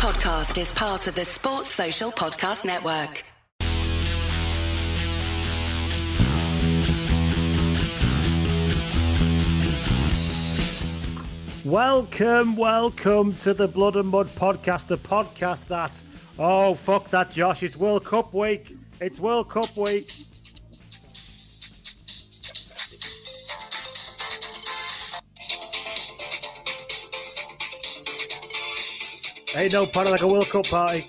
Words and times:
podcast 0.00 0.58
is 0.58 0.72
part 0.72 1.06
of 1.08 1.14
the 1.14 1.26
Sports 1.26 1.68
Social 1.68 2.10
Podcast 2.10 2.64
Network. 2.64 3.22
Welcome, 11.66 12.56
welcome 12.56 13.34
to 13.34 13.52
the 13.52 13.68
Blood 13.68 13.96
and 13.96 14.08
Mud 14.08 14.34
podcast, 14.36 14.86
the 14.86 14.96
podcast 14.96 15.66
that, 15.66 16.02
oh, 16.38 16.76
fuck 16.76 17.10
that, 17.10 17.30
Josh. 17.30 17.62
It's 17.62 17.76
World 17.76 18.06
Cup 18.06 18.32
week. 18.32 18.74
It's 19.02 19.20
World 19.20 19.50
Cup 19.50 19.76
week. 19.76 20.10
Ain't 29.56 29.72
no 29.72 29.84
party 29.86 30.10
like 30.10 30.22
a 30.22 30.28
World 30.28 30.48
Cup 30.48 30.64
party. 30.66 31.02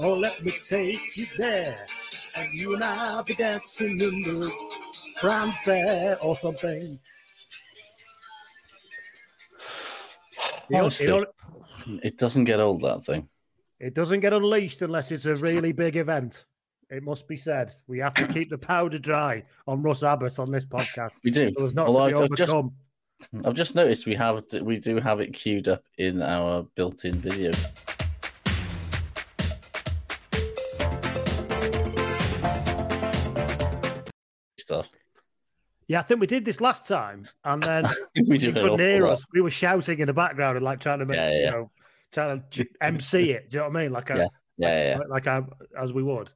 Oh, 0.00 0.14
let 0.14 0.42
me 0.44 0.52
take 0.68 1.16
you 1.16 1.26
there, 1.36 1.86
and 2.36 2.52
you 2.52 2.74
and 2.74 2.82
I'll 2.82 3.22
be 3.22 3.34
dancing 3.34 3.92
in 3.92 4.22
the 4.22 4.52
Crown 5.16 5.52
Fair 5.64 6.16
or 6.22 6.34
something. 6.36 6.98
Honestly, 10.74 11.06
you 11.06 11.12
know- 11.12 12.00
it 12.02 12.16
doesn't 12.16 12.44
get 12.44 12.60
old, 12.60 12.80
that 12.82 13.04
thing. 13.04 13.28
It 13.82 13.94
doesn't 13.94 14.20
get 14.20 14.32
unleashed 14.32 14.80
unless 14.82 15.10
it's 15.10 15.26
a 15.26 15.34
really 15.34 15.72
big 15.72 15.96
event. 15.96 16.44
It 16.88 17.02
must 17.02 17.26
be 17.26 17.36
said. 17.36 17.72
We 17.88 17.98
have 17.98 18.14
to 18.14 18.28
keep 18.28 18.48
the 18.48 18.56
powder 18.56 18.96
dry 18.96 19.42
on 19.66 19.82
Russ 19.82 20.04
Abbott 20.04 20.38
on 20.38 20.52
this 20.52 20.64
podcast. 20.64 21.14
We 21.24 21.32
do. 21.32 21.52
So 21.58 21.66
not 21.74 21.88
be 21.88 22.14
I've, 22.14 22.20
I've 22.20 22.36
just. 22.36 22.54
I've 23.44 23.54
just 23.54 23.74
noticed 23.74 24.06
we 24.06 24.14
have 24.14 24.44
we 24.62 24.78
do 24.78 25.00
have 25.00 25.20
it 25.20 25.32
queued 25.32 25.66
up 25.66 25.82
in 25.98 26.22
our 26.22 26.62
built-in 26.76 27.20
video. 27.20 27.50
Stuff. 34.60 34.92
Yeah, 35.88 35.98
I 35.98 36.02
think 36.02 36.20
we 36.20 36.28
did 36.28 36.44
this 36.44 36.60
last 36.60 36.86
time, 36.86 37.26
and 37.42 37.60
then 37.60 37.86
we 38.28 38.38
couldn't 38.38 38.78
hear 38.78 39.06
us. 39.08 39.24
We 39.32 39.40
were 39.40 39.50
shouting 39.50 39.98
in 39.98 40.06
the 40.06 40.12
background 40.12 40.56
and 40.56 40.64
like 40.64 40.78
trying 40.78 41.00
to 41.00 41.04
make, 41.04 41.16
Yeah, 41.16 41.30
yeah, 41.30 41.44
you 41.46 41.50
know, 41.50 41.70
trying 42.12 42.42
to 42.50 42.66
MC 42.80 43.32
it. 43.32 43.50
Do 43.50 43.56
you 43.56 43.62
know 43.62 43.68
what 43.68 43.76
I 43.78 43.82
mean? 43.82 43.92
Like, 43.92 44.10
a, 44.10 44.16
Yeah, 44.16 44.28
Yeah, 44.58 44.90
yeah. 44.90 44.98
like, 44.98 45.26
like 45.26 45.26
I, 45.26 45.42
as 45.78 45.92
we 45.92 46.02
would. 46.02 46.32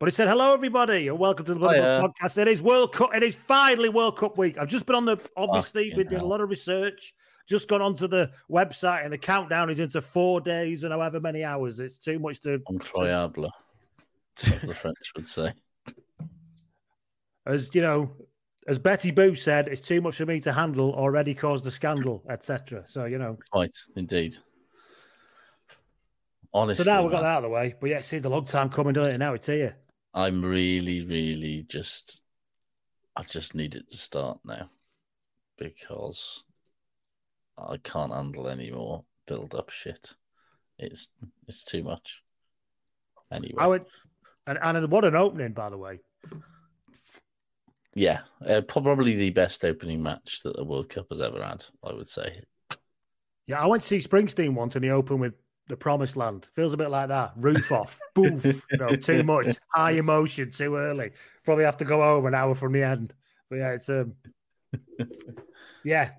But 0.00 0.06
he 0.06 0.10
said, 0.10 0.28
"Hello, 0.28 0.52
everybody, 0.52 1.08
and 1.08 1.18
welcome 1.18 1.46
to 1.46 1.54
the 1.54 1.60
Blood 1.60 1.76
and 1.76 2.02
Mud 2.02 2.12
Hiya. 2.20 2.28
podcast." 2.28 2.38
It 2.38 2.48
is 2.48 2.60
World 2.60 2.92
Cup. 2.92 3.14
It 3.14 3.22
is 3.22 3.34
finally 3.34 3.88
World 3.88 4.18
Cup 4.18 4.36
week. 4.36 4.58
I've 4.58 4.68
just 4.68 4.86
been 4.86 4.96
on 4.96 5.04
the. 5.04 5.16
Obviously, 5.36 5.94
we 5.96 6.02
did 6.04 6.20
a 6.20 6.26
lot 6.26 6.40
of 6.40 6.50
research. 6.50 7.14
Just 7.48 7.68
gone 7.68 7.80
onto 7.80 8.08
the 8.08 8.30
website, 8.50 9.04
and 9.04 9.12
the 9.12 9.18
countdown 9.18 9.70
is 9.70 9.78
into 9.78 10.02
four 10.02 10.40
days 10.40 10.82
and 10.82 10.92
however 10.92 11.20
many 11.20 11.44
hours. 11.44 11.78
It's 11.78 11.98
too 11.98 12.18
much 12.18 12.40
to. 12.40 12.58
Incroyable, 12.70 13.48
as 14.52 14.62
the 14.62 14.74
French 14.74 15.12
would 15.14 15.26
say. 15.26 15.52
As 17.46 17.72
you 17.74 17.82
know, 17.82 18.10
as 18.66 18.78
Betty 18.78 19.10
Boo 19.10 19.34
said, 19.34 19.68
it's 19.68 19.82
too 19.82 20.00
much 20.00 20.16
for 20.16 20.26
me 20.26 20.40
to 20.40 20.52
handle. 20.52 20.92
Already 20.94 21.34
caused 21.34 21.66
a 21.66 21.70
scandal, 21.70 22.24
etc. 22.28 22.82
So 22.86 23.04
you 23.04 23.18
know. 23.18 23.38
Quite, 23.52 23.76
indeed. 23.94 24.36
Honestly, 26.54 26.84
So 26.84 26.92
now 26.92 27.02
we've 27.02 27.10
got 27.10 27.22
man, 27.22 27.24
that 27.24 27.30
out 27.30 27.38
of 27.38 27.42
the 27.42 27.48
way. 27.48 27.74
But 27.80 27.90
yeah, 27.90 28.00
see 28.00 28.18
the 28.18 28.30
long 28.30 28.44
time 28.44 28.70
coming, 28.70 28.92
doesn't 28.92 29.14
it? 29.14 29.18
Now 29.18 29.34
it's 29.34 29.48
here. 29.48 29.76
I'm 30.14 30.44
really, 30.44 31.04
really 31.04 31.64
just. 31.68 32.22
I 33.16 33.22
just 33.24 33.54
need 33.54 33.74
it 33.74 33.90
to 33.90 33.96
start 33.96 34.38
now, 34.44 34.70
because 35.58 36.44
I 37.58 37.76
can't 37.78 38.12
handle 38.12 38.48
any 38.48 38.70
more 38.70 39.04
build-up 39.26 39.70
shit. 39.70 40.14
It's 40.78 41.08
it's 41.46 41.64
too 41.64 41.82
much. 41.82 42.22
Anyway, 43.32 43.54
I 43.58 43.66
would, 43.66 43.84
and, 44.46 44.58
and 44.60 44.90
what 44.90 45.04
an 45.04 45.16
opening, 45.16 45.52
by 45.52 45.70
the 45.70 45.78
way. 45.78 46.00
yeah, 47.94 48.20
uh, 48.46 48.60
probably 48.62 49.14
the 49.14 49.30
best 49.30 49.64
opening 49.64 50.02
match 50.02 50.40
that 50.44 50.56
the 50.56 50.64
World 50.64 50.88
Cup 50.88 51.06
has 51.10 51.20
ever 51.20 51.42
had. 51.42 51.64
I 51.82 51.92
would 51.92 52.08
say. 52.08 52.42
Yeah, 53.46 53.62
I 53.62 53.66
went 53.66 53.82
to 53.82 53.88
see 53.88 53.98
Springsteen 53.98 54.54
once, 54.54 54.74
and 54.74 54.84
he 54.84 54.90
opened 54.90 55.20
with 55.20 55.34
"The 55.68 55.76
Promised 55.76 56.16
Land." 56.16 56.48
Feels 56.54 56.74
a 56.74 56.76
bit 56.76 56.90
like 56.90 57.08
that. 57.08 57.32
Roof 57.36 57.72
off, 57.72 57.98
boof. 58.14 58.62
You 58.70 58.78
know, 58.78 58.96
too 58.96 59.22
much, 59.22 59.56
high 59.68 59.92
emotion, 59.92 60.50
too 60.50 60.76
early. 60.76 61.10
Probably 61.44 61.64
have 61.64 61.76
to 61.78 61.84
go 61.84 62.02
home 62.02 62.26
an 62.26 62.34
hour 62.34 62.54
from 62.54 62.72
the 62.72 62.82
end. 62.82 63.12
But 63.50 63.56
yeah, 63.56 63.70
it's 63.72 63.88
um, 63.88 64.14
yeah. 65.84 66.10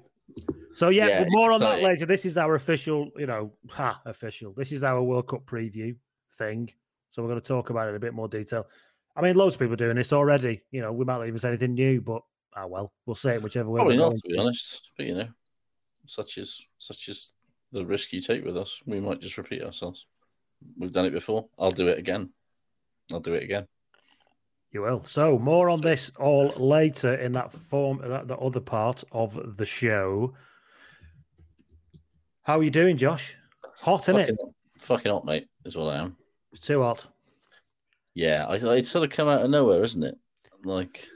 So 0.73 0.89
yeah, 0.89 1.07
Yeah, 1.07 1.25
more 1.29 1.51
on 1.51 1.59
that 1.61 1.81
later. 1.81 2.05
This 2.05 2.25
is 2.25 2.37
our 2.37 2.55
official, 2.55 3.09
you 3.17 3.25
know, 3.25 3.53
ha, 3.69 4.01
official. 4.05 4.53
This 4.53 4.71
is 4.71 4.83
our 4.83 5.01
World 5.01 5.27
Cup 5.27 5.45
preview 5.45 5.95
thing. 6.33 6.69
So 7.09 7.21
we're 7.21 7.29
going 7.29 7.41
to 7.41 7.47
talk 7.47 7.69
about 7.69 7.87
it 7.87 7.91
in 7.91 7.95
a 7.95 7.99
bit 7.99 8.13
more 8.13 8.27
detail. 8.27 8.67
I 9.15 9.21
mean, 9.21 9.35
loads 9.35 9.55
of 9.55 9.59
people 9.59 9.73
are 9.73 9.77
doing 9.77 9.95
this 9.95 10.11
already. 10.11 10.61
You 10.71 10.81
know, 10.81 10.91
we 10.91 11.05
might 11.05 11.17
not 11.17 11.27
even 11.27 11.39
say 11.39 11.47
anything 11.47 11.75
new, 11.75 12.01
but 12.01 12.21
ah 12.55 12.65
well, 12.65 12.91
we'll 13.05 13.15
say 13.15 13.35
it 13.35 13.41
whichever 13.41 13.69
way. 13.69 13.79
Probably 13.79 13.97
we're 13.97 14.03
not, 14.03 14.09
going 14.09 14.21
to 14.21 14.29
be 14.29 14.37
honest. 14.37 14.89
But 14.97 15.05
you 15.05 15.15
know, 15.15 15.27
such 16.05 16.37
is 16.37 16.67
such 16.77 17.07
is 17.07 17.31
the 17.75 17.85
risk 17.85 18.13
you 18.13 18.21
take 18.21 18.43
with 18.43 18.57
us. 18.57 18.81
We 18.85 18.99
might 18.99 19.19
just 19.19 19.37
repeat 19.37 19.61
ourselves. 19.61 20.05
We've 20.77 20.91
done 20.91 21.05
it 21.05 21.11
before. 21.11 21.47
I'll 21.59 21.71
do 21.71 21.87
it 21.87 21.99
again. 21.99 22.29
I'll 23.11 23.19
do 23.19 23.33
it 23.33 23.43
again. 23.43 23.67
You 24.71 24.81
will. 24.81 25.03
So 25.03 25.37
more 25.37 25.69
on 25.69 25.81
this 25.81 26.11
all 26.17 26.47
later 26.57 27.15
in 27.15 27.33
that 27.33 27.51
form, 27.51 28.01
that 28.03 28.27
the 28.27 28.37
other 28.37 28.61
part 28.61 29.03
of 29.11 29.57
the 29.57 29.65
show. 29.65 30.33
How 32.43 32.59
are 32.59 32.63
you 32.63 32.71
doing, 32.71 32.97
Josh? 32.97 33.35
Hot, 33.79 34.01
isn't 34.01 34.17
it? 34.17 34.29
Fucking, 34.29 34.53
fucking 34.79 35.11
hot, 35.11 35.25
mate, 35.25 35.47
is 35.65 35.75
what 35.75 35.93
I 35.93 35.97
am. 35.97 36.15
It's 36.53 36.65
too 36.65 36.81
hot. 36.81 37.07
Yeah, 38.13 38.45
I, 38.47 38.55
it's 38.55 38.89
sort 38.89 39.03
of 39.03 39.15
come 39.15 39.27
out 39.27 39.43
of 39.43 39.49
nowhere, 39.49 39.83
isn't 39.83 40.03
it? 40.03 40.17
Like, 40.63 41.07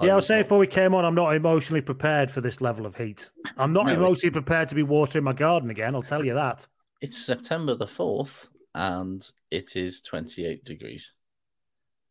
Yeah, 0.00 0.12
I 0.12 0.16
was 0.16 0.26
saying 0.26 0.44
before 0.44 0.58
we 0.58 0.66
came 0.68 0.94
on, 0.94 1.04
I'm 1.04 1.14
not 1.14 1.34
emotionally 1.34 1.80
prepared 1.80 2.30
for 2.30 2.40
this 2.40 2.60
level 2.60 2.86
of 2.86 2.94
heat. 2.96 3.30
I'm 3.56 3.72
not 3.72 3.86
No, 3.86 3.92
emotionally 3.94 4.30
prepared 4.30 4.68
to 4.68 4.74
be 4.76 4.84
watering 4.84 5.24
my 5.24 5.32
garden 5.32 5.70
again. 5.70 5.94
I'll 5.94 6.02
tell 6.02 6.24
you 6.24 6.34
that. 6.34 6.66
it's 7.00 7.18
September 7.18 7.74
the 7.74 7.86
fourth, 7.88 8.48
and 8.74 9.28
it 9.50 9.74
is 9.76 10.00
twenty-eight 10.00 10.64
degrees. 10.64 11.14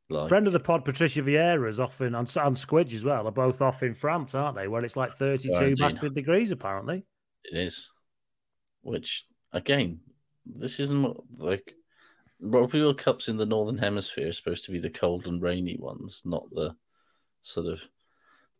Like, 0.10 0.30
Friend 0.30 0.48
of 0.48 0.54
the 0.54 0.60
pod, 0.60 0.86
Patricia 0.86 1.22
Vieira, 1.22 1.68
is 1.70 1.80
off 1.82 2.00
in, 2.00 2.16
and, 2.16 2.28
and 2.38 2.56
Squidge 2.56 2.94
as 2.94 3.04
well, 3.04 3.28
are 3.28 3.32
both 3.32 3.62
off 3.62 3.84
in 3.84 3.94
France, 3.94 4.34
aren't 4.36 4.56
they? 4.56 4.70
Where 4.70 4.84
it's 4.86 4.96
like 4.96 5.18
32 5.18 5.54
indeed. 5.54 5.78
bastard 5.80 6.14
degrees, 6.14 6.52
apparently. 6.52 7.04
It 7.44 7.58
is. 7.58 7.90
Which 8.84 9.26
again, 9.52 10.00
this 10.46 10.80
isn't 10.80 11.18
like 11.40 11.74
Rugby 12.40 12.80
World 12.80 12.98
Cups 13.00 13.28
in 13.28 13.36
the 13.36 13.46
Northern 13.46 13.78
Hemisphere 13.78 14.30
are 14.30 14.34
supposed 14.34 14.64
to 14.66 14.72
be 14.72 14.80
the 14.80 14.90
cold 14.90 15.28
and 15.28 15.42
rainy 15.42 15.76
ones, 15.78 16.22
not 16.24 16.50
the 16.52 16.74
sort 17.48 17.68
of 17.68 17.88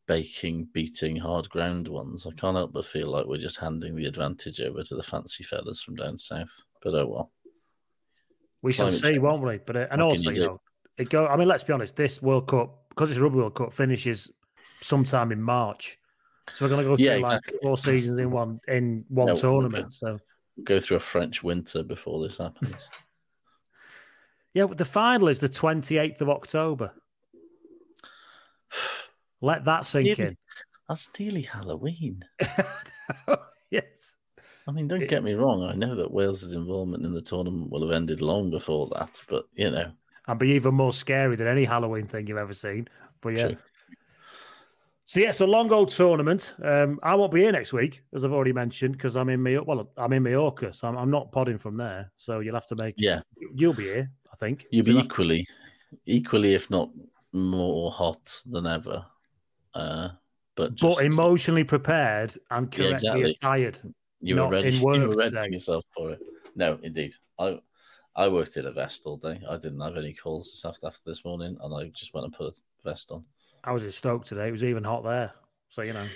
baking, 0.08 0.70
beating, 0.72 1.18
hard 1.18 1.50
ground 1.50 1.88
ones. 1.88 2.26
I 2.26 2.32
can't 2.32 2.56
help 2.56 2.74
but 2.74 2.86
feel 2.86 3.10
like 3.10 3.26
we're 3.26 3.38
just 3.38 3.58
handing 3.58 3.96
the 3.96 4.06
advantage 4.06 4.62
over 4.62 4.82
to 4.82 4.96
the 4.96 5.04
fancy 5.04 5.44
fellas 5.44 5.82
from 5.82 5.96
down 5.96 6.18
south. 6.18 6.66
But 6.82 6.96
oh 6.96 7.08
well. 7.08 7.32
We 8.62 8.74
shall 8.74 8.88
Climate 8.88 9.04
see, 9.04 9.10
change. 9.12 9.20
won't 9.20 9.44
we? 9.44 9.58
But 9.58 9.76
uh, 9.76 9.88
and 9.92 10.02
What 10.02 10.10
also, 10.10 10.30
you, 10.32 10.36
you 10.36 10.48
know, 10.48 10.62
it 10.98 11.10
go. 11.10 11.28
I 11.28 11.36
mean, 11.38 11.48
let's 11.48 11.64
be 11.64 11.74
honest. 11.74 11.96
This 11.96 12.22
World 12.22 12.48
Cup, 12.48 12.90
because 12.90 13.12
it's 13.12 13.20
a 13.20 13.24
Rugby 13.24 13.38
World 13.38 13.56
Cup, 13.56 13.74
finishes 13.74 14.32
sometime 14.82 15.32
in 15.32 15.42
March. 15.42 16.00
So 16.54 16.66
we're 16.66 16.70
going 16.70 16.84
to 16.84 16.90
go 16.90 16.96
through 16.96 17.06
Yeah, 17.06 17.18
like 17.18 17.42
four 17.62 17.78
seasons 17.78 18.18
in 18.18 18.32
one 18.32 18.60
in 18.68 19.06
one 19.10 19.28
No, 19.28 19.34
we'll 19.34 19.42
tournament. 19.42 19.94
So 19.94 20.18
Go 20.64 20.80
through 20.80 20.98
a 20.98 21.02
French 21.02 21.44
winter 21.44 21.84
before 21.84 22.24
this 22.24 22.40
happens. 22.40 22.90
yeah, 24.54 24.66
but 24.66 24.78
the 24.78 24.86
final 24.86 25.28
is 25.28 25.40
the 25.40 25.50
twenty 25.50 25.98
eighth 25.98 26.22
of 26.22 26.30
October. 26.30 26.94
Let 29.42 29.66
that 29.66 29.86
sink 29.86 30.20
in. 30.20 30.38
That's 30.90 31.10
nearly 31.20 31.42
Halloween. 31.42 32.24
yes. 33.70 34.16
I 34.68 34.72
mean, 34.72 34.88
don't 34.88 35.08
get 35.08 35.24
me 35.24 35.34
wrong. 35.34 35.64
I 35.64 35.76
know 35.76 35.96
that 35.96 36.12
Wales's 36.12 36.54
involvement 36.54 37.06
in 37.06 37.14
the 37.14 37.22
tournament 37.22 37.72
will 37.72 37.82
have 37.82 37.96
ended 37.96 38.22
long 38.22 38.50
before 38.50 38.90
that, 38.96 39.22
but 39.30 39.46
you 39.54 39.72
know, 39.72 39.92
and 40.28 40.40
be 40.40 40.50
even 40.50 40.74
more 40.76 40.92
scary 40.92 41.36
than 41.36 41.48
any 41.48 41.64
Halloween 41.64 42.06
thing 42.06 42.28
you've 42.28 42.38
ever 42.38 42.54
seen. 42.54 42.88
But 43.22 43.38
yeah. 43.38 43.48
True. 43.48 43.58
So 45.06 45.22
yeah, 45.22 45.32
so 45.32 45.46
long 45.46 45.72
old 45.72 45.90
tournament. 45.90 46.54
Um, 46.62 47.00
I 47.02 47.16
won't 47.16 47.32
be 47.32 47.40
here 47.40 47.54
next 47.54 47.72
week, 47.72 48.04
as 48.14 48.26
I've 48.26 48.34
already 48.34 48.52
mentioned, 48.52 48.92
because 48.92 49.16
I'm 49.16 49.30
in 49.30 49.42
Majorca. 49.42 49.66
Well, 49.66 49.90
I'm 49.96 50.12
in 50.12 50.24
Mallorca, 50.24 50.74
so 50.74 50.90
I'm, 50.90 50.98
I'm 50.98 51.10
not 51.10 51.32
podding 51.32 51.58
from 51.58 51.78
there. 51.78 52.12
So 52.18 52.42
you'll 52.42 52.56
have 52.56 52.68
to 52.68 52.76
make. 52.76 52.96
yeah, 52.98 53.22
You'll 53.56 53.74
be 53.74 53.86
here, 53.86 54.12
I 54.34 54.36
think. 54.36 54.66
You'll 54.70 54.84
be 54.84 54.98
equally, 54.98 55.48
equally, 56.06 56.56
if 56.56 56.70
not 56.70 56.90
more 57.38 57.92
hot 57.92 58.42
than 58.46 58.68
ever. 58.68 59.06
Uh, 59.74 60.10
but 60.56 60.76
just, 60.76 60.98
but 60.98 61.06
emotionally 61.06 61.64
prepared 61.64 62.36
and 62.50 62.68
Yeah, 62.74 62.90
correctly 62.90 62.92
exactly. 62.92 63.38
attired. 63.42 63.80
you 64.22 64.36
were 64.36 64.48
ready. 64.48 64.70
You 64.72 64.86
were 65.08 65.16
ready 65.16 65.52
yourself 65.52 65.84
for 65.96 66.12
it. 66.12 66.20
No, 66.56 66.80
indeed. 66.82 67.14
I, 67.40 67.60
I 68.16 68.28
worked 68.28 68.58
in 68.58 68.66
a 68.66 68.72
vest 68.72 69.06
all 69.06 69.18
day. 69.18 69.40
I 69.48 69.58
didn't 69.58 69.80
have 69.80 69.96
any 69.96 70.14
calls 70.14 70.52
this 70.52 70.66
after, 70.66 70.88
after 70.88 71.04
this 71.06 71.24
morning, 71.24 71.56
and 71.62 71.74
I 71.74 71.90
just 71.90 72.14
went 72.14 72.26
and 72.26 72.34
put 72.34 72.58
a 72.58 72.62
vest 72.84 73.12
on. 73.12 73.24
I 73.64 73.72
was 73.72 73.84
in 73.84 73.92
Stoke 73.92 74.26
today. 74.26 74.48
It 74.48 74.52
was 74.52 74.64
even 74.64 74.84
hot 74.84 75.04
there. 75.04 75.32
So, 75.70 75.84
you 75.84 75.94
know. 75.94 76.08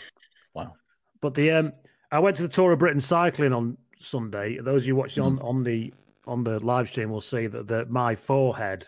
Wow. 0.54 0.74
But 1.22 1.36
the 1.36 1.52
um 1.52 1.74
I 2.12 2.20
went 2.20 2.38
to 2.38 2.44
the 2.44 2.50
Tour 2.50 2.72
of 2.72 2.80
Britain 2.80 3.00
cycling 3.00 3.54
on 3.54 3.78
Sunday. 4.00 4.58
Those 4.58 4.84
of 4.84 4.88
you 4.88 4.96
watching 4.96 5.24
on, 5.24 5.40
on 5.40 5.64
the 5.64 5.94
on 6.26 6.44
the 6.44 6.64
live 6.66 6.88
stream 6.88 7.10
will 7.10 7.22
see 7.22 7.48
that 7.48 7.68
the, 7.68 7.86
my 7.86 8.16
forehead 8.16 8.88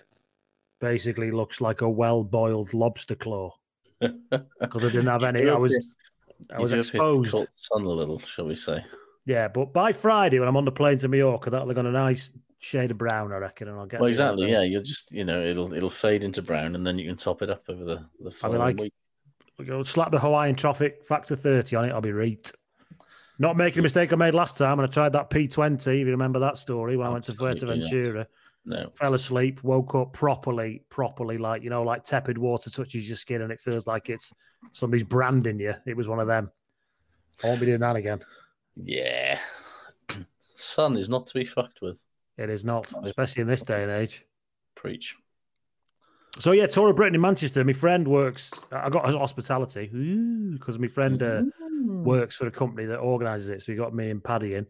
basically 0.83 1.31
looks 1.31 1.61
like 1.61 1.79
a 1.79 1.89
well 1.89 2.25
boiled 2.25 2.73
lobster 2.73 3.15
claw. 3.15 3.55
Because 4.59 4.83
I 4.83 4.89
didn't 4.89 5.07
have 5.07 5.23
any. 5.23 5.49
I 5.49 5.55
was 5.55 5.95
I 6.53 6.59
was 6.59 6.73
exposed. 6.73 7.31
Sun 7.55 7.83
a 7.83 7.89
little, 7.89 8.19
shall 8.19 8.45
we 8.45 8.55
say? 8.55 8.83
Yeah, 9.25 9.47
but 9.47 9.71
by 9.71 9.93
Friday 9.93 10.39
when 10.39 10.49
I'm 10.49 10.57
on 10.57 10.65
the 10.65 10.73
plane 10.73 10.97
to 10.97 11.07
Mallorca, 11.07 11.49
that'll 11.49 11.67
have 11.67 11.75
got 11.75 11.85
a 11.85 11.91
nice 11.91 12.31
shade 12.59 12.91
of 12.91 12.97
brown, 12.97 13.31
I 13.31 13.37
reckon, 13.37 13.69
and 13.69 13.77
I'll 13.77 13.85
get. 13.85 14.01
Well, 14.01 14.09
exactly. 14.09 14.51
Yeah, 14.51 14.63
you'll 14.63 14.83
just 14.83 15.13
you 15.13 15.23
know 15.23 15.41
it'll 15.41 15.73
it'll 15.73 15.89
fade 15.89 16.25
into 16.25 16.41
brown, 16.41 16.75
and 16.75 16.85
then 16.85 16.99
you 16.99 17.07
can 17.07 17.15
top 17.15 17.41
it 17.41 17.49
up 17.49 17.63
over 17.69 17.85
the 17.85 18.05
the 18.19 18.31
following 18.31 18.61
I 18.61 18.67
mean, 18.67 18.75
like, 18.77 18.83
week. 18.83 18.93
Go 19.65 19.83
slap 19.83 20.11
the 20.11 20.19
Hawaiian 20.19 20.55
Tropic 20.55 21.05
factor 21.05 21.37
thirty 21.37 21.77
on 21.77 21.85
it. 21.85 21.93
I'll 21.93 22.01
be 22.01 22.11
right. 22.11 22.51
Not 23.39 23.55
making 23.55 23.79
a 23.79 23.83
mistake 23.83 24.11
I 24.11 24.17
made 24.17 24.33
last 24.33 24.57
time 24.57 24.77
when 24.77 24.85
I 24.85 24.91
tried 24.91 25.13
that 25.13 25.29
P20. 25.29 25.87
If 25.87 25.87
you 25.87 26.11
remember 26.11 26.39
that 26.39 26.57
story 26.57 26.97
when 26.97 27.07
Absolutely 27.07 27.45
I 27.45 27.49
went 27.49 27.59
to 27.59 27.65
Fuerteventura. 27.65 28.25
No. 28.65 28.91
Fell 28.95 29.13
asleep, 29.13 29.63
woke 29.63 29.93
up 29.95 30.13
properly, 30.13 30.83
properly, 30.89 31.37
like, 31.37 31.63
you 31.63 31.69
know, 31.69 31.83
like 31.83 32.03
tepid 32.03 32.37
water 32.37 32.69
touches 32.69 33.07
your 33.07 33.17
skin 33.17 33.41
and 33.41 33.51
it 33.51 33.59
feels 33.59 33.87
like 33.87 34.09
it's 34.09 34.33
somebody's 34.71 35.03
branding 35.03 35.59
you. 35.59 35.73
It 35.85 35.97
was 35.97 36.07
one 36.07 36.19
of 36.19 36.27
them. 36.27 36.49
I 37.43 37.47
won't 37.47 37.59
be 37.59 37.65
doing 37.65 37.81
that 37.81 37.95
again. 37.95 38.21
Yeah. 38.75 39.39
Sun 40.39 40.97
is 40.97 41.09
not 41.09 41.27
to 41.27 41.33
be 41.33 41.45
fucked 41.45 41.81
with. 41.81 42.01
It 42.37 42.49
is 42.49 42.63
not, 42.63 42.91
especially 43.03 43.41
in 43.41 43.47
this 43.47 43.61
day 43.61 43.83
and 43.83 43.91
age. 43.91 44.25
Preach. 44.75 45.15
So 46.39 46.51
yeah, 46.51 46.65
Tour 46.65 46.89
of 46.89 46.95
Britain 46.95 47.15
in 47.15 47.21
Manchester. 47.21 47.63
My 47.63 47.73
friend 47.73 48.07
works. 48.07 48.51
I 48.71 48.89
got 48.89 49.05
hospitality 49.05 49.87
because 50.51 50.79
my 50.79 50.87
friend 50.87 51.21
uh, 51.21 51.41
mm. 51.41 52.03
works 52.03 52.37
for 52.37 52.47
a 52.47 52.51
company 52.51 52.85
that 52.85 52.97
organises 52.97 53.49
it. 53.49 53.61
So 53.61 53.71
we 53.71 53.77
got 53.77 53.93
me 53.93 54.09
and 54.09 54.23
Paddy 54.23 54.55
in, 54.55 54.65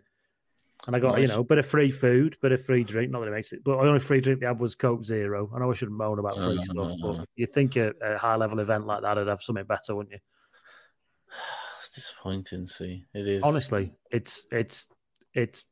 and 0.86 0.96
I 0.96 1.00
got 1.00 1.14
nice. 1.14 1.22
you 1.22 1.28
know 1.28 1.40
a 1.40 1.44
bit 1.44 1.58
of 1.58 1.66
free 1.66 1.92
food, 1.92 2.38
bit 2.42 2.52
of 2.52 2.64
free 2.64 2.84
drink. 2.84 3.12
Not 3.12 3.22
that 3.22 3.28
it 3.28 3.32
makes 3.32 3.54
it, 3.54 3.64
but 3.64 3.82
the 3.82 3.88
only 3.88 4.00
free 4.00 4.22
drink 4.22 4.42
they 4.42 4.48
had 4.48 4.60
was 4.60 4.76
Coke 4.76 5.04
Zero. 5.04 5.50
I 5.54 5.60
know 5.60 5.72
I 5.72 5.74
shouldn't 5.74 5.98
moan 5.98 6.20
about 6.20 6.38
free 6.38 6.58
uh, 6.58 6.62
stuff, 6.62 6.92
but 7.02 7.28
you 7.36 7.46
think 7.46 7.76
a, 7.78 7.94
a 8.02 8.18
high 8.18 8.36
level 8.36 8.60
event 8.60 8.86
like 8.86 9.02
that 9.02 9.18
would 9.18 9.28
have 9.28 9.42
something 9.42 9.66
better, 9.66 9.96
wouldn't 9.96 10.14
you? 10.14 10.20
It's 11.80 11.90
disappointing. 11.90 12.66
See, 12.66 13.06
it 13.14 13.28
is 13.28 13.44
honestly. 13.44 13.92
It's 14.10 14.48
it's 14.52 14.88
it's 15.34 15.66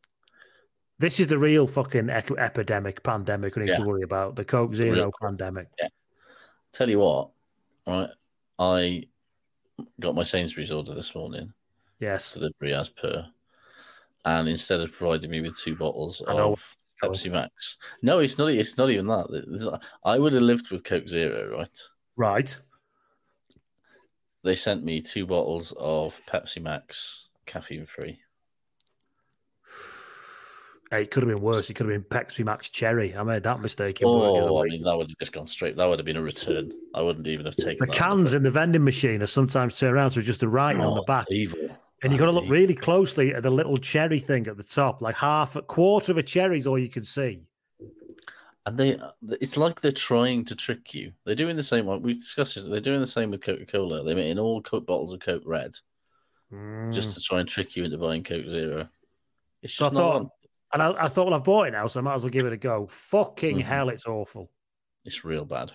this 1.00 1.19
is 1.19 1.28
the 1.28 1.38
real 1.40 1.68
fucking 1.68 2.10
epidemic, 2.10 3.02
pandemic 3.02 3.56
we 3.56 3.63
need 3.63 3.69
yeah. 3.69 3.78
to 3.78 3.86
worry 3.86 4.04
about. 4.04 4.36
The 4.36 4.44
Coke 4.44 4.74
Zero 4.74 4.94
real... 4.94 5.12
pandemic. 5.22 5.68
Yeah. 5.80 5.88
Tell 6.74 6.90
you 6.90 7.00
what, 7.00 7.30
right? 7.88 8.10
I 8.60 9.06
got 10.00 10.16
my 10.16 10.24
Sainsbury's 10.24 10.72
order 10.72 10.94
this 10.94 11.16
morning. 11.16 11.54
Yes. 12.00 12.34
Delivery 12.34 12.74
as 12.74 12.90
per. 12.90 13.25
And 14.26 14.48
instead 14.48 14.82
of 14.82 14.92
providing 14.92 15.32
me 15.32 15.42
with 15.42 15.58
two 15.58 15.76
bottles 15.76 16.22
of 16.28 16.76
Pepsi 17.04 17.32
Max, 17.32 17.78
no, 18.02 18.20
it's 18.20 18.38
not. 18.38 18.52
It's 18.52 18.78
not 18.78 18.90
even 18.90 19.08
that. 19.08 19.80
I 20.06 20.20
would 20.20 20.34
have 20.34 20.44
lived 20.44 20.70
with 20.70 20.84
Coke 20.84 21.08
Zero, 21.08 21.58
right? 21.58 21.80
Right. 22.16 22.56
They 24.44 24.56
sent 24.56 24.84
me 24.84 25.02
two 25.02 25.26
bottles 25.26 25.74
of 25.78 26.20
Pepsi 26.28 26.62
Max, 26.62 27.28
caffeine 27.46 27.86
free. 27.86 28.20
It 30.92 31.10
could 31.10 31.24
have 31.24 31.34
been 31.34 31.42
worse. 31.42 31.70
It 31.70 31.76
could 31.76 31.88
have 31.90 32.10
been 32.10 32.20
Pepsi 32.20 32.44
Max 32.44 32.70
Cherry. 32.70 33.16
I 33.16 33.24
made 33.24 33.44
that 33.44 33.62
mistake. 33.62 34.02
In 34.02 34.08
oh, 34.10 34.62
I 34.62 34.66
mean, 34.66 34.84
that 34.84 34.98
would 34.98 35.10
have 35.10 35.18
just 35.20 35.32
gone 35.32 35.48
straight. 35.48 35.78
That 35.78 35.86
would 35.86 36.00
have 36.00 36.06
been 36.06 36.18
a 36.18 36.22
return. 36.22 36.74
I 36.94 37.02
wouldn't 37.02 37.28
even 37.28 37.46
have 37.46 37.56
taken 37.56 37.78
the 37.80 37.94
cans 37.94 38.34
in 38.34 38.44
the 38.44 38.52
vending 38.52 38.84
machine 38.84 39.22
are 39.22 39.26
sometimes 39.26 39.80
turned 39.80 39.96
around, 39.96 40.10
so 40.10 40.20
just 40.20 40.42
the 40.42 40.50
writing 40.50 40.82
oh, 40.82 40.90
on 40.90 40.96
the 40.96 41.02
oh, 41.02 41.06
back. 41.06 41.24
Evil. 41.32 41.70
And 42.03 42.12
you've 42.12 42.19
got 42.19 42.25
to 42.25 42.31
look 42.31 42.50
really 42.50 42.74
closely 42.74 43.33
at 43.33 43.44
the 43.44 43.51
little 43.51 43.77
cherry 43.77 44.19
thing 44.19 44.48
at 44.48 44.57
the 44.57 44.63
top, 44.63 45.01
like 45.01 45.15
half 45.15 45.56
a 45.56 45.62
quarter 45.62 46.12
of 46.12 46.18
a 46.18 46.24
cherry 46.24 46.57
is 46.57 46.65
all 46.65 46.80
you 46.80 46.89
can 46.89 47.03
see. 47.03 47.44
And 48.65 48.77
they, 48.77 49.00
it's 49.39 49.57
like 49.57 49.81
they're 49.81 49.92
trying 49.92 50.45
to 50.45 50.56
trick 50.56 50.94
you. 50.94 51.13
They're 51.25 51.36
doing 51.36 51.56
the 51.56 51.63
same. 51.63 51.86
One. 51.86 52.01
We 52.01 52.13
discussed 52.13 52.56
this. 52.56 52.63
They're 52.63 52.80
doing 52.80 53.00
the 53.00 53.07
same 53.07 53.31
with 53.31 53.42
Coca 53.42 53.65
Cola. 53.65 54.03
They're 54.03 54.15
making 54.15 54.39
all 54.39 54.62
Coke 54.62 54.86
bottles 54.86 55.13
of 55.13 55.19
Coke 55.19 55.44
Red, 55.45 55.77
mm. 56.51 56.94
just 56.94 57.15
to 57.15 57.21
try 57.21 57.39
and 57.39 57.50
trick 57.50 57.75
you 57.75 57.83
into 57.83 57.98
buying 57.98 58.24
Coke 58.24 58.48
Zero. 58.48 58.88
It's 59.63 59.75
just 59.75 59.92
so 59.92 60.00
not. 60.00 60.13
Thought, 60.13 60.31
and 60.74 60.83
I, 60.83 61.06
I, 61.06 61.07
thought, 61.07 61.25
well, 61.25 61.36
I've 61.36 61.44
bought 61.44 61.68
it 61.68 61.71
now, 61.71 61.88
so 61.88 62.00
I 62.00 62.03
might 62.03 62.15
as 62.15 62.24
well 62.24 62.30
give 62.30 62.45
it 62.45 62.53
a 62.53 62.57
go. 62.57 62.88
Fucking 62.88 63.57
mm-hmm. 63.57 63.68
hell, 63.68 63.89
it's 63.89 64.06
awful. 64.06 64.50
It's 65.06 65.25
real 65.25 65.45
bad. 65.45 65.71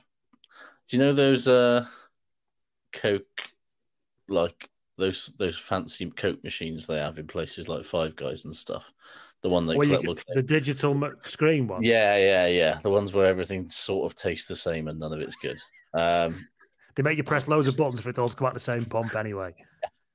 Do 0.89 0.97
you 0.97 1.03
know 1.03 1.13
those 1.13 1.49
uh, 1.49 1.87
Coke, 2.93 3.51
like 4.29 4.71
those 4.99 5.33
those 5.39 5.59
fancy 5.59 6.11
Coke 6.11 6.43
machines 6.43 6.87
they 6.87 6.99
have 6.99 7.19
in 7.19 7.27
places 7.27 7.69
like 7.69 7.85
Five 7.85 8.17
Guys 8.17 8.45
and 8.45 8.55
stuff? 8.55 8.93
The 9.43 9.51
one 9.51 9.67
that 9.67 9.77
well, 9.77 10.17
the 10.35 10.43
digital 10.43 11.13
screen 11.25 11.69
one. 11.69 11.83
Yeah, 11.83 12.17
yeah, 12.17 12.47
yeah. 12.47 12.79
The 12.83 12.91
ones 12.91 13.13
where 13.13 13.27
everything 13.27 13.69
sort 13.69 14.11
of 14.11 14.17
tastes 14.17 14.49
the 14.49 14.57
same 14.57 14.89
and 14.89 14.99
none 14.99 15.13
of 15.13 15.21
it's 15.21 15.37
good. 15.37 15.61
Um, 15.95 16.47
they 16.97 17.03
make 17.03 17.19
you 17.19 17.25
press 17.25 17.47
loads 17.47 17.69
of 17.69 17.77
buttons 17.77 18.01
for 18.01 18.11
it 18.11 18.19
all 18.19 18.29
to 18.29 18.35
come 18.35 18.49
out 18.49 18.55
the 18.55 18.61
same 18.61 18.87
pump 18.87 19.15
anyway. 19.15 19.55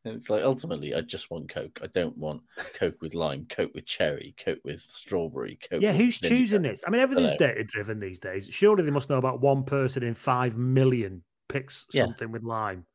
And 0.03 0.15
it's 0.15 0.29
like 0.29 0.43
ultimately, 0.43 0.95
I 0.95 1.01
just 1.01 1.29
want 1.29 1.47
Coke. 1.47 1.79
I 1.83 1.87
don't 1.87 2.17
want 2.17 2.41
Coke 2.73 3.01
with 3.01 3.13
lime, 3.13 3.45
Coke 3.49 3.71
with 3.75 3.85
cherry, 3.85 4.33
Coke 4.37 4.59
with 4.65 4.81
strawberry. 4.81 5.59
Coke. 5.69 5.81
Yeah, 5.81 5.93
who's 5.93 6.19
choosing 6.19 6.63
this? 6.63 6.83
I 6.85 6.89
mean, 6.89 7.01
everything's 7.01 7.37
data 7.37 7.63
driven 7.63 7.99
these 7.99 8.19
days. 8.19 8.47
Surely 8.49 8.83
they 8.83 8.91
must 8.91 9.09
know 9.09 9.17
about 9.17 9.41
one 9.41 9.63
person 9.63 10.01
in 10.01 10.15
five 10.15 10.57
million 10.57 11.23
picks 11.47 11.85
yeah. 11.93 12.05
something 12.05 12.31
with 12.31 12.43
lime. 12.43 12.85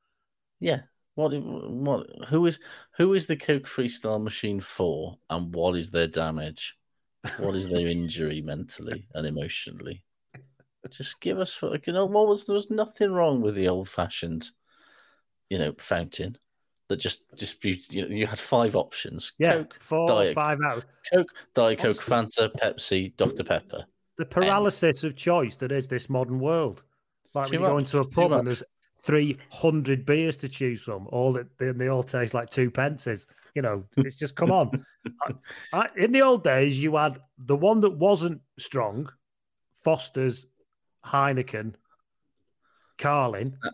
Yeah. 0.59 0.81
What? 1.16 1.30
What? 1.30 2.06
Who 2.28 2.46
is 2.46 2.60
who 2.96 3.14
is 3.14 3.26
the 3.26 3.36
Coke 3.36 3.64
Freestyle 3.64 4.22
machine 4.22 4.60
for, 4.60 5.18
and 5.28 5.52
what 5.54 5.74
is 5.74 5.90
their 5.90 6.06
damage? 6.06 6.76
What 7.38 7.56
is 7.56 7.66
their 7.66 7.86
injury 7.86 8.40
mentally 8.44 9.08
and 9.14 9.26
emotionally? 9.26 10.04
Just 10.90 11.20
give 11.20 11.40
us, 11.40 11.60
you 11.60 11.92
know, 11.92 12.06
what 12.06 12.28
was 12.28 12.46
there 12.46 12.54
was 12.54 12.70
nothing 12.70 13.10
wrong 13.10 13.40
with 13.40 13.56
the 13.56 13.66
old 13.66 13.88
fashioned, 13.88 14.50
you 15.50 15.58
know, 15.58 15.74
fountain 15.78 16.38
that 16.88 16.98
just 16.98 17.24
dispute. 17.34 17.92
You 17.92 18.02
know, 18.02 18.14
you 18.14 18.26
had 18.26 18.38
five 18.38 18.76
options. 18.76 19.32
Yeah, 19.38 19.54
Coke, 19.54 19.76
four, 19.80 20.08
Diet, 20.08 20.34
five 20.34 20.60
out. 20.60 20.84
Coke, 21.12 21.32
Diet 21.54 21.78
Coke, 21.78 21.96
Fanta, 21.96 22.50
Pepsi, 22.54 23.16
Dr 23.16 23.42
Pepper. 23.42 23.86
The 24.18 24.26
paralysis 24.26 25.02
of 25.02 25.16
choice 25.16 25.56
that 25.56 25.73
is 25.73 25.88
this 25.88 26.08
modern 26.08 26.40
world. 26.40 26.82
Like 27.35 27.50
when 27.50 27.61
you 27.61 27.66
go 27.66 27.78
into 27.78 27.99
a 27.99 28.08
pub 28.08 28.32
and 28.32 28.46
there's 28.46 28.62
three 29.06 29.38
hundred 29.50 30.04
beers 30.04 30.36
to 30.38 30.48
choose 30.48 30.82
from, 30.82 31.06
all 31.10 31.32
that 31.32 31.46
they, 31.58 31.70
they 31.70 31.88
all 31.88 32.02
taste 32.02 32.34
like 32.34 32.50
two 32.50 32.70
pences. 32.70 33.26
You 33.54 33.62
know, 33.62 33.84
it's 33.96 34.16
just 34.16 34.36
come 34.36 34.50
on. 34.50 34.84
I, 35.22 35.32
I, 35.72 35.88
in 35.96 36.12
the 36.12 36.22
old 36.22 36.44
days, 36.44 36.82
you 36.82 36.96
had 36.96 37.16
the 37.38 37.56
one 37.56 37.80
that 37.80 37.96
wasn't 37.96 38.42
strong, 38.58 39.08
Foster's, 39.82 40.44
Heineken, 41.06 41.75
Carling. 42.98 43.54
Uh, 43.64 43.70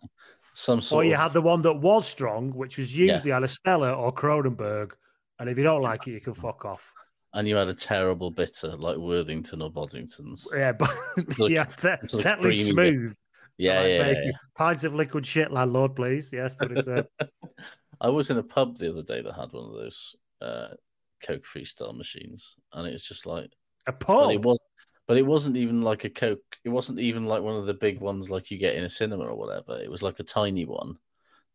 some 0.54 0.82
sort. 0.82 1.04
Or 1.04 1.08
you 1.08 1.14
of... 1.14 1.20
had 1.20 1.32
the 1.32 1.40
one 1.40 1.62
that 1.62 1.72
was 1.72 2.06
strong, 2.06 2.50
which 2.50 2.76
was 2.78 2.96
usually 2.96 3.30
yeah. 3.30 3.38
either 3.38 3.48
Stella 3.48 3.92
or 3.92 4.12
Kronenbourg. 4.12 4.92
And 5.38 5.48
if 5.48 5.56
you 5.56 5.64
don't 5.64 5.82
like 5.82 6.06
it, 6.06 6.12
you 6.12 6.20
can 6.20 6.34
fuck 6.34 6.64
off. 6.64 6.92
And 7.34 7.48
you 7.48 7.56
had 7.56 7.68
a 7.68 7.74
terrible 7.74 8.30
bitter 8.30 8.76
like 8.76 8.98
Worthington 8.98 9.62
or 9.62 9.70
Boddington's. 9.70 10.46
Yeah, 10.54 10.72
but 10.72 10.94
yeah, 11.38 11.64
te- 11.64 12.06
Tetley 12.06 12.70
smooth. 12.70 13.16
Yeah, 13.58 13.80
like, 13.80 13.88
yeah, 13.90 14.14
yeah, 14.24 14.32
Pints 14.56 14.84
of 14.84 14.94
liquid 14.94 15.26
shit, 15.26 15.52
landlord, 15.52 15.94
please. 15.94 16.32
Yes, 16.32 16.56
that 16.56 16.76
is 16.76 16.88
it. 16.88 17.06
I 18.00 18.08
was 18.08 18.30
in 18.30 18.38
a 18.38 18.42
pub 18.42 18.76
the 18.76 18.90
other 18.90 19.02
day 19.02 19.22
that 19.22 19.32
had 19.32 19.52
one 19.52 19.64
of 19.64 19.72
those 19.72 20.16
uh, 20.40 20.68
Coke 21.22 21.44
freestyle 21.44 21.96
machines, 21.96 22.56
and 22.72 22.88
it 22.88 22.92
was 22.92 23.04
just 23.04 23.26
like 23.26 23.52
a 23.86 23.92
pub. 23.92 24.30
It 24.30 24.42
was 24.42 24.58
but 25.06 25.16
it 25.16 25.26
wasn't 25.26 25.56
even 25.56 25.82
like 25.82 26.04
a 26.04 26.10
Coke. 26.10 26.56
It 26.64 26.68
wasn't 26.68 27.00
even 27.00 27.26
like 27.26 27.42
one 27.42 27.56
of 27.56 27.66
the 27.66 27.74
big 27.74 28.00
ones 28.00 28.30
like 28.30 28.50
you 28.50 28.58
get 28.58 28.76
in 28.76 28.84
a 28.84 28.88
cinema 28.88 29.24
or 29.24 29.36
whatever. 29.36 29.80
It 29.82 29.90
was 29.90 30.02
like 30.02 30.20
a 30.20 30.24
tiny 30.24 30.64
one 30.64 30.96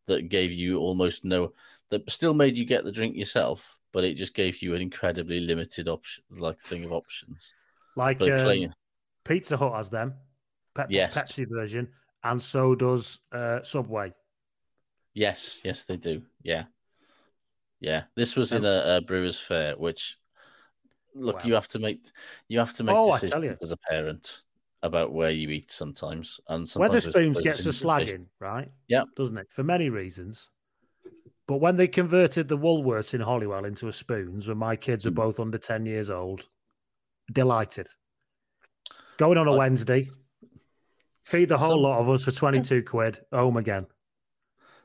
that 0.06 0.30
gave 0.30 0.52
you 0.52 0.80
almost 0.80 1.26
no, 1.26 1.54
that 1.90 2.10
still 2.10 2.34
made 2.34 2.58
you 2.58 2.66
get 2.66 2.84
the 2.84 2.92
drink 2.92 3.16
yourself, 3.16 3.78
but 3.94 4.04
it 4.04 4.16
just 4.16 4.34
gave 4.34 4.62
you 4.62 4.76
an 4.76 4.82
incredibly 4.82 5.40
limited 5.40 5.88
option, 5.88 6.24
like 6.30 6.60
thing 6.60 6.84
of 6.84 6.92
options. 6.92 7.56
Like 7.96 8.22
um, 8.22 8.74
Pizza 9.24 9.58
Hut 9.58 9.74
has 9.74 9.90
them, 9.90 10.14
Pe- 10.78 10.86
yes. 10.90 11.16
Pepsi 11.16 11.46
version, 11.50 11.90
and 12.24 12.42
so 12.42 12.76
does 12.76 13.20
uh, 13.32 13.62
Subway. 13.64 14.14
Yes, 15.14 15.62
yes, 15.64 15.86
they 15.86 15.98
do. 15.98 16.22
Yeah, 16.44 16.66
yeah. 17.80 18.04
This 18.16 18.36
was 18.36 18.54
in 18.54 18.66
a, 18.66 18.98
a 18.98 19.02
Brewers 19.02 19.40
Fayre, 19.40 19.78
which 19.78 20.18
look, 21.16 21.38
wow. 21.38 21.42
you 21.46 21.54
have 21.56 21.68
to 21.70 21.80
make 21.80 22.06
you 22.48 22.60
have 22.60 22.74
to 22.74 22.84
make 22.84 22.96
oh, 22.96 23.18
decisions 23.18 23.60
as 23.62 23.72
a 23.72 23.78
parent 23.78 24.44
about 24.84 25.12
where 25.12 25.32
you 25.32 25.50
eat 25.50 25.72
sometimes, 25.72 26.40
and 26.48 26.68
sometimes 26.68 27.08
Wetherspoons 27.08 27.42
gets 27.42 27.66
a 27.66 27.70
slagging, 27.70 28.28
right? 28.40 28.72
Yeah, 28.88 29.04
doesn't 29.16 29.38
it? 29.38 29.48
For 29.50 29.64
many 29.64 29.90
reasons. 29.90 30.50
But 31.48 31.62
when 31.62 31.78
they 31.78 31.88
converted 31.88 32.50
the 32.50 32.58
Woolworths 32.58 33.14
in 33.14 33.22
Holywell 33.22 33.64
into 33.64 33.88
a 33.88 33.94
Spoons, 33.94 34.50
when 34.50 34.58
my 34.58 34.76
kids 34.76 35.06
are 35.06 35.12
hmm. 35.12 35.16
both 35.16 35.40
under 35.40 35.58
ten 35.58 35.86
years 35.86 36.10
old, 36.10 36.44
delighted. 37.32 37.88
Going 39.18 39.38
on 39.38 39.48
a 39.48 39.54
I- 39.54 39.58
Wednesday. 39.58 40.10
Feed 41.28 41.50
the 41.50 41.58
whole 41.58 41.72
Some- 41.72 41.82
lot 41.82 42.00
of 42.00 42.10
us 42.10 42.24
for 42.24 42.32
22 42.32 42.84
quid. 42.84 43.20
Home 43.34 43.58
again. 43.58 43.86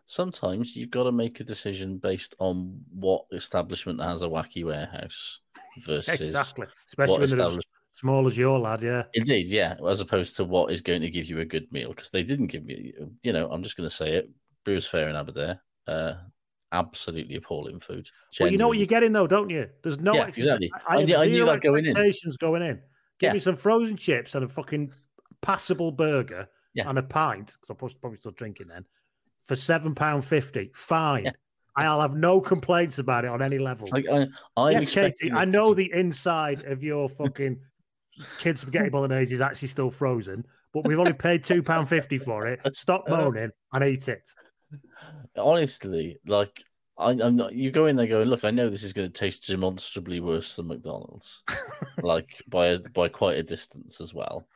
Sometimes 0.06 0.76
you've 0.76 0.90
got 0.90 1.04
to 1.04 1.12
make 1.12 1.38
a 1.38 1.44
decision 1.44 1.98
based 1.98 2.34
on 2.40 2.80
what 2.92 3.24
establishment 3.32 4.02
has 4.02 4.22
a 4.22 4.26
wacky 4.26 4.64
warehouse 4.64 5.38
versus 5.86 6.20
Exactly. 6.20 6.66
Especially 6.88 7.12
what 7.12 7.20
when 7.20 7.20
they're 7.20 7.22
as 7.24 7.32
establishment. 7.32 7.66
small 7.94 8.26
as 8.26 8.36
your 8.36 8.58
lad, 8.58 8.82
yeah. 8.82 9.04
Indeed, 9.14 9.46
yeah, 9.46 9.76
as 9.88 10.00
opposed 10.00 10.34
to 10.38 10.44
what 10.44 10.72
is 10.72 10.80
going 10.80 11.02
to 11.02 11.10
give 11.10 11.26
you 11.26 11.38
a 11.38 11.44
good 11.44 11.70
meal 11.70 11.90
because 11.90 12.10
they 12.10 12.24
didn't 12.24 12.48
give 12.48 12.64
me. 12.64 12.92
You 13.22 13.32
know, 13.32 13.48
I'm 13.48 13.62
just 13.62 13.76
going 13.76 13.88
to 13.88 13.94
say 13.94 14.14
it. 14.14 14.28
Brewers 14.64 14.88
Fayre 14.88 15.08
in 15.10 15.14
Aberdeen, 15.16 15.58
uh, 15.86 16.14
absolutely 16.72 17.36
appalling 17.36 17.78
food. 17.78 18.08
Well, 18.40 18.50
you 18.50 18.58
know 18.58 18.66
what 18.68 18.78
you're 18.78 18.86
getting 18.88 19.12
though, 19.12 19.28
don't 19.28 19.50
you? 19.50 19.68
There's 19.84 19.98
no 20.00 20.14
Yeah, 20.14 20.26
ex- 20.26 20.38
exactly. 20.38 20.72
I, 20.88 20.96
I 20.96 21.02
knew- 21.04 21.16
I 21.16 21.26
knew 21.26 21.44
that 21.46 21.60
going 21.60 21.84
in. 21.84 21.90
expectations 21.90 22.36
going 22.36 22.62
in. 22.62 22.80
Give 23.20 23.28
Yeah. 23.28 23.32
me 23.34 23.38
some 23.38 23.54
frozen 23.54 23.96
chips 23.96 24.34
and 24.34 24.44
a 24.44 24.48
fucking 24.48 24.92
passable 25.42 25.92
burger 25.92 26.48
Yeah. 26.74 26.88
and 26.88 26.98
a 26.98 27.02
pint 27.02 27.48
because 27.60 27.70
I'm 27.70 27.76
probably- 27.76 28.18
still 28.18 28.30
drinking 28.32 28.68
then 28.68 28.84
for 29.44 29.56
seven 29.56 29.94
pound 29.94 30.24
fifty. 30.24 30.70
Fine. 30.74 31.24
Yeah. 31.26 31.32
I'll 31.74 32.00
have 32.00 32.14
no 32.14 32.40
complaints 32.40 32.98
about 32.98 33.24
it 33.24 33.28
on 33.28 33.40
any 33.42 33.58
level. 33.58 33.88
Like 33.90 34.06
I, 34.08 34.26
I'm 34.56 34.72
yes, 34.72 34.94
Katie, 34.94 35.32
I 35.32 35.44
know 35.46 35.72
the 35.74 35.90
inside 35.92 36.64
of 36.64 36.82
your 36.82 37.08
fucking 37.08 37.58
kids 38.38 38.60
spaghetti 38.60 38.90
bolognese 38.90 39.32
is 39.34 39.40
actually 39.40 39.68
still 39.68 39.90
frozen, 39.90 40.44
but 40.74 40.86
we've 40.86 40.98
only 40.98 41.14
paid 41.14 41.42
two 41.42 41.62
pound 41.62 41.88
fifty 41.88 42.18
for 42.18 42.46
it. 42.46 42.60
Stop 42.74 43.08
moaning 43.08 43.50
and 43.72 43.84
eat 43.84 44.08
it. 44.08 44.28
honestly, 45.36 46.18
like 46.26 46.62
I, 46.98 47.10
I'm 47.10 47.36
not. 47.36 47.54
You 47.54 47.70
go 47.70 47.86
in 47.86 47.96
there 47.96 48.06
going, 48.06 48.28
look, 48.28 48.44
I 48.44 48.50
know 48.50 48.68
this 48.68 48.82
is 48.82 48.92
going 48.92 49.10
to 49.10 49.12
taste 49.12 49.46
demonstrably 49.46 50.20
worse 50.20 50.56
than 50.56 50.68
McDonald's, 50.68 51.42
like 52.02 52.42
by 52.50 52.68
a, 52.68 52.78
by 52.80 53.08
quite 53.08 53.38
a 53.38 53.42
distance 53.42 54.00
as 54.00 54.12
well. 54.12 54.46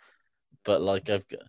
But 0.67 0.83
like 0.83 1.09
I've 1.09 1.27
got, 1.29 1.41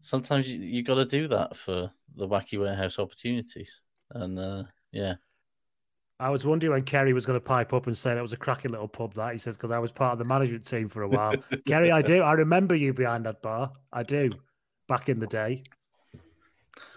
sometimes 0.00 0.48
you, 0.50 0.60
you 0.60 0.82
got 0.82 0.94
to 0.94 1.04
do 1.04 1.28
that 1.28 1.56
for 1.56 1.90
the 2.16 2.26
wacky 2.28 2.58
warehouse 2.58 2.98
opportunities, 2.98 3.82
and 4.12 4.38
uh, 4.38 4.62
yeah, 4.92 5.16
I 6.20 6.30
was 6.30 6.46
wondering 6.46 6.72
when 6.72 6.84
Kerry 6.84 7.12
was 7.12 7.26
going 7.26 7.38
to 7.38 7.44
pipe 7.44 7.72
up 7.72 7.88
and 7.88 7.98
say 7.98 8.14
that 8.14 8.22
was 8.22 8.32
a 8.32 8.36
cracking 8.36 8.70
little 8.70 8.86
pub. 8.88 9.14
That 9.14 9.32
he 9.32 9.38
says 9.38 9.56
because 9.56 9.72
I 9.72 9.80
was 9.80 9.90
part 9.90 10.12
of 10.12 10.18
the 10.20 10.24
management 10.24 10.64
team 10.64 10.88
for 10.88 11.02
a 11.02 11.08
while. 11.08 11.34
Kerry, 11.66 11.90
I 11.90 12.00
do. 12.00 12.22
I 12.22 12.32
remember 12.34 12.76
you 12.76 12.94
behind 12.94 13.26
that 13.26 13.42
bar. 13.42 13.72
I 13.92 14.04
do. 14.04 14.30
Back 14.88 15.08
in 15.08 15.18
the 15.18 15.26
day. 15.26 15.64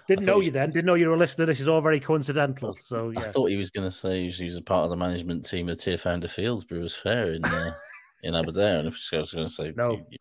Didn't 0.07 0.25
know 0.25 0.37
you- 0.37 0.45
you 0.45 0.51
then. 0.51 0.69
Didn't 0.69 0.85
know 0.85 0.93
you 0.93 1.07
were 1.07 1.15
a 1.15 1.17
listener. 1.17 1.47
This 1.47 1.59
is 1.59 1.67
all 1.67 1.81
very 1.81 1.99
coincidental. 1.99 2.75
So 2.75 3.11
I 3.17 3.21
thought 3.21 3.49
he 3.49 3.55
was 3.57 3.71
going 3.71 3.87
to 3.87 3.95
say 3.95 4.29
he 4.29 4.43
was 4.43 4.57
a 4.57 4.61
part 4.61 4.83
of 4.83 4.91
the 4.91 4.97
management 4.97 5.45
team 5.45 5.67
of 5.69 5.79
Tier 5.79 5.97
Founder 5.97 6.27
Fields 6.27 6.63
Brewers 6.63 6.93
Fayre 6.95 7.35
in 7.35 7.43
uh, 7.43 7.71
in 8.21 8.35
Aberdeen. 8.35 8.85
And 8.85 8.87
I 8.87 9.17
was 9.17 9.31
going 9.31 9.47
to 9.47 9.51
say 9.51 9.73
No. 9.75 9.93
you, 10.09 10.17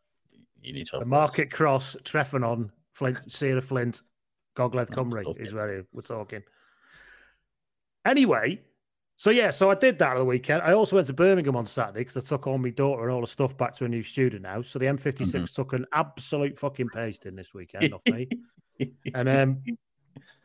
you- 0.65 0.73
need 0.75 0.87
to 0.87 0.97
have 0.97 1.05
The. 1.05 1.09
Market 1.09 1.51
Cross, 1.51 1.97
Treffynnon, 2.05 2.71
Flint, 2.93 3.21
Sir 3.31 3.55
y 3.55 3.61
Fflint, 3.61 4.03
Gogledd 4.57 4.89
That's 4.89 4.91
Cymru 4.99 5.41
is 5.41 5.53
where 5.53 5.85
we're 5.93 6.03
talking. 6.03 6.43
Anyway, 8.05 8.61
so 9.17 9.31
yeah, 9.31 9.51
so 9.51 9.71
I 9.71 9.75
did 9.75 9.99
that 9.99 10.13
on 10.13 10.19
the 10.19 10.25
weekend. 10.25 10.63
I 10.63 10.73
also 10.73 10.97
went 10.97 11.07
to 11.07 11.13
Birmingham 11.13 11.57
on 11.57 11.67
Saturday 11.67 12.01
because 12.01 12.17
I 12.17 12.21
took 12.21 12.47
all 12.47 12.59
my 12.59 12.71
daughter 12.71 13.05
and 13.05 13.13
all 13.13 13.21
the 13.21 13.27
stuff 13.27 13.57
back 13.57 13.73
to 13.77 13.85
a 13.85 13.89
new 13.89 14.03
student 14.03 14.45
house. 14.47 14.69
So 14.69 14.79
the 14.79 14.87
M56 14.87 15.27
Mm-hmm. 15.31 15.45
took 15.47 15.73
an 15.73 15.87
absolute 15.93 16.59
fucking 16.59 16.89
pasting 16.91 17.35
this 17.37 17.55
weekend 17.55 17.95
off 17.95 18.03
me. 18.07 18.29
And 19.15 19.29
um, 19.29 19.63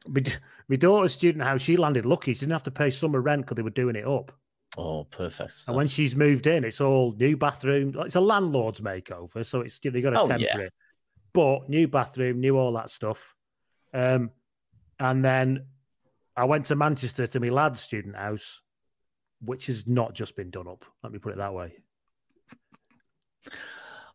my, 0.07 0.21
my 0.67 0.75
daughter's 0.75 1.13
student 1.13 1.43
house, 1.43 1.61
she 1.61 1.77
landed 1.77 2.05
lucky. 2.05 2.33
She 2.33 2.41
didn't 2.41 2.51
have 2.51 2.63
to 2.63 2.71
pay 2.71 2.91
summer 2.91 3.21
rent 3.21 3.41
because 3.41 3.55
they 3.55 3.63
were 3.63 3.71
doing 3.71 3.95
it 3.95 4.05
up. 4.05 4.31
Oh, 4.77 5.05
perfect. 5.05 5.63
And 5.67 5.75
when 5.75 5.87
she's 5.87 6.15
moved 6.15 6.47
in, 6.47 6.63
it's 6.63 6.81
all 6.81 7.13
new 7.13 7.37
bathroom. 7.37 7.93
It's 7.99 8.15
a 8.15 8.21
landlord's 8.21 8.81
makeover, 8.81 9.45
so 9.45 9.61
it's 9.61 9.79
they 9.79 10.01
got 10.01 10.13
a 10.13 10.21
Oh, 10.21 10.27
temper 10.27 10.45
yeah. 10.45 10.67
But 11.33 11.69
new 11.69 11.87
bathroom, 11.87 12.39
new 12.39 12.57
all 12.57 12.73
that 12.73 12.89
stuff. 12.89 13.35
Um, 13.93 14.31
and 14.99 15.23
then 15.23 15.65
I 16.35 16.45
went 16.45 16.65
to 16.65 16.75
Manchester 16.75 17.27
to 17.27 17.39
my 17.39 17.49
lad's 17.49 17.79
student 17.79 18.15
house, 18.15 18.61
which 19.41 19.67
has 19.67 19.87
not 19.87 20.13
just 20.13 20.35
been 20.35 20.49
done 20.49 20.67
up. 20.67 20.85
Let 21.03 21.11
me 21.11 21.19
put 21.19 21.33
it 21.33 21.37
that 21.37 21.53
way. 21.53 21.73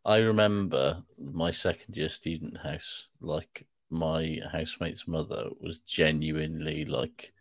I 0.04 0.18
remember 0.18 1.02
my 1.18 1.50
second 1.50 1.96
year 1.96 2.08
student 2.08 2.58
house, 2.58 3.08
like 3.20 3.66
my 3.90 4.38
housemate's 4.52 5.08
mother 5.08 5.48
was 5.60 5.78
genuinely 5.80 6.84
like 6.84 7.32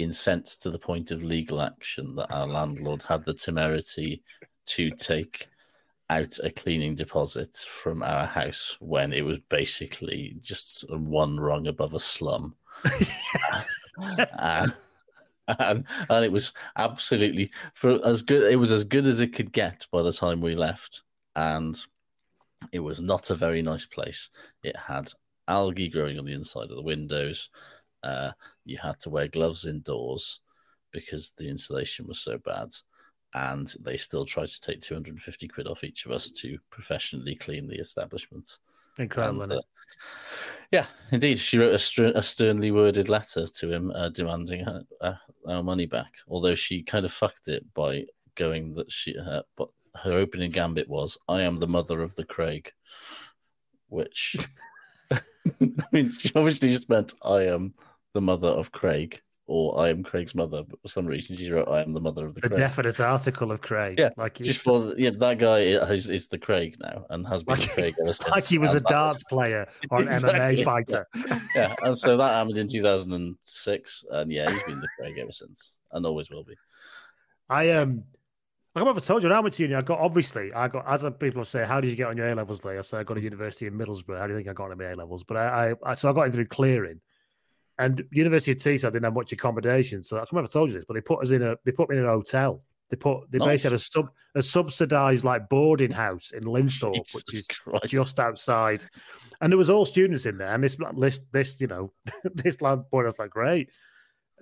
incensed 0.00 0.62
to 0.62 0.70
the 0.70 0.78
point 0.78 1.10
of 1.10 1.22
legal 1.22 1.60
action 1.60 2.14
that 2.16 2.32
our 2.32 2.46
landlord 2.46 3.02
had 3.02 3.24
the 3.24 3.34
temerity 3.34 4.22
to 4.66 4.90
take 4.90 5.48
out 6.08 6.38
a 6.42 6.50
cleaning 6.50 6.94
deposit 6.94 7.56
from 7.56 8.02
our 8.02 8.26
house 8.26 8.76
when 8.80 9.12
it 9.12 9.24
was 9.24 9.38
basically 9.48 10.36
just 10.40 10.84
one 10.90 11.38
rung 11.38 11.68
above 11.68 11.94
a 11.94 12.00
slum. 12.00 12.54
and, 14.38 14.74
and 15.46 15.84
and 16.08 16.24
it 16.24 16.32
was 16.32 16.52
absolutely 16.76 17.50
for 17.74 18.04
as 18.06 18.22
good 18.22 18.50
it 18.50 18.56
was 18.56 18.72
as 18.72 18.84
good 18.84 19.06
as 19.06 19.20
it 19.20 19.34
could 19.34 19.52
get 19.52 19.86
by 19.92 20.02
the 20.02 20.12
time 20.12 20.40
we 20.40 20.54
left. 20.54 21.02
And 21.36 21.78
it 22.72 22.80
was 22.80 23.00
not 23.00 23.30
a 23.30 23.34
very 23.34 23.62
nice 23.62 23.86
place. 23.86 24.30
It 24.62 24.76
had 24.76 25.12
algae 25.46 25.88
growing 25.88 26.18
on 26.18 26.24
the 26.24 26.32
inside 26.32 26.70
of 26.70 26.76
the 26.76 26.82
windows 26.82 27.50
uh, 28.02 28.32
you 28.64 28.78
had 28.78 28.98
to 29.00 29.10
wear 29.10 29.28
gloves 29.28 29.66
indoors 29.66 30.40
because 30.92 31.32
the 31.36 31.48
insulation 31.48 32.06
was 32.06 32.20
so 32.20 32.38
bad 32.38 32.68
and 33.34 33.74
they 33.80 33.96
still 33.96 34.24
tried 34.24 34.48
to 34.48 34.60
take 34.60 34.80
250 34.80 35.48
quid 35.48 35.66
off 35.68 35.84
each 35.84 36.04
of 36.04 36.12
us 36.12 36.30
to 36.30 36.58
professionally 36.70 37.36
clean 37.36 37.68
the 37.68 37.78
establishment 37.78 38.58
Incredible. 38.98 39.42
and, 39.42 39.52
uh, 39.52 39.60
yeah, 40.70 40.86
indeed. 41.10 41.38
She 41.38 41.58
wrote 41.58 41.74
a, 41.74 41.78
str- 41.78 42.12
a 42.14 42.22
sternly 42.22 42.70
worded 42.70 43.08
letter 43.08 43.46
to 43.46 43.72
him 43.72 43.90
uh, 43.94 44.08
demanding 44.10 44.64
her, 44.64 44.82
uh, 45.00 45.14
our 45.48 45.62
money 45.62 45.86
back. 45.86 46.12
Although 46.28 46.54
she 46.54 46.82
kind 46.82 47.04
of 47.04 47.12
fucked 47.12 47.48
it 47.48 47.64
by 47.74 48.06
going 48.34 48.74
that 48.74 48.90
she, 48.92 49.16
uh, 49.16 49.42
but 49.56 49.68
her 49.96 50.14
opening 50.14 50.50
gambit 50.50 50.88
was, 50.88 51.18
"I 51.28 51.42
am 51.42 51.58
the 51.58 51.66
mother 51.66 52.02
of 52.02 52.14
the 52.14 52.24
Craig," 52.24 52.72
which 53.88 54.36
I 55.12 55.20
mean, 55.92 56.12
she 56.12 56.30
obviously 56.36 56.68
just 56.68 56.88
meant, 56.88 57.14
"I 57.22 57.46
am 57.46 57.74
the 58.14 58.20
mother 58.20 58.48
of 58.48 58.72
Craig," 58.72 59.20
or 59.46 59.78
"I 59.78 59.88
am 59.90 60.02
Craig's 60.02 60.34
mother." 60.34 60.62
But 60.68 60.80
for 60.82 60.88
some 60.88 61.06
reason, 61.06 61.36
she 61.36 61.50
wrote, 61.50 61.68
"I 61.68 61.82
am 61.82 61.92
the 61.92 62.00
mother 62.00 62.26
of 62.26 62.34
the 62.34 62.40
The 62.40 62.48
Craig." 62.48 62.58
definite 62.58 63.00
article 63.00 63.50
of 63.52 63.60
Craig. 63.60 63.96
Yeah, 63.98 64.10
like 64.16 64.34
Just 64.36 64.60
for 64.60 64.94
yeah, 64.98 65.10
that 65.18 65.38
guy 65.38 65.60
is, 65.60 66.10
is 66.10 66.26
the 66.28 66.38
Craig 66.38 66.76
now 66.80 67.04
and 67.10 67.26
has 67.26 67.42
been 67.44 67.58
Like- 67.58 67.70
Craig 67.70 67.94
ever 68.00 68.12
since. 68.12 68.28
like 68.30 68.44
he 68.44 68.58
was 68.58 68.74
a 68.74 68.78
and 68.78 68.86
that 68.86 68.90
darts 68.90 69.22
player 69.24 69.68
or 69.90 70.00
an 70.00 70.08
Exactly. 70.08 70.62
MMA 70.62 70.64
fighter. 70.64 71.06
yeah, 71.54 71.74
and 71.82 71.96
so 71.96 72.16
that 72.16 72.28
happened 72.34 72.58
in 72.58 72.66
2006, 72.68 74.04
and 74.10 74.32
yeah, 74.32 74.50
he's 74.50 74.62
been 74.64 74.80
the 74.80 74.88
Craig 74.98 75.18
ever 75.18 75.32
since, 75.32 75.78
and 75.92 76.04
always 76.06 76.30
will 76.30 76.44
be. 76.44 76.54
I 77.48 77.70
um, 77.72 78.04
like 78.74 78.82
I've 78.82 78.86
never 78.86 79.00
told 79.00 79.22
you, 79.24 79.28
when 79.28 79.36
I 79.36 79.40
went 79.40 79.54
to 79.56 79.62
uni, 79.62 79.74
I 79.74 79.82
got 79.82 79.98
obviously 79.98 80.52
I 80.52 80.68
got 80.68 80.86
as 80.86 81.04
people 81.18 81.44
say, 81.44 81.64
how 81.64 81.80
did 81.80 81.90
you 81.90 81.96
get 81.96 82.06
on 82.06 82.16
your 82.16 82.28
A 82.28 82.34
levels? 82.36 82.64
Lee? 82.64 82.78
I 82.78 82.82
said 82.82 83.00
I 83.00 83.02
got 83.02 83.16
a 83.16 83.20
university 83.20 83.66
in 83.66 83.74
Middlesbrough. 83.74 84.18
How 84.18 84.26
do 84.28 84.32
you 84.32 84.38
think 84.38 84.48
I 84.48 84.52
got 84.52 84.70
on 84.70 84.78
my 84.78 84.84
A 84.84 84.94
levels? 84.94 85.24
But 85.24 85.36
I, 85.38 85.70
I, 85.70 85.74
I 85.90 85.94
so 85.94 86.08
I 86.08 86.12
got 86.12 86.26
in 86.26 86.32
through 86.32 86.46
clearing, 86.46 87.00
and 87.80 88.04
University 88.12 88.52
of 88.52 88.58
Teesside 88.58 88.92
didn't 88.92 89.04
have 89.04 89.14
much 89.14 89.32
accommodation. 89.32 90.02
So 90.04 90.16
I 90.16 90.20
can't 90.20 90.32
remember 90.32 90.46
if 90.48 90.52
I 90.52 90.58
told 90.60 90.70
you 90.70 90.76
this, 90.76 90.84
but 90.86 90.94
they 90.94 91.00
put 91.00 91.22
us 91.22 91.30
in 91.30 91.42
a 91.42 91.56
they 91.64 91.72
put 91.72 91.88
me 91.90 91.96
in 91.96 92.02
an 92.04 92.08
hotel. 92.08 92.62
They 92.90 92.96
put 92.96 93.30
they 93.30 93.38
Nice. 93.38 93.46
basically 93.48 93.70
had 93.70 93.80
a 93.80 93.82
sub 93.82 94.08
a 94.34 94.42
subsidized 94.42 95.24
like 95.24 95.48
boarding 95.48 95.90
house 95.92 96.32
in 96.32 96.44
Linthorpe, 96.44 96.96
which 97.14 97.34
is 97.34 97.46
Christ. 97.46 97.86
just 97.88 98.18
outside. 98.20 98.84
And 99.40 99.52
there 99.52 99.58
was 99.58 99.70
all 99.70 99.86
students 99.86 100.26
in 100.26 100.36
there, 100.38 100.48
and 100.54 100.62
this 100.62 100.76
list, 100.94 101.22
this 101.32 101.60
you 101.60 101.66
know, 101.66 101.92
this 102.34 102.60
lad 102.60 102.90
boy, 102.90 103.02
I 103.02 103.06
was 103.06 103.18
like, 103.18 103.30
great. 103.30 103.70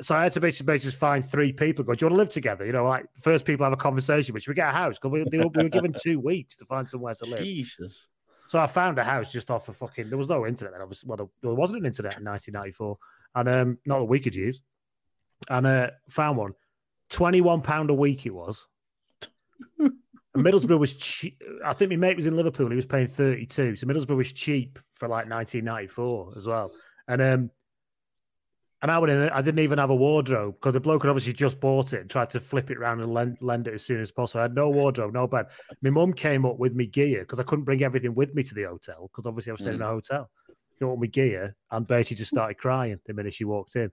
So 0.01 0.15
I 0.15 0.23
had 0.23 0.33
to 0.33 0.41
basically, 0.41 0.67
basically 0.73 0.93
find 0.93 1.25
three 1.25 1.53
people. 1.53 1.85
Go, 1.85 1.93
do 1.95 2.05
you 2.05 2.09
want 2.09 2.15
to 2.15 2.19
live 2.23 2.29
together? 2.29 2.65
You 2.65 2.73
know, 2.73 2.85
like 2.85 3.07
first 3.21 3.45
people 3.45 3.65
have 3.65 3.73
a 3.73 3.77
conversation, 3.77 4.33
which 4.33 4.47
we 4.49 4.55
get 4.55 4.69
a 4.69 4.73
house 4.73 4.97
because 4.99 5.11
we, 5.11 5.21
were- 5.21 5.49
we 5.55 5.65
were 5.65 5.69
given 5.69 5.93
two 6.01 6.21
weeks 6.21 6.57
to 6.57 6.65
find 6.65 6.89
somewhere 6.89 7.15
to 7.15 7.25
live. 7.29 7.43
Jesus. 7.43 8.07
So 8.47 8.59
I 8.61 8.67
found 8.69 8.99
a 8.99 9.05
house 9.05 9.31
just 9.33 9.51
off 9.51 9.69
of 9.69 9.77
fucking. 9.77 10.09
There 10.09 10.17
was 10.17 10.29
no 10.29 10.47
internet 10.47 10.73
then. 10.73 10.83
Obviously, 10.83 11.09
well, 11.09 11.17
there- 11.19 11.27
there 11.43 11.53
wasn't 11.53 11.81
an 11.81 11.87
internet 11.87 12.17
in 12.19 12.25
1994, 12.25 12.97
and 13.35 13.49
um, 13.49 13.79
not 13.87 13.99
that 14.01 14.05
we 14.05 14.21
could 14.21 14.35
use. 14.35 14.61
And 15.49 15.67
uh, 15.67 15.91
found 16.09 16.37
one. 16.37 16.53
Twenty-one 17.11 17.63
pound 17.63 17.91
a 17.91 17.95
week 17.95 18.27
it 18.27 18.35
was. 18.35 18.67
and 19.79 19.93
Middlesbrough 20.35 20.79
was 20.79 20.95
cheap. 20.95 21.43
I 21.65 21.73
think 21.73 21.91
my 21.91 21.97
mate 21.97 22.17
was 22.17 22.27
in 22.27 22.37
Liverpool. 22.37 22.69
He 22.71 22.77
was 22.77 22.87
paying 22.87 23.07
thirty-two. 23.07 23.77
So 23.77 23.87
Middlesbrough 23.87 24.17
was 24.17 24.33
cheap 24.33 24.79
for 24.93 25.09
like 25.09 25.31
1994 25.31 26.35
as 26.37 26.47
well. 26.47 26.73
And 27.07 27.23
um, 27.23 27.51
and 28.81 28.93
I 28.93 28.99
went 28.99 29.11
in. 29.11 29.29
I 29.31 29.43
didn't 29.43 29.59
even 29.61 29.79
have 29.79 29.91
a 29.91 29.97
wardrobe 29.97 30.55
because 30.55 30.75
the 30.75 30.81
bloke 30.81 31.03
had 31.03 31.09
obviously 31.09 31.33
just 31.33 31.59
bought 31.59 31.93
it 31.93 32.01
and 32.01 32.11
tried 32.11 32.31
to 32.31 32.41
flip 32.41 32.71
it 32.71 32.79
around 32.79 33.01
and 33.01 33.13
lend, 33.13 33.39
lend 33.41 33.67
it 33.67 33.75
as 33.75 33.85
soon 33.85 34.01
as 34.01 34.13
possible. 34.13 34.41
I 34.41 34.43
had 34.43 34.55
no 34.55 34.71
wardrobe, 34.71 35.13
no 35.13 35.27
bed. 35.27 35.47
My 35.83 35.91
mum 35.91 36.13
came 36.13 36.47
up 36.47 36.59
with 36.59 36.75
me 36.75 36.87
gear 36.87 37.21
because 37.21 37.41
I 37.41 37.43
couldn't 37.43 37.65
bring 37.65 37.83
everything 37.83 38.15
with 38.15 38.35
me 38.35 38.45
to 38.45 38.55
the 38.55 38.65
hotel 38.65 39.11
because 39.11 39.27
obviously 39.27 39.51
I 39.51 39.55
was 39.55 39.63
staying 39.63 39.77
in 39.77 39.83
a 39.83 39.87
hotel. 39.87 40.31
Came 40.79 40.89
up 40.89 40.99
with 40.99 41.09
my 41.09 41.11
gear 41.11 41.57
and 41.71 41.87
basically 41.87 42.17
just 42.19 42.31
started 42.31 42.59
crying 42.59 42.99
the 43.07 43.15
minute 43.15 43.35
she 43.35 43.45
walked 43.45 43.77
in. 43.77 43.91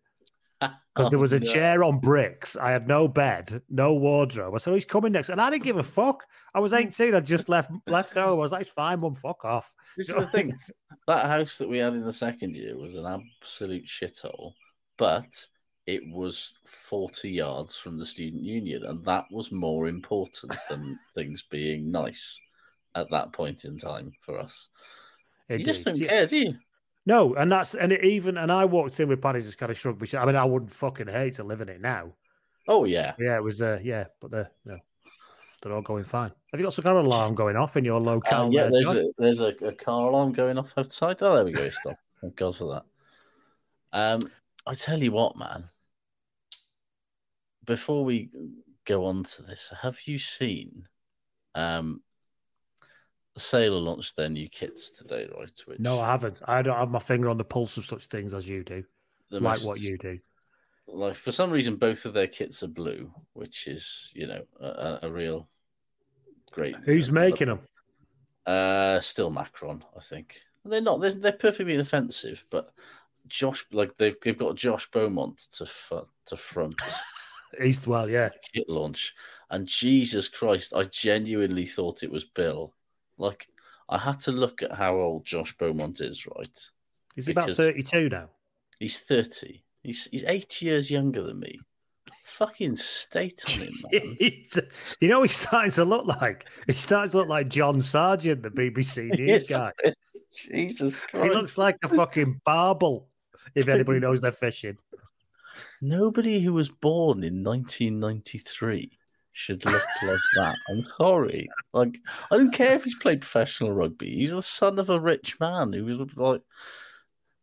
because 0.95 1.09
there 1.09 1.19
oh, 1.19 1.21
was 1.21 1.33
a 1.33 1.37
Oh, 1.37 1.39
chair 1.39 1.83
on 1.83 1.99
bricks. 1.99 2.55
I 2.55 2.71
had 2.71 2.87
no 2.87 3.07
bed, 3.07 3.61
no 3.69 3.93
wardrobe. 3.93 4.53
I 4.53 4.57
said, 4.57 4.71
oh, 4.71 4.75
he's 4.75 4.85
coming 4.85 5.11
next. 5.11 5.29
And 5.29 5.41
I 5.41 5.49
didn't 5.49 5.63
give 5.63 5.77
a 5.77 5.83
fuck. 5.83 6.23
I 6.53 6.59
was 6.59 6.73
18. 6.73 7.13
I 7.13 7.19
just 7.19 7.49
left 7.49 7.71
left 7.87 8.13
home. 8.13 8.29
I 8.29 8.33
was 8.33 8.51
like, 8.51 8.61
it's 8.61 8.71
fine, 8.71 9.01
mum, 9.01 9.15
fuck 9.15 9.43
off. 9.43 9.73
This 9.97 10.09
is 10.09 10.15
the 10.15 10.27
thing. 10.27 10.55
That 11.07 11.25
house 11.25 11.57
that 11.57 11.69
we 11.69 11.79
had 11.79 11.95
in 11.95 12.05
the 12.05 12.13
second 12.13 12.55
year 12.55 12.77
was 12.77 12.95
an 12.95 13.05
absolute 13.05 13.85
shithole, 13.85 14.53
but 14.97 15.45
it 15.85 16.01
was 16.09 16.55
40 16.65 17.29
yards 17.29 17.77
from 17.77 17.99
the 17.99 18.05
student 18.05 18.43
union, 18.43 18.85
and 18.85 19.03
that 19.05 19.25
was 19.31 19.51
more 19.51 19.87
important 19.87 20.57
than 20.69 20.97
things 21.15 21.43
being 21.43 21.91
nice 21.91 22.39
at 22.95 23.09
that 23.11 23.33
point 23.33 23.65
in 23.65 23.77
time 23.77 24.13
for 24.21 24.39
us. 24.39 24.69
You 25.49 25.59
just 25.59 25.85
don't 25.85 25.99
care, 25.99 26.25
do 26.25 26.37
you? 26.37 26.55
No, 27.05 27.35
and 27.35 27.51
that's 27.51 27.75
and 27.75 27.91
it 27.91 28.03
even 28.03 28.37
and 28.37 28.51
I 28.51 28.65
walked 28.65 28.99
in 28.99 29.09
with 29.09 29.21
Paddy 29.21 29.41
just 29.41 29.57
kind 29.57 29.71
of 29.71 29.77
shrugged 29.77 30.01
me. 30.01 30.19
I 30.19 30.25
mean, 30.25 30.35
I 30.35 30.43
wouldn't 30.43 30.71
fucking 30.71 31.07
hate 31.07 31.35
to 31.35 31.43
live 31.43 31.61
in 31.61 31.69
it 31.69 31.81
now. 31.81 32.13
Oh, 32.67 32.85
yeah. 32.85 33.13
Yeah, 33.19 33.35
it 33.35 33.43
was 33.43 33.61
uh 33.61 33.79
yeah, 33.83 34.05
but 34.19 34.31
they're 34.31 34.51
no, 34.65 34.77
they're 35.61 35.73
all 35.73 35.83
going 35.83 36.03
fine. 36.03 36.31
Have 36.51 36.59
you 36.59 36.65
got 36.65 36.73
some 36.73 36.83
kind 36.83 36.97
of 36.97 37.05
alarm 37.05 37.35
going 37.35 37.57
off 37.57 37.77
in 37.77 37.85
your 37.85 37.99
locale? 37.99 38.47
Uh, 38.47 38.49
yeah, 38.49 38.63
there, 38.63 38.71
there's 38.71 38.85
Josh? 38.85 38.95
a, 38.97 39.09
there's 39.17 39.41
a, 39.41 39.53
a 39.65 39.73
car 39.73 40.07
alarm 40.07 40.31
going 40.31 40.57
off 40.57 40.73
outside. 40.77 41.21
Oh, 41.21 41.35
there 41.35 41.45
we 41.45 41.51
go. 41.51 41.69
Stop. 41.69 41.97
Thank 42.21 42.35
God 42.37 42.55
for 42.55 42.73
that. 42.73 42.83
Um, 43.93 44.21
I 44.65 44.73
tell 44.73 45.01
you 45.01 45.11
what, 45.11 45.37
man. 45.37 45.65
Before 47.65 48.03
we 48.03 48.29
go 48.85 49.05
on 49.05 49.23
to 49.23 49.43
this, 49.43 49.71
have 49.81 49.99
you 50.05 50.17
seen 50.17 50.87
um, 51.55 52.01
Sailor 53.37 53.79
launched 53.79 54.15
their 54.15 54.29
new 54.29 54.47
kits 54.47 54.91
today, 54.91 55.27
right? 55.37 55.51
Which 55.65 55.79
No, 55.79 55.99
I 55.99 56.07
haven't. 56.07 56.41
I 56.45 56.61
don't 56.61 56.77
have 56.77 56.89
my 56.89 56.99
finger 56.99 57.29
on 57.29 57.37
the 57.37 57.43
pulse 57.43 57.77
of 57.77 57.85
such 57.85 58.05
things 58.05 58.33
as 58.33 58.47
you 58.47 58.63
do, 58.63 58.83
the 59.29 59.39
like 59.39 59.57
most- 59.57 59.65
what 59.65 59.79
you 59.79 59.97
do. 59.97 60.19
like 60.87 61.15
for 61.15 61.31
some 61.31 61.51
reason 61.51 61.75
both 61.75 62.05
of 62.05 62.13
their 62.13 62.27
kits 62.27 62.63
are 62.63 62.67
blue, 62.67 63.11
which 63.33 63.67
is 63.67 64.11
you 64.15 64.27
know 64.27 64.43
a, 64.59 64.99
a, 65.03 65.11
real 65.11 65.49
great. 66.51 66.75
Who's 66.85 67.11
making 67.11 67.47
them? 67.47 67.59
Uh, 68.45 68.99
still 68.99 69.29
Macron, 69.29 69.83
I 69.95 69.99
think. 69.99 70.37
They're 70.63 70.81
not. 70.81 71.01
They're, 71.01 71.11
they're 71.11 71.31
perfectly 71.31 71.73
inoffensive, 71.73 72.45
but 72.49 72.71
Josh, 73.27 73.65
like 73.71 73.97
they've 73.97 74.15
they've 74.23 74.37
got 74.37 74.55
Josh 74.55 74.89
Beaumont 74.91 75.39
to 75.57 75.65
fu- 75.65 76.07
to 76.27 76.37
front 76.37 76.75
Eastwell, 77.61 78.09
yeah. 78.09 78.29
kit 78.53 78.69
launch, 78.69 79.13
and 79.49 79.67
Jesus 79.67 80.29
Christ, 80.29 80.73
I 80.73 80.83
genuinely 80.83 81.65
thought 81.65 82.03
it 82.03 82.11
was 82.11 82.23
Bill. 82.25 82.73
Like 83.17 83.47
I 83.89 83.97
had 83.97 84.19
to 84.21 84.31
look 84.31 84.61
at 84.61 84.73
how 84.73 84.95
old 84.95 85.25
Josh 85.25 85.55
Beaumont 85.57 86.01
is. 86.01 86.25
Right, 86.25 86.59
He's 87.15 87.27
he 87.27 87.31
about 87.31 87.51
32 87.51 88.09
now? 88.09 88.29
he's 88.79 88.99
thirty. 88.99 89.63
He's 89.83 90.05
he's 90.11 90.23
eight 90.27 90.61
years 90.61 90.89
younger 90.89 91.23
than 91.23 91.39
me. 91.39 91.59
Fucking 92.23 92.75
state 92.75 93.41
on 93.47 93.61
him, 93.61 93.73
man. 93.91 94.17
You 94.99 95.07
know, 95.07 95.21
he's 95.21 95.35
starting 95.35 95.71
to 95.71 95.85
look 95.85 96.05
like 96.05 96.47
he 96.67 96.73
starts 96.73 97.11
to 97.11 97.19
look 97.19 97.29
like 97.29 97.47
John 97.47 97.81
Sergeant, 97.81 98.43
the 98.43 98.49
BBC 98.49 99.09
News 99.19 99.47
guy. 99.47 99.71
Jesus 100.35 100.95
Christ. 100.95 101.23
He 101.23 101.29
looks 101.29 101.57
like 101.57 101.77
a 101.83 101.87
fucking 101.87 102.41
barbel. 102.43 103.07
If 103.53 103.69
anybody 103.69 103.99
knows 103.99 104.19
they're 104.19 104.33
fishing, 104.33 104.77
Nobody 105.81 106.41
who 106.41 106.53
was 106.53 106.69
born 106.69 107.23
in 107.23 107.43
1993 107.43 108.94
should 109.35 109.65
look 109.65 109.83
like 110.03 110.17
that. 110.37 110.55
I'm 110.69 110.83
sorry. 110.97 111.49
Like, 111.73 111.97
I 112.31 112.37
don't 112.37 112.53
care 112.53 112.75
if 112.75 112.85
he's 112.85 112.95
played 112.95 113.21
professional 113.21 113.73
rugby. 113.73 114.15
He's 114.15 114.33
the 114.33 114.41
son 114.41 114.79
of 114.79 114.89
a 114.89 114.99
rich 114.99 115.39
man 115.39 115.73
who 115.73 115.83
was 115.83 115.99
like, 116.15 116.41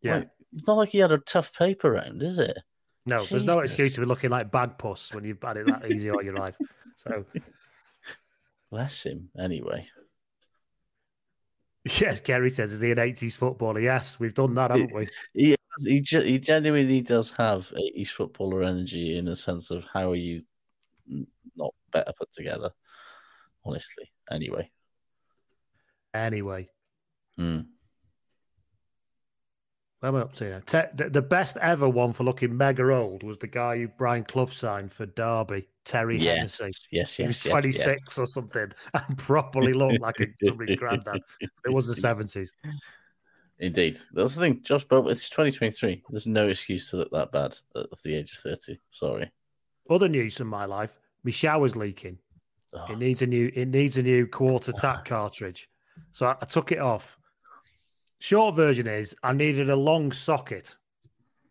yeah. 0.00 0.16
like, 0.16 0.28
it's 0.52 0.66
not 0.66 0.78
like 0.78 0.88
he 0.88 0.98
had 0.98 1.12
a 1.12 1.18
tough 1.18 1.52
paper 1.52 1.92
round, 1.92 2.22
is 2.22 2.38
it? 2.38 2.58
no, 3.04 3.22
there's 3.24 3.44
no 3.44 3.58
excuse 3.60 3.94
to 3.94 4.00
be 4.00 4.06
looking 4.06 4.30
like 4.30 4.50
Bagpuss 4.50 5.14
when 5.14 5.24
you've 5.24 5.42
had 5.42 5.56
it 5.56 5.66
that 5.66 5.90
easy 5.90 6.10
all 6.10 6.22
your 6.22 6.36
life. 6.36 6.56
So 6.96 7.24
Bless 8.72 9.04
him. 9.04 9.28
Anyway, 9.38 9.86
yes, 11.84 12.22
Kerry 12.22 12.48
says, 12.48 12.72
is 12.72 12.80
he 12.80 12.90
an 12.90 12.96
80s 12.96 13.34
footballer? 13.34 13.80
Yes, 13.80 14.18
we've 14.18 14.32
done 14.32 14.54
that, 14.54 14.70
haven't 14.70 14.94
we? 14.94 15.08
he 15.34 15.56
he, 15.84 15.98
he 16.00 16.38
genuinely 16.38 17.02
does 17.02 17.32
have 17.32 17.70
80s 17.76 18.08
footballer 18.08 18.62
energy 18.62 19.18
in 19.18 19.26
the 19.26 19.36
sense 19.36 19.70
of 19.70 19.84
how 19.92 20.10
are 20.10 20.16
you 20.16 20.42
better 21.92 22.12
put 22.18 22.32
together, 22.32 22.70
honestly. 23.64 24.10
Anyway, 24.30 24.70
Anyway, 26.14 26.68
Hmm. 27.36 27.60
where 30.00 30.10
am 30.10 30.16
I 30.16 30.20
up 30.20 30.34
to 30.34 30.50
now? 30.50 30.60
Te- 30.66 31.08
the, 31.08 31.22
best 31.22 31.56
ever 31.58 31.88
one 31.88 32.12
for 32.12 32.24
looking 32.24 32.54
mega 32.54 32.92
old 32.92 33.22
was 33.22 33.38
the 33.38 33.46
guy 33.46 33.78
who 33.78 33.88
Brian 33.88 34.24
Clough 34.24 34.46
signed 34.46 34.92
for 34.92 35.06
Derby, 35.06 35.68
Terry 35.86 36.18
yes, 36.18 36.58
Hennessey. 36.58 36.78
yes, 36.92 37.16
He 37.16 37.26
was 37.26 37.44
yes, 37.44 37.54
yes, 37.64 37.76
yes. 37.76 37.84
26 37.84 38.18
or 38.18 38.26
something 38.26 38.72
and 38.94 39.16
properly 39.18 39.72
looked 39.72 40.00
like 40.00 40.20
a 40.20 40.26
somebody's 40.44 40.76
granddad. 40.76 41.22
It 41.40 41.72
was 41.72 41.86
the 41.86 41.94
70s. 41.94 42.50
Indeed. 43.58 43.98
That's 44.12 44.34
the 44.34 44.40
thing. 44.40 44.62
Josh 44.62 44.84
Bob, 44.84 45.06
it's 45.06 45.30
2023. 45.30 46.02
There's 46.10 46.26
no 46.26 46.48
excuse 46.48 46.90
to 46.90 46.96
look 46.96 47.10
that 47.12 47.30
bad 47.32 47.56
at 47.76 47.86
the 48.02 48.14
age 48.16 48.32
of 48.32 48.38
30. 48.38 48.78
Sorry. 48.90 49.30
Other 49.88 50.08
news 50.08 50.40
in 50.40 50.46
my 50.48 50.64
life, 50.64 50.98
my 51.24 51.30
shower's 51.30 51.76
leaking. 51.76 52.18
Oh, 52.74 52.86
It 52.90 52.98
needs 52.98 53.22
a 53.22 53.26
new 53.26 53.50
it 53.54 53.68
needs 53.68 53.98
a 53.98 54.02
new 54.02 54.26
quarter 54.26 54.72
tap 54.72 55.04
cartridge. 55.04 55.68
So 56.10 56.26
I, 56.26 56.36
I 56.40 56.44
took 56.46 56.72
it 56.72 56.78
off. 56.78 57.18
Short 58.18 58.54
version 58.54 58.86
is 58.86 59.14
I 59.22 59.32
needed 59.32 59.68
a 59.68 59.76
long 59.76 60.12
socket, 60.12 60.76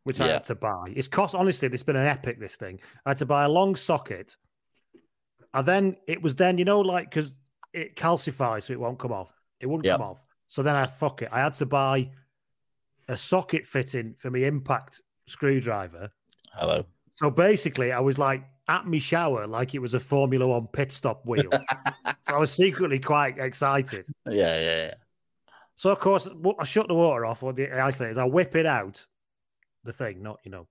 which 0.04 0.20
I 0.22 0.30
had 0.30 0.44
to 0.46 0.56
buy. 0.56 0.86
It's 0.96 1.08
cost 1.08 1.36
honestly, 1.36 1.68
it's 1.72 1.84
been 1.84 1.96
an 1.96 2.08
epic 2.08 2.40
this 2.40 2.56
thing. 2.56 2.80
I 3.06 3.10
had 3.12 3.18
to 3.18 3.26
buy 3.26 3.44
a 3.44 3.50
long 3.50 3.76
socket. 3.76 4.36
And 5.54 5.68
then 5.68 5.98
it 6.08 6.22
was 6.22 6.36
then, 6.36 6.58
you 6.58 6.66
know, 6.66 6.80
like 6.80 7.10
because 7.10 7.36
it 7.74 7.96
calcifies 7.96 8.64
so 8.64 8.74
it 8.74 8.80
won't 8.80 9.00
come 9.00 9.12
off. 9.12 9.34
It 9.60 9.68
wouldn't 9.68 9.86
Yeah. 9.86 9.94
come 9.98 10.02
off. 10.04 10.24
So 10.48 10.64
then 10.64 10.76
I 10.76 10.86
fuck 10.88 11.22
it. 11.22 11.30
I 11.32 11.40
had 11.42 11.54
to 11.56 11.66
buy 11.66 12.10
a 13.08 13.18
socket 13.18 13.68
fitting 13.68 14.16
for 14.18 14.30
my 14.32 14.40
impact 14.40 15.02
screwdriver. 15.28 16.10
hello. 16.54 16.86
So 17.16 17.30
basically, 17.30 17.92
I 17.92 18.00
was 18.00 18.18
like 18.18 18.44
at 18.72 18.88
my 18.88 18.98
shower, 18.98 19.46
like 19.48 19.76
it 19.76 19.80
was 19.80 19.94
a 19.94 20.00
Formula 20.00 20.48
One 20.48 20.68
pit 20.68 20.92
stop 20.94 21.26
wheel. 21.26 21.50
so 22.24 22.36
I 22.36 22.38
was 22.38 22.54
secretly 22.54 23.00
quite 23.00 23.38
excited. 23.38 24.08
Yeah, 24.26 24.60
yeah, 24.60 24.86
yeah. 24.86 24.94
So 25.76 25.90
of 25.90 26.00
course, 26.00 26.30
I 26.60 26.64
shut 26.64 26.88
the 26.88 26.94
water 26.96 27.26
off 27.26 27.44
or 27.44 27.52
the 27.52 27.68
isolators. 27.68 28.18
I 28.18 28.24
whip 28.26 28.56
it 28.56 28.66
out, 28.66 29.06
the 29.84 29.92
thing, 29.92 30.24
not 30.24 30.40
you 30.46 30.52
know 30.52 30.68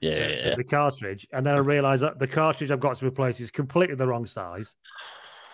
Yeah, 0.00 0.14
the, 0.14 0.34
yeah, 0.34 0.48
yeah. 0.48 0.54
the 0.56 0.64
cartridge, 0.64 1.28
and 1.32 1.46
then 1.46 1.54
I 1.54 1.58
realise 1.58 2.00
that 2.00 2.18
the 2.18 2.26
cartridge 2.26 2.72
I've 2.72 2.80
got 2.80 2.96
to 2.96 3.06
replace 3.06 3.40
is 3.40 3.50
completely 3.50 3.94
the 3.94 4.06
wrong 4.06 4.26
size. 4.26 4.74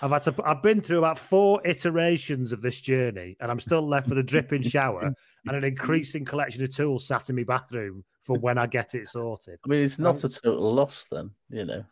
I've 0.03 0.11
had 0.11 0.23
to. 0.23 0.35
I've 0.45 0.63
been 0.63 0.81
through 0.81 0.99
about 0.99 1.19
four 1.19 1.61
iterations 1.67 2.53
of 2.53 2.63
this 2.63 2.81
journey, 2.81 3.37
and 3.41 3.51
I'm 3.51 3.61
still 3.61 3.87
left 3.87 4.09
with 4.09 4.17
a 4.17 4.23
dripping 4.23 4.63
shower 4.63 5.13
and 5.47 5.57
an 5.57 5.65
increasing 5.65 6.25
collection 6.25 6.65
of 6.65 6.75
tools 6.75 7.07
sat 7.07 7.29
in 7.29 7.37
my 7.37 7.45
bathroom 7.45 8.05
for 8.31 8.39
when 8.39 8.59
I 8.59 8.67
get 8.67 8.95
it 8.95 9.09
sorted. 9.09 9.59
I 9.65 9.69
mean, 9.69 9.81
it's 9.81 9.99
not 9.99 10.23
a 10.23 10.29
total 10.29 10.73
loss 10.73 11.05
then, 11.11 11.31
you 11.49 11.65
know. 11.65 11.85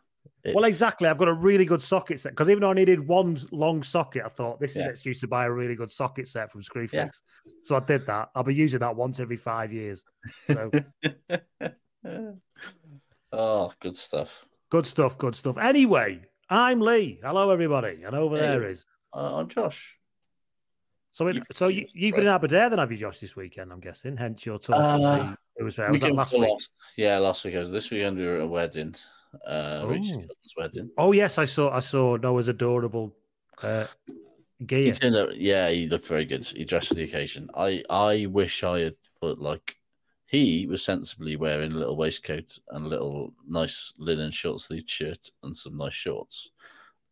Well, 0.53 0.63
exactly. 0.63 1.09
I've 1.09 1.17
got 1.17 1.27
a 1.27 1.33
really 1.33 1.65
good 1.65 1.81
socket 1.81 2.17
set 2.21 2.31
because 2.31 2.47
even 2.49 2.61
though 2.61 2.69
I 2.69 2.73
needed 2.73 3.05
one 3.05 3.37
long 3.51 3.83
socket, 3.83 4.23
I 4.25 4.29
thought 4.29 4.57
this 4.61 4.71
is 4.71 4.77
Yeah. 4.77 4.83
an 4.85 4.91
excuse 4.91 5.19
to 5.19 5.27
buy 5.27 5.45
a 5.45 5.51
really 5.51 5.75
good 5.75 5.91
socket 5.91 6.29
set 6.29 6.49
from 6.49 6.61
Screwfix. 6.61 6.93
Yeah. 6.93 7.09
So 7.63 7.75
I 7.75 7.81
did 7.81 8.05
that. 8.05 8.29
I'll 8.33 8.43
be 8.43 8.55
using 8.55 8.79
that 8.79 8.95
once 8.95 9.19
every 9.19 9.35
five 9.35 9.73
years. 9.73 10.05
So 10.47 10.71
oh, 13.33 13.73
good 13.81 13.97
stuff. 13.97 14.45
good 14.69 14.85
stuff. 14.85 15.17
Good 15.17 15.35
stuff. 15.35 15.57
Anyway, 15.57 16.21
I'm 16.49 16.79
Lee. 16.79 17.19
Hello, 17.21 17.49
everybody. 17.51 18.03
And 18.05 18.15
over 18.15 18.37
Hey. 18.37 18.47
there 18.47 18.69
is. 18.69 18.85
Uh, 19.13 19.39
I'm 19.39 19.49
Josh. 19.49 19.93
So, 21.11 21.27
it, 21.27 21.43
so 21.51 21.67
you, 21.67 21.85
you've 21.93 22.15
been 22.15 22.25
in 22.25 22.29
Aberdeen, 22.29 22.69
then, 22.69 22.79
have 22.79 22.91
you, 22.91 22.97
Josh, 22.97 23.19
this 23.19 23.35
weekend? 23.35 23.73
I'm 23.73 23.79
guessing. 23.79 24.15
Hence 24.15 24.45
your 24.45 24.59
talk. 24.59 24.77
Uh, 24.77 25.35
it 25.59 25.63
was, 25.63 25.77
was 25.77 26.01
that 26.01 26.13
last 26.15 26.33
week? 26.33 26.49
last. 26.49 26.71
Yeah, 26.97 27.17
last 27.17 27.43
week. 27.45 27.55
I 27.55 27.59
was 27.59 27.71
this 27.71 27.91
weekend. 27.91 28.17
We 28.17 28.25
were 28.25 28.35
at 28.37 28.41
a 28.41 28.47
wedding. 28.47 28.95
Uh, 29.45 29.81
Oh. 29.83 29.87
cousin's 29.93 30.53
wedding. 30.57 30.89
Oh 30.97 31.11
yes, 31.11 31.37
I 31.37 31.45
saw. 31.45 31.71
I 31.71 31.79
saw 31.79 32.15
Noah's 32.17 32.47
adorable 32.47 33.15
uh, 33.61 33.85
gear. 34.65 34.85
He 34.85 34.91
turned 34.91 35.15
out, 35.15 35.37
yeah, 35.37 35.69
he 35.69 35.87
looked 35.87 36.07
very 36.07 36.25
good. 36.25 36.43
He 36.45 36.65
dressed 36.65 36.87
for 36.89 36.95
the 36.95 37.03
occasion. 37.03 37.49
I, 37.53 37.83
I 37.89 38.25
wish 38.25 38.63
I 38.63 38.79
had 38.79 38.95
put 39.21 39.39
like 39.39 39.75
he 40.25 40.65
was 40.67 40.83
sensibly 40.83 41.35
wearing 41.35 41.71
a 41.73 41.75
little 41.75 41.97
waistcoat 41.97 42.57
and 42.69 42.85
a 42.85 42.89
little 42.89 43.33
nice 43.47 43.93
linen 43.97 44.31
short 44.31 44.59
sleeved 44.61 44.89
shirt 44.89 45.29
and 45.43 45.55
some 45.57 45.75
nice 45.77 45.93
shorts 45.93 46.51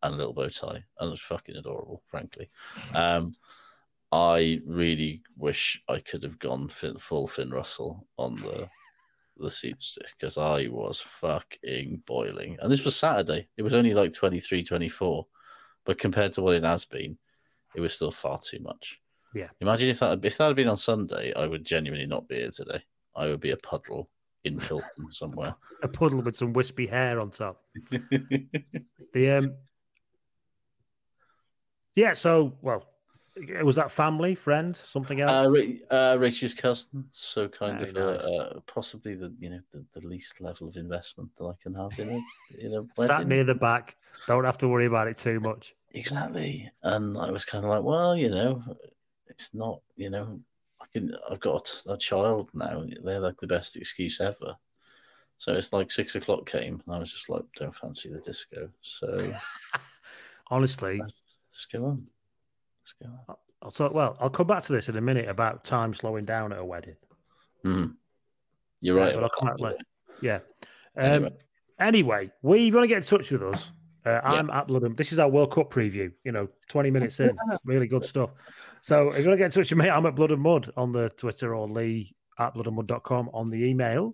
and 0.02 0.14
a 0.14 0.16
little 0.16 0.32
bow 0.32 0.48
tie. 0.48 0.84
And 0.98 1.08
it 1.08 1.10
was 1.10 1.20
fucking 1.20 1.56
adorable, 1.56 2.02
frankly. 2.06 2.48
Um, 2.94 3.34
I 4.10 4.60
really 4.66 5.22
wish 5.36 5.82
I 5.88 5.98
could 5.98 6.22
have 6.22 6.38
gone 6.38 6.68
fin, 6.68 6.96
full 6.98 7.26
Finn 7.28 7.50
Russell 7.50 8.06
on 8.16 8.36
the 8.36 8.68
the 9.36 9.50
seats 9.50 9.98
because 10.18 10.36
I 10.36 10.66
was 10.68 11.00
fucking 11.00 12.02
boiling. 12.06 12.56
And 12.60 12.72
this 12.72 12.84
was 12.84 12.96
Saturday. 12.96 13.48
It 13.56 13.62
was 13.62 13.74
only 13.74 13.94
like 13.94 14.12
23, 14.12 14.64
24. 14.64 15.26
But 15.84 15.98
compared 15.98 16.32
to 16.34 16.42
what 16.42 16.54
it 16.54 16.64
has 16.64 16.84
been, 16.84 17.18
it 17.74 17.80
was 17.80 17.94
still 17.94 18.10
far 18.10 18.38
too 18.38 18.58
much. 18.60 19.00
Yeah. 19.34 19.48
Imagine 19.60 19.90
if 19.90 20.00
that 20.00 20.24
if 20.24 20.38
that 20.38 20.46
had 20.48 20.56
been 20.56 20.68
on 20.68 20.76
Sunday, 20.76 21.32
I 21.34 21.46
would 21.46 21.64
genuinely 21.64 22.06
not 22.06 22.28
be 22.28 22.36
here 22.36 22.50
today. 22.50 22.82
I 23.14 23.26
would 23.26 23.40
be 23.40 23.50
a 23.50 23.56
puddle 23.56 24.10
in 24.44 24.58
Filton 24.58 24.82
somewhere. 25.10 25.54
A 25.82 25.88
puddle 25.88 26.22
with 26.22 26.36
some 26.36 26.52
wispy 26.52 26.86
hair 26.86 27.20
on 27.20 27.30
top. 27.30 27.62
The 29.14 29.30
um, 29.30 29.54
yeah. 31.94 32.12
So, 32.12 32.58
well, 32.60 32.84
was 33.62 33.76
that 33.76 33.90
family, 33.90 34.34
friend, 34.34 34.76
something 34.76 35.20
else? 35.20 35.54
Uh, 35.90 35.94
uh, 35.94 36.16
Rachel's 36.18 36.54
cousin, 36.54 37.04
so 37.10 37.48
kind 37.48 37.78
Very 37.78 37.90
of 37.90 37.96
uh, 37.96 38.12
nice. 38.12 38.24
uh, 38.24 38.60
possibly 38.66 39.14
the 39.14 39.34
you 39.38 39.50
know 39.50 39.60
the, 39.72 39.84
the 39.98 40.06
least 40.06 40.40
level 40.40 40.68
of 40.68 40.76
investment 40.76 41.30
that 41.38 41.44
I 41.44 41.54
can 41.62 41.74
have 41.74 41.98
in 41.98 42.22
in 42.58 42.74
a 42.74 43.02
Sat 43.06 43.26
near 43.26 43.44
the 43.44 43.54
back. 43.54 43.96
Don't 44.26 44.44
have 44.44 44.58
to 44.58 44.68
worry 44.68 44.86
about 44.86 45.08
it 45.08 45.16
too 45.16 45.40
much. 45.40 45.74
Exactly, 45.92 46.70
and 46.82 47.16
I 47.16 47.30
was 47.30 47.44
kind 47.44 47.64
of 47.64 47.70
like, 47.70 47.82
well, 47.82 48.16
you 48.16 48.30
know, 48.30 48.62
it's 49.28 49.54
not, 49.54 49.80
you 49.96 50.10
know, 50.10 50.40
I 50.80 50.84
can, 50.92 51.14
I've 51.30 51.40
got 51.40 51.82
a, 51.86 51.96
child 51.96 52.50
now. 52.54 52.84
They're 53.02 53.20
like 53.20 53.38
the 53.40 53.46
best 53.46 53.76
excuse 53.76 54.20
ever. 54.20 54.56
So 55.38 55.54
it's 55.54 55.72
like 55.72 55.90
six 55.90 56.14
o'clock 56.14 56.46
came, 56.46 56.82
and 56.84 56.94
I 56.94 56.98
was 56.98 57.12
just 57.12 57.28
like, 57.28 57.44
don't 57.56 57.74
fancy 57.74 58.10
the 58.12 58.20
disco. 58.20 58.68
So 58.82 59.32
Honestly, 60.50 60.98
let's 61.00 61.66
go 61.66 61.84
on. 61.86 62.06
Go. 63.02 63.36
I'll 63.62 63.70
talk. 63.70 63.92
Well, 63.92 64.16
I'll 64.20 64.30
come 64.30 64.46
back 64.46 64.62
to 64.64 64.72
this 64.72 64.88
in 64.88 64.96
a 64.96 65.00
minute 65.00 65.28
about 65.28 65.64
time 65.64 65.92
slowing 65.94 66.24
down 66.24 66.52
at 66.52 66.58
a 66.58 66.64
wedding. 66.64 66.96
Mm. 67.64 67.94
You're 68.80 68.98
Yeah, 68.98 69.04
right. 69.04 69.14
but 69.14 69.24
I'll 69.24 69.30
come 69.30 69.48
back 69.48 69.60
later. 69.60 69.78
Yeah. 70.22 70.36
Um, 70.96 71.04
Anyway. 71.04 71.32
Anyway, 71.80 72.30
we 72.42 72.64
you 72.64 72.72
want 72.72 72.84
to 72.84 72.88
get 72.88 72.98
in 72.98 73.02
touch 73.04 73.30
with 73.30 73.42
us, 73.42 73.70
uh, 74.04 74.20
I'm 74.24 74.50
at 74.50 74.66
Blood 74.66 74.82
and 74.82 74.96
This 74.96 75.12
is 75.12 75.18
our 75.20 75.28
World 75.28 75.52
Cup 75.52 75.70
preview. 75.72 76.10
You 76.24 76.32
know, 76.32 76.48
20 76.68 76.90
minutes 76.90 77.20
in, 77.20 77.36
really 77.64 77.86
good 77.86 78.04
stuff. 78.04 78.30
So 78.80 79.10
if 79.10 79.18
you 79.18 79.24
want 79.26 79.34
to 79.34 79.36
get 79.38 79.44
in 79.46 79.50
touch 79.52 79.70
with 79.70 79.78
me, 79.78 79.88
I'm 79.88 80.04
at 80.06 80.16
Blood 80.16 80.32
and 80.32 80.42
Mud 80.42 80.70
on 80.76 80.90
the 80.92 81.08
Twitter 81.10 81.54
or 81.54 81.68
Lee 81.68 82.16
at 82.38 82.54
bloodandmud.com 82.54 83.30
on 83.32 83.50
the 83.50 83.68
email. 83.68 84.12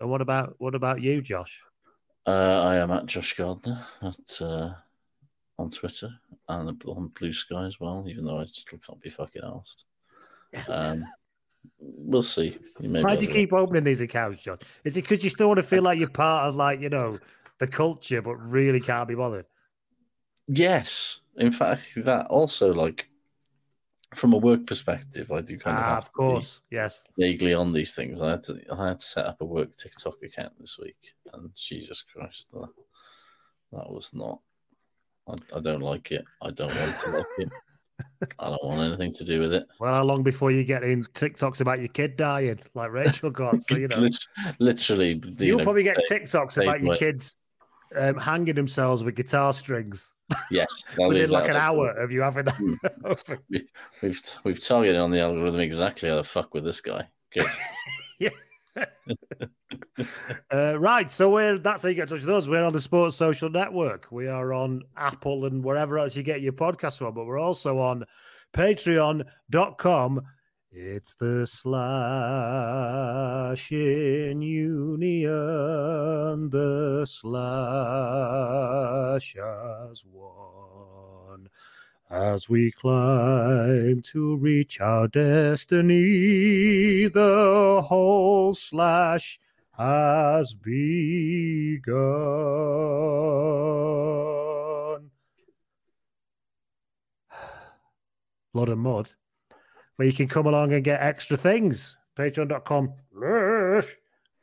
And 0.00 0.08
what 0.08 0.20
about 0.22 0.54
what 0.58 0.74
about 0.74 1.02
you, 1.02 1.20
Josh? 1.20 1.60
Uh, 2.26 2.62
I 2.64 2.76
am 2.76 2.90
at 2.90 3.06
Josh 3.06 3.34
Gardner 3.34 3.86
at 4.02 4.40
uh, 4.42 4.72
on 5.58 5.70
Twitter 5.70 6.10
and 6.48 6.82
on 6.86 7.08
Blue 7.18 7.32
Sky 7.32 7.64
as 7.66 7.80
well. 7.80 8.04
Even 8.08 8.24
though 8.24 8.38
I 8.40 8.44
still 8.46 8.78
can't 8.86 9.00
be 9.00 9.10
fucking 9.10 9.42
asked. 9.44 9.84
Um, 10.68 11.04
we'll 11.78 12.22
see. 12.22 12.58
You 12.80 12.88
may 12.88 13.02
Why 13.02 13.14
do 13.16 13.22
you 13.22 13.26
to- 13.26 13.32
keep 13.32 13.52
opening 13.52 13.84
these 13.84 14.00
accounts, 14.00 14.42
John? 14.42 14.58
Is 14.84 14.96
it 14.96 15.02
because 15.02 15.22
you 15.24 15.30
still 15.30 15.48
want 15.48 15.58
to 15.58 15.62
feel 15.62 15.82
like 15.82 15.98
you're 15.98 16.08
part 16.08 16.48
of 16.48 16.54
like, 16.54 16.80
you 16.80 16.88
know, 16.88 17.18
the 17.58 17.66
culture, 17.66 18.22
but 18.22 18.36
really 18.36 18.80
can't 18.80 19.08
be 19.08 19.14
bothered? 19.14 19.46
Yes, 20.46 21.20
in 21.36 21.52
fact, 21.52 21.88
that 21.96 22.26
also 22.28 22.72
like 22.72 23.08
from 24.14 24.32
a 24.32 24.38
work 24.38 24.66
perspective, 24.66 25.30
I 25.30 25.42
do 25.42 25.58
kind 25.58 25.76
of 25.76 25.84
Ah, 25.84 25.88
have 25.96 26.04
of 26.04 26.12
course. 26.14 26.62
Yes. 26.70 27.04
vaguely 27.18 27.52
on 27.52 27.74
these 27.74 27.94
things. 27.94 28.20
I 28.22 28.30
had 28.30 28.42
to 28.44 28.58
I 28.72 28.88
had 28.88 29.00
to 29.00 29.04
set 29.06 29.26
up 29.26 29.40
a 29.42 29.44
work 29.44 29.76
TikTok 29.76 30.22
account 30.22 30.54
this 30.58 30.78
week, 30.78 31.14
and 31.34 31.50
Jesus 31.54 32.00
Christ, 32.02 32.46
that, 32.54 32.68
that 33.72 33.90
was 33.90 34.14
not. 34.14 34.40
I, 35.28 35.34
I 35.56 35.60
don't 35.60 35.82
like 35.82 36.10
it. 36.12 36.24
I 36.42 36.50
don't 36.50 36.74
want 36.74 37.00
to 37.00 37.10
like 37.10 37.26
it. 37.38 37.48
I 38.38 38.46
don't 38.48 38.64
want 38.64 38.80
anything 38.80 39.12
to 39.14 39.24
do 39.24 39.40
with 39.40 39.52
it. 39.52 39.66
Well, 39.80 39.92
how 39.92 40.04
long 40.04 40.22
before 40.22 40.50
you 40.50 40.64
get 40.64 40.84
in 40.84 41.04
TikToks 41.04 41.60
about 41.60 41.80
your 41.80 41.88
kid 41.88 42.16
dying, 42.16 42.60
like 42.74 42.92
Rachel 42.92 43.30
got? 43.30 43.60
So, 43.62 43.76
you 43.76 43.88
know, 43.88 44.06
Literally, 44.58 45.14
the, 45.14 45.28
you 45.44 45.46
you'll 45.48 45.58
know, 45.58 45.64
probably 45.64 45.82
get 45.82 45.98
TikToks 46.10 46.54
they 46.54 46.66
about 46.66 46.82
your 46.82 46.96
kids 46.96 47.36
um, 47.96 48.16
hanging 48.16 48.54
themselves 48.54 49.02
with 49.02 49.16
guitar 49.16 49.52
strings 49.52 50.12
yes, 50.50 50.84
within 50.98 51.30
like 51.30 51.44
that- 51.46 51.56
an 51.56 51.56
hour 51.56 51.90
of 51.90 52.12
you 52.12 52.20
having 52.20 52.46
Hmm. 52.46 52.74
that. 52.82 53.38
We've 54.02 54.20
we've 54.44 54.60
targeted 54.64 54.96
on 55.00 55.10
the 55.10 55.20
algorithm 55.20 55.60
exactly 55.60 56.08
how 56.08 56.16
to 56.16 56.24
fuck 56.24 56.54
with 56.54 56.64
this 56.64 56.80
guy. 56.80 57.08
Good. 57.32 57.46
uh, 60.52 60.78
right, 60.78 61.10
so 61.10 61.30
we're 61.30 61.58
that's 61.58 61.82
how 61.82 61.88
you 61.88 61.94
get 61.94 62.02
in 62.02 62.08
touch 62.08 62.24
with 62.24 62.34
us. 62.34 62.48
We're 62.48 62.64
on 62.64 62.72
the 62.72 62.80
Sports 62.80 63.16
Social 63.16 63.50
Network. 63.50 64.06
We 64.10 64.28
are 64.28 64.52
on 64.52 64.82
Apple 64.96 65.44
and 65.46 65.64
wherever 65.64 65.98
else 65.98 66.16
you 66.16 66.22
get 66.22 66.40
your 66.40 66.52
podcast 66.52 66.98
from, 66.98 67.14
but 67.14 67.26
we're 67.26 67.38
also 67.38 67.78
on 67.78 68.04
Patreon.com. 68.54 70.22
It's 70.70 71.14
the 71.14 71.46
slash 71.46 71.72
in 73.72 74.42
union, 74.42 75.30
the 76.50 77.06
slash 77.06 77.34
has 79.34 80.04
won. 80.04 81.48
As 82.10 82.48
we 82.48 82.70
climb 82.72 84.00
to 84.02 84.36
reach 84.36 84.80
our 84.80 85.08
destiny, 85.08 87.06
the 87.06 87.82
whole 87.86 88.54
slash 88.54 89.38
has 89.76 90.54
begun. 93.78 95.10
Blood 98.54 98.68
and 98.70 98.80
mud, 98.80 99.10
where 99.96 100.06
you 100.08 100.14
can 100.14 100.28
come 100.28 100.46
along 100.46 100.72
and 100.72 100.82
get 100.82 101.02
extra 101.02 101.36
things. 101.36 101.96
Patreon.com, 102.16 102.94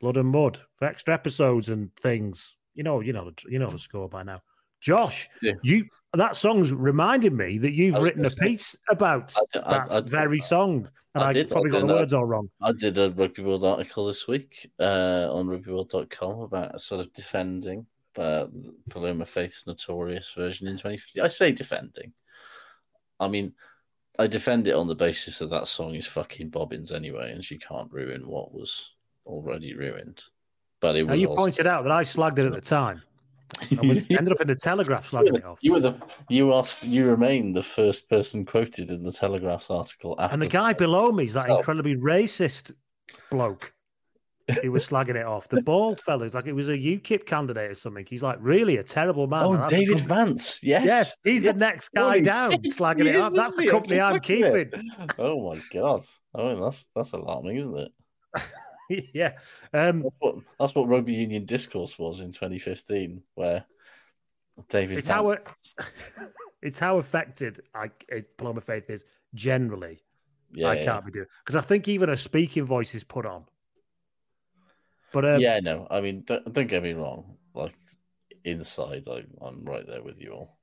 blood 0.00 0.16
and 0.16 0.28
mud 0.28 0.60
for 0.76 0.84
extra 0.86 1.12
episodes 1.14 1.68
and 1.68 1.94
things. 1.96 2.56
You 2.74 2.84
know, 2.84 3.00
you 3.00 3.12
know, 3.12 3.32
you 3.48 3.58
know 3.58 3.70
the 3.70 3.78
score 3.78 4.08
by 4.08 4.22
now. 4.22 4.40
Josh, 4.80 5.28
Yeah. 5.42 5.54
you 5.62 5.86
that 6.16 6.36
song's 6.36 6.72
reminded 6.72 7.32
me 7.32 7.58
that 7.58 7.72
you've 7.72 8.00
written 8.00 8.20
a 8.20 8.24
gonna 8.24 8.30
say- 8.36 8.46
piece 8.48 8.76
about 8.90 9.34
I 9.36 9.58
I- 9.58 9.78
that 9.88 9.92
I- 9.92 10.00
very 10.00 10.38
song, 10.38 10.88
and 11.14 11.24
I 11.24 11.32
did, 11.32 11.48
probably 11.48 11.70
got 11.70 11.86
the 11.86 11.92
uh, 11.94 11.96
words 12.00 12.12
all 12.12 12.24
wrong. 12.24 12.50
I 12.60 12.72
did 12.72 12.98
a 12.98 13.10
Rugby 13.12 13.42
World 13.42 13.64
article 13.64 14.06
this 14.06 14.26
week 14.28 14.70
uh, 14.78 15.28
on 15.32 15.46
rugbyworld.com 15.46 16.40
about 16.40 16.80
sort 16.80 17.00
of 17.00 17.12
defending 17.14 17.86
uh, 18.16 18.46
Paloma 18.90 19.26
Faith's 19.26 19.66
notorious 19.66 20.32
version 20.34 20.66
in 20.66 20.74
2015. 20.74 21.22
I 21.22 21.28
say 21.28 21.52
defending. 21.52 22.12
I 23.20 23.28
mean, 23.28 23.54
I 24.18 24.26
defend 24.26 24.66
it 24.66 24.74
on 24.74 24.88
the 24.88 24.94
basis 24.94 25.38
that 25.38 25.50
that 25.50 25.68
song 25.68 25.94
is 25.94 26.06
fucking 26.06 26.48
bobbins 26.50 26.92
anyway, 26.92 27.32
and 27.32 27.44
she 27.44 27.58
can't 27.58 27.92
ruin 27.92 28.26
what 28.26 28.52
was 28.54 28.92
already 29.26 29.74
ruined. 29.74 30.22
But 30.80 30.96
it 30.96 31.04
Now 31.06 31.12
was 31.12 31.22
you 31.22 31.28
also- 31.28 31.40
pointed 31.42 31.66
out 31.66 31.82
that 31.84 31.92
I 31.92 32.02
slagged 32.02 32.38
it 32.38 32.46
at 32.46 32.52
the 32.52 32.60
time. 32.60 33.02
I 33.80 33.86
was, 33.86 34.06
ended 34.10 34.32
up 34.32 34.40
in 34.40 34.48
the 34.48 34.54
Telegraph 34.56 35.12
you, 35.12 35.18
were 35.18 35.24
slagging 35.24 35.32
the, 35.32 35.38
it 35.38 35.44
off. 35.44 35.58
you 35.62 35.72
were 35.72 35.80
the 35.80 35.94
you 36.28 36.52
asked 36.54 36.86
you 36.86 37.06
remain 37.06 37.52
the 37.52 37.62
first 37.62 38.08
person 38.10 38.44
quoted 38.44 38.90
in 38.90 39.02
the 39.02 39.12
Telegraph's 39.12 39.70
article 39.70 40.16
after 40.18 40.34
And 40.34 40.42
the 40.42 40.48
guy 40.48 40.72
below 40.72 41.12
me 41.12 41.24
is 41.26 41.32
that 41.34 41.46
So- 41.46 41.58
incredibly 41.58 41.96
racist 41.96 42.72
bloke. 43.30 43.72
He 44.62 44.68
was 44.68 44.86
slagging 44.88 45.16
it 45.16 45.26
off. 45.26 45.48
The 45.48 45.60
bald 45.60 46.00
fellow, 46.00 46.24
it's 46.24 46.34
like 46.36 46.46
it 46.46 46.52
was 46.52 46.68
a 46.68 46.76
UKIP 46.78 47.26
candidate 47.26 47.68
or 47.68 47.74
something. 47.74 48.06
He's 48.08 48.22
like 48.22 48.38
really 48.40 48.76
a 48.76 48.82
terrible 48.84 49.26
man. 49.26 49.42
Oh, 49.44 49.52
And 49.54 49.68
David 49.68 49.98
com- 49.98 50.06
Vance. 50.06 50.60
Yes. 50.62 50.84
Yes, 50.84 51.16
he's 51.24 51.42
Yes. 51.42 51.52
the 51.54 51.58
next 51.58 51.90
Oh, 51.96 52.08
guy 52.10 52.14
he's- 52.18 52.28
down, 52.28 52.50
yes, 52.62 52.76
slagging 52.78 53.02
he 53.02 53.08
it 53.08 53.16
is, 53.16 53.22
up. 53.22 53.32
That's 53.32 53.56
the 53.56 53.66
company 53.66 54.00
I'm 54.00 54.20
keeping. 54.20 54.54
it. 54.54 54.74
Oh 55.18 55.50
my 55.52 55.60
god. 55.72 56.02
I 56.32 56.42
mean 56.44 56.60
that's 56.60 56.86
that's 56.94 57.10
alarming, 57.12 57.56
isn't 57.56 57.76
it? 57.76 57.92
yeah. 59.12 59.32
Um, 59.72 60.02
That's 60.02 60.14
what, 60.18 60.34
that's 60.58 60.74
what 60.74 60.88
rugby 60.88 61.14
union 61.14 61.44
discourse 61.44 61.98
was 61.98 62.20
in 62.20 62.32
2015, 62.32 63.22
where 63.34 63.64
David. 64.68 64.98
it's 64.98 65.08
how 65.08 65.34
it's 66.62 66.78
how 66.78 66.98
affected 66.98 67.62
I 67.74 67.90
it, 68.08 68.36
Paloma 68.36 68.60
Faith 68.60 68.90
is 68.90 69.04
generally. 69.34 70.02
yeah, 70.52 70.68
I 70.68 70.84
can't 70.84 71.04
be 71.04 71.12
doing 71.12 71.26
because 71.44 71.56
I 71.56 71.60
think 71.60 71.88
even 71.88 72.10
a 72.10 72.16
speaking 72.16 72.64
voice 72.64 72.94
is 72.94 73.04
put 73.04 73.26
on. 73.26 73.44
But 75.12 75.24
um, 75.24 75.40
yeah, 75.40 75.60
no. 75.60 75.86
I 75.90 76.00
mean, 76.00 76.22
don't, 76.26 76.52
don't 76.52 76.66
get 76.66 76.82
me 76.82 76.92
wrong. 76.92 77.36
Like 77.54 77.74
inside, 78.44 79.04
I, 79.08 79.24
I'm 79.44 79.64
right 79.64 79.86
there 79.86 80.02
with 80.02 80.20
you 80.20 80.32
all. 80.32 80.58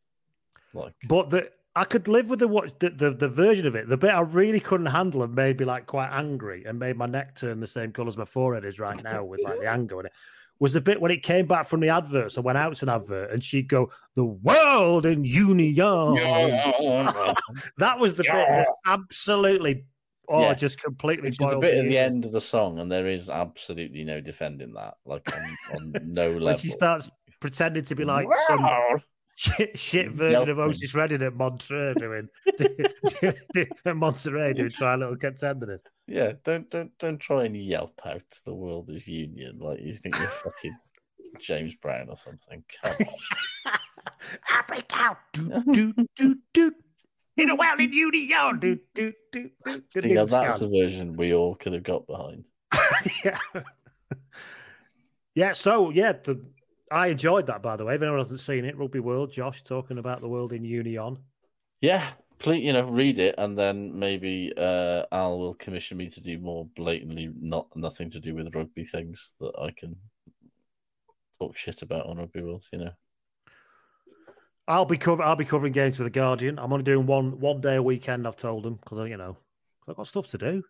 Like, 0.74 0.94
But 1.08 1.30
the 1.30 1.50
I 1.76 1.86
could 1.86 2.08
live 2.08 2.30
with 2.30 2.40
the 2.40 2.48
what 2.48 2.80
the, 2.80 2.92
the 2.92 3.12
the 3.12 3.28
version 3.28 3.66
of 3.66 3.76
it. 3.76 3.90
The 3.90 3.98
bit 3.98 4.12
I 4.12 4.22
really 4.22 4.60
couldn't 4.60 4.86
handle 4.86 5.24
and 5.24 5.34
made 5.34 5.60
me 5.60 5.66
like 5.66 5.88
quite 5.88 6.10
angry 6.12 6.64
and 6.66 6.78
made 6.78 6.98
my 6.98 7.08
neck 7.08 7.36
turn 7.36 7.60
the 7.60 7.68
same 7.68 7.92
colour 7.92 8.10
as 8.10 8.18
my 8.18 8.26
forehead 8.26 8.64
is 8.64 8.80
right 8.80 9.02
now 9.04 9.24
with 9.24 9.42
like 9.42 9.60
the 9.60 9.68
anger 9.70 10.00
in 10.00 10.06
it. 10.06 10.12
Was 10.60 10.74
the 10.74 10.82
bit 10.82 11.02
when 11.02 11.10
it 11.12 11.24
came 11.24 11.48
back 11.48 11.68
from 11.68 11.80
the 11.80 11.90
adverts 11.90 12.36
and 12.38 12.46
went 12.46 12.60
out 12.60 12.76
to 12.78 12.86
an 12.86 12.90
advert 12.90 13.32
and 13.32 13.44
she'd 13.44 13.68
go, 13.68 13.90
The 14.16 14.24
world 14.24 15.06
in 15.06 15.26
union. 15.26 16.16
That 17.78 17.98
was 18.00 18.14
the 18.16 18.24
bit 18.24 18.32
that 18.34 18.68
absolutely 18.86 19.86
oh 20.30 20.42
Yeah. 20.42 20.54
just 20.54 20.80
completely 20.80 21.30
Which 21.30 21.42
is 21.42 21.48
the 21.48 21.58
bit 21.58 21.80
at 21.80 21.88
the 21.88 21.98
end 21.98 22.24
of 22.26 22.32
the 22.32 22.40
song, 22.40 22.80
and 22.80 22.92
there 22.92 23.08
is 23.08 23.32
absolutely 23.32 24.04
no 24.04 24.22
defending 24.22 24.74
that. 24.74 24.94
Like 25.06 25.28
on, 25.36 25.58
on 25.76 26.14
no 26.14 26.28
level. 26.30 26.46
when 26.46 26.58
she 26.58 26.70
starts 26.70 27.10
pretending 27.40 27.84
to 27.86 27.96
be 27.96 28.06
like 28.06 28.28
some 28.48 28.62
Wow. 28.62 29.00
Shit, 29.36 29.78
shit 29.78 30.10
mm, 30.10 30.14
version 30.14 30.50
of. 30.50 30.60
Otis 30.60 30.94
Redding 30.94 31.22
at 31.22 31.34
Monterey 31.36 31.94
doing, 31.96 32.30
doing, 32.58 33.34
doing 33.54 33.68
at 33.86 33.96
Monterey 33.96 34.54
doing 34.54 34.70
try 34.70 34.94
a 34.94 34.98
little 34.98 35.16
contenders. 35.16 35.82
Yeah, 36.08 36.34
don't 36.44 36.70
don't 36.70 36.92
don't 37.00 37.20
try 37.20 37.46
and 37.46 37.56
yelp 37.56 38.00
out 38.06 38.22
the 38.46 38.54
world 38.54 38.90
is 38.90 39.08
union 39.08 39.60
like 39.60 39.80
you 39.82 39.94
think 39.94 40.18
you're 40.18 40.28
fucking 40.28 40.78
James 41.40 41.76
Brown 41.76 42.10
or 42.10 42.18
something. 42.18 42.64
Come 42.84 42.94
on. 43.66 43.74
I 44.50 44.64
break 44.68 45.00
out. 45.00 45.18
Do, 45.34 45.62
do, 45.72 45.94
do, 46.16 46.38
do. 46.54 46.72
In 47.36 47.50
a 47.50 47.56
well 47.56 47.78
in 47.80 47.92
union. 47.92 48.60
Do, 48.60 48.80
do, 48.94 49.14
do, 49.32 49.50
do. 49.66 49.84
See, 49.90 50.14
now 50.14 50.26
that's 50.26 50.62
a 50.62 50.68
version 50.68 51.16
we 51.16 51.34
all 51.34 51.56
could 51.56 51.74
have 51.74 51.84
got 51.84 52.06
behind. 52.06 52.46
yeah. 53.26 53.40
Yeah, 55.36 55.54
so 55.54 55.90
yeah, 55.90 56.14
the, 56.14 56.40
I 56.94 57.08
enjoyed 57.08 57.48
that 57.48 57.64
by 57.64 57.76
the 57.76 57.86
way. 57.86 57.96
If 57.96 58.02
anyone 58.02 58.20
hasn't 58.20 58.40
seen 58.40 58.66
it, 58.66 58.78
Rugby 58.78 59.00
World, 59.00 59.32
Josh 59.32 59.64
talking 59.64 59.98
about 59.98 60.22
the 60.22 60.28
world 60.28 60.54
in 60.54 60.64
Union. 60.64 61.18
Yeah, 61.82 62.08
please, 62.38 62.64
you 62.64 62.72
know, 62.72 62.88
read 62.88 63.18
it, 63.18 63.36
and 63.40 63.58
then 63.58 63.98
maybe 63.98 64.54
uh, 64.56 65.04
Al 65.12 65.40
will 65.40 65.56
commission 65.56 65.98
me 65.98 66.08
to 66.08 66.22
do 66.22 66.38
more 66.38 66.68
blatantly 66.76 67.32
not 67.36 67.68
nothing 67.76 68.12
to 68.12 68.20
do 68.20 68.36
with 68.36 68.54
rugby 68.56 68.86
things 68.86 69.34
that 69.40 69.54
I 69.60 69.72
can 69.72 69.96
talk 71.40 71.58
shit 71.58 71.82
about 71.82 72.06
on 72.06 72.20
Rugby 72.20 72.42
World. 72.42 72.68
You 72.72 72.80
know, 72.80 72.92
I'll 74.68 74.86
be 74.86 74.98
cover- 74.98 75.24
I'll 75.24 75.36
be 75.36 75.46
covering 75.46 75.74
games 75.74 75.98
for 75.98 76.04
the 76.04 76.12
Guardian. 76.12 76.60
I'm 76.60 76.72
only 76.72 76.84
doing 76.84 77.08
one 77.08 77.40
one 77.40 77.60
day 77.60 77.76
a 77.76 77.84
weekend. 77.84 78.28
I've 78.28 78.38
told 78.38 78.64
them 78.64 78.76
because 78.76 79.10
you 79.10 79.18
know 79.18 79.36
I've 79.88 79.96
got 79.96 80.08
stuff 80.08 80.28
to 80.28 80.38
do, 80.38 80.64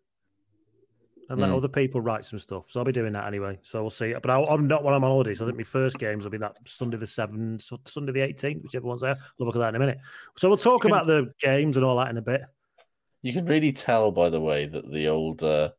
and 1.29 1.39
let 1.39 1.49
Mm. 1.49 1.57
other 1.57 1.67
people 1.67 2.01
write 2.01 2.25
some 2.25 2.37
stuff. 2.39 2.65
So 2.69 2.79
I'll 2.79 2.85
be 2.85 2.91
doing 2.91 3.13
that 3.13 3.25
anyway. 3.27 3.57
So 3.63 3.81
we'll 3.81 3.89
see. 3.89 4.13
But 4.13 4.29
I'll, 4.29 4.43
I'm 4.45 4.67
not 4.67 4.83
when 4.83 4.93
I'm 4.93 5.03
on 5.03 5.09
holiday. 5.11 5.33
So 5.33 5.45
I 5.45 5.47
think 5.47 5.57
my 5.57 5.63
first 5.63 5.97
games 5.97 6.23
will 6.23 6.31
be 6.31 6.37
that 6.39 6.57
Sunday 6.65 6.97
the 6.97 7.07
seventh, 7.07 7.61
so 7.63 7.79
Sunday 7.85 8.11
the 8.11 8.19
18th, 8.19 8.61
whichever 8.63 8.87
one's 8.87 9.01
there. 9.01 9.17
We'll 9.37 9.47
look 9.47 9.55
at 9.55 9.59
that 9.59 9.69
in 9.69 9.75
a 9.75 9.79
minute. 9.79 9.99
So 10.37 10.47
we'll 10.49 10.57
talk 10.57 10.85
about 10.85 11.07
the 11.07 11.31
games 11.39 11.77
and 11.77 11.85
all 11.85 11.97
that 11.97 12.09
in 12.09 12.17
a 12.17 12.21
bit. 12.21 12.41
you 13.21 13.31
can 13.33 13.45
really 13.45 13.71
tell 13.71 14.11
by 14.11 14.29
the 14.29 14.41
way 14.41 14.65
that 14.65 14.91
the 14.91 15.07
old 15.07 15.41
uh, 15.43 15.71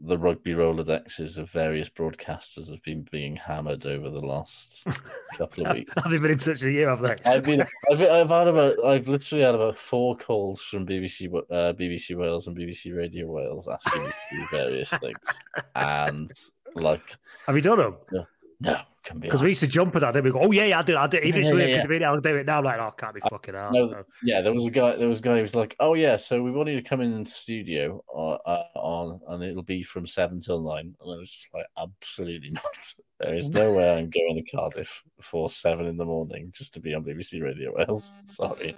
the 0.00 0.18
rugby 0.18 0.52
rolodexes 0.52 1.38
of 1.38 1.50
various 1.50 1.88
broadcasters 1.88 2.70
have 2.70 2.82
been 2.82 3.06
being 3.10 3.36
hammered 3.36 3.84
over 3.86 4.10
the 4.10 4.20
last 4.20 4.86
couple 5.36 5.66
of 5.66 5.74
weeks. 5.74 5.92
Have 6.02 6.10
they 6.10 6.18
been 6.18 6.32
in 6.32 6.38
touch 6.38 6.62
with 6.62 6.74
you? 6.74 6.86
Have 6.86 7.00
they? 7.00 7.16
I've 7.24 7.44
been, 7.44 7.62
I've, 7.92 8.02
I've 8.02 8.28
had 8.28 8.48
about, 8.48 8.84
I've 8.84 9.08
literally 9.08 9.44
had 9.44 9.54
about 9.54 9.78
four 9.78 10.16
calls 10.16 10.62
from 10.62 10.86
BBC, 10.86 11.32
uh, 11.34 11.72
BBC 11.72 12.16
Wales 12.16 12.46
and 12.46 12.56
BBC 12.56 12.96
Radio 12.96 13.26
Wales 13.26 13.68
asking 13.68 14.02
me 14.02 14.08
to 14.08 14.36
do 14.36 14.46
various 14.50 14.90
things, 14.90 15.40
and 15.74 16.30
like, 16.74 17.16
Have 17.46 17.56
you 17.56 17.62
done 17.62 17.78
them? 17.78 17.96
No, 18.60 18.78
can 19.08 19.18
be 19.18 19.28
Because 19.28 19.42
we 19.42 19.48
used 19.48 19.60
to 19.60 19.66
jump 19.66 19.94
at 19.96 20.00
that. 20.00 20.14
Then 20.14 20.24
we 20.24 20.30
go, 20.30 20.40
oh 20.40 20.50
yeah, 20.50 20.66
yeah, 20.66 20.78
I 20.80 20.82
do. 20.82 20.96
I 20.96 21.06
do. 21.06 21.18
Even 21.18 21.42
Yeah, 21.42 21.48
if 21.48 21.56
yeah, 21.56 21.64
it's 21.64 21.70
yeah. 21.70 21.80
convenient, 21.80 22.04
I'll 22.04 22.20
do 22.20 22.36
it 22.36 22.46
now. 22.46 22.58
I'm 22.58 22.64
like, 22.64 22.78
oh, 22.78 22.92
can't 22.96 23.14
be 23.14 23.20
fucking 23.20 23.54
out. 23.54 23.72
No, 23.72 24.04
yeah, 24.22 24.40
there 24.40 24.52
was 24.52 24.66
a 24.66 24.70
guy. 24.70 24.96
There 24.96 25.08
was 25.08 25.20
a 25.20 25.22
guy 25.22 25.36
who 25.36 25.42
was 25.42 25.54
like, 25.54 25.74
"Oh 25.80 25.94
yeah, 25.94 26.16
so 26.16 26.42
we 26.42 26.50
want 26.50 26.68
you 26.68 26.76
to 26.76 26.82
come 26.82 27.00
in 27.00 27.22
the 27.22 27.28
studio 27.28 28.02
uh, 28.14 28.34
uh, 28.34 28.64
on, 28.74 29.20
and 29.28 29.42
it'll 29.42 29.62
be 29.62 29.82
from 29.82 30.06
seven 30.06 30.40
till 30.40 30.60
9. 30.60 30.78
And 30.78 30.94
I 31.00 31.16
was 31.16 31.30
just 31.30 31.48
like, 31.54 31.66
"Absolutely 31.78 32.50
not! 32.52 32.94
There 33.20 33.34
is 33.34 33.48
no 33.48 33.72
way 33.72 33.98
I'm 33.98 34.10
going 34.10 34.36
to 34.36 34.50
Cardiff 34.50 35.02
before 35.16 35.48
seven 35.48 35.86
in 35.86 35.96
the 35.96 36.04
morning 36.04 36.52
just 36.54 36.74
to 36.74 36.80
be 36.80 36.94
on 36.94 37.04
BBC 37.04 37.42
Radio 37.42 37.74
Wales. 37.76 38.12
Sorry, 38.26 38.76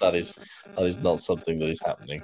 that 0.00 0.14
is 0.14 0.34
that 0.76 0.84
is 0.84 0.98
not 0.98 1.20
something 1.20 1.58
that 1.58 1.68
is 1.68 1.82
happening." 1.84 2.22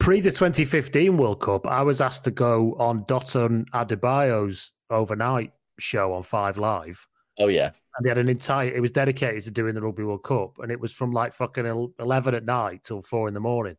Pre 0.00 0.20
the 0.20 0.30
2015 0.30 1.16
World 1.16 1.40
Cup, 1.40 1.66
I 1.66 1.82
was 1.82 2.00
asked 2.00 2.24
to 2.24 2.30
go 2.30 2.74
on 2.78 3.04
Dotun 3.04 3.66
Adebayo's 3.74 4.72
overnight 4.90 5.52
show 5.78 6.12
on 6.12 6.22
Five 6.22 6.58
Live. 6.58 7.06
Oh 7.38 7.48
yeah, 7.48 7.70
And 7.96 8.04
they 8.04 8.08
had 8.08 8.18
an 8.18 8.28
entire, 8.28 8.68
it 8.68 8.80
was 8.80 8.90
dedicated 8.90 9.44
to 9.44 9.50
doing 9.52 9.74
the 9.74 9.80
Rugby 9.80 10.02
World 10.02 10.24
Cup. 10.24 10.58
And 10.58 10.72
it 10.72 10.80
was 10.80 10.92
from 10.92 11.12
like 11.12 11.32
fucking 11.32 11.92
11 11.98 12.34
at 12.34 12.44
night 12.44 12.82
till 12.82 13.00
four 13.00 13.28
in 13.28 13.34
the 13.34 13.40
morning. 13.40 13.76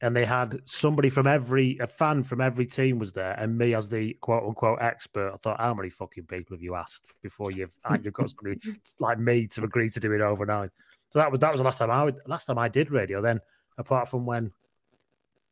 And 0.00 0.16
they 0.16 0.24
had 0.24 0.60
somebody 0.64 1.10
from 1.10 1.26
every, 1.26 1.76
a 1.78 1.86
fan 1.86 2.22
from 2.22 2.40
every 2.40 2.66
team 2.66 3.00
was 3.00 3.12
there, 3.12 3.32
and 3.32 3.58
me 3.58 3.74
as 3.74 3.88
the 3.88 4.14
quote 4.20 4.44
unquote 4.44 4.78
expert. 4.80 5.32
I 5.34 5.36
thought, 5.36 5.60
how 5.60 5.74
many 5.74 5.90
fucking 5.90 6.24
people 6.24 6.56
have 6.56 6.62
you 6.62 6.76
asked 6.76 7.12
before 7.20 7.50
you've, 7.50 7.76
you've 8.02 8.12
got 8.12 8.30
somebody 8.30 8.60
like 9.00 9.18
me 9.18 9.48
to 9.48 9.64
agree 9.64 9.90
to 9.90 10.00
do 10.00 10.12
it 10.12 10.20
overnight? 10.20 10.70
So 11.10 11.18
that 11.18 11.30
was 11.30 11.40
that 11.40 11.50
was 11.50 11.58
the 11.58 11.64
last 11.64 11.78
time 11.78 11.90
I 11.90 12.04
would, 12.04 12.16
last 12.26 12.46
time 12.46 12.58
I 12.58 12.68
did 12.68 12.92
radio. 12.92 13.20
Then 13.20 13.40
apart 13.76 14.08
from 14.08 14.24
when, 14.24 14.52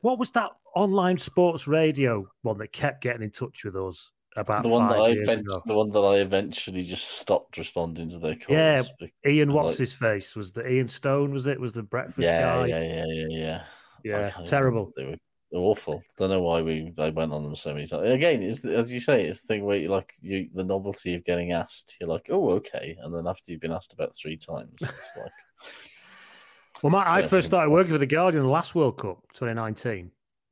what 0.01 0.19
was 0.19 0.31
that 0.33 0.53
online 0.77 1.19
sports 1.19 1.67
radio 1.67 2.29
one 2.43 2.59
that 2.59 2.73
kept 2.73 3.03
getting 3.03 3.23
in 3.23 3.31
touch 3.31 3.65
with 3.65 3.75
us 3.75 4.13
about 4.37 4.63
the 4.63 4.69
one 4.69 4.89
that 4.89 4.99
I 4.99 5.09
years 5.09 5.29
event- 5.29 5.41
ago? 5.47 5.63
the 5.67 5.75
one 5.75 5.91
that 5.91 6.01
I 6.01 6.17
eventually 6.19 6.83
just 6.83 7.19
stopped 7.19 7.59
responding 7.59 8.09
to 8.11 8.19
their 8.19 8.35
calls. 8.35 8.51
Yeah, 8.51 8.83
Ian, 9.27 9.51
Like- 9.51 9.65
what's 9.65 9.79
his 9.79 9.93
face? 9.93 10.37
Was 10.37 10.53
the 10.53 10.71
Ian 10.71 10.89
Stone? 10.89 11.33
Was 11.33 11.47
it? 11.47 11.61
Was 11.61 11.73
the 11.73 11.83
breakfast 11.83 12.19
yeah, 12.21 12.41
guy? 12.41 12.67
yeah, 12.67 12.83
yeah, 12.83 13.05
yeah, 13.09 13.27
yeah. 13.31 13.65
Yeah, 14.05 14.31
terrible. 14.47 14.93
They 14.97 15.05
were 15.05 15.17
awful. 15.53 16.03
Don't 16.17 16.31
know 16.31 16.43
why 16.43 16.63
we 16.63 16.93
they 16.97 17.11
went 17.11 17.33
on 17.33 17.43
them 17.43 17.57
so 17.57 17.73
many 17.73 17.87
times. 17.87 18.09
Again, 18.09 18.43
it's 18.43 18.65
as 18.65 18.93
you 18.93 19.01
say, 19.01 19.25
it's 19.25 19.41
the 19.41 19.49
thing 19.49 19.65
where 19.65 19.79
you 19.79 19.89
like 19.89 20.13
you 20.21 20.49
the 20.55 20.63
novelty 20.63 21.15
of 21.15 21.25
getting 21.25 21.53
asked. 21.53 21.97
You're 22.01 22.09
like, 22.09 22.29
oh, 22.31 22.51
okay, 22.51 22.97
and 23.01 23.13
then 23.15 23.27
after 23.27 23.51
you've 23.51 23.61
been 23.61 23.73
asked 23.73 23.93
about 23.93 24.15
three 24.15 24.37
times, 24.37 24.81
it's 24.83 25.15
like, 25.17 25.33
Well, 26.83 26.91
my, 26.91 27.05
I 27.11 27.23
first 27.23 27.47
started 27.47 27.71
working 27.71 27.93
for 27.93 27.99
the 27.99 28.07
Guardian 28.07 28.43
the 28.45 28.51
last 28.51 28.75
World 28.75 28.99
Cup, 28.99 29.23
2019, 29.33 30.11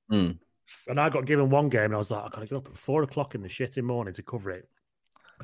hmm, 0.09 0.31
and 0.87 1.01
I 1.01 1.09
got 1.11 1.27
given 1.27 1.51
one 1.51 1.69
game, 1.69 1.85
and 1.85 1.95
I 1.95 1.99
was 1.99 2.11
like, 2.11 2.25
I 2.25 2.29
gotta 2.29 2.47
get 2.47 2.57
up 2.57 2.69
at 2.69 2.77
four 2.77 3.03
o'clock 3.03 3.35
in 3.35 3.43
the 3.43 3.49
shitting 3.49 3.85
morning 3.85 4.15
to 4.15 4.23
cover 4.23 4.51
it. 4.51 4.69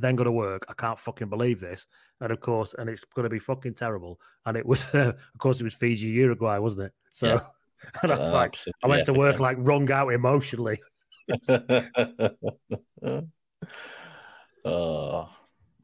Then 0.00 0.16
go 0.16 0.24
to 0.24 0.32
work. 0.32 0.64
I 0.68 0.72
can't 0.74 0.98
fucking 0.98 1.28
believe 1.28 1.60
this, 1.60 1.86
and 2.20 2.30
of 2.32 2.40
course, 2.40 2.74
and 2.78 2.88
it's 2.88 3.04
going 3.04 3.24
to 3.24 3.30
be 3.30 3.38
fucking 3.38 3.74
terrible. 3.74 4.20
And 4.46 4.56
it 4.56 4.64
was, 4.64 4.84
uh, 4.94 5.12
of 5.34 5.38
course, 5.38 5.60
it 5.60 5.64
was 5.64 5.74
Fiji 5.74 6.06
Uruguay, 6.08 6.58
wasn't 6.58 6.84
it? 6.84 6.92
So, 7.10 7.26
Yeah. 7.26 7.40
and 8.02 8.12
I 8.12 8.18
was 8.18 8.30
uh, 8.30 8.34
like, 8.34 8.56
I 8.84 8.86
went 8.86 9.04
to 9.06 9.12
work 9.12 9.40
like 9.40 9.56
wrung 9.58 9.90
out 9.90 10.12
emotionally. 10.12 10.78
oh, 14.64 15.28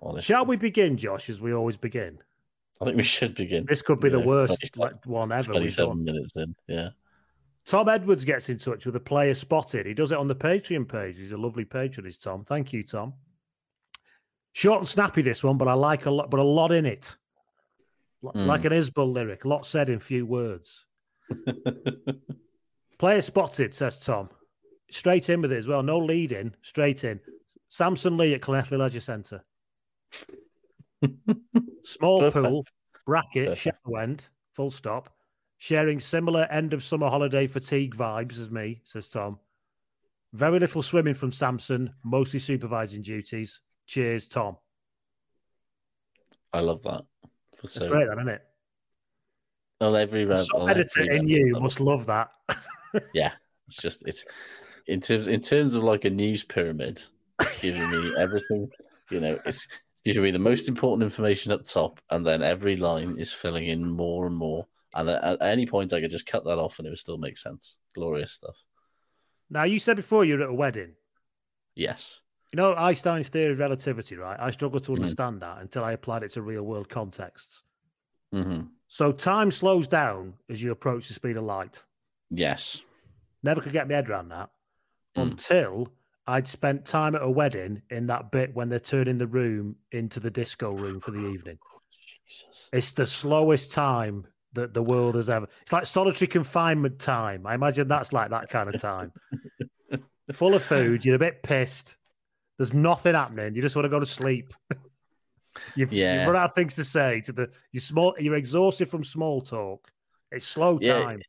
honestly, 0.01 0.23
Shall 0.23 0.45
we 0.45 0.57
begin, 0.57 0.97
Josh? 0.97 1.31
As 1.31 1.41
we 1.41 1.55
always 1.55 1.77
begin. 1.77 2.19
I 2.81 2.85
think 2.85 2.97
we 2.99 3.03
should 3.03 3.35
begin. 3.35 3.65
This 3.67 3.81
could 3.81 4.01
be 4.01 4.11
the 4.11 4.21
worst 4.21 4.59
27 4.75 4.81
like, 4.81 5.07
one 5.07 5.33
ever. 5.33 5.39
we've 5.39 5.47
Twenty-seven 5.47 6.05
minutes 6.05 6.37
in, 6.37 6.55
yeah. 6.69 6.91
Tom 7.67 7.89
Edwards 7.89 8.25
gets 8.25 8.49
in 8.49 8.59
touch 8.59 8.87
with 8.87 8.95
a 8.97 9.01
player 9.01 9.35
spotted. 9.35 9.87
He 9.87 9.95
does 9.95 10.13
it 10.13 10.19
on 10.19 10.29
the 10.29 10.37
Patreon 10.37 10.89
page. 10.89 11.17
He's 11.17 11.33
a 11.33 11.37
lovely 11.37 11.65
patron, 11.65 12.07
is 12.07 12.17
Tom. 12.17 12.45
Thank 12.45 12.73
you, 12.73 12.85
Tom. 12.85 13.15
Short 14.53 14.79
and 14.79 14.89
snappy 14.89 15.21
this 15.23 15.43
one, 15.43 15.59
but 15.59 15.69
I 15.69 15.73
like 15.75 16.07
a 16.07 16.11
lot, 16.11 16.31
but 16.31 16.39
a 16.41 16.45
lot 16.45 16.73
in 16.73 16.87
it. 16.87 17.17
L- 18.25 18.33
Mm. 18.35 18.47
Like 18.47 18.65
an 18.65 18.73
Isbell 18.73 19.13
lyric, 19.13 19.45
a 19.45 19.49
lot 19.49 19.67
said 19.67 19.89
in 19.91 19.99
few 20.01 20.25
words. 20.27 20.87
Player 22.99 23.21
spotted, 23.23 23.75
says 23.75 24.01
Tom. 24.01 24.31
Straight 24.91 25.29
in 25.29 25.43
with 25.43 25.53
it 25.53 25.59
as 25.59 25.69
well. 25.69 25.83
No 25.83 25.99
lead 25.99 26.33
in, 26.33 26.55
straight 26.63 27.05
in. 27.05 27.21
Samson 27.69 28.17
Lee 28.17 28.35
at 28.35 28.41
Clonethley 28.41 28.79
Leisure 28.79 29.01
Centre. 29.01 29.45
Small 31.83 32.21
Perfect. 32.21 32.47
pool, 32.47 32.65
bracket, 33.07 33.49
Perfect. 33.49 33.61
Sheffield 33.85 34.27
full 34.55 34.71
stop. 34.71 35.11
Sharing 35.59 36.01
similar 36.01 36.47
end 36.51 36.73
of 36.75 36.85
summer 36.85 37.09
holiday 37.09 37.47
fatigue 37.47 37.97
vibes 37.97 38.41
as 38.41 38.51
me, 38.51 38.81
says 38.85 39.09
Tom. 39.09 39.39
Very 40.33 40.59
little 40.59 40.83
swimming 40.83 41.15
from 41.15 41.33
Samson, 41.33 41.93
mostly 42.05 42.39
supervising 42.39 43.03
duties. 43.03 43.61
Cheers, 43.87 44.27
Tom. 44.27 44.57
I 46.53 46.61
love 46.61 46.83
that. 46.83 47.05
For 47.55 47.63
That's 47.63 47.73
so 47.73 47.89
great, 47.89 48.07
then, 48.09 48.19
isn't 48.19 48.29
it? 48.29 48.43
on 49.81 49.95
every 49.95 50.25
Some 50.35 50.63
on 50.63 50.71
every 50.71 50.83
editor 50.83 51.13
in 51.13 51.29
you 51.29 51.47
level. 51.47 51.63
must 51.63 51.81
love 51.81 52.07
that. 52.07 52.31
Yeah, 53.13 53.33
it's 53.67 53.83
just 53.83 54.05
it's 54.07 54.25
in 54.87 55.01
terms 55.01 55.29
in 55.29 55.41
terms 55.41 55.75
of 55.75 55.83
like 55.83 56.07
a 56.07 56.11
news 56.11 56.45
pyramid. 56.45 57.03
It's 57.43 57.61
giving 57.61 57.91
me 57.91 58.13
everything. 58.19 58.71
You 59.11 59.21
know, 59.21 59.39
it's 59.45 59.69
giving 60.03 60.23
me 60.23 60.31
the 60.31 60.39
most 60.39 60.67
important 60.69 61.03
information 61.03 61.53
at 61.53 61.59
the 61.65 61.69
top, 61.71 62.01
and 62.11 62.27
then 62.27 62.43
every 62.43 62.77
line 62.77 63.17
is 63.19 63.33
filling 63.33 63.67
in 63.67 63.87
more 63.87 64.27
and 64.27 64.35
more. 64.35 64.67
And 64.97 65.09
at, 65.11 65.23
at 65.23 65.43
any 65.43 65.67
point, 65.67 65.93
I 65.93 66.01
could 66.01 66.11
just 66.11 66.27
cut 66.27 66.45
that 66.45 66.59
off, 66.59 66.79
and 66.79 66.87
it 66.87 66.91
would 66.91 66.99
still 66.99 67.19
make 67.19 67.37
sense. 67.37 67.79
Glorious 67.95 68.33
stuff. 68.33 68.57
Now, 69.51 69.65
you 69.65 69.79
said 69.79 69.97
before 69.97 70.25
you 70.25 70.37
were 70.39 70.45
at 70.45 70.51
a 70.51 70.55
wedding. 70.55 70.95
Yes. 71.75 72.23
You 72.53 72.57
know 72.57 72.75
Einstein's 72.75 73.29
theory 73.29 73.53
of 73.53 73.59
relativity, 73.59 74.17
right? 74.17 74.39
I 74.41 74.51
struggled 74.51 74.83
to 74.85 74.93
Mhm. 74.93 74.97
understand 74.97 75.43
that 75.43 75.59
until 75.61 75.85
I 75.85 75.93
applied 75.93 76.23
it 76.23 76.31
to 76.33 76.43
real 76.43 76.63
world 76.63 76.89
contexts. 76.89 77.63
hmm 78.33 78.63
So 78.89 79.13
time 79.13 79.51
slows 79.51 79.87
down 79.87 80.35
as 80.49 80.63
you 80.63 80.71
approach 80.73 81.09
the 81.09 81.15
speed 81.15 81.37
of 81.37 81.45
light. 81.45 81.83
Yes. 82.31 82.83
Never 83.43 83.61
could 83.61 83.73
get 83.73 83.89
my 83.89 83.95
head 83.95 84.09
around 84.09 84.29
that 84.31 84.51
Mm. 85.17 85.23
until 85.23 85.93
I'd 86.27 86.49
spent 86.49 86.85
time 86.87 87.15
at 87.15 87.23
a 87.23 87.31
wedding 87.31 87.83
in 87.91 88.07
that 88.07 88.31
bit 88.33 88.55
when 88.55 88.69
they're 88.69 88.81
turning 88.81 89.19
the 89.19 89.27
room 89.27 89.77
into 89.93 90.19
the 90.21 90.31
disco 90.31 90.73
room 90.73 91.01
for 91.01 91.11
the 91.13 91.25
evening. 91.27 91.59
Jesus. 92.27 92.69
It's 92.73 92.93
the 92.93 93.07
slowest 93.07 93.71
time 93.73 94.27
that 94.57 94.75
the 94.75 94.83
world 94.83 95.15
has 95.15 95.31
ever. 95.31 95.47
It's 95.63 95.73
like 95.73 95.87
solitary 95.87 96.27
confinement 96.29 96.99
time. 96.99 97.47
I 97.47 97.55
imagine 97.55 97.89
that's 97.89 98.13
like 98.13 98.31
that 98.31 98.49
kind 98.51 98.75
of 98.75 98.81
time. 98.81 99.13
Full 100.33 100.55
of 100.55 100.63
food, 100.65 101.05
you're 101.05 101.15
a 101.15 101.21
bit 101.21 101.43
pissed. 101.43 101.97
There's 102.59 102.75
nothing 102.75 103.15
happening. 103.15 103.55
You 103.55 103.63
just 103.63 103.77
want 103.77 103.85
to 103.85 103.91
go 103.91 104.01
to 104.01 104.07
sleep. 104.07 104.53
You've, 105.75 105.93
Yeah. 105.93 106.19
you've 106.19 106.27
run 106.27 106.37
out 106.37 106.51
of 106.51 106.55
things 106.55 106.75
to 106.75 106.85
say 106.85 107.21
to 107.23 107.33
the 107.33 107.51
you 107.73 107.81
small. 107.81 108.15
You're 108.19 108.35
exhausted 108.35 108.89
from 108.91 109.03
small 109.05 109.41
talk. 109.41 109.89
It's 110.31 110.45
slow 110.47 110.79
Yeah. 110.83 111.03
time. 111.03 111.23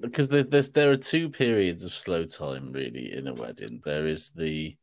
because 0.00 0.28
there's, 0.28 0.46
there's 0.46 0.70
there 0.70 0.90
are 0.90 0.96
two 0.96 1.30
periods 1.30 1.84
of 1.84 1.92
slow 1.92 2.24
time 2.24 2.72
really 2.72 3.12
in 3.12 3.26
a 3.28 3.34
wedding. 3.34 3.80
There 3.84 4.06
is 4.06 4.28
the 4.30 4.76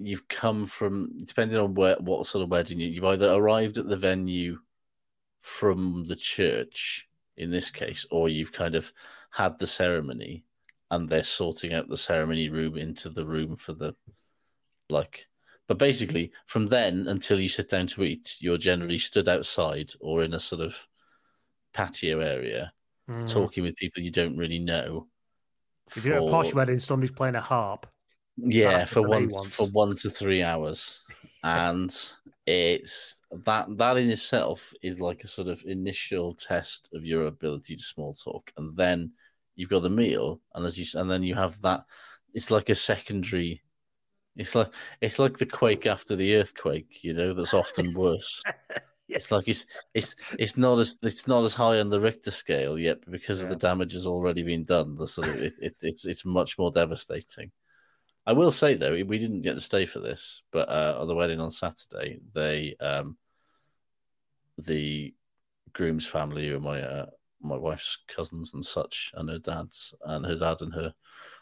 you've 0.00 0.26
come 0.28 0.66
from 0.66 1.10
depending 1.24 1.58
on 1.58 1.74
where 1.74 1.96
what 2.00 2.26
sort 2.26 2.42
of 2.42 2.50
wedding 2.50 2.80
you, 2.80 2.88
you've 2.88 3.04
either 3.04 3.30
arrived 3.30 3.78
at 3.78 3.88
the 3.88 3.96
venue 3.96 4.58
from 5.44 6.04
the 6.08 6.16
church 6.16 7.06
in 7.36 7.50
this 7.50 7.70
case, 7.70 8.06
or 8.10 8.28
you've 8.30 8.52
kind 8.52 8.74
of 8.74 8.92
had 9.30 9.58
the 9.58 9.66
ceremony 9.66 10.42
and 10.90 11.08
they're 11.08 11.22
sorting 11.22 11.74
out 11.74 11.88
the 11.88 11.96
ceremony 11.96 12.48
room 12.48 12.76
into 12.78 13.10
the 13.10 13.26
room 13.26 13.54
for 13.54 13.74
the 13.74 13.94
like. 14.88 15.26
But 15.68 15.78
basically, 15.78 16.32
from 16.46 16.66
then 16.68 17.06
until 17.08 17.38
you 17.40 17.48
sit 17.48 17.68
down 17.68 17.88
to 17.88 18.04
eat, 18.04 18.36
you're 18.40 18.56
generally 18.56 18.98
stood 18.98 19.28
outside 19.28 19.90
or 20.00 20.22
in 20.22 20.32
a 20.32 20.40
sort 20.40 20.62
of 20.62 20.86
patio 21.72 22.20
area, 22.20 22.72
Mm. 23.06 23.30
talking 23.30 23.64
with 23.64 23.76
people 23.76 24.02
you 24.02 24.10
don't 24.10 24.38
really 24.38 24.58
know. 24.58 25.08
If 25.94 26.06
you're 26.06 26.16
at 26.16 26.22
a 26.22 26.30
posh 26.30 26.54
wedding, 26.54 26.78
somebody's 26.78 27.14
playing 27.14 27.34
a 27.34 27.40
harp. 27.42 27.86
Yeah, 28.38 28.86
for 28.86 29.02
one 29.02 29.28
for 29.28 29.66
one 29.68 29.94
to 29.96 30.08
three 30.08 30.42
hours, 30.42 31.04
and 31.44 31.94
it's 32.46 33.22
that 33.44 33.66
that 33.78 33.96
in 33.96 34.10
itself 34.10 34.72
is 34.82 35.00
like 35.00 35.24
a 35.24 35.28
sort 35.28 35.48
of 35.48 35.62
initial 35.66 36.34
test 36.34 36.90
of 36.94 37.04
your 37.04 37.26
ability 37.26 37.76
to 37.76 37.82
small 37.82 38.12
talk, 38.14 38.52
and 38.56 38.76
then 38.76 39.12
you've 39.56 39.70
got 39.70 39.80
the 39.80 39.90
meal, 39.90 40.40
and 40.54 40.66
as 40.66 40.78
you 40.78 41.00
and 41.00 41.10
then 41.10 41.22
you 41.22 41.34
have 41.34 41.60
that. 41.62 41.84
It's 42.34 42.50
like 42.50 42.68
a 42.68 42.74
secondary. 42.74 43.62
It's 44.36 44.54
like 44.54 44.72
it's 45.00 45.18
like 45.18 45.38
the 45.38 45.46
quake 45.46 45.86
after 45.86 46.16
the 46.16 46.34
earthquake, 46.36 47.04
you 47.04 47.14
know. 47.14 47.32
That's 47.34 47.54
often 47.54 47.92
worse. 47.94 48.42
It's 49.08 49.30
like 49.30 49.46
it's 49.48 49.66
it's 49.94 50.16
it's 50.38 50.56
not 50.56 50.78
as 50.80 50.98
it's 51.02 51.28
not 51.28 51.44
as 51.44 51.54
high 51.54 51.78
on 51.78 51.90
the 51.90 52.00
Richter 52.00 52.30
scale 52.32 52.78
yet, 52.78 52.98
but 53.02 53.12
because 53.12 53.42
of 53.42 53.48
Yeah. 53.48 53.54
the 53.54 53.60
damage 53.60 53.92
has 53.92 54.06
already 54.06 54.42
been 54.42 54.64
done. 54.64 54.96
The 54.96 55.06
sort 55.06 55.28
of 55.28 55.36
it, 55.36 55.52
it, 55.60 55.74
it's 55.82 56.04
it's 56.06 56.24
much 56.24 56.58
more 56.58 56.72
devastating. 56.72 57.52
I 58.26 58.32
will 58.32 58.50
say 58.50 58.74
though, 58.74 58.92
we 58.92 59.18
didn't 59.18 59.42
get 59.42 59.54
to 59.54 59.60
stay 59.60 59.84
for 59.86 60.00
this, 60.00 60.42
but 60.50 60.68
uh, 60.68 60.96
on 61.00 61.08
the 61.08 61.14
wedding 61.14 61.40
on 61.40 61.50
Saturday, 61.50 62.20
they 62.34 62.74
um, 62.80 63.16
the 64.58 65.14
groom's 65.72 66.06
family, 66.06 66.48
who 66.48 66.56
are 66.56 66.60
my 66.60 66.80
uh, 66.80 67.06
my 67.40 67.56
wife's 67.56 67.98
cousins 68.08 68.54
and 68.54 68.64
such, 68.64 69.12
and 69.14 69.28
her 69.28 69.38
dad's 69.38 69.94
and 70.04 70.24
her 70.24 70.36
dad 70.36 70.62
and 70.62 70.74
her 70.74 70.94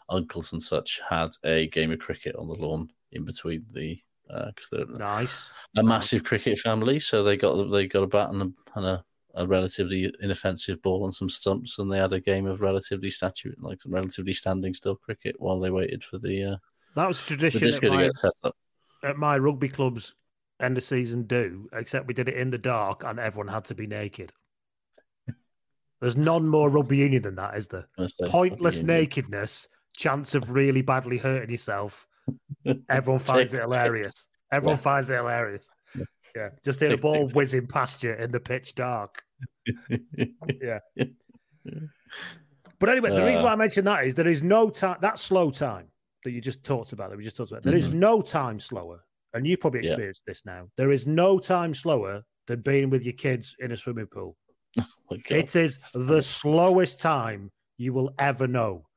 uncles 0.09 0.51
and 0.51 0.61
such 0.61 0.99
had 1.07 1.29
a 1.45 1.67
game 1.69 1.91
of 1.91 1.99
cricket 1.99 2.35
on 2.35 2.47
the 2.47 2.53
lawn 2.53 2.89
in 3.11 3.23
between 3.23 3.65
the 3.71 4.01
because 4.27 4.69
they're 4.69 4.85
Nice. 4.85 5.49
a 5.77 5.83
massive 5.83 6.23
cricket 6.23 6.57
family, 6.57 6.99
so 6.99 7.23
they 7.23 7.37
got 7.37 7.69
they 7.71 7.87
got 7.87 8.03
a 8.03 8.07
bat 8.07 8.29
and 8.31 8.41
a, 8.41 8.51
and 8.75 8.85
a, 8.85 9.05
a 9.35 9.47
relatively 9.47 10.13
inoffensive 10.21 10.81
ball 10.81 11.05
and 11.05 11.13
some 11.13 11.29
stumps, 11.29 11.79
and 11.79 11.91
they 11.91 11.97
had 11.99 12.13
a 12.13 12.19
game 12.19 12.45
of 12.45 12.61
relatively 12.61 13.09
statue 13.09 13.53
like 13.59 13.79
relatively 13.85 14.33
standing 14.33 14.73
still 14.73 14.95
cricket 14.95 15.35
while 15.39 15.59
they 15.59 15.69
waited 15.69 16.03
for 16.03 16.17
the 16.17 16.53
uh, 16.53 16.57
That 16.95 17.07
was 17.07 17.25
tradition 17.25 17.61
disco 17.61 17.87
at 17.87 17.89
to 17.91 17.95
my, 17.97 18.03
get 18.03 18.15
set 18.17 18.31
up. 18.43 18.55
at 19.03 19.17
my 19.17 19.37
rugby 19.37 19.69
club's 19.69 20.15
end 20.61 20.77
of 20.77 20.83
season 20.83 21.23
do, 21.23 21.67
except 21.73 22.07
we 22.07 22.13
did 22.13 22.29
it 22.29 22.35
in 22.37 22.49
the 22.51 22.57
dark 22.57 23.03
and 23.03 23.19
everyone 23.19 23.47
had 23.47 23.65
to 23.65 23.75
be 23.75 23.87
naked. 23.87 24.31
There's 25.99 26.17
none 26.17 26.47
more 26.47 26.69
rugby 26.69 26.97
union 26.97 27.23
than 27.23 27.35
that, 27.35 27.55
is 27.57 27.67
there? 27.67 27.87
Pointless 28.27 28.81
nakedness, 28.81 29.69
chance 29.95 30.35
of 30.35 30.49
really 30.51 30.81
badly 30.81 31.17
hurting 31.17 31.49
yourself. 31.49 32.07
Everyone 32.89 33.19
finds 33.19 33.53
it 33.53 33.61
hilarious. 33.61 34.27
Everyone 34.51 34.77
Yeah. 34.77 34.81
finds 34.81 35.09
it 35.09 35.15
hilarious. 35.15 35.67
Yeah, 36.35 36.49
just 36.63 36.79
hear 36.79 36.93
a 36.93 36.97
ball 36.97 37.27
whizzing 37.33 37.67
past 37.67 38.03
you 38.03 38.13
in 38.13 38.31
the 38.31 38.39
pitch 38.39 38.75
dark. 38.75 39.23
Yeah. 40.61 40.79
But 42.79 42.89
anyway, 42.89 43.11
the 43.11 43.23
reason 43.23 43.41
Uh. 43.41 43.43
why 43.47 43.53
I 43.53 43.55
mentioned 43.55 43.87
that 43.87 44.05
is 44.05 44.15
there 44.15 44.27
is 44.27 44.43
no 44.43 44.69
time 44.69 44.97
that 45.01 45.19
slow 45.19 45.51
time 45.51 45.87
that 46.23 46.31
you 46.31 46.41
just 46.41 46.63
talked 46.63 46.93
about, 46.93 47.09
that 47.09 47.17
we 47.17 47.23
just 47.23 47.37
talked 47.37 47.51
about. 47.51 47.63
There 47.63 47.75
is 47.75 47.89
mm-hmm. 47.89 47.99
no 47.99 48.21
time 48.21 48.59
slower, 48.59 49.03
and 49.33 49.45
you've 49.45 49.59
probably 49.59 49.83
Yeah. 49.83 49.91
experienced 49.91 50.25
this 50.25 50.45
now. 50.45 50.69
There 50.77 50.91
is 50.91 51.05
no 51.07 51.39
time 51.39 51.73
slower 51.73 52.23
than 52.47 52.61
being 52.61 52.89
with 52.89 53.05
your 53.05 53.13
kids 53.13 53.55
in 53.59 53.71
a 53.71 53.77
swimming 53.77 54.07
pool. 54.07 54.37
Oh 55.11 55.17
God. 55.17 55.37
It 55.37 55.55
is 55.55 55.91
the 55.93 56.21
slowest 56.21 56.99
time 56.99 57.51
you 57.77 57.93
will 57.93 58.13
ever 58.17 58.47
know. 58.47 58.87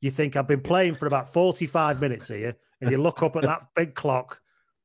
You 0.00 0.10
think 0.10 0.34
I've 0.34 0.48
been 0.48 0.62
playing 0.62 0.94
for 0.94 1.06
about 1.06 1.32
45 1.32 2.00
minutes 2.00 2.28
here, 2.28 2.56
and 2.80 2.90
you 2.90 2.96
look 2.96 3.22
up 3.22 3.36
at 3.36 3.42
that 3.42 3.66
big 3.74 3.94
clock 3.94 4.40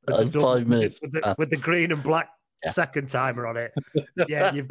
with, 0.06 0.32
the, 0.32 0.40
five 0.40 0.66
minutes. 0.66 1.00
with, 1.00 1.12
the, 1.12 1.34
with 1.38 1.50
the 1.50 1.56
green 1.56 1.92
and 1.92 2.02
black 2.02 2.28
Yeah. 2.64 2.72
second 2.72 3.08
timer 3.08 3.46
on 3.46 3.56
it. 3.56 3.72
Yeah, 4.28 4.52
you've 4.52 4.68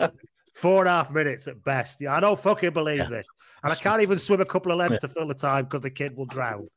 four 0.56 0.82
and 0.82 0.88
a 0.88 0.92
half 0.92 1.12
minutes 1.12 1.48
at 1.48 1.62
best. 1.64 2.02
Yeah, 2.02 2.16
I 2.16 2.20
don't 2.20 2.40
fucking 2.40 2.72
believe 2.72 3.00
Yeah. 3.00 3.10
this. 3.10 3.28
And 3.64 3.72
I 3.72 3.76
can't 3.76 4.02
even 4.02 4.18
swim 4.20 4.42
a 4.42 4.46
couple 4.46 4.72
of 4.72 4.78
lengths 4.78 5.02
to 5.02 5.08
fill 5.08 5.28
the 5.28 5.34
time 5.34 5.66
because 5.66 5.82
the 5.82 5.90
kid 5.90 6.16
will 6.16 6.26
drown. 6.26 6.70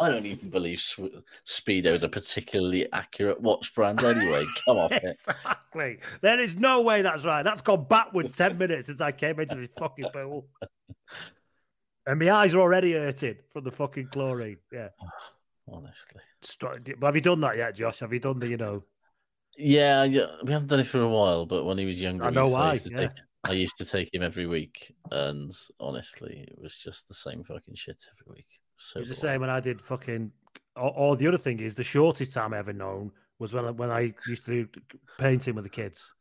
I 0.00 0.08
don't 0.08 0.24
even 0.26 0.48
believe 0.48 0.78
Speedo 0.78 1.86
is 1.86 2.04
a 2.04 2.08
particularly 2.08 2.90
accurate 2.92 3.40
watch 3.40 3.74
brand 3.74 4.02
anyway. 4.02 4.44
Come 4.64 4.78
off 4.78 4.92
it. 4.92 5.04
exactly. 5.04 5.98
There 6.22 6.40
is 6.40 6.56
no 6.56 6.80
way 6.80 7.02
that's 7.02 7.24
right. 7.24 7.42
That's 7.42 7.60
gone 7.60 7.84
backwards 7.84 8.34
10 8.34 8.56
minutes 8.56 8.86
since 8.86 9.00
I 9.02 9.12
came 9.12 9.38
into 9.38 9.56
this 9.56 9.70
fucking 9.78 10.08
pool. 10.12 10.46
And 12.06 12.18
my 12.18 12.30
eyes 12.30 12.54
are 12.54 12.60
already 12.60 12.94
hurting 12.94 13.36
from 13.52 13.62
the 13.62 13.70
fucking 13.70 14.08
chlorine. 14.10 14.56
Yeah. 14.72 14.88
Honestly. 15.72 16.22
But 16.98 17.06
have 17.06 17.14
you 17.14 17.20
done 17.20 17.40
that 17.42 17.56
yet, 17.56 17.76
Josh? 17.76 18.00
Have 18.00 18.12
you 18.12 18.18
done 18.18 18.40
the, 18.40 18.48
you 18.48 18.56
know, 18.56 18.82
Yeah, 19.56 20.04
yeah, 20.04 20.26
we 20.42 20.52
haven't 20.52 20.68
done 20.68 20.80
it 20.80 20.86
for 20.86 21.02
a 21.02 21.08
while, 21.08 21.46
but 21.46 21.64
when 21.64 21.78
he 21.78 21.84
was 21.84 22.00
younger, 22.00 22.24
I 22.24 22.30
know 22.30 22.48
why, 22.48 22.72
yeah. 22.86 22.96
take- 22.96 23.10
I 23.44 23.52
used 23.52 23.76
to 23.78 23.84
take 23.84 24.12
him 24.12 24.22
every 24.22 24.46
week, 24.46 24.94
and 25.10 25.52
honestly, 25.78 26.46
it 26.48 26.60
was 26.60 26.74
just 26.74 27.06
the 27.06 27.14
same 27.14 27.44
fucking 27.44 27.74
shit 27.74 28.02
every 28.12 28.38
week. 28.38 28.60
So 28.82 28.98
It 28.98 29.00
was 29.00 29.08
the 29.10 29.14
same 29.14 29.42
when 29.42 29.50
I 29.50 29.60
did 29.60 29.80
fucking. 29.82 30.32
Or, 30.76 30.92
or 30.96 31.16
the 31.16 31.26
other 31.28 31.36
thing 31.38 31.60
is, 31.60 31.74
the 31.74 31.84
shortest 31.84 32.32
time 32.32 32.54
I 32.54 32.58
ever 32.58 32.72
known 32.72 33.12
was 33.38 33.52
when 33.52 33.66
I, 33.66 33.70
when 33.72 33.90
I 33.90 34.12
used 34.26 34.46
to 34.46 34.64
do 34.64 34.68
painting 35.18 35.54
with 35.54 35.64
the 35.64 35.70
kids. 35.70 36.12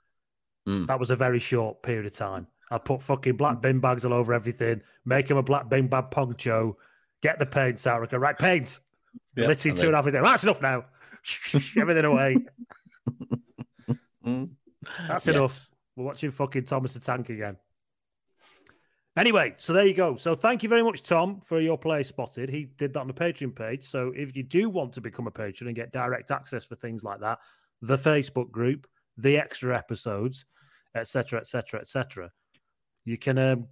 Mm. 0.67 0.87
That 0.87 0.99
was 0.99 1.09
a 1.09 1.15
very 1.15 1.39
short 1.39 1.81
period 1.83 2.05
of 2.05 2.13
time. 2.13 2.47
I 2.69 2.77
put 2.77 3.01
fucking 3.01 3.37
black 3.37 3.61
bin 3.61 3.79
bags 3.79 4.03
all 4.05 4.13
over 4.13 4.33
everything, 4.33 4.81
make 5.05 5.27
them 5.27 5.37
a 5.37 5.43
black 5.43 5.69
bin 5.69 5.87
bag 5.87 6.11
poncho, 6.11 6.77
get 7.21 7.39
the 7.39 7.45
paints 7.45 7.87
out. 7.87 8.07
Go, 8.09 8.17
right, 8.17 8.37
paint. 8.37 8.79
Yeah, 9.35 9.47
Literally 9.47 9.71
and 9.71 9.79
two 9.79 9.85
and 9.87 9.95
a 9.95 9.97
half 9.97 10.05
minutes. 10.05 10.23
That's 10.29 10.43
enough 10.43 10.61
now. 10.61 10.85
Everything 11.81 12.05
away. 12.05 12.37
Mm. 14.25 14.49
That's 15.07 15.25
Yes. 15.25 15.35
enough. 15.35 15.69
We're 15.95 16.03
watching 16.05 16.29
fucking 16.31 16.65
Thomas 16.65 16.93
the 16.93 16.99
Tank 16.99 17.29
again. 17.29 17.55
Anyway, 19.17 19.53
so 19.57 19.73
there 19.73 19.85
you 19.85 19.93
go. 19.93 20.15
So 20.17 20.35
thank 20.35 20.63
you 20.63 20.69
very 20.69 20.83
much, 20.83 21.03
Tom, 21.03 21.41
for 21.43 21.59
your 21.59 21.77
play 21.77 22.03
spotted. 22.03 22.49
He 22.49 22.65
did 22.77 22.93
that 22.93 22.99
on 22.99 23.07
the 23.07 23.13
Patreon 23.13 23.55
page. 23.55 23.83
So 23.83 24.13
if 24.15 24.35
you 24.35 24.43
do 24.43 24.69
want 24.69 24.93
to 24.93 25.01
become 25.01 25.27
a 25.27 25.31
patron 25.31 25.67
and 25.67 25.75
get 25.75 25.91
direct 25.91 26.31
access 26.31 26.63
for 26.63 26.75
things 26.75 27.03
like 27.03 27.19
that, 27.19 27.39
the 27.81 27.97
Facebook 27.97 28.51
group, 28.51 28.87
the 29.17 29.37
extra 29.37 29.77
episodes, 29.77 30.45
etc., 30.95 31.39
etc., 31.39 31.81
etc., 31.81 32.31
you 33.05 33.17
can 33.17 33.37
um, 33.37 33.67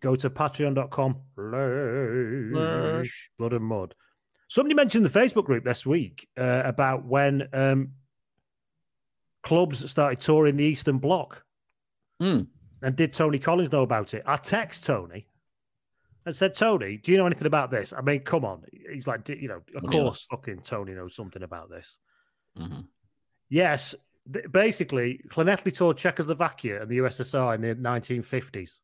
go 0.00 0.16
to 0.16 0.30
patreon.com 0.30 1.16
slash 1.36 3.30
blood 3.38 3.52
and 3.52 3.64
mud. 3.64 3.94
Somebody 4.48 4.74
mentioned 4.74 5.04
the 5.04 5.20
Facebook 5.20 5.44
group 5.44 5.64
this 5.64 5.84
week 5.84 6.28
uh, 6.38 6.62
about 6.64 7.04
when 7.04 7.48
um, 7.52 7.92
clubs 9.42 9.88
started 9.90 10.20
touring 10.20 10.56
the 10.56 10.64
Eastern 10.64 10.98
Bloc. 10.98 11.42
Hmm. 12.20 12.42
And 12.84 12.94
did 12.94 13.14
Tony 13.14 13.38
Collins 13.38 13.72
know 13.72 13.82
about 13.82 14.12
it? 14.12 14.22
I 14.26 14.36
text 14.36 14.84
Tony 14.84 15.26
and 16.26 16.36
said, 16.36 16.54
Tony, 16.54 16.98
do 16.98 17.12
you 17.12 17.16
know 17.16 17.24
anything 17.24 17.46
about 17.46 17.70
this? 17.70 17.94
I 17.94 18.02
mean, 18.02 18.20
come 18.20 18.44
on. 18.44 18.62
He's 18.92 19.06
like, 19.06 19.24
"D- 19.24 19.38
you 19.40 19.48
know, 19.48 19.62
of 19.74 19.84
course, 19.84 20.26
fucking 20.30 20.60
Tony 20.64 20.92
knows 20.92 21.16
something 21.16 21.42
about 21.42 21.70
this. 21.70 21.98
Mhm. 22.58 22.86
Yes, 23.48 23.94
th- 24.30 24.52
basically, 24.52 25.22
Llanelli 25.30 25.74
toured 25.74 25.96
Czechoslovakia 25.96 26.82
and 26.82 26.90
the 26.90 26.98
USSR 26.98 27.54
in 27.54 27.62
the 27.62 27.74
1950s. 27.74 28.80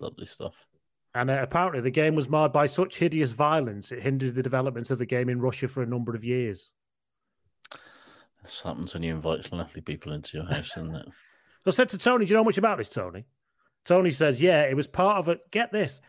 Lovely 0.00 0.26
stuff. 0.26 0.66
And 1.14 1.30
uh, 1.30 1.38
apparently, 1.40 1.80
the 1.80 1.92
game 1.92 2.16
was 2.16 2.28
marred 2.28 2.52
by 2.52 2.66
such 2.66 2.98
hideous 2.98 3.30
violence, 3.30 3.92
it 3.92 4.02
hindered 4.02 4.34
the 4.34 4.42
development 4.42 4.90
of 4.90 4.98
the 4.98 5.06
game 5.06 5.28
in 5.28 5.40
Russia 5.40 5.68
for 5.68 5.84
a 5.84 5.86
number 5.86 6.16
of 6.16 6.24
years. 6.24 6.72
This 8.42 8.62
happens 8.62 8.92
when 8.94 9.04
you 9.04 9.14
invite 9.14 9.50
lonely 9.52 9.80
people 9.80 10.12
into 10.12 10.38
your 10.38 10.46
house, 10.46 10.76
isn't 10.76 10.96
it? 10.96 11.06
I 11.66 11.70
said 11.70 11.88
to 11.90 11.98
Tony, 11.98 12.26
Do 12.26 12.30
you 12.32 12.36
know 12.36 12.44
much 12.44 12.58
about 12.58 12.78
this, 12.78 12.90
Tony? 12.90 13.24
Tony 13.84 14.10
says, 14.10 14.40
Yeah, 14.40 14.62
it 14.62 14.76
was 14.76 14.86
part 14.86 15.18
of 15.18 15.28
a 15.28 15.38
get 15.50 15.72
this. 15.72 16.00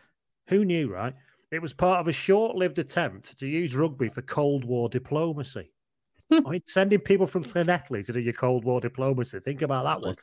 Who 0.48 0.64
knew, 0.64 0.92
right? 0.92 1.14
It 1.50 1.62
was 1.62 1.72
part 1.72 2.00
of 2.00 2.08
a 2.08 2.12
short 2.12 2.56
lived 2.56 2.78
attempt 2.78 3.38
to 3.38 3.46
use 3.46 3.74
rugby 3.74 4.08
for 4.08 4.22
Cold 4.22 4.64
War 4.64 4.88
diplomacy. 4.88 5.70
I 6.30 6.40
mean, 6.40 6.62
sending 6.66 7.00
people 7.00 7.26
from 7.26 7.44
Llanelli 7.44 8.04
to 8.06 8.12
do 8.12 8.20
your 8.20 8.32
Cold 8.32 8.64
War 8.64 8.80
diplomacy. 8.80 9.38
Think 9.40 9.62
about 9.62 9.84
that 9.84 10.00
one. 10.00 10.14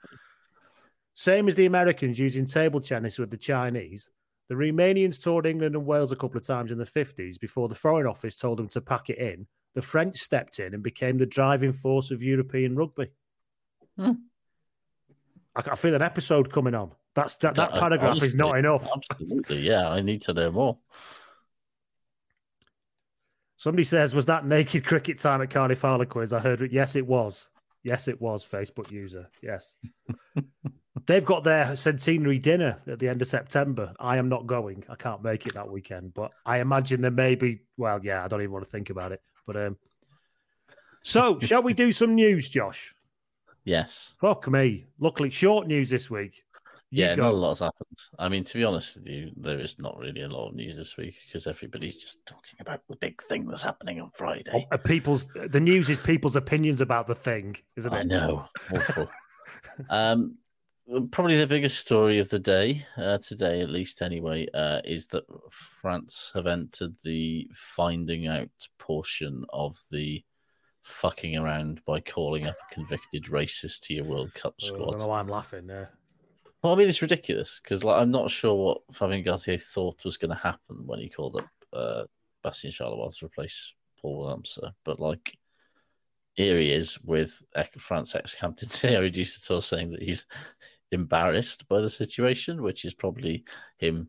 Same 1.13 1.47
as 1.47 1.55
the 1.55 1.65
Americans 1.65 2.19
using 2.19 2.45
table 2.45 2.81
tennis 2.81 3.19
with 3.19 3.29
the 3.29 3.37
Chinese. 3.37 4.09
The 4.49 4.55
Romanians 4.55 5.21
toured 5.21 5.45
England 5.45 5.75
and 5.75 5.85
Wales 5.85 6.11
a 6.11 6.15
couple 6.17 6.37
of 6.37 6.45
times 6.45 6.71
in 6.71 6.77
the 6.77 6.85
50s 6.85 7.39
before 7.39 7.69
the 7.69 7.75
Foreign 7.75 8.07
Office 8.07 8.35
told 8.35 8.59
them 8.59 8.67
to 8.69 8.81
pack 8.81 9.09
it 9.09 9.17
in. 9.17 9.47
The 9.75 9.81
French 9.81 10.17
stepped 10.17 10.59
in 10.59 10.73
and 10.73 10.83
became 10.83 11.17
the 11.17 11.25
driving 11.25 11.71
force 11.71 12.11
of 12.11 12.21
European 12.21 12.75
rugby. 12.75 13.09
Hmm. 13.97 14.11
I, 15.55 15.61
I 15.71 15.75
feel 15.75 15.95
an 15.95 16.01
episode 16.01 16.51
coming 16.51 16.75
on. 16.75 16.91
That's 17.15 17.35
that, 17.37 17.55
that 17.55 17.71
Uh, 17.73 17.79
paragraph 17.79 18.23
is 18.23 18.35
not 18.35 18.55
honestly, 18.55 18.59
enough. 18.59 18.89
Absolutely, 18.95 19.59
yeah. 19.59 19.89
I 19.89 20.01
need 20.01 20.21
to 20.23 20.33
know 20.33 20.51
more. 20.51 20.79
Somebody 23.57 23.83
says, 23.83 24.13
"Was 24.15 24.25
that 24.25 24.45
naked 24.45 24.83
cricket 24.85 25.19
time 25.19 25.41
at 25.41 25.49
Cardiff 25.49 25.81
Harlequins?" 25.81 26.33
I 26.33 26.39
heard 26.39 26.61
it. 26.61 26.71
Yes, 26.71 26.95
it 26.95 27.05
was. 27.05 27.49
Yes, 27.83 28.07
it 28.07 28.19
was. 28.19 28.45
Facebook 28.45 28.91
user. 28.91 29.29
Yes. 29.41 29.77
They've 31.05 31.25
got 31.25 31.43
their 31.43 31.75
centenary 31.75 32.39
dinner 32.39 32.79
at 32.87 32.99
the 32.99 33.09
end 33.09 33.21
of 33.21 33.27
September. 33.27 33.93
I 33.99 34.17
am 34.17 34.29
not 34.29 34.47
going. 34.47 34.83
I 34.89 34.95
can't 34.95 35.21
make 35.23 35.45
it 35.45 35.53
that 35.55 35.69
weekend, 35.69 36.13
but 36.13 36.31
I 36.45 36.59
imagine 36.59 37.01
there 37.01 37.11
may 37.11 37.35
be. 37.35 37.61
Well, 37.77 37.99
yeah, 38.03 38.23
I 38.23 38.27
don't 38.27 38.41
even 38.41 38.53
want 38.53 38.65
to 38.65 38.71
think 38.71 38.89
about 38.89 39.11
it. 39.11 39.21
But 39.45 39.57
um, 39.57 39.77
So, 41.03 41.39
shall 41.39 41.61
we 41.63 41.73
do 41.73 41.91
some 41.91 42.15
news, 42.15 42.47
Josh? 42.49 42.95
Yes. 43.65 44.15
Fuck 44.19 44.47
me. 44.49 44.87
Luckily, 44.99 45.29
short 45.29 45.67
news 45.67 45.89
this 45.89 46.09
week. 46.09 46.43
Yeah, 46.95 47.15
go. 47.15 47.23
not 47.23 47.33
a 47.33 47.37
lot's 47.37 47.59
happened. 47.59 47.97
I 48.19 48.29
mean, 48.29 48.43
to 48.43 48.53
be 48.57 48.63
honest 48.63 48.97
with 48.97 49.07
you, 49.07 49.31
there 49.35 49.59
is 49.59 49.79
not 49.79 49.97
really 49.97 50.21
a 50.21 50.29
lot 50.29 50.49
of 50.49 50.55
news 50.55 50.77
this 50.77 50.95
week 50.95 51.15
because 51.25 51.47
everybody's 51.47 51.95
just 51.95 52.25
talking 52.25 52.57
about 52.59 52.81
the 52.87 52.95
big 52.97 53.21
thing 53.23 53.47
that's 53.47 53.63
happening 53.63 53.99
on 53.99 54.09
Friday. 54.11 54.67
Uh, 54.71 54.77
people's 54.77 55.27
the 55.27 55.59
news 55.59 55.89
is 55.89 55.99
people's 55.99 56.35
opinions 56.35 56.81
about 56.81 57.07
the 57.07 57.15
thing, 57.15 57.55
isn't 57.77 57.91
it? 57.91 57.97
I 57.97 58.03
know, 58.03 58.45
awful. 58.73 59.09
um, 59.89 60.37
probably 61.11 61.37
the 61.37 61.47
biggest 61.47 61.79
story 61.79 62.19
of 62.19 62.29
the 62.29 62.39
day 62.39 62.85
uh, 62.97 63.17
today, 63.17 63.61
at 63.61 63.69
least 63.69 64.01
anyway, 64.01 64.47
uh, 64.53 64.81
is 64.85 65.07
that 65.07 65.23
France 65.49 66.31
have 66.35 66.45
entered 66.45 66.93
the 67.03 67.49
finding 67.53 68.27
out 68.27 68.49
portion 68.77 69.45
of 69.51 69.75
the 69.91 70.23
fucking 70.83 71.37
around 71.37 71.83
by 71.85 72.01
calling 72.01 72.47
up 72.47 72.55
a 72.69 72.73
convicted 72.73 73.23
racist 73.25 73.81
to 73.83 73.93
your 73.93 74.03
World 74.03 74.33
Cup 74.33 74.53
Oh, 74.61 74.65
I 74.65 74.67
squad. 74.67 74.89
don't 74.91 74.99
know 74.99 75.07
why 75.07 75.19
I'm 75.19 75.27
laughing. 75.27 75.67
Yeah. 75.69 75.85
Well, 76.63 76.73
I 76.73 76.75
mean, 76.77 76.87
it's 76.87 77.01
ridiculous 77.01 77.59
because 77.61 77.83
like, 77.83 78.01
I'm 78.01 78.11
not 78.11 78.31
sure 78.31 78.55
what 78.55 78.81
Fabien 78.95 79.23
Galthié 79.23 79.61
thought 79.61 80.03
was 80.05 80.17
going 80.17 80.31
to 80.31 80.37
happen 80.37 80.85
when 80.87 80.99
he 80.99 81.09
called 81.09 81.35
up 81.37 81.49
uh, 81.73 82.03
Bastien 82.41 82.71
Chalureau 82.71 83.15
to 83.17 83.25
replace 83.25 83.73
Paul 84.01 84.29
Ramsey. 84.29 84.61
But 84.85 84.99
like, 84.99 85.37
here 86.33 86.57
he 86.57 86.71
is 86.71 86.99
with 87.03 87.41
ex- 87.55 87.69
France 87.81 88.15
ex-captain 88.15 88.69
Thierry 88.69 89.11
Dusautoir 89.11 89.61
saying 89.61 89.91
that 89.91 90.01
he's 90.01 90.25
embarrassed 90.91 91.67
by 91.67 91.81
the 91.81 91.89
situation, 91.89 92.61
which 92.63 92.85
is 92.85 92.93
probably 92.93 93.43
him 93.77 94.07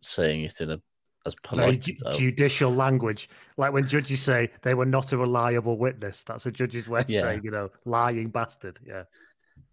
saying 0.00 0.44
it 0.44 0.60
in 0.62 0.70
a 0.70 0.80
as 1.26 1.34
polite. 1.42 1.80
ju- 1.80 1.94
judicial 2.14 2.72
language, 2.72 3.28
like 3.58 3.72
when 3.72 3.86
judges 3.86 4.22
say 4.22 4.50
they 4.62 4.72
were 4.72 4.86
not 4.86 5.12
a 5.12 5.18
reliable 5.18 5.76
witness. 5.76 6.24
That's 6.24 6.46
a 6.46 6.50
judge's 6.52 6.88
way 6.88 7.00
of 7.00 7.10
Yeah. 7.10 7.20
saying, 7.22 7.42
you 7.44 7.50
know, 7.50 7.68
lying 7.84 8.30
bastard. 8.30 8.78
Yeah. 8.86 9.02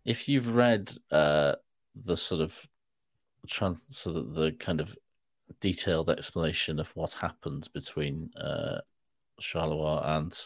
if 0.04 0.28
you've 0.28 0.56
read 0.56 0.92
uh, 1.12 1.56
the 1.96 2.18
sort 2.18 2.42
of 2.42 2.68
trans, 3.48 3.86
so 3.90 4.12
the, 4.12 4.22
the 4.22 4.52
kind 4.54 4.82
of 4.82 4.96
detailed 5.62 6.10
explanation 6.10 6.80
of 6.80 6.90
what 6.96 7.14
happened 7.14 7.68
between 7.74 8.30
uh, 8.36 8.80
Chalureau 9.42 10.06
and 10.06 10.38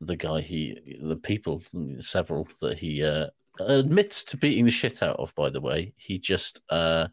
the 0.00 0.16
guy 0.16 0.40
he, 0.40 0.98
the 1.00 1.16
people, 1.16 1.62
several 1.98 2.48
that 2.60 2.78
he 2.78 3.02
uh, 3.04 3.26
admits 3.60 4.24
to 4.24 4.36
beating 4.36 4.64
the 4.64 4.70
shit 4.70 5.02
out 5.02 5.16
of. 5.16 5.34
By 5.34 5.50
the 5.50 5.60
way, 5.60 5.92
he 5.96 6.18
just 6.18 6.62
uh, 6.70 7.08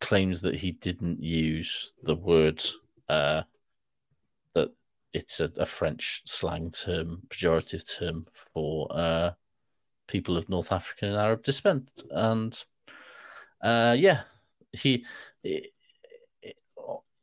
claims 0.00 0.42
that 0.42 0.56
he 0.56 0.72
didn't 0.72 1.22
use 1.22 1.92
the 2.02 2.16
word 2.16 2.62
uh, 3.08 3.42
that 4.54 4.70
it's 5.14 5.40
a, 5.40 5.50
a 5.56 5.66
French 5.66 6.22
slang 6.26 6.70
term, 6.70 7.22
pejorative 7.28 7.98
term 7.98 8.24
for. 8.52 8.88
People 10.08 10.36
of 10.36 10.48
North 10.48 10.72
African 10.72 11.10
and 11.10 11.18
Arab 11.18 11.44
descent. 11.44 12.02
And 12.10 12.60
uh, 13.62 13.94
yeah, 13.96 14.22
he, 14.72 15.04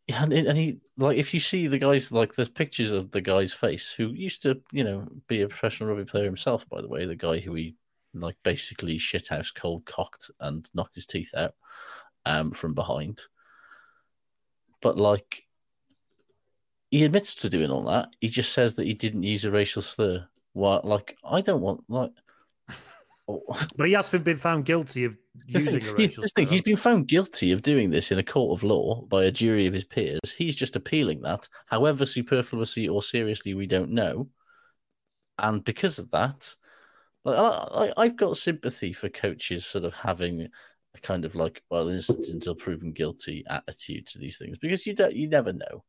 and, 0.08 0.34
and 0.34 0.58
he 0.58 0.80
like 0.98 1.18
if 1.18 1.34
you 1.34 1.40
see 1.40 1.68
the 1.68 1.80
guys 1.80 2.12
like 2.12 2.36
there's 2.36 2.50
pictures 2.50 2.92
of 2.92 3.12
the 3.12 3.22
guy's 3.22 3.54
face 3.54 3.92
who 3.92 4.10
used 4.10 4.44
to 4.44 4.62
you 4.72 4.84
know 4.84 5.08
be 5.28 5.42
a 5.42 5.48
professional 5.48 5.90
rugby 5.90 6.06
player 6.06 6.26
himself 6.26 6.68
by 6.70 6.80
the 6.80 6.88
way 6.88 7.06
the 7.06 7.16
guy 7.16 7.40
who 7.40 7.56
he 7.56 7.76
like 8.14 8.38
basically 8.44 8.98
shithouse 8.98 9.54
cold 9.54 9.86
cocked 9.86 10.30
and 10.40 10.70
knocked 10.74 10.96
his 10.96 11.06
teeth 11.06 11.34
out 11.36 11.54
um 12.26 12.52
from 12.52 12.74
behind. 12.74 13.22
But 14.82 14.98
like 14.98 15.44
he 16.92 17.04
admits 17.04 17.36
to 17.36 17.50
doing 17.50 17.72
all 17.72 17.84
that. 17.84 18.10
He 18.22 18.28
just 18.28 18.54
says 18.54 18.76
that 18.76 18.86
he 18.86 18.94
didn't 18.94 19.24
use 19.24 19.44
a 19.44 19.52
racial 19.52 19.82
slur. 19.82 20.28
What 20.54 20.86
like 20.86 21.18
i 21.24 21.42
don't 21.42 21.62
want 21.62 21.84
like 21.90 22.12
But 23.76 23.88
he 23.88 23.94
has 23.94 24.10
been 24.10 24.38
found 24.38 24.66
guilty 24.66 25.04
of 25.06 25.18
using 25.46 25.80
thing- 25.80 25.90
a 25.90 25.98
he- 25.98 26.08
racial 26.08 26.22
this 26.22 26.32
thing, 26.34 26.48
he's 26.48 26.62
been 26.62 26.76
found 26.76 27.08
guilty 27.08 27.52
of 27.52 27.62
doing 27.62 27.90
this 27.90 28.12
in 28.12 28.20
a 28.20 28.24
court 28.24 28.58
of 28.58 28.64
law 28.64 29.02
by 29.04 29.24
a 29.26 29.32
jury 29.32 29.66
of 29.66 29.74
his 29.74 29.84
peers. 29.84 30.20
He's 30.38 30.56
just 30.56 30.76
appealing 30.76 31.22
that, 31.22 31.48
however 31.66 32.06
superfluously 32.06 32.88
or 32.88 33.02
seriously 33.02 33.54
we 33.54 33.68
don't 33.68 33.92
know. 33.92 34.30
And 35.40 35.64
because 35.64 36.00
of 36.00 36.12
that, 36.12 36.56
like, 37.24 37.38
I, 37.38 37.92
I've 37.98 38.16
got 38.16 38.38
sympathy 38.38 38.94
for 38.94 39.10
coaches 39.10 39.66
sort 39.66 39.84
of 39.86 39.94
having 39.96 40.48
a 40.94 41.00
kind 41.02 41.26
of 41.26 41.36
like, 41.36 41.64
well, 41.70 41.90
innocent 41.90 42.28
until 42.28 42.56
proven 42.56 42.94
guilty 42.94 43.44
attitude 43.50 44.08
to 44.08 44.20
these 44.20 44.38
things 44.38 44.58
because 44.60 44.86
you 44.86 44.94
don't, 44.94 45.16
you 45.16 45.28
never 45.28 45.52
know. 45.52 45.84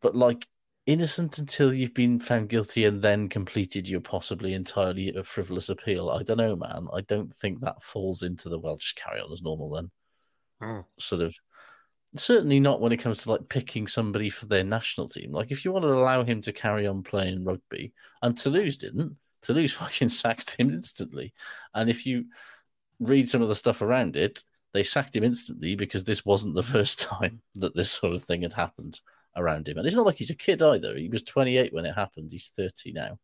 But 0.00 0.14
like, 0.14 0.46
innocent 0.86 1.38
until 1.38 1.74
you've 1.74 1.94
been 1.94 2.18
found 2.20 2.48
guilty 2.48 2.84
and 2.84 3.02
then 3.02 3.28
completed 3.28 3.88
your 3.88 4.00
possibly 4.00 4.54
entirely 4.54 5.08
a 5.14 5.24
frivolous 5.24 5.68
appeal. 5.68 6.10
I 6.10 6.22
don't 6.22 6.38
know, 6.38 6.56
man. 6.56 6.86
I 6.92 7.00
don't 7.00 7.34
think 7.34 7.60
that 7.60 7.82
falls 7.82 8.22
into 8.22 8.48
the 8.48 8.58
well, 8.58 8.76
just 8.76 8.96
carry 8.96 9.20
on 9.20 9.32
as 9.32 9.42
normal 9.42 9.70
then. 9.70 9.90
Hmm. 10.60 10.80
Sort 10.98 11.22
of 11.22 11.36
certainly 12.14 12.60
not 12.60 12.80
when 12.80 12.92
it 12.92 12.98
comes 12.98 13.22
to 13.22 13.30
like 13.30 13.48
picking 13.48 13.86
somebody 13.86 14.30
for 14.30 14.46
their 14.46 14.64
national 14.64 15.08
team. 15.08 15.32
Like 15.32 15.50
if 15.50 15.64
you 15.64 15.72
want 15.72 15.84
to 15.84 15.92
allow 15.92 16.22
him 16.22 16.40
to 16.42 16.52
carry 16.52 16.86
on 16.86 17.02
playing 17.02 17.44
rugby, 17.44 17.92
and 18.22 18.36
Toulouse 18.36 18.76
didn't, 18.76 19.16
Toulouse 19.42 19.72
fucking 19.74 20.08
sacked 20.08 20.56
him 20.56 20.70
instantly. 20.70 21.34
And 21.74 21.90
if 21.90 22.06
you 22.06 22.26
read 23.00 23.28
some 23.28 23.42
of 23.42 23.48
the 23.48 23.54
stuff 23.54 23.82
around 23.82 24.16
it, 24.16 24.42
they 24.72 24.84
sacked 24.84 25.16
him 25.16 25.24
instantly 25.24 25.74
because 25.74 26.04
this 26.04 26.24
wasn't 26.24 26.54
the 26.54 26.62
first 26.74 27.00
time 27.00 27.42
that 27.56 27.74
this 27.74 27.90
sort 27.90 28.14
of 28.14 28.22
thing 28.22 28.42
had 28.42 28.52
happened 28.52 29.00
around 29.36 29.68
him. 29.68 29.78
And 29.78 29.86
it's 29.86 29.96
not 29.96 30.06
like 30.06 30.16
he's 30.16 30.30
a 30.30 30.36
kid 30.36 30.62
either. 30.62 30.96
He 30.96 31.08
was 31.08 31.22
28 31.22 31.72
when 31.72 31.86
it 31.86 31.94
happened. 31.94 32.30
He's 32.30 32.48
30 32.48 32.92
now. 32.92 33.18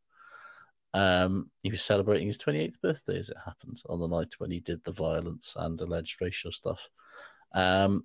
Um, 0.94 1.50
he 1.62 1.70
was 1.70 1.82
celebrating 1.82 2.26
his 2.26 2.38
28th 2.38 2.80
birthday 2.80 3.18
as 3.18 3.30
it 3.30 3.36
happened 3.44 3.82
on 3.88 3.98
the 3.98 4.08
night 4.08 4.34
when 4.38 4.50
he 4.50 4.60
did 4.60 4.84
the 4.84 4.92
violence 4.92 5.54
and 5.58 5.80
alleged 5.80 6.20
racial 6.20 6.52
stuff. 6.52 6.88
Um, 7.54 8.04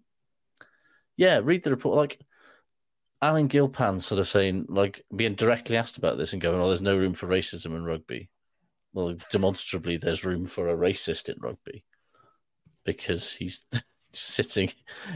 yeah, 1.18 1.42
read 1.44 1.64
the 1.64 1.72
report. 1.72 1.98
Like 1.98 2.20
Alan 3.22 3.48
Gilpin 3.48 4.00
sort 4.00 4.20
of 4.20 4.28
saying, 4.28 4.68
like 4.70 5.04
being 5.14 5.36
directly 5.36 5.76
asked 5.76 5.98
about 5.98 6.18
this 6.18 6.34
and 6.34 6.42
going, 6.42 6.60
"Oh, 6.62 6.68
there's 6.68 6.82
no 6.82 6.98
room 6.98 7.14
for 7.14 7.28
racism 7.28 7.76
in 7.76 7.84
rugby." 7.84 8.30
Well, 8.94 9.16
demonstrably, 9.32 9.98
there's 9.98 10.26
room 10.26 10.46
for 10.46 10.70
a 10.70 10.78
racist 10.78 11.30
in 11.30 11.36
rugby 11.40 11.84
because 12.84 13.34
he's 13.34 13.66
sitting 14.20 14.70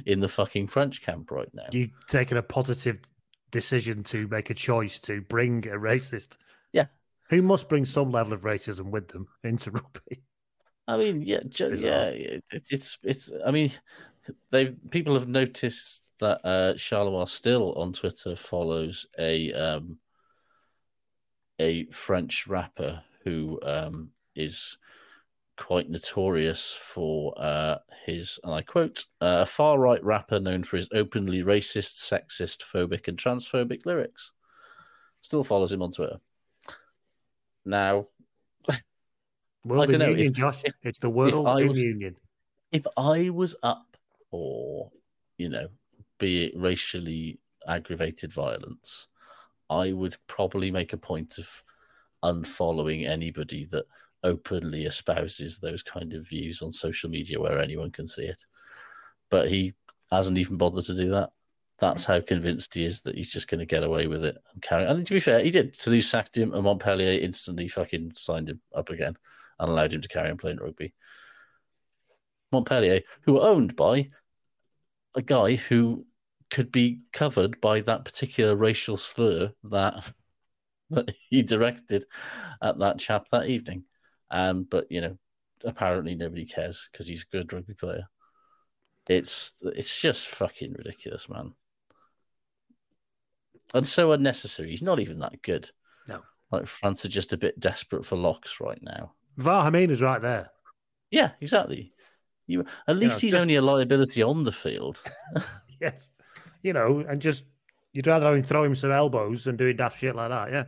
in 0.06 0.20
the 0.20 0.28
fucking 0.28 0.68
French 0.68 1.02
camp 1.02 1.32
right 1.32 1.50
now. 1.54 1.68
You've 1.72 1.92
taken 2.08 2.38
a 2.38 2.44
positive 2.44 3.00
decision 3.52 4.04
to 4.06 4.28
make 4.28 4.50
a 4.50 4.54
choice 4.54 5.00
to 5.02 5.22
bring 5.22 5.68
a 5.68 5.78
racist. 5.78 6.38
Yeah. 6.72 6.88
Who 7.30 7.42
must 7.42 7.70
bring 7.70 7.86
some 7.86 8.12
level 8.12 8.34
of 8.34 8.42
racism 8.42 8.90
with 8.92 9.08
them 9.10 9.28
into 9.44 9.72
rugby. 9.72 10.24
I 10.88 10.98
mean, 10.98 11.22
yeah, 11.22 11.42
ju- 11.48 11.78
yeah, 11.78 12.08
it, 12.08 12.44
it's 12.52 12.98
it's. 13.04 13.32
I 13.46 13.52
mean, 13.52 13.72
they've 14.50 14.76
people 14.90 15.14
have 15.14 15.28
noticed 15.28 16.12
that 16.20 16.42
uh, 16.44 16.74
Chalureau 16.74 17.28
still 17.28 17.74
on 17.74 17.94
Twitter 17.94 18.36
follows 18.36 19.06
a 19.18 19.54
um, 19.54 20.00
a 21.60 21.86
French 21.92 22.48
rapper 22.48 23.04
who 23.24 23.60
um, 23.64 24.10
is 24.36 24.78
quite 25.62 25.90
notorious 25.90 26.74
for 26.74 27.34
uh, 27.38 27.78
his, 28.06 28.40
and 28.44 28.52
I 28.54 28.64
quote, 28.64 29.06
a 29.22 29.46
far 29.46 29.78
right 29.78 30.04
rapper 30.04 30.40
known 30.40 30.64
for 30.64 30.76
his 30.78 30.90
openly 30.92 31.44
racist, 31.44 32.02
sexist, 32.12 32.64
phobic, 32.64 33.08
and 33.08 33.16
transphobic 33.18 33.86
lyrics. 33.86 34.32
Still 35.22 35.44
follows 35.44 35.72
him 35.72 35.84
on 35.84 35.92
Twitter. 35.92 36.18
Now, 37.64 38.08
World 39.66 39.84
I 39.90 39.92
dunno, 39.92 40.08
Union, 40.10 40.28
if- 40.28 40.34
Josh. 40.34 40.62
if- 40.66 40.78
it's 40.82 40.98
the 40.98 41.10
World 41.12 41.44
was- 41.70 41.78
Union. 41.80 42.16
if 42.72 42.86
I 42.98 43.30
was 43.30 43.56
up 43.62 43.86
or, 44.32 44.92
you 45.38 45.50
know, 45.50 45.68
be 46.18 46.46
it 46.46 46.54
racially 46.58 47.40
aggravated 47.68 48.34
violence, 48.34 49.08
I 49.70 49.94
would 49.94 50.18
probably 50.28 50.72
make 50.72 50.92
a 50.94 50.98
point 50.98 51.38
of 51.38 51.64
unfollowing 52.24 53.08
anybody 53.08 53.66
that 53.66 53.86
openly 54.24 54.86
espouses 54.86 55.58
those 55.58 55.84
kind 55.84 56.14
of 56.14 56.28
views 56.28 56.62
on 56.62 56.72
social 56.72 57.10
media 57.10 57.40
where 57.40 57.60
anyone 57.60 57.92
can 57.92 58.08
see 58.08 58.24
it. 58.24 58.46
But 59.30 59.50
he 59.50 59.74
hasn't 60.12 60.38
even 60.38 60.58
bothered 60.58 60.86
to 60.86 60.96
do 60.96 61.10
that. 61.12 61.32
That's 61.80 62.06
how 62.06 62.22
convinced 62.22 62.76
he 62.76 62.86
is 62.86 63.02
that 63.02 63.16
he's 63.16 63.34
just 63.34 63.50
going 63.50 63.60
to 63.60 63.66
get 63.66 63.84
away 63.84 64.06
with 64.06 64.24
it 64.24 64.38
and 64.54 64.62
carry. 64.62 64.86
And 64.86 65.06
to 65.06 65.14
be 65.14 65.20
fair, 65.20 65.40
he 65.40 65.50
did. 65.50 65.74
Toulouse 65.74 66.08
sacked 66.08 66.38
him, 66.38 66.54
and 66.54 66.64
Montpellier 66.64 67.20
instantly 67.20 67.68
fucking 67.68 68.14
signed 68.16 68.50
him 68.50 68.62
up 68.76 68.90
again 68.92 69.18
and 69.60 69.70
allowed 69.70 69.94
him 69.94 70.02
to 70.02 70.08
carry 70.08 70.30
on 70.30 70.38
playing 70.38 70.58
rugby. 70.58 70.94
Montpellier, 72.52 73.02
who 73.22 73.34
were 73.34 73.42
owned 73.42 73.76
by 73.76 74.10
a 75.16 75.22
guy 75.22 75.56
who 75.56 76.06
could 76.52 76.72
be 76.72 77.00
covered 77.14 77.60
by 77.62 77.82
that 77.82 78.06
particular 78.06 78.56
racial 78.56 78.98
slur 78.98 79.54
that 79.64 80.14
that 80.92 81.10
he 81.30 81.42
directed 81.42 82.04
at 82.62 82.78
that 82.80 83.00
chap 83.00 83.28
that 83.32 83.48
evening. 83.48 83.86
Um, 84.32 84.64
but 84.64 84.88
you 84.90 85.02
know, 85.02 85.18
apparently 85.66 86.16
nobody 86.16 86.46
cares 86.46 86.90
because 86.92 87.06
he's 87.08 87.24
a 87.24 87.36
good 87.36 87.52
rugby 87.54 87.74
player. 87.74 88.08
It's 89.10 89.62
it's 89.64 90.00
just 90.02 90.28
fucking 90.30 90.74
ridiculous, 90.74 91.28
man. 91.30 91.54
and 93.74 93.86
so 93.86 94.12
unnecessary. 94.12 94.70
He's 94.70 94.84
not 94.84 95.00
even 95.00 95.20
that 95.20 95.42
good. 95.42 95.70
No. 96.08 96.22
Like 96.52 96.68
France 96.68 97.06
are 97.06 97.10
just 97.10 97.34
a 97.34 97.38
bit 97.38 97.60
desperate 97.60 98.06
for 98.06 98.16
locks 98.16 98.60
right 98.60 98.82
now. 98.82 99.14
Vahamina's 99.38 100.02
right 100.02 100.22
there. 100.22 100.52
Yeah, 101.10 101.32
exactly. 101.42 101.92
You 102.48 102.66
at 102.88 102.98
least 102.98 103.18
know, 103.18 103.20
he's 103.22 103.32
just- 103.34 103.42
only 103.42 103.56
a 103.56 103.62
liability 103.62 104.24
on 104.24 104.44
the 104.44 104.52
field. 104.52 105.02
Yes. 105.82 106.12
You 106.62 106.74
know, 106.74 107.00
and 107.10 107.20
just 107.20 107.44
you'd 107.92 108.06
rather 108.06 108.28
have 108.28 108.36
him 108.36 108.44
throw 108.44 108.64
him 108.64 108.76
some 108.76 108.92
elbows 108.92 109.46
than 109.46 109.58
doing 109.58 109.78
daft 109.78 109.98
shit 110.00 110.16
like 110.16 110.30
that. 110.30 110.52
Yeah. 110.52 110.66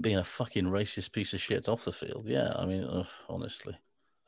Being 0.00 0.16
a 0.18 0.24
fucking 0.24 0.64
racist 0.64 1.12
piece 1.12 1.34
of 1.34 1.40
shit 1.40 1.68
off 1.68 1.84
the 1.84 1.92
field. 1.92 2.24
Yeah, 2.26 2.52
I 2.56 2.64
mean, 2.66 2.84
ugh, 2.84 3.06
honestly. 3.28 3.76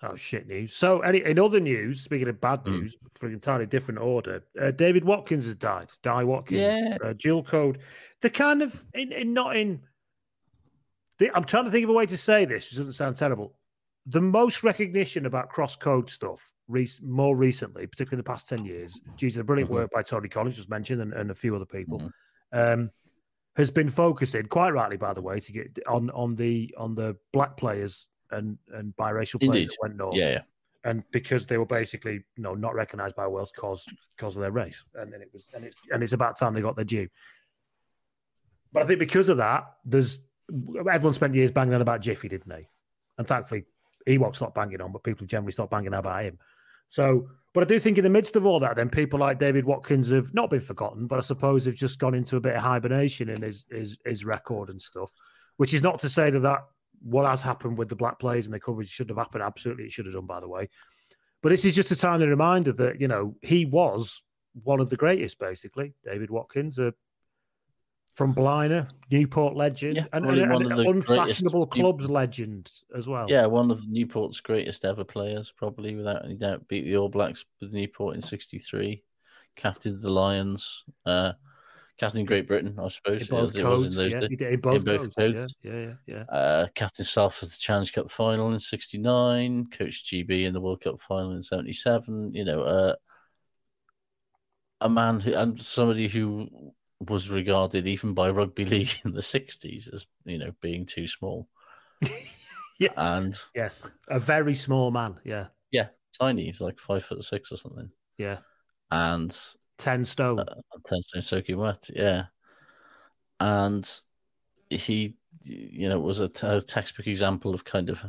Oh 0.03 0.17
shit 0.17 0.47
news. 0.47 0.75
So, 0.75 1.01
any 1.01 1.25
in 1.25 1.39
other 1.39 1.61
news, 1.61 2.03
speaking 2.03 2.29
of 2.29 2.41
bad 2.41 2.65
Mm. 2.65 2.73
news, 2.83 2.97
for 3.15 3.27
an 3.27 3.33
entirely 3.33 3.65
different 3.67 4.01
order, 4.01 4.45
uh, 4.61 4.71
David 4.71 5.05
Watkins 5.05 5.45
has 5.47 5.55
died. 5.55 5.89
Dai 6.03 6.25
Watkins. 6.25 6.61
Yeah. 6.61 6.97
Uh, 7.03 7.15
dual 7.17 7.43
code. 7.43 7.79
The 8.21 8.29
kind 8.31 8.61
of 8.61 8.85
in, 8.93 9.13
in 9.13 9.33
not 9.33 9.57
in. 9.57 9.81
The, 11.19 11.31
I'm 11.35 11.45
trying 11.45 11.65
to 11.65 11.71
think 11.71 11.85
of 11.85 11.91
a 11.91 11.95
way 11.95 12.07
to 12.07 12.17
say 12.17 12.45
this. 12.45 12.71
Which 12.71 12.77
doesn't 12.77 12.93
sound 12.95 13.17
terrible. 13.17 13.55
The 14.07 14.21
most 14.21 14.63
recognition 14.63 15.25
about 15.25 15.49
cross 15.49 15.77
code 15.77 16.11
stuff, 16.11 16.53
rec- 16.69 17.01
more 17.03 17.35
recently, 17.37 17.87
particularly 17.87 18.21
in 18.21 18.25
the 18.25 18.31
past 18.31 18.49
ten 18.49 18.65
years, 18.67 19.01
due 19.17 19.31
to 19.31 19.39
the 19.39 19.45
brilliant 19.45 19.71
Mhm. 19.71 19.75
work 19.75 19.91
by 19.93 20.03
Tony 20.03 20.29
Collins, 20.29 20.57
just 20.57 20.69
mentioned, 20.69 21.01
and, 21.01 21.15
and 21.15 21.31
a 21.31 21.35
few 21.35 21.55
other 21.57 21.65
people, 21.65 22.01
Mhm. 22.53 22.73
um, 22.75 22.91
has 23.57 23.71
been 23.71 23.89
focusing 23.89 24.47
quite 24.47 24.71
rightly, 24.71 24.97
by 24.97 25.13
the 25.13 25.23
way, 25.23 25.41
to 25.41 25.53
get 25.53 25.79
on 25.87 26.11
on 26.11 26.35
the 26.35 26.75
on 26.77 26.95
the 26.95 27.17
black 27.33 27.57
players 27.57 28.09
and 28.31 28.59
and 28.73 28.95
biracial 28.97 29.41
players 29.41 29.57
Indeed. 29.57 29.69
that 29.69 29.77
went 29.81 29.97
north 29.97 30.17
Yeah, 30.17 30.31
yeah. 30.31 30.41
and 30.85 31.05
because 31.13 31.47
they 31.47 31.59
were 31.59 31.67
basically 31.67 32.15
you 32.37 32.43
know 32.43 32.55
not 32.55 32.75
recognised 32.75 33.15
by 33.15 33.27
Wales 33.27 33.53
cause 33.53 33.85
because 34.17 34.37
of 34.37 34.43
their 34.43 34.51
race, 34.51 34.85
and 34.95 35.13
then 35.13 35.23
it 35.23 35.31
was 35.33 35.47
and 35.55 35.65
it's 35.65 35.77
and 35.93 36.03
it's 36.03 36.13
about 36.13 36.39
time 36.39 36.55
they 36.55 36.61
got 36.61 36.77
their 36.77 36.85
due. 36.85 37.09
But 38.73 38.83
I 38.83 38.87
think 38.87 38.99
because 38.99 39.29
of 39.29 39.37
that, 39.37 39.67
there's 39.85 40.21
everyone 40.91 41.15
spent 41.15 41.35
years 41.35 41.53
banging 41.53 41.75
on 41.75 41.81
about 41.81 42.01
Jiffy, 42.01 42.29
didn't 42.29 42.49
they? 42.49 42.69
And 43.19 43.27
thankfully, 43.27 43.67
Ewok 44.09 44.41
not 44.41 44.55
banging 44.55 44.81
on, 44.81 44.91
but 44.91 45.05
people 45.05 45.27
generally 45.27 45.53
stopped 45.53 45.71
banging 45.71 45.95
on 45.95 46.01
about 46.01 46.25
him. 46.25 46.39
So, 46.89 47.29
but 47.55 47.63
I 47.63 47.67
do 47.67 47.79
think 47.79 47.99
in 47.99 48.05
the 48.05 48.11
midst 48.11 48.35
of 48.35 48.45
all 48.45 48.59
that, 48.59 48.75
then 48.75 48.91
people 48.91 49.21
like 49.21 49.39
David 49.39 49.65
Watkins 49.65 50.11
have 50.11 50.35
not 50.35 50.51
been 50.51 50.61
forgotten, 50.61 51.07
but 51.07 51.19
I 51.19 51.23
suppose 51.23 51.65
have 51.67 51.77
just 51.77 52.01
gone 52.01 52.15
into 52.15 52.37
a 52.37 52.41
bit 52.41 52.57
of 52.57 52.63
hibernation 52.63 53.29
in 53.29 53.43
his 53.43 53.65
his, 53.71 53.97
his 54.05 54.25
record 54.25 54.71
and 54.71 54.83
stuff. 54.83 55.13
Which 55.57 55.73
is 55.73 55.83
not 55.83 56.01
to 56.01 56.09
say 56.09 56.31
that 56.31 56.41
that 56.41 56.65
what 57.01 57.27
has 57.27 57.43
happened 57.43 57.79
with 57.79 57.89
the 57.89 57.95
black 57.95 58.19
players 58.19 58.47
and 58.47 58.55
the 58.55 58.59
coverage 58.59 58.91
should 58.91 59.09
have 59.09 59.19
happened. 59.19 59.45
Absolutely, 59.45 59.85
it 59.85 59.93
should 59.93 60.05
have 60.05 60.15
done, 60.15 60.27
by 60.27 60.41
the 60.41 60.49
way. 60.49 60.69
But 61.43 61.51
this 61.51 61.65
is 61.65 61.77
just 61.77 61.93
a 61.93 61.97
timely 61.97 62.27
reminder 62.27 62.73
that 62.73 63.01
you 63.01 63.07
know 63.07 63.37
he 63.41 63.65
was 63.67 64.23
one 64.63 64.81
of 64.81 64.91
the 64.91 64.97
greatest, 64.97 65.39
basically. 65.39 65.95
David 66.05 66.31
Watkins, 66.31 66.79
uh, 66.79 66.91
from 68.15 68.33
Blaina, 68.35 68.89
Newport 69.11 69.57
legend, 69.57 69.97
Yeah, 69.97 70.07
and, 70.13 70.25
probably 70.25 70.43
and, 70.43 70.53
one 70.53 70.63
and 70.63 70.73
of 70.73 70.79
the 70.79 70.89
unfashionable 70.89 71.67
greatest 71.67 71.77
New- 71.77 71.83
clubs 71.83 72.11
legend 72.11 72.71
as 72.97 73.09
well. 73.09 73.27
Yeah, 73.29 73.47
one 73.47 73.71
of 73.71 73.89
Newport's 73.89 74.41
greatest 74.41 74.85
ever 74.85 75.05
players, 75.05 75.53
probably 75.57 75.97
without 75.97 76.25
any 76.25 76.37
doubt. 76.37 76.67
Beat 76.69 76.85
the 76.85 76.97
All 76.97 77.09
Blacks 77.09 77.45
with 77.61 77.73
Newport 77.73 78.15
in 78.15 78.21
'63, 78.21 79.03
captained 79.57 80.01
the 80.01 80.11
Lions, 80.11 80.85
uh, 81.05 81.33
captained 81.99 82.29
Great 82.29 82.47
Britain, 82.47 82.77
I 82.79 82.85
in 82.85 82.91
suppose, 82.91 83.27
both 83.29 83.49
as 83.51 83.57
it 83.57 83.65
was 83.65 83.87
in 83.87 83.95
those 83.95 84.13
Yeah, 84.13 84.21
days. 84.21 84.29
he 84.31 84.37
did 84.37 84.53
in 84.55 84.61
both, 84.61 84.85
both 84.85 85.15
codes. 85.17 85.41
codes. 85.41 85.55
Yeah, 85.63 85.73
yeah, 85.73 85.81
yeah. 85.81 85.95
yeah. 86.07 86.23
Uh, 86.37 86.67
captain 86.77 87.05
Salford 87.05 87.49
the 87.49 87.57
Challenge 87.59 87.93
Cup 87.93 88.11
final 88.13 88.53
in 88.53 88.61
'69, 88.61 89.67
coached 89.67 90.07
GB 90.07 90.45
in 90.45 90.53
the 90.55 90.61
World 90.61 90.83
Cup 90.83 91.01
final 91.01 91.33
in 91.33 91.43
'77. 91.43 92.33
You 92.33 92.45
know, 92.45 92.63
uh, 92.63 92.95
a 94.81 94.89
man 94.89 95.19
who 95.19 95.35
and 95.35 95.61
somebody 95.61 96.07
who 96.07 96.49
was 97.09 97.31
regarded 97.31 97.87
even 97.87 98.15
by 98.15 98.31
rugby 98.31 98.65
league 98.65 99.01
in 99.05 99.13
the 99.13 99.23
'60s 99.23 99.89
as 99.93 100.07
you 100.25 100.39
know 100.39 100.53
being 100.61 100.87
too 100.87 101.07
small 101.07 101.49
Yes, 102.79 102.93
and 102.97 103.39
yes, 103.55 103.87
a 104.09 104.19
very 104.19 104.55
small 104.55 104.91
man. 104.91 105.21
Yeah, 105.25 105.47
Yeah. 105.71 105.89
tiny. 106.21 106.47
He's 106.47 106.61
like 106.61 106.81
five 106.81 107.05
foot 107.05 107.23
six 107.23 107.53
or 107.53 107.57
something, 107.57 107.89
yeah, 108.19 108.39
and 108.91 109.35
ten 109.79 110.05
stone. 110.05 110.41
uh, 110.41 110.57
ten 110.85 111.01
stone 111.01 111.23
soaking 111.23 111.57
wet. 111.57 111.89
Yeah, 111.95 112.25
and 113.39 113.89
he, 114.71 115.15
you 115.45 115.89
know, 115.89 116.01
was 116.01 116.21
a, 116.21 116.29
t- 116.29 116.47
a 116.47 116.61
textbook 116.61 117.07
example 117.07 117.55
of 117.55 117.65
kind 117.65 117.91
of 117.91 118.05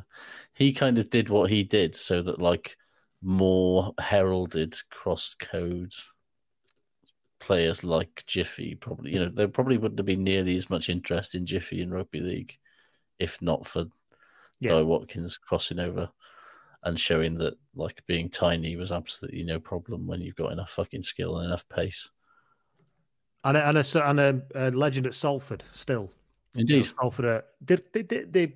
he 0.54 0.74
kind 0.74 0.98
of 0.98 1.10
did 1.10 1.30
what 1.30 1.52
he 1.52 1.64
did 1.64 1.96
so 1.96 2.22
that 2.22 2.40
like 2.40 2.76
more 3.22 3.94
heralded 4.00 4.76
cross 4.90 5.36
code 5.36 5.94
players 7.46 7.84
like 7.84 8.24
Jiffy 8.26 8.74
probably 8.74 9.14
you 9.14 9.20
know 9.20 9.30
there 9.30 9.48
probably 9.48 9.78
wouldn't 9.78 10.00
have 10.00 10.06
been 10.06 10.24
nearly 10.24 10.56
as 10.56 10.70
much 10.70 10.90
interest 10.90 11.36
in 11.36 11.46
Jiffy 11.46 11.82
in 11.82 11.92
rugby 11.92 12.20
league 12.20 12.58
if 13.20 13.40
not 13.42 13.68
for 13.68 13.86
Yeah. 14.60 14.72
Dai 14.72 14.82
Watkins 14.82 15.38
crossing 15.38 15.80
over 15.80 16.10
and 16.84 17.00
showing 17.00 17.36
that 17.36 17.54
like 17.76 18.04
being 18.08 18.30
tiny 18.30 18.76
was 18.76 18.92
absolutely 18.92 19.44
no 19.44 19.60
problem 19.60 20.08
when 20.08 20.22
you've 20.22 20.36
got 20.36 20.52
enough 20.52 20.72
fucking 20.72 21.04
skill 21.04 21.38
and 21.38 21.48
enough 21.48 21.68
pace. 21.70 22.10
and 23.44 23.58
a, 23.58 23.68
and 23.70 23.78
a, 23.78 24.10
and 24.10 24.20
a, 24.20 24.42
a 24.56 24.72
legend 24.72 25.06
at 25.06 25.14
Salford 25.14 25.64
still. 25.74 26.12
Indeed. 26.56 26.90
Salford, 27.00 27.26
uh, 27.26 27.42
they, 27.62 27.78
they, 27.94 28.02
they, 28.02 28.24
they, 28.24 28.54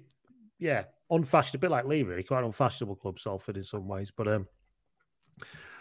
yeah, 0.57 0.83
unfashionable, 1.09 1.59
a 1.59 1.61
bit 1.61 1.71
like 1.71 1.85
Leigh, 1.85 2.03
really, 2.03 2.23
quite 2.23 2.39
an 2.39 2.45
unfashionable 2.45 2.95
club, 2.95 3.19
Salford, 3.19 3.57
in 3.57 3.63
some 3.63 3.87
ways. 3.87 4.11
But 4.15 4.27
um, 4.27 4.47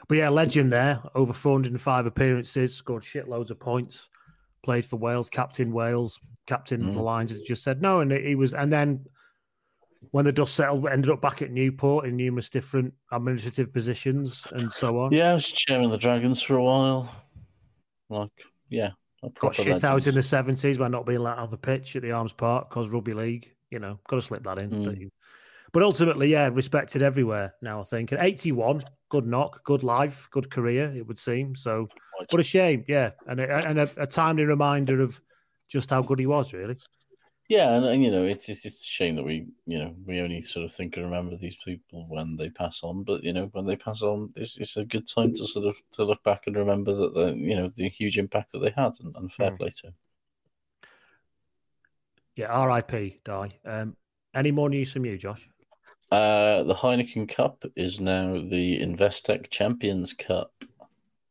but 0.08 0.18
yeah, 0.18 0.28
legend 0.28 0.72
there, 0.72 1.00
over 1.14 1.32
405 1.32 2.06
appearances, 2.06 2.74
scored 2.74 3.02
shitloads 3.02 3.50
of 3.50 3.60
points, 3.60 4.08
played 4.64 4.84
for 4.84 4.96
Wales, 4.96 5.28
captain 5.30 5.72
Wales, 5.72 6.18
captain 6.46 6.82
Mm. 6.82 6.94
the 6.94 7.02
Lions, 7.02 7.32
as 7.32 7.40
just 7.40 7.62
said. 7.62 7.80
No, 7.82 8.00
and 8.00 8.10
he 8.10 8.34
was, 8.34 8.54
and 8.54 8.72
then 8.72 9.04
when 10.10 10.24
the 10.24 10.32
dust 10.32 10.54
settled, 10.54 10.86
ended 10.88 11.10
up 11.10 11.20
back 11.20 11.42
at 11.42 11.50
Newport 11.50 12.06
in 12.06 12.16
numerous 12.16 12.48
different 12.48 12.94
administrative 13.12 13.72
positions 13.72 14.46
and 14.52 14.72
so 14.72 15.00
on. 15.00 15.12
Yeah, 15.12 15.30
I 15.30 15.34
was 15.34 15.48
chairman 15.48 15.86
of 15.86 15.90
the 15.90 15.98
Dragons 15.98 16.40
for 16.40 16.56
a 16.56 16.62
while. 16.64 17.10
Like, 18.08 18.30
yeah. 18.68 18.90
Got 19.40 19.56
shit 19.56 19.82
out 19.82 20.06
in 20.06 20.14
the 20.14 20.22
seventies 20.22 20.78
by 20.78 20.86
not 20.86 21.04
being 21.04 21.18
let 21.18 21.38
on 21.38 21.50
the 21.50 21.56
pitch 21.56 21.96
at 21.96 22.02
the 22.02 22.12
Arms 22.12 22.32
Park 22.32 22.70
because 22.70 22.88
rugby 22.88 23.14
league. 23.14 23.50
You 23.70 23.80
know, 23.80 23.98
got 24.08 24.16
to 24.16 24.22
slip 24.22 24.44
that 24.44 24.58
in. 24.58 24.70
Mm. 24.70 25.10
But 25.72 25.82
ultimately, 25.82 26.28
yeah, 26.28 26.48
respected 26.52 27.02
everywhere 27.02 27.54
now. 27.62 27.80
I 27.80 27.84
think 27.84 28.12
at 28.12 28.22
eighty-one, 28.22 28.82
good 29.10 29.26
knock, 29.26 29.62
good 29.64 29.82
life, 29.82 30.28
good 30.30 30.50
career. 30.50 30.92
It 30.96 31.06
would 31.06 31.18
seem 31.18 31.54
so. 31.54 31.88
What 32.30 32.40
a 32.40 32.42
shame, 32.42 32.84
yeah, 32.88 33.10
and 33.26 33.38
a, 33.40 33.68
and 33.68 33.78
a, 33.78 33.90
a 33.96 34.06
timely 34.06 34.44
reminder 34.44 35.00
of 35.02 35.20
just 35.68 35.90
how 35.90 36.02
good 36.02 36.18
he 36.18 36.26
was. 36.26 36.52
Really, 36.52 36.76
Yeah, 37.48 37.76
and, 37.76 37.84
and 37.84 38.02
you 38.02 38.10
know, 38.10 38.24
it's, 38.24 38.48
it's 38.48 38.64
it's 38.64 38.80
a 38.80 38.84
shame 38.84 39.14
that 39.16 39.24
we 39.24 39.46
you 39.66 39.78
know 39.78 39.94
we 40.06 40.20
only 40.20 40.40
sort 40.40 40.64
of 40.64 40.72
think 40.72 40.96
and 40.96 41.04
remember 41.04 41.36
these 41.36 41.56
people 41.64 42.06
when 42.08 42.36
they 42.36 42.50
pass 42.50 42.80
on, 42.82 43.04
but 43.04 43.22
you 43.22 43.32
know 43.32 43.46
when 43.52 43.66
they 43.66 43.76
pass 43.76 44.02
on, 44.02 44.32
it's 44.36 44.58
it's 44.58 44.76
a 44.76 44.84
good 44.84 45.06
time 45.06 45.34
to 45.34 45.46
sort 45.46 45.66
of 45.66 45.76
to 45.92 46.04
look 46.04 46.22
back 46.24 46.46
and 46.46 46.56
remember 46.56 46.94
that 46.94 47.14
the 47.14 47.36
you 47.36 47.54
know 47.54 47.68
the 47.76 47.88
huge 47.88 48.18
impact 48.18 48.52
that 48.52 48.60
they 48.60 48.70
had 48.70 48.92
and, 49.00 49.14
and 49.16 49.30
fair 49.32 49.50
Mm. 49.52 49.58
play 49.58 49.70
to. 49.82 49.92
yeah. 52.36 52.46
R.I.P. 52.46 53.20
Dai. 53.24 53.50
Um, 53.64 53.96
any 54.34 54.50
more 54.50 54.68
news 54.70 54.92
from 54.92 55.04
you, 55.04 55.16
Josh? 55.18 55.48
Uh, 56.10 56.62
the 56.62 56.74
Heineken 56.74 57.28
Cup 57.28 57.64
is 57.76 58.00
now 58.00 58.32
the 58.34 58.80
Investec 58.80 59.50
Champions 59.50 60.12
Cup. 60.14 60.52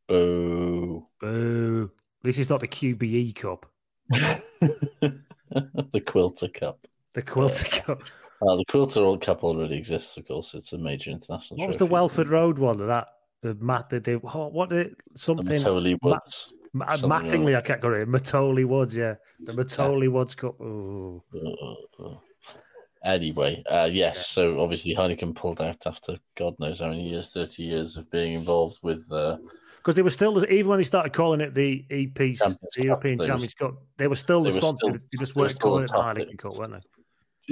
Boo. 0.08 1.06
Boo! 1.20 1.92
This 2.24 2.38
is 2.38 2.50
not 2.50 2.60
the 2.60 2.68
QBE 2.68 3.36
Cup, 3.36 3.66
the 4.10 6.02
Quilter 6.06 6.48
Cup. 6.50 6.86
the 7.14 7.22
Quilter 7.22 7.66
Cup. 7.70 8.04
Uh, 8.40 8.56
the 8.56 8.66
Quilter 8.66 9.02
World 9.02 9.20
Cup 9.20 9.44
already 9.44 9.76
exists, 9.76 10.16
of 10.16 10.28
course. 10.28 10.54
It's 10.54 10.72
a 10.72 10.78
major 10.78 11.10
international. 11.10 11.58
What 11.58 11.70
was 11.70 11.78
the. 11.78 11.88
Welford 11.88 12.30
Road 12.30 12.60
one? 12.60 12.78
That 12.86 13.08
the 13.42 13.56
Matt 13.56 13.90
the, 13.90 14.00
the 14.00 14.14
what, 14.18 14.54
what 14.54 14.70
did 14.70 14.96
The 15.14 15.18
something 15.20 15.48
Matoli 15.60 15.98
Ma- 16.04 16.12
Woods. 16.12 16.54
Ma- 16.72 16.86
Mattingly, 16.86 17.56
I 17.58 17.62
can't 17.62 17.82
go 17.82 17.92
it. 17.94 18.08
Mattioli 18.08 18.64
Woods, 18.64 18.96
yeah. 18.96 19.16
The 19.40 19.54
Mattioli 19.54 20.08
Woods 20.12 20.36
Cup. 20.36 20.62
Ooh. 20.62 21.24
Uh, 21.36 22.14
Anyway, 23.04 23.64
uh, 23.70 23.88
yes. 23.92 24.28
So 24.28 24.60
obviously 24.60 24.96
Heineken 24.96 25.36
pulled 25.36 25.62
out 25.62 25.86
after 25.86 26.18
God 26.36 26.56
knows 26.60 26.80
how 26.80 26.90
many 26.90 27.08
years, 27.10 27.30
thirty 27.32 27.64
years 27.64 27.96
of 27.98 28.10
being 28.12 28.34
involved 28.34 28.80
with. 28.82 29.06
Uh, 29.12 29.38
Because 29.78 29.96
they 29.96 30.02
were 30.02 30.10
still, 30.10 30.44
even 30.52 30.68
when 30.68 30.78
they 30.80 30.84
started 30.84 31.14
calling 31.14 31.40
it 31.42 31.54
the 31.54 31.86
EP, 31.90 32.14
the 32.16 32.58
European 32.78 33.20
Champions 33.20 33.54
Cup, 33.54 33.76
they 33.98 34.08
were 34.08 34.16
still 34.16 34.44
the 34.44 34.50
they 34.50 34.56
were 34.56 34.62
sponsor. 34.62 34.78
still- 34.78 34.94
they 34.94 35.18
just 35.20 35.34
they 35.36 35.40
were 35.40 35.44
weren't 35.44 35.52
still 35.52 35.70
calling 35.70 35.86
the 35.86 36.22
it. 36.22 36.28
Heineken 36.30 36.38
Cup, 36.40 36.56
weren't 36.58 36.74
they? 36.74 36.80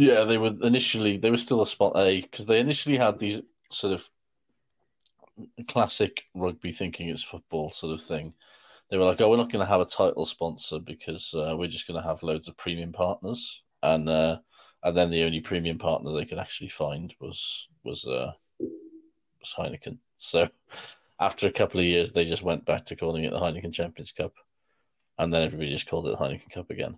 yeah, 0.03 0.23
they 0.25 0.37
were 0.37 0.53
initially 0.63 1.17
they 1.17 1.31
were 1.31 1.37
still 1.37 1.61
a 1.61 1.67
spot 1.67 1.93
A 1.95 2.21
because 2.21 2.45
they 2.45 2.59
initially 2.59 2.97
had 2.97 3.17
these 3.19 3.41
sort 3.69 3.93
of 3.93 4.09
classic 5.67 6.23
rugby 6.33 6.71
thinking 6.71 7.09
it's 7.09 7.23
football 7.23 7.71
sort 7.71 7.93
of 7.93 8.01
thing. 8.01 8.33
They 8.89 8.97
were 8.97 9.05
like, 9.05 9.21
"Oh, 9.21 9.29
we're 9.29 9.37
not 9.37 9.51
going 9.51 9.63
to 9.65 9.69
have 9.71 9.81
a 9.81 9.85
title 9.85 10.25
sponsor 10.25 10.79
because 10.79 11.33
uh, 11.33 11.55
we're 11.57 11.67
just 11.67 11.87
going 11.87 12.01
to 12.01 12.07
have 12.07 12.23
loads 12.23 12.47
of 12.47 12.57
premium 12.57 12.91
partners," 12.91 13.63
and 13.81 14.07
uh, 14.09 14.37
and 14.85 14.95
then 14.95 15.09
the 15.09 15.23
only 15.23 15.41
premium 15.41 15.79
partner 15.79 16.13
they 16.13 16.25
could 16.25 16.37
actually 16.37 16.69
find 16.69 17.13
was 17.19 17.67
was 17.83 18.05
uh, 18.05 18.31
was 18.59 19.53
Heineken. 19.57 19.97
So 20.17 20.47
after 21.19 21.47
a 21.47 21.51
couple 21.51 21.79
of 21.79 21.87
years, 21.87 22.11
they 22.11 22.23
just 22.23 22.43
went 22.43 22.65
back 22.65 22.85
to 22.85 22.95
calling 22.95 23.23
it 23.23 23.31
the 23.31 23.39
Heineken 23.39 23.73
Champions 23.73 24.11
Cup. 24.11 24.33
and 25.17 25.33
then 25.33 25.41
everybody 25.41 25.71
just 25.71 25.89
called 25.89 26.07
it 26.07 26.11
the 26.11 26.17
Heineken 26.17 26.51
Cup 26.51 26.69
again. 26.69 26.97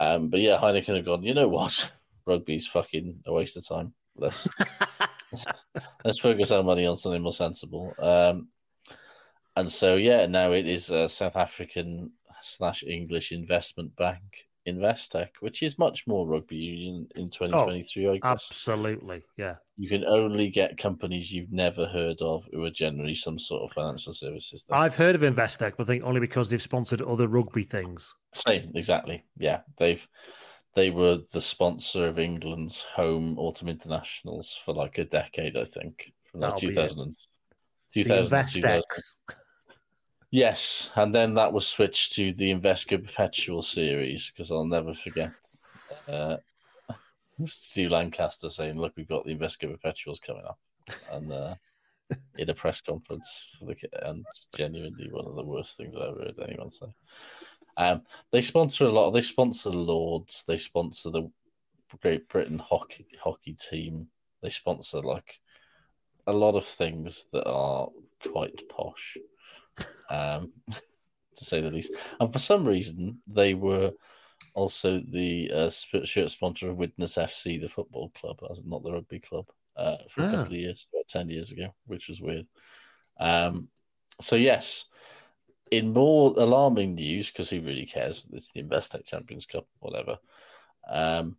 Um, 0.00 0.28
but 0.28 0.40
yeah, 0.40 0.58
Heineken 0.58 0.96
have 0.96 1.04
gone. 1.04 1.22
You 1.22 1.34
know 1.34 1.48
what? 1.48 1.92
Rugby's 2.26 2.66
fucking 2.66 3.22
a 3.26 3.32
waste 3.32 3.56
of 3.56 3.66
time. 3.66 3.94
Let's 4.16 4.48
let's 6.04 6.18
focus 6.18 6.50
our 6.50 6.64
money 6.64 6.84
on 6.84 6.96
something 6.96 7.22
more 7.22 7.32
sensible. 7.32 7.94
Um, 8.00 8.48
and 9.54 9.70
so 9.70 9.94
yeah, 9.94 10.26
now 10.26 10.50
it 10.50 10.66
is 10.66 10.90
a 10.90 11.08
South 11.08 11.36
African 11.36 12.10
slash 12.42 12.82
English 12.82 13.30
investment 13.30 13.94
bank 13.94 14.48
Investec, 14.66 15.28
which 15.40 15.62
is 15.62 15.78
much 15.78 16.06
more 16.06 16.26
rugby 16.26 16.56
union 16.56 17.06
in 17.16 17.28
2023. 17.28 18.06
Oh, 18.06 18.10
I 18.10 18.14
guess. 18.14 18.24
Absolutely, 18.24 19.22
yeah. 19.36 19.56
You 19.76 19.88
can 19.88 20.04
only 20.04 20.48
get 20.48 20.78
companies 20.78 21.32
you've 21.32 21.52
never 21.52 21.86
heard 21.86 22.20
of 22.22 22.48
who 22.52 22.64
are 22.64 22.70
generally 22.70 23.14
some 23.14 23.38
sort 23.38 23.62
of 23.62 23.72
financial 23.72 24.12
services. 24.12 24.62
Thing. 24.62 24.76
I've 24.76 24.96
heard 24.96 25.14
of 25.14 25.20
Investec, 25.20 25.74
but 25.76 25.84
I 25.84 25.86
think 25.86 26.04
only 26.04 26.20
because 26.20 26.48
they've 26.48 26.62
sponsored 26.62 27.02
other 27.02 27.28
rugby 27.28 27.64
things. 27.64 28.14
Same, 28.32 28.70
exactly. 28.74 29.24
Yeah, 29.36 29.60
they've 29.76 30.06
they 30.74 30.90
were 30.90 31.18
the 31.32 31.40
sponsor 31.40 32.06
of 32.06 32.18
England's 32.18 32.82
home 32.82 33.38
autumn 33.38 33.68
internationals 33.68 34.60
for 34.64 34.74
like 34.74 34.98
a 34.98 35.04
decade, 35.04 35.56
I 35.56 35.64
think, 35.64 36.12
from 36.24 36.40
like 36.40 36.56
2000, 36.56 37.14
2000, 37.92 38.44
2000 38.62 38.94
Yes, 40.34 40.90
and 40.96 41.14
then 41.14 41.34
that 41.34 41.52
was 41.52 41.64
switched 41.64 42.14
to 42.14 42.32
the 42.32 42.52
Invesco 42.52 43.00
Perpetual 43.00 43.62
series 43.62 44.32
because 44.32 44.50
I'll 44.50 44.64
never 44.64 44.92
forget 44.92 45.32
uh, 46.08 46.38
Steve 47.44 47.92
Lancaster 47.92 48.48
saying, 48.48 48.76
"Look, 48.76 48.94
we've 48.96 49.06
got 49.06 49.24
the 49.24 49.36
Invesco 49.36 49.70
Perpetuals 49.70 50.18
coming 50.18 50.42
up," 50.44 50.58
and 51.12 51.30
uh, 51.30 51.54
in 52.36 52.50
a 52.50 52.54
press 52.54 52.80
conference 52.80 53.44
for 53.56 53.66
the 53.66 53.76
and 54.08 54.26
genuinely 54.56 55.08
one 55.08 55.24
of 55.24 55.36
the 55.36 55.44
worst 55.44 55.76
things 55.76 55.94
I've 55.94 56.02
ever 56.02 56.24
heard 56.24 56.48
anyone 56.48 56.70
say. 56.70 56.92
Um, 57.76 58.02
they 58.32 58.40
sponsor 58.40 58.86
a 58.86 58.92
lot. 58.92 59.12
They 59.12 59.20
sponsor 59.20 59.70
the 59.70 59.76
Lords. 59.76 60.42
They 60.48 60.56
sponsor 60.56 61.10
the 61.10 61.30
Great 62.02 62.28
Britain 62.28 62.58
hockey 62.58 63.06
hockey 63.20 63.52
team. 63.52 64.08
They 64.42 64.50
sponsor 64.50 65.00
like 65.00 65.38
a 66.26 66.32
lot 66.32 66.56
of 66.56 66.64
things 66.64 67.28
that 67.32 67.48
are 67.48 67.88
quite 68.32 68.68
posh 68.68 69.16
um, 70.10 70.52
to 70.68 71.44
say 71.44 71.60
the 71.60 71.70
least. 71.70 71.92
And 72.20 72.32
for 72.32 72.38
some 72.38 72.66
reason, 72.66 73.20
they 73.26 73.54
were 73.54 73.92
also 74.54 75.00
the 75.00 75.50
uh, 75.52 75.70
shirt 76.04 76.30
sponsor 76.30 76.70
of 76.70 76.76
Widnes 76.76 77.16
FC, 77.16 77.60
the 77.60 77.68
football 77.68 78.10
club, 78.10 78.38
as 78.50 78.64
not 78.64 78.82
the 78.84 78.92
rugby 78.92 79.20
club, 79.20 79.46
uh, 79.76 79.96
for 80.08 80.22
a 80.22 80.26
ah. 80.26 80.30
couple 80.30 80.52
of 80.52 80.58
years, 80.58 80.86
about 80.92 81.08
10 81.08 81.28
years 81.28 81.50
ago, 81.50 81.74
which 81.86 82.08
was 82.08 82.20
weird. 82.20 82.46
Um, 83.18 83.68
so, 84.20 84.36
yes, 84.36 84.84
in 85.70 85.92
more 85.92 86.34
alarming 86.36 86.94
news, 86.94 87.30
because 87.30 87.50
who 87.50 87.60
really 87.60 87.86
cares? 87.86 88.26
It's 88.32 88.52
the 88.52 88.62
Investec 88.62 89.04
Champions 89.04 89.46
Cup, 89.46 89.66
whatever. 89.80 90.18
Um, 90.88 91.36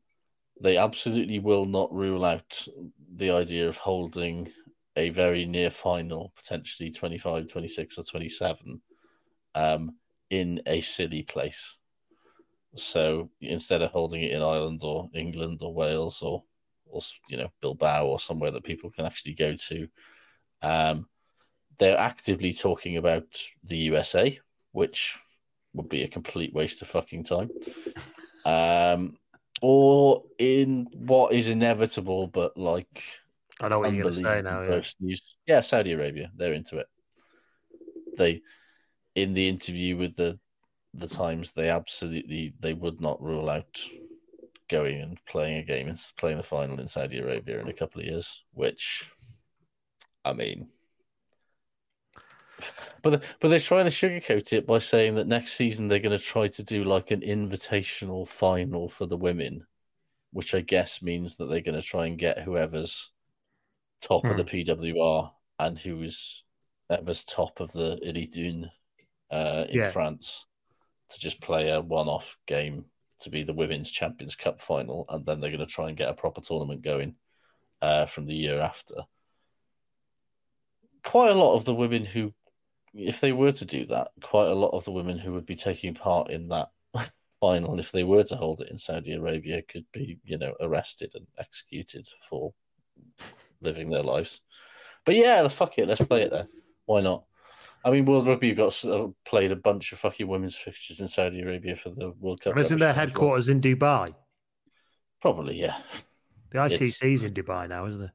they 0.60 0.78
absolutely 0.78 1.40
will 1.40 1.66
not 1.66 1.94
rule 1.94 2.26
out 2.26 2.68
the 3.14 3.32
idea 3.32 3.68
of 3.68 3.78
holding 3.78 4.52
a 4.96 5.10
very 5.10 5.46
near 5.46 5.70
final, 5.70 6.32
potentially 6.36 6.90
25, 6.90 7.48
26, 7.48 7.98
or 7.98 8.04
27, 8.04 8.82
um, 9.56 9.96
in 10.30 10.62
a 10.66 10.82
silly 10.82 11.24
place. 11.24 11.78
So 12.76 13.30
instead 13.42 13.82
of 13.82 13.92
holding 13.92 14.24
it 14.24 14.32
in 14.32 14.42
Ireland 14.42 14.82
or 14.84 15.10
England 15.14 15.60
or 15.62 15.74
Wales 15.74 16.22
or, 16.22 16.44
or 16.86 17.02
you 17.30 17.38
know, 17.38 17.52
Bilbao 17.62 18.06
or 18.06 18.20
somewhere 18.20 18.52
that 18.52 18.64
people 18.64 18.90
can 18.90 19.06
actually 19.06 19.34
go 19.34 19.56
to, 19.56 19.88
um, 20.62 21.08
they're 21.78 21.98
actively 21.98 22.54
talking 22.54 22.98
about 22.98 23.26
the 23.64 23.78
USA, 23.78 24.40
which 24.72 25.20
would 25.74 25.90
be 25.90 26.04
a 26.04 26.08
complete 26.08 26.54
waste 26.54 26.82
of 26.82 26.88
fucking 26.88 27.24
time. 27.24 27.50
Um, 28.46 29.18
or 29.62 30.24
in 30.38 30.88
what 30.94 31.34
is 31.34 31.48
inevitable, 31.48 32.28
but 32.28 32.58
like 32.58 33.04
I 33.62 33.70
know 33.70 33.80
what 33.80 33.94
you're 33.94 34.04
going 34.04 34.16
to 34.16 34.20
say 34.20 34.42
now. 34.42 34.62
Yeah. 34.64 34.82
News. 35.00 35.38
yeah, 35.48 35.62
Saudi 35.62 35.94
Arabia, 35.94 36.32
they're 36.36 36.54
into 36.54 36.78
it. 36.78 36.88
They, 38.18 38.42
in 39.16 39.34
the 39.34 39.48
interview 39.48 39.98
with 39.98 40.16
the 40.16 40.40
the 40.94 41.08
Times, 41.08 41.52
they 41.52 41.70
absolutely 41.70 42.54
they 42.60 42.74
would 42.74 43.02
not 43.02 43.22
rule 43.22 43.50
out 43.50 43.82
going 44.70 45.02
and 45.02 45.20
playing 45.26 45.58
a 45.58 45.64
game 45.64 45.88
and 45.88 46.00
playing 46.18 46.38
the 46.38 46.44
final 46.44 46.80
in 46.80 46.88
Saudi 46.88 47.20
Arabia 47.20 47.60
in 47.60 47.68
a 47.68 47.74
couple 47.74 48.02
of 48.02 48.08
years. 48.08 48.44
Which, 48.54 49.10
I 50.24 50.34
mean, 50.34 50.70
but 53.02 53.24
but 53.40 53.50
they're 53.50 53.60
trying 53.60 53.86
to 53.86 53.92
sugarcoat 53.92 54.54
it 54.54 54.68
by 54.68 54.80
saying 54.80 55.16
that 55.16 55.28
next 55.28 55.54
season 55.54 55.88
they're 55.88 56.00
going 56.00 56.18
to 56.18 56.24
try 56.24 56.48
to 56.48 56.64
do 56.64 56.84
like 56.84 57.12
an 57.12 57.22
invitational 57.22 58.28
final 58.28 58.90
for 58.90 59.06
the 59.06 59.18
women, 59.18 59.66
which 60.32 60.56
I 60.56 60.62
guess 60.62 61.02
means 61.02 61.38
that 61.38 61.50
they're 61.50 61.62
going 61.62 61.80
to 61.80 61.86
try 61.86 62.08
and 62.08 62.18
get 62.18 62.40
whoever's 62.40 63.12
top 64.02 64.24
hmm. 64.24 64.32
of 64.32 64.38
the 64.38 64.46
PWR 64.46 65.32
and 65.60 65.78
who 65.80 65.98
was 65.98 66.44
ever's 66.90 67.24
top 67.24 67.60
of 67.60 67.72
the 67.72 68.00
Elite 68.04 68.38
uh, 69.32 69.66
in 69.70 69.80
yeah. 69.80 69.90
France 69.90 70.46
to 71.10 71.20
just 71.20 71.42
play 71.42 71.70
a 71.70 71.82
one-off 71.82 72.38
game 72.46 72.86
to 73.20 73.30
be 73.30 73.44
the 73.44 73.54
Women's 73.54 73.92
Champions 73.92 74.36
Cup 74.36 74.60
final, 74.60 75.06
and 75.10 75.26
then 75.26 75.40
they're 75.40 75.52
going 75.52 75.60
to 75.60 75.66
try 75.66 75.88
and 75.88 75.98
get 75.98 76.10
a 76.10 76.14
proper 76.14 76.42
tournament 76.42 76.82
going 76.82 77.16
uh, 77.82 78.06
from 78.06 78.26
the 78.26 78.36
year 78.36 78.60
after. 78.60 78.96
Quite 81.04 81.32
a 81.32 81.36
lot 81.36 81.56
of 81.56 81.66
the 81.66 81.76
women 81.76 82.04
who, 82.04 82.34
if 82.94 83.22
they 83.22 83.32
were 83.32 83.52
to 83.54 83.66
do 83.66 83.86
that, 83.88 84.10
quite 84.22 84.48
a 84.48 84.56
lot 84.56 84.70
of 84.70 84.84
the 84.84 84.92
women 84.92 85.18
who 85.18 85.34
would 85.34 85.46
be 85.46 85.56
taking 85.56 85.94
part 85.94 86.30
in 86.30 86.50
that 86.50 86.70
final, 87.40 87.80
if 87.80 87.92
they 87.92 88.04
were 88.04 88.24
to 88.24 88.36
hold 88.36 88.62
it 88.62 88.70
in 88.70 88.78
Saudi 88.78 89.14
Arabia, 89.14 89.62
could 89.62 89.86
be, 89.94 90.20
you 90.24 90.38
know, 90.38 90.54
arrested 90.60 91.12
and 91.16 91.28
executed 91.38 92.08
for 92.28 92.54
living 93.66 93.90
their 93.90 94.04
lives. 94.04 94.42
But 95.06 95.16
yeah, 95.16 95.48
fuck 95.50 95.78
it, 95.78 95.88
let's 95.88 96.02
play 96.02 96.24
it 96.24 96.32
there. 96.32 96.48
Why 96.86 97.02
not? 97.02 97.26
I 97.84 97.92
mean, 97.92 98.06
World 98.06 98.28
Rugby 98.28 98.54
got 98.54 98.84
played 99.26 99.52
a 99.52 99.56
bunch 99.56 99.92
of 99.92 100.00
fucking 100.00 100.28
women's 100.28 100.56
fixtures 100.56 101.00
in 101.00 101.08
Saudi 101.08 101.42
Arabia 101.42 101.76
for 101.76 101.90
the 101.90 102.12
World 102.20 102.42
Cup. 102.42 102.54
And 102.54 102.62
isn't 102.62 102.80
their 102.80 102.94
headquarters 102.94 103.48
well. 103.48 103.58
in 103.58 103.62
Dubai? 103.62 104.16
Probably, 105.22 105.60
yeah. 105.60 105.78
The 106.52 106.58
ICC's 106.60 107.24
in 107.24 107.34
Dubai 107.34 107.70
now, 107.70 107.86
isn't 107.86 108.02
it? 108.02 108.12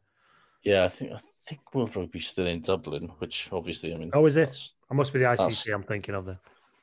Yeah, 0.63 0.85
I 0.85 0.89
think 0.89 1.13
I 1.13 1.19
think 1.47 1.75
World 1.75 1.95
Rugby's 1.95 2.27
still 2.27 2.47
in 2.47 2.61
Dublin, 2.61 3.11
which 3.19 3.49
obviously, 3.53 3.95
I 3.95 3.97
mean, 3.97 4.11
oh, 4.13 4.27
is 4.27 4.37
it? 4.37 4.51
I 4.91 4.95
must 4.95 5.13
be 5.13 5.21
the 5.21 5.27
ICC. 5.27 5.73
I'm 5.73 5.83
thinking 5.83 6.15
of 6.15 6.27
the. 6.27 6.39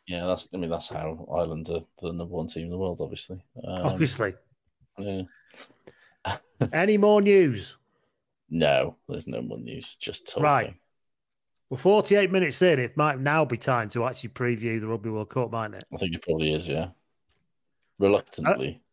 Yeah, 0.07 0.25
that's. 0.25 0.47
I 0.53 0.57
mean, 0.57 0.69
that's 0.69 0.87
how 0.87 1.27
Ireland 1.31 1.69
are 1.69 1.81
the 2.01 2.13
number 2.13 2.33
one 2.33 2.47
team 2.47 2.63
in 2.63 2.69
the 2.69 2.77
world, 2.77 2.99
obviously. 3.01 3.43
Um, 3.63 3.85
obviously. 3.85 4.33
Yeah. 4.97 5.23
Any 6.73 6.97
more 6.97 7.21
news? 7.21 7.77
No, 8.49 8.95
there's 9.07 9.27
no 9.27 9.41
more 9.41 9.57
news. 9.57 9.95
Just 9.95 10.27
talking. 10.27 10.43
Right. 10.43 10.75
Well, 11.69 11.77
48 11.77 12.31
minutes 12.31 12.61
in, 12.61 12.79
it 12.79 12.95
might 12.95 13.19
now 13.19 13.43
be 13.43 13.57
time 13.57 13.89
to 13.89 14.05
actually 14.05 14.29
preview 14.29 14.79
the 14.79 14.87
Rugby 14.87 15.09
World 15.09 15.29
Cup, 15.29 15.51
mightn't 15.51 15.75
it? 15.75 15.85
I 15.93 15.97
think 15.97 16.15
it 16.15 16.21
probably 16.21 16.53
is, 16.53 16.67
yeah. 16.69 16.89
Reluctantly. 17.99 18.79
Uh, 18.79 18.83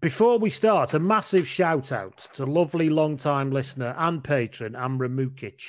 before 0.00 0.38
we 0.38 0.50
start, 0.50 0.94
a 0.94 0.98
massive 0.98 1.46
shout 1.46 1.92
out 1.92 2.28
to 2.34 2.44
lovely 2.44 2.90
long-time 2.90 3.52
listener 3.52 3.94
and 3.96 4.22
patron 4.22 4.74
Amra 4.74 5.08
Mukic, 5.08 5.62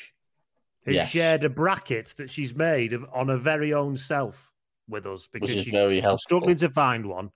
who 0.84 0.94
yes. 0.94 1.10
shared 1.10 1.44
a 1.44 1.50
bracket 1.50 2.16
that 2.18 2.32
she's 2.32 2.56
made 2.56 2.94
of, 2.94 3.06
on 3.14 3.28
her 3.28 3.38
very 3.38 3.74
own 3.74 3.96
self 3.96 4.52
with 4.90 5.06
us 5.06 5.30
because 5.32 5.52
she's 5.52 5.68
very 5.68 6.02
helpful. 6.02 6.18
struggling 6.18 6.58
to 6.58 6.70
find 6.70 7.06
one, 7.06 7.30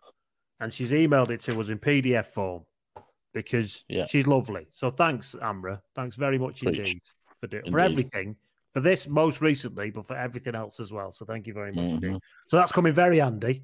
and 0.59 0.73
she's 0.73 0.91
emailed 0.91 1.29
it 1.29 1.41
to 1.41 1.59
us 1.59 1.69
in 1.69 1.77
PDF 1.77 2.25
form 2.25 2.63
because 3.33 3.83
yeah. 3.87 4.05
she's 4.05 4.27
lovely. 4.27 4.67
So 4.71 4.89
thanks, 4.89 5.35
Amra. 5.41 5.81
Thanks 5.95 6.15
very 6.15 6.37
much 6.37 6.61
Preach. 6.61 6.77
indeed 6.77 7.01
for 7.39 7.47
do- 7.47 7.57
indeed. 7.57 7.71
for 7.71 7.79
everything. 7.79 8.35
For 8.73 8.81
this 8.81 9.07
most 9.07 9.41
recently, 9.41 9.89
but 9.89 10.05
for 10.05 10.15
everything 10.15 10.53
else 10.53 10.79
as 10.79 10.91
well. 10.91 11.11
So 11.11 11.25
thank 11.25 11.47
you 11.47 11.53
very 11.53 11.71
much. 11.71 11.89
Mm-hmm. 11.89 12.17
So 12.49 12.57
that's 12.57 12.71
coming 12.71 12.93
very 12.93 13.17
handy. 13.17 13.63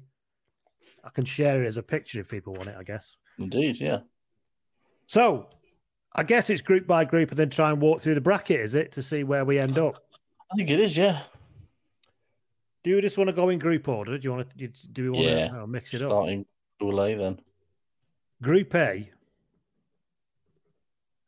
I 1.04 1.10
can 1.10 1.24
share 1.24 1.62
it 1.62 1.68
as 1.68 1.76
a 1.76 1.82
picture 1.82 2.18
if 2.18 2.28
people 2.28 2.54
want 2.54 2.68
it, 2.68 2.76
I 2.76 2.82
guess. 2.82 3.16
Indeed, 3.38 3.80
yeah. 3.80 4.00
So 5.06 5.46
I 6.12 6.24
guess 6.24 6.50
it's 6.50 6.60
group 6.60 6.88
by 6.88 7.04
group 7.04 7.30
and 7.30 7.38
then 7.38 7.50
try 7.50 7.70
and 7.70 7.80
walk 7.80 8.00
through 8.00 8.16
the 8.16 8.20
bracket, 8.20 8.58
is 8.58 8.74
it, 8.74 8.90
to 8.92 9.02
see 9.02 9.22
where 9.22 9.44
we 9.44 9.60
end 9.60 9.78
up? 9.78 10.02
I 10.50 10.56
think 10.56 10.70
it 10.70 10.80
is, 10.80 10.96
yeah. 10.96 11.20
Do 12.82 12.90
you 12.90 13.00
just 13.00 13.16
want 13.18 13.28
to 13.28 13.34
go 13.34 13.48
in 13.48 13.60
group 13.60 13.88
order? 13.88 14.18
Do 14.18 14.24
you 14.26 14.34
want 14.34 14.50
to 14.50 14.68
do 14.92 15.02
we 15.04 15.10
want 15.10 15.24
yeah. 15.24 15.48
to 15.48 15.60
oh, 15.60 15.66
mix 15.66 15.94
it 15.94 16.02
up? 16.02 16.08
Starting 16.08 16.40
up? 16.40 16.92
Starting 16.92 17.18
then. 17.18 17.40
Group 18.42 18.74
A 18.74 19.10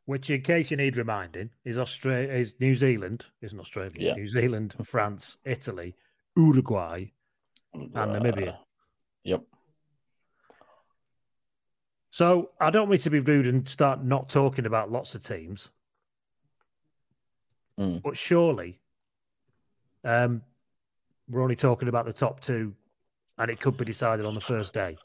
which, 0.09 0.31
in 0.31 0.41
case 0.41 0.71
you 0.71 0.77
need 0.79 0.97
reminding, 0.97 1.51
is 1.67 1.77
Australia, 1.77 2.33
is 2.33 2.55
New 2.61 2.75
Zealand, 2.75 3.27
isn't 3.43 3.61
Australia, 3.61 3.93
yeah. 3.95 4.15
New 4.15 4.27
Zealand, 4.27 4.75
France, 4.83 5.37
Italy, 5.45 5.95
Uruguay, 6.35 7.05
and 7.75 7.93
Namibia. 7.93 8.57
Yep. 9.25 9.43
So 12.11 12.53
I 12.59 12.71
don't 12.71 12.89
mean 12.89 12.99
to 13.01 13.11
be 13.11 13.21
rude 13.21 13.49
and 13.49 13.69
start 13.69 14.03
not 14.03 14.31
talking 14.31 14.65
about 14.65 14.91
lots 14.91 15.15
of 15.15 15.23
teams, 15.23 15.69
mm. 17.79 18.01
but 18.03 18.17
surely, 18.17 18.81
um, 20.05 20.41
we're 21.29 21.43
only 21.43 21.55
talking 21.55 21.89
about 21.89 22.07
the 22.07 22.15
top 22.15 22.41
two 22.41 22.75
and 23.37 23.51
it 23.51 23.61
could 23.61 23.77
be 23.77 23.85
decided 23.85 24.25
on 24.25 24.33
the 24.33 24.41
first 24.41 24.73
day. 24.73 24.97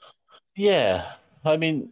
Yeah, 0.56 1.04
I 1.43 1.58
mean, 1.58 1.91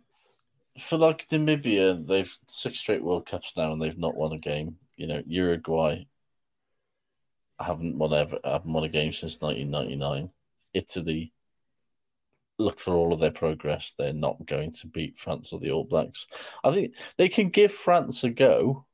for 0.80 0.98
like 0.98 1.28
Namibia, 1.30 2.06
they've 2.06 2.38
six 2.48 2.80
straight 2.80 3.04
World 3.04 3.26
Cups 3.26 3.54
now, 3.58 3.72
and 3.72 3.82
they've 3.82 3.98
not 3.98 4.16
won 4.16 4.34
a 4.34 4.38
game. 4.40 4.78
You 4.96 5.08
know, 5.08 5.24
Uruguay 5.26 6.06
haven't 7.60 7.98
won 7.98 8.14
ever 8.14 8.40
haven't 8.44 8.74
won 8.74 8.84
a 8.84 8.90
game 8.90 9.12
since 9.12 9.40
1999. 9.42 10.32
Italy 10.74 11.34
look 12.58 12.80
for 12.80 12.94
all 12.94 13.14
of 13.14 13.20
their 13.20 13.32
progress. 13.32 13.94
They're 13.98 14.14
not 14.14 14.46
going 14.46 14.72
to 14.72 14.88
beat 14.88 15.18
France 15.18 15.52
or 15.52 15.60
the 15.60 15.72
All 15.72 15.84
Blacks. 15.84 16.28
I 16.64 16.72
think 16.72 16.96
they 17.18 17.28
can 17.28 17.50
give 17.50 17.72
France 17.72 18.24
a 18.24 18.30
go. 18.30 18.86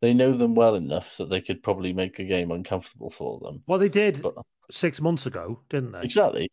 They 0.00 0.12
know 0.12 0.32
them 0.32 0.54
well 0.54 0.74
enough 0.74 1.16
that 1.16 1.30
they 1.30 1.40
could 1.40 1.62
probably 1.62 1.92
make 1.92 2.18
a 2.18 2.24
game 2.24 2.50
uncomfortable 2.50 3.10
for 3.10 3.40
them. 3.40 3.62
Well, 3.66 3.78
they 3.78 3.88
did 3.88 4.22
But 4.22 4.34
six 4.70 5.00
months 5.00 5.26
ago, 5.26 5.60
didn't 5.70 5.92
they? 5.92 6.02
exactly, 6.04 6.50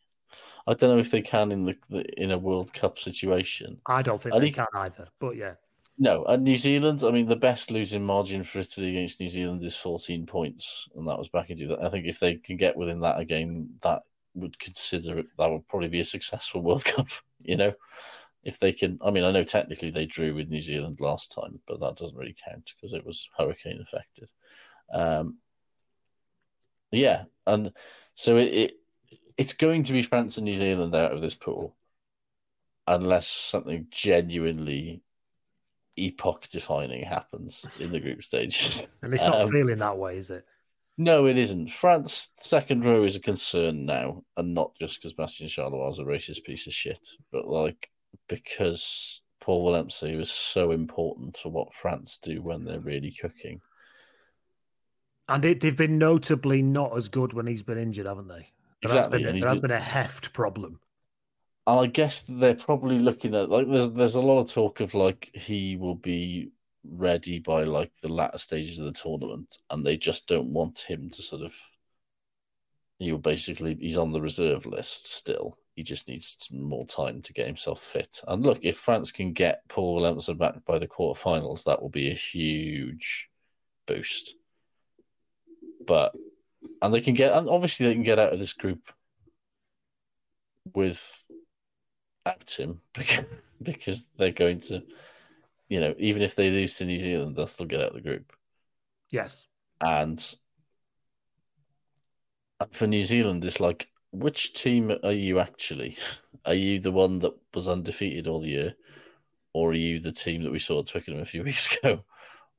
I 0.65 0.73
don't 0.73 0.91
know 0.91 0.99
if 0.99 1.11
they 1.11 1.21
can 1.21 1.51
in 1.51 1.63
the, 1.63 1.77
the 1.89 2.21
in 2.21 2.31
a 2.31 2.37
World 2.37 2.73
Cup 2.73 2.97
situation. 2.97 3.79
I 3.85 4.01
don't 4.01 4.21
think 4.21 4.35
I 4.35 4.39
they 4.39 4.51
can 4.51 4.65
either. 4.73 5.07
But 5.19 5.35
yeah, 5.35 5.55
No, 5.97 6.23
and 6.25 6.43
New 6.43 6.55
Zealand. 6.55 7.03
I 7.03 7.11
mean, 7.11 7.27
the 7.27 7.35
best 7.35 7.69
losing 7.69 8.05
margin 8.05 8.43
for 8.43 8.59
Italy 8.59 8.89
against 8.91 9.19
New 9.19 9.27
Zealand 9.27 9.61
is 9.63 9.75
14 9.75 10.25
points, 10.25 10.87
and 10.95 11.07
that 11.07 11.17
was 11.17 11.27
back 11.27 11.49
in. 11.49 11.57
2000. 11.57 11.85
I 11.85 11.89
think 11.89 12.05
if 12.05 12.19
they 12.19 12.35
can 12.35 12.57
get 12.57 12.77
within 12.77 13.01
that 13.01 13.19
again, 13.19 13.69
that 13.81 14.03
would 14.35 14.57
consider 14.57 15.19
it. 15.19 15.25
That 15.37 15.51
would 15.51 15.67
probably 15.67 15.89
be 15.89 15.99
a 15.99 16.05
successful 16.05 16.61
World 16.63 16.85
Cup. 16.85 17.07
You 17.39 17.57
know, 17.57 17.73
if 18.43 18.57
they 18.57 18.71
can. 18.71 18.99
I 19.03 19.11
mean, 19.11 19.25
I 19.25 19.31
know 19.31 19.43
technically 19.43 19.89
they 19.89 20.05
drew 20.05 20.33
with 20.33 20.47
New 20.47 20.61
Zealand 20.61 21.01
last 21.01 21.33
time, 21.33 21.59
but 21.67 21.81
that 21.81 21.97
doesn't 21.97 22.17
really 22.17 22.35
count 22.45 22.73
because 22.75 22.93
it 22.93 23.05
was 23.05 23.29
hurricane 23.37 23.81
affected. 23.81 24.31
Um, 24.93 25.39
yeah, 26.91 27.23
and 27.47 27.73
so 28.13 28.37
it, 28.37 28.53
it 28.53 28.73
it's 29.37 29.53
going 29.53 29.83
to 29.83 29.93
be 29.93 30.01
France 30.03 30.37
and 30.37 30.45
New 30.45 30.57
Zealand 30.57 30.95
out 30.95 31.11
of 31.11 31.21
this 31.21 31.35
pool, 31.35 31.75
unless 32.87 33.27
something 33.27 33.87
genuinely 33.91 35.01
epoch 35.95 36.47
defining 36.49 37.03
happens 37.03 37.65
in 37.79 37.91
the 37.91 37.99
group 37.99 38.23
stages. 38.23 38.85
and 39.01 39.13
it's 39.13 39.23
not 39.23 39.41
Um, 39.41 39.49
feeling 39.49 39.77
that 39.77 39.97
way, 39.97 40.17
is 40.17 40.29
it? 40.29 40.45
No, 40.97 41.25
it 41.25 41.37
isn't. 41.37 41.71
France 41.71 42.29
second 42.37 42.85
row 42.85 43.03
is 43.03 43.15
a 43.15 43.19
concern 43.19 43.85
now, 43.85 44.23
and 44.37 44.53
not 44.53 44.75
just 44.79 44.99
because 44.99 45.13
Bastien 45.13 45.49
Chalureau 45.49 45.89
is 45.89 45.99
a 45.99 46.03
racist 46.03 46.43
piece 46.43 46.67
of 46.67 46.73
shit, 46.73 47.07
but 47.31 47.47
like 47.47 47.89
because 48.27 49.21
Paul 49.39 49.67
Willemse 49.67 50.17
was 50.17 50.31
so 50.31 50.71
important 50.71 51.37
for 51.37 51.49
what 51.49 51.73
France 51.73 52.17
do 52.17 52.41
when 52.41 52.63
they're 52.63 52.79
really 52.79 53.11
cooking. 53.11 53.61
And 55.27 55.43
it, 55.45 55.61
they've 55.61 55.75
been 55.75 55.97
notably 55.97 56.61
not 56.61 56.95
as 56.95 57.09
good 57.09 57.33
when 57.33 57.47
he's 57.47 57.63
been 57.63 57.77
injured, 57.77 58.05
haven't 58.05 58.27
they? 58.27 58.52
There 58.83 58.97
Exactly, 58.97 59.23
Has 59.23 59.31
been, 59.31 59.39
there 59.39 59.49
has 59.49 59.59
been- 59.59 59.71
a 59.71 59.79
heft 59.79 60.33
problem. 60.33 60.79
And 61.65 61.79
I 61.79 61.87
guess 61.87 62.23
they're 62.23 62.55
probably 62.55 62.99
looking 62.99 63.33
at 63.35 63.49
like 63.49 63.69
there's 63.69 63.89
there's 63.91 64.15
a 64.15 64.21
lot 64.21 64.41
of 64.41 64.51
talk 64.51 64.81
of 64.81 64.93
like 64.93 65.31
he 65.33 65.77
will 65.77 65.95
be 65.95 66.51
ready 66.85 67.39
by 67.39 67.63
like 67.63 67.91
the 68.01 68.09
latter 68.09 68.37
stages 68.37 68.79
of 68.79 68.85
the 68.85 68.91
tournament, 68.91 69.57
and 69.69 69.85
they 69.85 69.95
just 69.95 70.27
don't 70.27 70.53
want 70.53 70.79
him 70.79 71.09
to 71.11 71.21
sort 71.21 71.41
of. 71.41 71.55
He'll 72.99 73.17
basically 73.17 73.75
he's 73.75 73.95
on 73.95 74.11
the 74.11 74.21
reserve 74.21 74.65
list 74.65 75.07
still. 75.07 75.57
He 75.73 75.83
just 75.83 76.09
needs 76.09 76.35
some 76.37 76.61
more 76.61 76.85
time 76.85 77.21
to 77.21 77.33
get 77.33 77.47
himself 77.47 77.81
fit. 77.81 78.21
And 78.27 78.43
look, 78.43 78.59
if 78.63 78.77
France 78.77 79.13
can 79.13 79.31
get 79.31 79.67
Paul 79.69 80.01
Willemse 80.01 80.37
back 80.37 80.65
by 80.65 80.79
the 80.79 80.87
quarterfinals, 80.87 81.63
that 81.63 81.81
will 81.81 81.89
be 81.89 82.11
a 82.11 82.13
huge 82.13 83.29
boost. 83.87 84.35
But 85.87 86.13
and 86.81 86.93
they 86.93 87.01
can 87.01 87.13
get 87.13 87.33
and 87.33 87.49
obviously 87.49 87.87
they 87.87 87.93
can 87.93 88.03
get 88.03 88.19
out 88.19 88.33
of 88.33 88.39
this 88.39 88.53
group 88.53 88.91
with 90.73 91.23
him 92.57 92.81
because, 92.93 93.25
because 93.61 94.07
they're 94.17 94.31
going 94.31 94.59
to, 94.59 94.83
you 95.69 95.79
know, 95.79 95.93
even 95.97 96.21
if 96.21 96.35
they 96.35 96.49
lose 96.49 96.77
to 96.77 96.85
New 96.85 96.99
Zealand, 96.99 97.35
they'll 97.35 97.47
still 97.47 97.65
get 97.65 97.81
out 97.81 97.89
of 97.89 97.95
the 97.95 98.01
group. 98.01 98.31
Yes. 99.09 99.45
And 99.81 100.23
for 102.71 102.87
New 102.87 103.03
Zealand, 103.03 103.43
it's 103.43 103.59
like, 103.59 103.89
which 104.11 104.53
team 104.53 104.93
are 105.03 105.11
you 105.11 105.39
actually? 105.39 105.97
Are 106.45 106.53
you 106.53 106.77
the 106.79 106.91
one 106.91 107.19
that 107.19 107.31
was 107.53 107.69
undefeated 107.69 108.27
all 108.27 108.45
year, 108.45 108.75
or 109.53 109.69
are 109.69 109.75
you 109.75 110.01
the 110.01 110.11
team 110.11 110.43
that 110.43 110.51
we 110.51 110.59
saw 110.59 110.81
at 110.81 110.87
Twickenham 110.87 111.21
a 111.21 111.25
few 111.25 111.41
weeks 111.45 111.77
ago, 111.77 112.03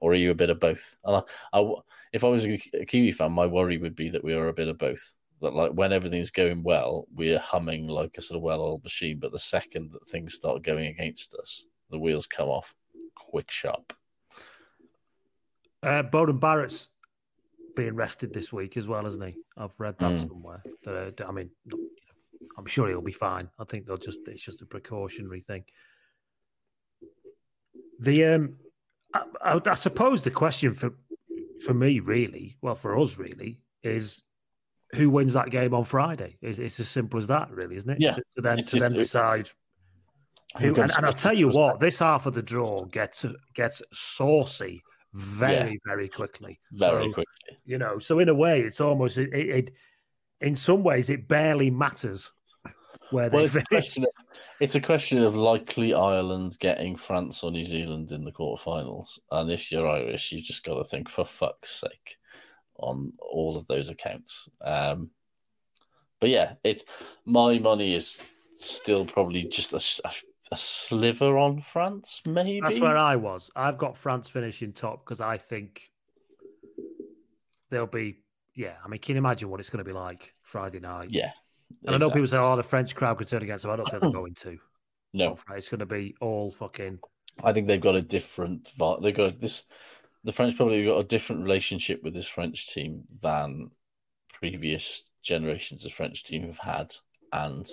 or 0.05 0.13
are 0.13 0.17
you 0.17 0.31
a 0.31 0.35
bit 0.35 0.51
of 0.51 0.61
both? 0.61 0.99
I, 1.07 1.23
I, 1.55 1.73
if 2.13 2.25
I 2.25 2.29
was 2.29 2.45
a 2.45 2.59
Kiwi 2.59 3.11
fan, 3.11 3.33
my 3.33 3.47
worry 3.47 3.79
would 3.79 3.97
be 3.97 4.11
that 4.11 4.23
we 4.23 4.35
are 4.35 4.49
a 4.49 4.53
bit 4.53 4.69
of 4.69 4.77
both. 4.77 5.15
That 5.41 5.55
like 5.55 5.73
when 5.73 5.95
everything's 5.95 6.31
going 6.31 6.63
well, 6.63 7.07
we're 7.15 7.39
humming 7.39 7.89
like 7.89 8.19
a 8.19 8.21
sort 8.21 8.37
of 8.37 8.43
well-oiled 8.43 8.85
machine, 8.85 9.19
but 9.19 9.33
the 9.33 9.39
second 9.39 9.93
that 9.93 10.07
things 10.07 10.35
start 10.35 10.63
going 10.63 10.89
against 10.89 11.35
us, 11.37 11.65
the 11.89 11.99
wheels 11.99 12.27
come 12.27 12.51
off 12.51 12.75
quick, 13.15 13.51
sharp. 13.51 13.95
Uh, 15.83 16.03
Beauden 16.03 16.39
Barrett's 16.39 16.89
being 17.75 17.97
rested 17.97 18.35
this 18.35 18.53
week 18.53 18.77
as 18.77 18.87
well, 18.87 19.07
isn't 19.07 19.27
he? 19.27 19.37
I've 19.57 19.75
read 19.79 19.99
that 20.01 20.13
Mm. 20.13 20.29
somewhere. 20.29 20.63
Uh, 20.87 21.13
I 21.27 21.33
mean, 21.33 21.51
I'm 22.59 22.67
sure 22.67 22.89
he'll 22.89 23.01
be 23.01 23.11
fine. 23.13 23.49
I 23.59 23.65
think 23.65 23.87
they'll 23.87 23.97
just 23.97 24.19
it's 24.27 24.45
just 24.45 24.61
a 24.61 24.67
precautionary 24.67 25.41
thing. 25.41 25.65
The 28.01 28.25
um, 28.27 28.59
I, 29.15 29.23
I, 29.43 29.61
I 29.65 29.75
suppose 29.75 30.23
the 30.25 30.31
question 30.31 30.75
for 30.75 30.93
for 31.65 31.73
me 31.75 32.01
really, 32.01 32.57
well, 32.61 32.75
for 32.75 32.99
us 32.99 33.17
really, 33.17 33.61
is 33.83 34.23
who 34.95 35.09
wins 35.11 35.33
that 35.33 35.51
game 35.51 35.73
on 35.75 35.85
Friday? 35.85 36.37
It's, 36.43 36.59
it's 36.59 36.79
as 36.81 36.89
simple 36.89 37.19
as 37.19 37.27
that, 37.29 37.51
really, 37.51 37.77
isn't 37.77 37.91
it? 37.91 37.99
Yeah. 38.01 38.13
To, 38.15 38.23
to 38.37 38.41
then 38.43 38.59
It's 38.59 38.71
to 38.73 38.79
then 38.81 38.93
decide 38.93 39.51
Who 40.59 40.75
who, 40.75 40.83
and, 40.83 40.91
and 40.97 41.07
I'll 41.07 41.13
tell 41.13 41.33
you 41.35 41.49
what, 41.49 41.81
this 41.81 41.99
half 42.01 42.27
of 42.27 42.35
the 42.35 42.43
draw 42.43 42.85
gets 42.87 43.25
gets 43.55 43.83
saucy 43.93 44.83
very, 45.15 45.81
very 45.87 46.09
quickly. 46.09 46.61
Very 46.73 47.07
So, 47.07 47.13
quickly. 47.13 47.57
You 47.65 47.79
know, 47.79 47.99
so 47.99 48.19
in 48.19 48.29
a 48.29 48.35
way, 48.35 48.61
it's 48.63 48.81
almost 48.81 49.19
it. 49.19 49.33
it, 49.33 49.49
it 49.49 49.75
in 50.41 50.57
some 50.57 50.83
ways, 50.83 51.09
it 51.09 51.27
barely 51.29 51.71
matters 51.71 52.31
where 53.11 53.31
they 53.31 53.37
Well, 53.39 53.47
a, 53.47 53.49
finish. 53.49 53.67
question 53.69 54.05
it's 54.61 54.75
a 54.75 54.81
question 54.81 55.23
of 55.23 55.35
likely 55.35 55.95
Ireland 55.95 56.57
getting 56.59 56.97
France 56.97 57.43
or 57.43 57.51
New 57.51 57.65
Zealand 57.65 58.13
in 58.13 58.23
the 58.23 58.33
quarterfinals. 58.33 59.19
And 59.31 59.51
if 59.51 59.71
you're 59.73 59.89
Irish, 59.89 60.33
you've 60.33 60.45
just 60.45 60.65
got 60.65 60.77
to 60.77 60.85
think, 60.85 61.09
for 61.09 61.25
fuck's 61.25 61.81
sake, 61.81 62.17
on 62.77 63.13
all 63.19 63.57
of 63.57 63.67
those 63.67 63.91
accounts. 63.91 64.49
Um, 64.63 65.11
but 66.21 66.31
yeah, 66.31 66.55
it's 66.63 66.85
my 67.25 67.59
money 67.59 67.95
is 67.95 68.23
still 68.53 69.05
probably 69.05 69.45
just 69.45 69.73
a 69.75 70.57
sliver 70.57 71.37
on 71.37 71.61
France, 71.61 72.23
maybe. 72.25 72.61
That's 72.61 72.81
where 72.81 72.97
I 72.97 73.17
was. 73.17 73.51
I've 73.57 73.79
got 73.79 73.97
France 73.97 74.29
finishing 74.29 74.73
top 74.73 75.05
because 75.05 75.21
I 75.21 75.39
think 75.39 75.91
they'll 77.71 77.87
be. 77.87 78.21
Yeah, 78.55 78.75
I 78.85 78.89
mean, 78.89 79.01
can 79.01 79.17
you 79.17 79.19
imagine 79.19 79.49
what 79.49 79.59
it's 79.59 79.69
going 79.69 79.85
to 79.85 79.89
be 79.89 79.93
like 79.93 80.33
Friday 80.43 80.79
night? 80.79 81.11
yeah. 81.11 81.33
And 81.87 81.95
I 81.95 81.99
know 81.99 82.11
people 82.11 82.27
say, 82.27 82.39
"Oh, 82.39 82.57
the 82.57 82.63
French 82.63 82.95
crowd 82.95 83.19
could 83.19 83.29
turn 83.29 83.43
against 83.43 83.63
them." 83.63 83.73
I 83.73 83.77
don't 83.77 83.89
think 83.89 84.03
they're 84.03 84.11
going 84.11 84.35
to. 84.35 84.59
No, 85.17 85.39
It's 85.53 85.69
going 85.69 85.79
to 85.79 85.87
be 85.87 86.17
all 86.21 86.51
fucking. 86.51 86.99
I 87.45 87.53
think 87.53 87.69
they've 87.69 87.81
got 87.81 87.95
a 87.95 88.03
different. 88.03 88.69
They've 89.01 89.15
got 89.15 89.41
this. 89.41 89.63
The 90.25 90.33
French 90.33 90.57
probably 90.57 90.85
got 90.85 90.99
a 90.99 91.05
different 91.05 91.45
relationship 91.45 92.03
with 92.03 92.15
this 92.15 92.27
French 92.27 92.75
team 92.75 93.05
than 93.23 93.71
previous 94.33 95.05
generations 95.23 95.85
of 95.85 95.93
French 95.93 96.25
team 96.25 96.43
have 96.47 96.59
had, 96.59 96.95
and 97.33 97.65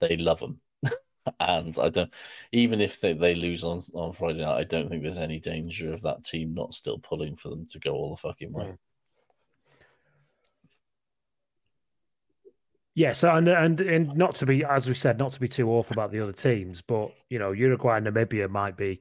they 0.00 0.16
love 0.16 0.38
them. 0.38 0.60
and 1.40 1.76
I 1.76 1.88
don't, 1.88 2.14
even 2.52 2.80
if 2.80 3.00
they, 3.00 3.14
they 3.14 3.34
lose 3.34 3.64
on 3.64 3.80
on 3.94 4.12
Friday 4.12 4.40
night, 4.40 4.58
I 4.58 4.64
don't 4.64 4.88
think 4.88 5.02
there's 5.02 5.18
any 5.18 5.40
danger 5.40 5.92
of 5.92 6.02
that 6.02 6.22
team 6.22 6.54
not 6.54 6.72
still 6.72 6.98
pulling 6.98 7.34
for 7.34 7.48
them 7.48 7.66
to 7.70 7.80
go 7.80 7.94
all 7.94 8.10
the 8.10 8.20
fucking 8.20 8.52
way. 8.52 8.66
Mm. 8.66 8.78
Yeah, 12.94 13.12
so 13.12 13.30
and, 13.34 13.46
and 13.48 13.80
and 13.80 14.16
not 14.16 14.34
to 14.36 14.46
be, 14.46 14.64
as 14.64 14.88
we 14.88 14.94
said, 14.94 15.18
not 15.18 15.32
to 15.32 15.40
be 15.40 15.48
too 15.48 15.70
awful 15.70 15.94
about 15.94 16.10
the 16.10 16.20
other 16.20 16.32
teams, 16.32 16.82
but 16.82 17.12
you 17.28 17.38
know, 17.38 17.52
Uruguay 17.52 17.98
and 17.98 18.06
Namibia 18.06 18.48
might 18.50 18.76
be. 18.76 19.00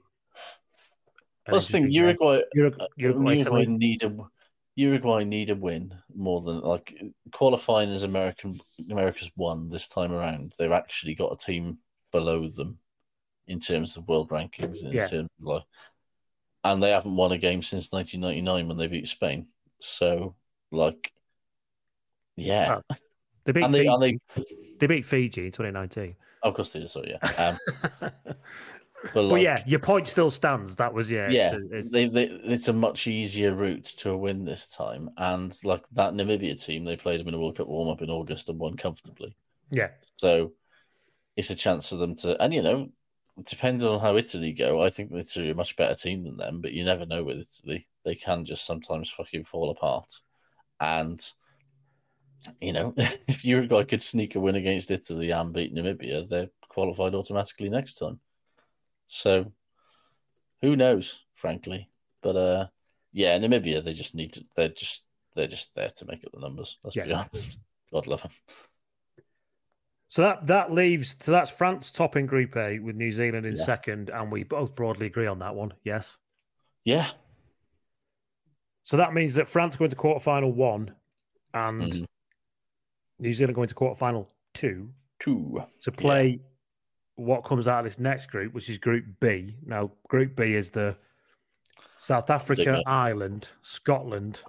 an 1.47 1.53
Plus, 1.53 1.69
thing 1.69 1.83
interesting 1.83 2.01
game. 2.01 2.17
Uruguay, 2.19 2.41
Uruguay, 2.53 2.83
Uh, 2.83 2.87
Uruguay, 2.97 3.33
Uruguay 3.35 3.65
need 3.65 4.03
a 4.03 4.15
Uruguay 4.75 5.23
need 5.23 5.49
a 5.49 5.55
win 5.55 5.93
more 6.15 6.41
than 6.41 6.61
like 6.61 7.01
qualifying 7.31 7.89
as 7.89 8.03
American 8.03 8.59
America's 8.91 9.31
won 9.35 9.69
this 9.69 9.87
time 9.87 10.11
around. 10.11 10.53
They've 10.57 10.71
actually 10.71 11.15
got 11.15 11.33
a 11.33 11.37
team 11.37 11.79
below 12.11 12.47
them 12.47 12.79
in 13.47 13.59
terms 13.59 13.97
of 13.97 14.07
world 14.07 14.29
rankings 14.29 14.83
and 14.83 14.89
in 14.91 14.97
Yeah. 14.97 15.07
terms 15.07 15.29
of 15.39 15.45
like, 15.45 15.63
and 16.63 16.81
they 16.83 16.91
haven't 16.91 17.15
won 17.15 17.31
a 17.31 17.37
game 17.37 17.63
since 17.63 17.91
1999 17.91 18.67
when 18.67 18.77
they 18.77 18.87
beat 18.87 19.07
Spain. 19.07 19.47
So 19.81 20.35
like, 20.71 21.11
yeah, 22.35 22.81
They 23.51 23.53
beat 23.53 23.65
and 23.65 23.73
they, 23.73 23.87
Fiji. 23.87 24.19
they 24.35 24.43
They 24.79 24.87
beat 24.87 25.05
Fiji 25.05 25.45
in 25.47 25.51
2019. 25.51 26.15
of 26.43 26.53
course 26.53 26.69
they 26.71 26.79
did. 26.81 26.89
So 26.89 27.03
yeah, 27.05 27.17
um, 27.37 27.57
but 29.13 29.29
but 29.29 29.41
yeah, 29.41 29.63
your 29.65 29.79
point 29.79 30.07
still 30.07 30.29
stands. 30.29 30.75
That 30.75 30.93
was 30.93 31.09
yeah. 31.11 31.29
yeah, 31.29 31.55
it's- 31.55 31.87
it's- 31.91 32.11
they, 32.11 32.23
it's 32.25 32.67
a 32.67 32.73
much 32.73 33.07
easier 33.07 33.53
route 33.53 33.85
to 33.85 34.11
a 34.11 34.17
win 34.17 34.45
this 34.45 34.67
time. 34.67 35.09
And 35.17 35.57
like 35.63 35.87
that 35.93 36.13
Namibia 36.13 36.63
team, 36.63 36.83
they 36.83 36.95
played 36.97 37.19
them 37.19 37.27
in 37.29 37.33
a 37.33 37.39
World 37.39 37.57
Cup 37.57 37.67
warm 37.67 37.89
up 37.89 38.01
in 38.01 38.09
August 38.09 38.49
and 38.49 38.59
won 38.59 38.75
comfortably. 38.77 39.35
Yeah. 39.71 39.89
So 40.17 40.53
it's 41.37 41.49
a 41.49 41.55
chance 41.55 41.89
for 41.89 41.95
them 41.95 42.15
to, 42.17 42.41
and 42.43 42.53
you 42.53 42.61
know, 42.61 42.89
depending 43.43 43.87
on 43.87 43.99
how 44.01 44.17
Italy 44.17 44.51
go, 44.51 44.81
I 44.81 44.89
think 44.89 45.11
they're 45.11 45.51
a 45.51 45.55
much 45.55 45.75
better 45.77 45.95
team 45.95 46.23
than 46.23 46.35
them. 46.37 46.59
But 46.61 46.73
you 46.73 46.83
never 46.83 47.05
know 47.05 47.23
with 47.23 47.47
Italy; 47.63 47.87
they 48.03 48.15
can 48.15 48.43
just 48.45 48.65
sometimes 48.65 49.09
fucking 49.09 49.45
fall 49.45 49.69
apart. 49.71 50.11
And 50.81 51.19
you 52.59 52.73
know, 52.73 52.93
if 53.27 53.45
Uruguay 53.45 53.83
could 53.83 54.01
sneak 54.01 54.35
a 54.35 54.39
win 54.39 54.55
against 54.55 54.91
Italy 54.91 55.31
and 55.31 55.53
beat 55.53 55.73
Namibia, 55.73 56.27
they're 56.27 56.49
qualified 56.69 57.15
automatically 57.15 57.69
next 57.69 57.95
time. 57.95 58.19
So 59.07 59.51
who 60.61 60.75
knows, 60.75 61.25
frankly. 61.33 61.89
But 62.21 62.35
uh 62.35 62.67
yeah, 63.11 63.37
Namibia, 63.39 63.83
they 63.83 63.93
just 63.93 64.15
need 64.15 64.33
to 64.33 64.43
they're 64.55 64.69
just 64.69 65.05
they're 65.35 65.47
just 65.47 65.75
there 65.75 65.89
to 65.89 66.05
make 66.05 66.23
up 66.25 66.31
the 66.31 66.39
numbers. 66.39 66.77
Let's 66.83 66.95
be 66.95 67.11
honest. 67.11 67.59
God 67.91 68.07
love 68.07 68.21
them. 68.23 68.31
So 70.09 70.23
that 70.23 70.47
that 70.47 70.71
leaves 70.71 71.15
so 71.19 71.31
that's 71.31 71.51
France 71.51 71.91
topping 71.91 72.25
Group 72.25 72.55
A 72.57 72.79
with 72.79 72.95
New 72.95 73.11
Zealand 73.11 73.45
in 73.45 73.55
Yeah. 73.55 73.63
second, 73.63 74.09
and 74.09 74.31
we 74.31 74.43
both 74.43 74.75
broadly 74.75 75.05
agree 75.05 75.27
on 75.27 75.39
that 75.39 75.55
one. 75.55 75.73
Yes. 75.83 76.17
Yeah. 76.83 77.09
So 78.83 78.97
that 78.97 79.13
means 79.13 79.35
that 79.35 79.47
France 79.47 79.75
go 79.75 79.85
into 79.85 79.95
quarterfinal 79.95 80.53
one, 80.53 80.95
and 81.53 81.93
Mhm. 81.93 82.05
New 83.19 83.33
Zealand 83.33 83.55
going 83.55 83.67
to 83.67 83.75
quarterfinal 83.75 84.27
two 84.53 84.89
Two. 85.19 85.63
to 85.81 85.91
play 85.91 86.39
what 87.15 87.43
comes 87.43 87.67
out 87.67 87.79
of 87.79 87.83
this 87.85 87.99
next 87.99 88.27
group, 88.27 88.53
which 88.53 88.69
is 88.69 88.77
Group 88.77 89.03
B. 89.19 89.57
Now, 89.65 89.91
Group 90.07 90.37
B 90.37 90.53
is 90.53 90.71
the 90.71 90.95
South 91.99 92.29
Africa, 92.29 92.81
Ireland, 92.85 93.49
Scotland, 93.61 94.41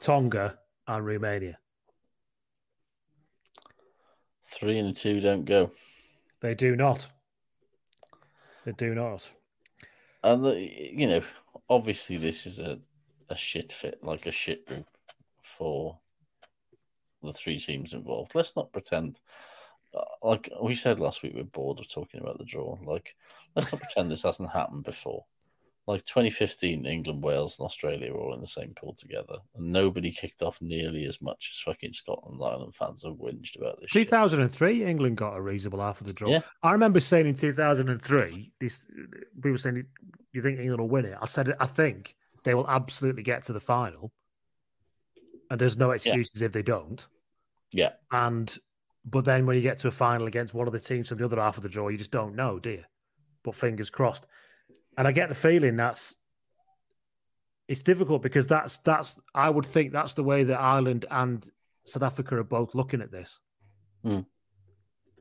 Tonga, 0.00 0.58
and 0.86 1.04
Romania. 1.04 1.58
Three 4.44 4.78
and 4.78 4.96
two 4.96 5.20
don't 5.20 5.44
go. 5.44 5.72
They 6.40 6.54
do 6.54 6.76
not. 6.76 7.08
They 8.64 8.72
do 8.72 8.94
not. 8.94 9.28
And 10.22 10.44
the, 10.44 10.60
you 10.60 11.08
know, 11.08 11.22
obviously 11.68 12.16
this 12.16 12.46
is 12.46 12.60
a, 12.60 12.78
a 13.28 13.36
shit 13.36 13.72
fit, 13.72 14.02
like 14.02 14.26
a 14.26 14.30
shit 14.30 14.66
group 14.66 14.86
for 15.42 15.98
the 17.22 17.32
three 17.32 17.58
teams 17.58 17.92
involved. 17.92 18.34
Let's 18.34 18.54
not 18.56 18.72
pretend. 18.72 19.20
uh, 19.94 20.02
Like 20.22 20.50
we 20.62 20.74
said 20.74 21.00
last 21.00 21.22
week, 21.22 21.32
we're 21.34 21.44
bored 21.44 21.80
of 21.80 21.88
talking 21.90 22.20
about 22.20 22.38
the 22.38 22.44
draw. 22.44 22.78
Like, 22.84 23.16
let's 23.56 23.72
not 23.72 23.80
pretend 23.80 24.10
this 24.10 24.22
hasn't 24.22 24.50
happened 24.50 24.84
before. 24.84 25.24
Like 25.86 26.04
2015, 26.04 26.84
England, 26.84 27.22
Wales, 27.22 27.58
and 27.58 27.64
Australia 27.64 28.12
were 28.12 28.20
all 28.20 28.34
in 28.34 28.42
the 28.42 28.46
same 28.46 28.74
pool 28.76 28.92
together, 28.92 29.36
and 29.56 29.72
nobody 29.72 30.10
kicked 30.10 30.42
off 30.42 30.60
nearly 30.60 31.06
as 31.06 31.22
much 31.22 31.50
as 31.50 31.60
fucking 31.62 31.94
Scotland 31.94 32.42
Ireland 32.44 32.74
fans 32.74 33.04
have 33.04 33.14
whinged 33.14 33.56
about 33.58 33.80
this. 33.80 33.88
shit. 33.92 34.06
2003, 34.08 34.84
England 34.84 35.16
got 35.16 35.34
a 35.34 35.40
reasonable 35.40 35.80
half 35.80 36.02
of 36.02 36.06
the 36.06 36.12
draw. 36.12 36.28
Yeah. 36.28 36.40
I 36.62 36.72
remember 36.72 37.00
saying 37.00 37.26
in 37.26 37.34
2003, 37.34 38.52
this 38.60 38.82
people 39.36 39.52
were 39.52 39.56
saying, 39.56 39.86
"You 40.34 40.42
think 40.42 40.58
England 40.58 40.80
will 40.82 40.88
win 40.90 41.06
it?" 41.06 41.16
I 41.22 41.24
said, 41.26 41.54
"I 41.58 41.64
think 41.64 42.14
they 42.44 42.54
will 42.54 42.68
absolutely 42.68 43.22
get 43.22 43.44
to 43.44 43.54
the 43.54 43.60
final, 43.60 44.12
and 45.50 45.60
there's 45.60 45.76
no 45.76 45.90
excuses 45.92 46.42
if 46.42 46.52
they 46.52 46.62
don't." 46.62 47.06
Yeah, 47.72 47.92
And 48.10 48.56
but 49.04 49.24
then 49.24 49.44
when 49.46 49.56
you 49.56 49.62
get 49.62 49.78
to 49.78 49.88
a 49.88 49.90
final 49.90 50.26
against 50.26 50.54
one 50.54 50.66
of 50.66 50.72
the 50.72 50.80
teams 50.80 51.08
from 51.08 51.18
the 51.18 51.24
other 51.24 51.40
half 51.40 51.56
of 51.56 51.62
the 51.62 51.68
draw, 51.68 51.88
you 51.88 51.98
just 51.98 52.10
don't 52.10 52.34
know, 52.34 52.58
do 52.58 52.70
you? 52.70 52.84
But 53.44 53.54
fingers 53.54 53.90
crossed. 53.90 54.26
And 54.96 55.06
I 55.06 55.12
get 55.12 55.28
the 55.28 55.34
feeling 55.34 55.76
that's 55.76 56.14
it's 57.68 57.82
difficult 57.82 58.22
because 58.22 58.46
that's 58.46 58.78
that's 58.78 59.18
I 59.34 59.50
would 59.50 59.66
think 59.66 59.92
that's 59.92 60.14
the 60.14 60.24
way 60.24 60.44
that 60.44 60.58
Ireland 60.58 61.04
and 61.10 61.48
South 61.84 62.02
Africa 62.02 62.36
are 62.36 62.44
both 62.44 62.74
looking 62.74 63.00
at 63.02 63.10
this. 63.10 63.38
Hmm. 64.02 64.20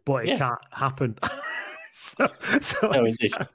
But 0.05 0.23
it 0.23 0.29
Yeah. 0.29 0.37
can't 0.37 0.59
happen. 0.71 1.17
so 1.93 2.27
so 2.61 2.87
No, 2.87 3.05
it's- 3.05 3.17
indeed. 3.19 3.47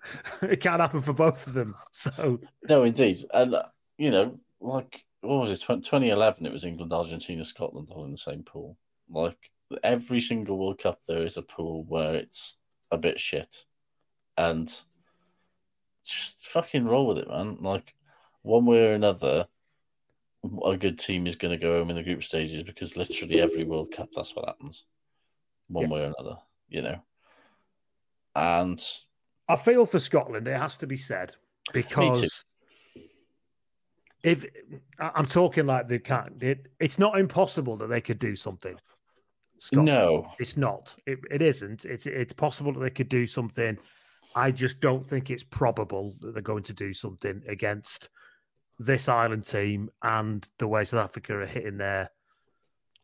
it 0.53 0.61
can't 0.61 0.81
happen 0.81 1.01
for 1.01 1.14
both 1.14 1.47
of 1.47 1.55
them. 1.55 1.75
So 1.93 2.41
No, 2.68 2.83
indeed. 2.85 3.16
And, 3.33 3.55
uh, 3.55 3.64
you 3.97 4.11
know, 4.11 4.39
like, 4.61 5.05
what 5.23 5.41
was 5.41 5.51
it? 5.51 5.61
2011, 5.61 6.45
it 6.45 6.53
was 6.53 6.64
England, 6.64 6.93
Argentina, 6.93 7.45
Scotland 7.45 7.89
all 7.91 8.05
in 8.05 8.11
the 8.11 8.16
same 8.16 8.43
pool. 8.43 8.77
Like, 9.11 9.51
every 9.83 10.20
single 10.20 10.59
World 10.59 10.79
Cup, 10.79 11.01
there 11.07 11.23
is 11.23 11.37
a 11.37 11.43
pool 11.43 11.85
where 11.85 12.14
it's 12.14 12.59
a 12.91 12.99
bit 12.99 13.18
shit. 13.18 13.64
And 14.37 14.68
just 16.05 16.47
fucking 16.47 16.85
roll 16.85 17.07
with 17.07 17.18
it, 17.18 17.29
man. 17.29 17.59
Like, 17.61 17.95
one 18.43 18.66
way 18.66 18.89
or 18.89 18.95
another, 18.95 19.47
a 20.64 20.77
good 20.77 20.99
team 20.99 21.27
is 21.27 21.37
going 21.37 21.53
to 21.53 21.64
go 21.64 21.79
home 21.79 21.91
in 21.91 21.97
the 21.97 22.03
group 22.03 22.25
stages 22.25 22.64
because 22.64 22.97
literally 22.97 23.41
every 23.41 23.64
World 23.64 23.93
Cup, 23.93 24.09
that's 24.14 24.35
what 24.35 24.47
happens. 24.47 24.85
One 25.68 25.85
Yeah. 25.85 25.91
way 25.91 26.01
or 26.01 26.12
another, 26.18 26.39
you 26.68 26.83
know. 26.83 27.01
And 28.35 28.83
I 29.49 29.57
feel 29.57 29.87
for 29.87 30.01
Scotland, 30.01 30.49
it 30.49 30.59
has 30.59 30.77
to 30.79 30.87
be 30.87 30.97
said, 30.97 31.37
because 31.73 32.45
if 34.23 34.45
I'm 34.99 35.27
talking 35.27 35.66
like 35.66 35.89
they 35.89 35.99
can't, 35.99 36.43
it, 36.43 36.68
it's 36.79 36.99
not 36.99 37.18
impossible 37.18 37.77
that 37.79 37.89
they 37.89 38.01
could 38.01 38.18
do 38.18 38.37
something. 38.37 38.77
Scotland. 39.59 39.87
no, 39.87 40.29
it's 40.39 40.57
not. 40.57 40.95
It, 41.07 41.20
it 41.31 41.41
isn't. 41.41 41.85
It's 41.85 42.07
it's 42.07 42.33
possible 42.33 42.73
that 42.73 42.81
they 42.81 42.91
could 42.91 43.09
do 43.09 43.27
something. 43.27 43.79
I 44.35 44.51
just 44.51 44.81
don't 44.81 45.07
think 45.07 45.31
it's 45.31 45.45
probable 45.45 46.14
that 46.20 46.33
they're 46.33 46.43
going 46.43 46.64
to 46.64 46.73
do 46.73 46.93
something 46.93 47.43
against 47.47 48.09
this 48.79 49.09
island 49.09 49.45
team 49.45 49.91
and 50.03 50.49
the 50.59 50.66
way 50.66 50.85
South 50.85 51.05
Africa 51.05 51.37
are 51.37 51.47
hitting 51.47 51.77
their 51.77 52.11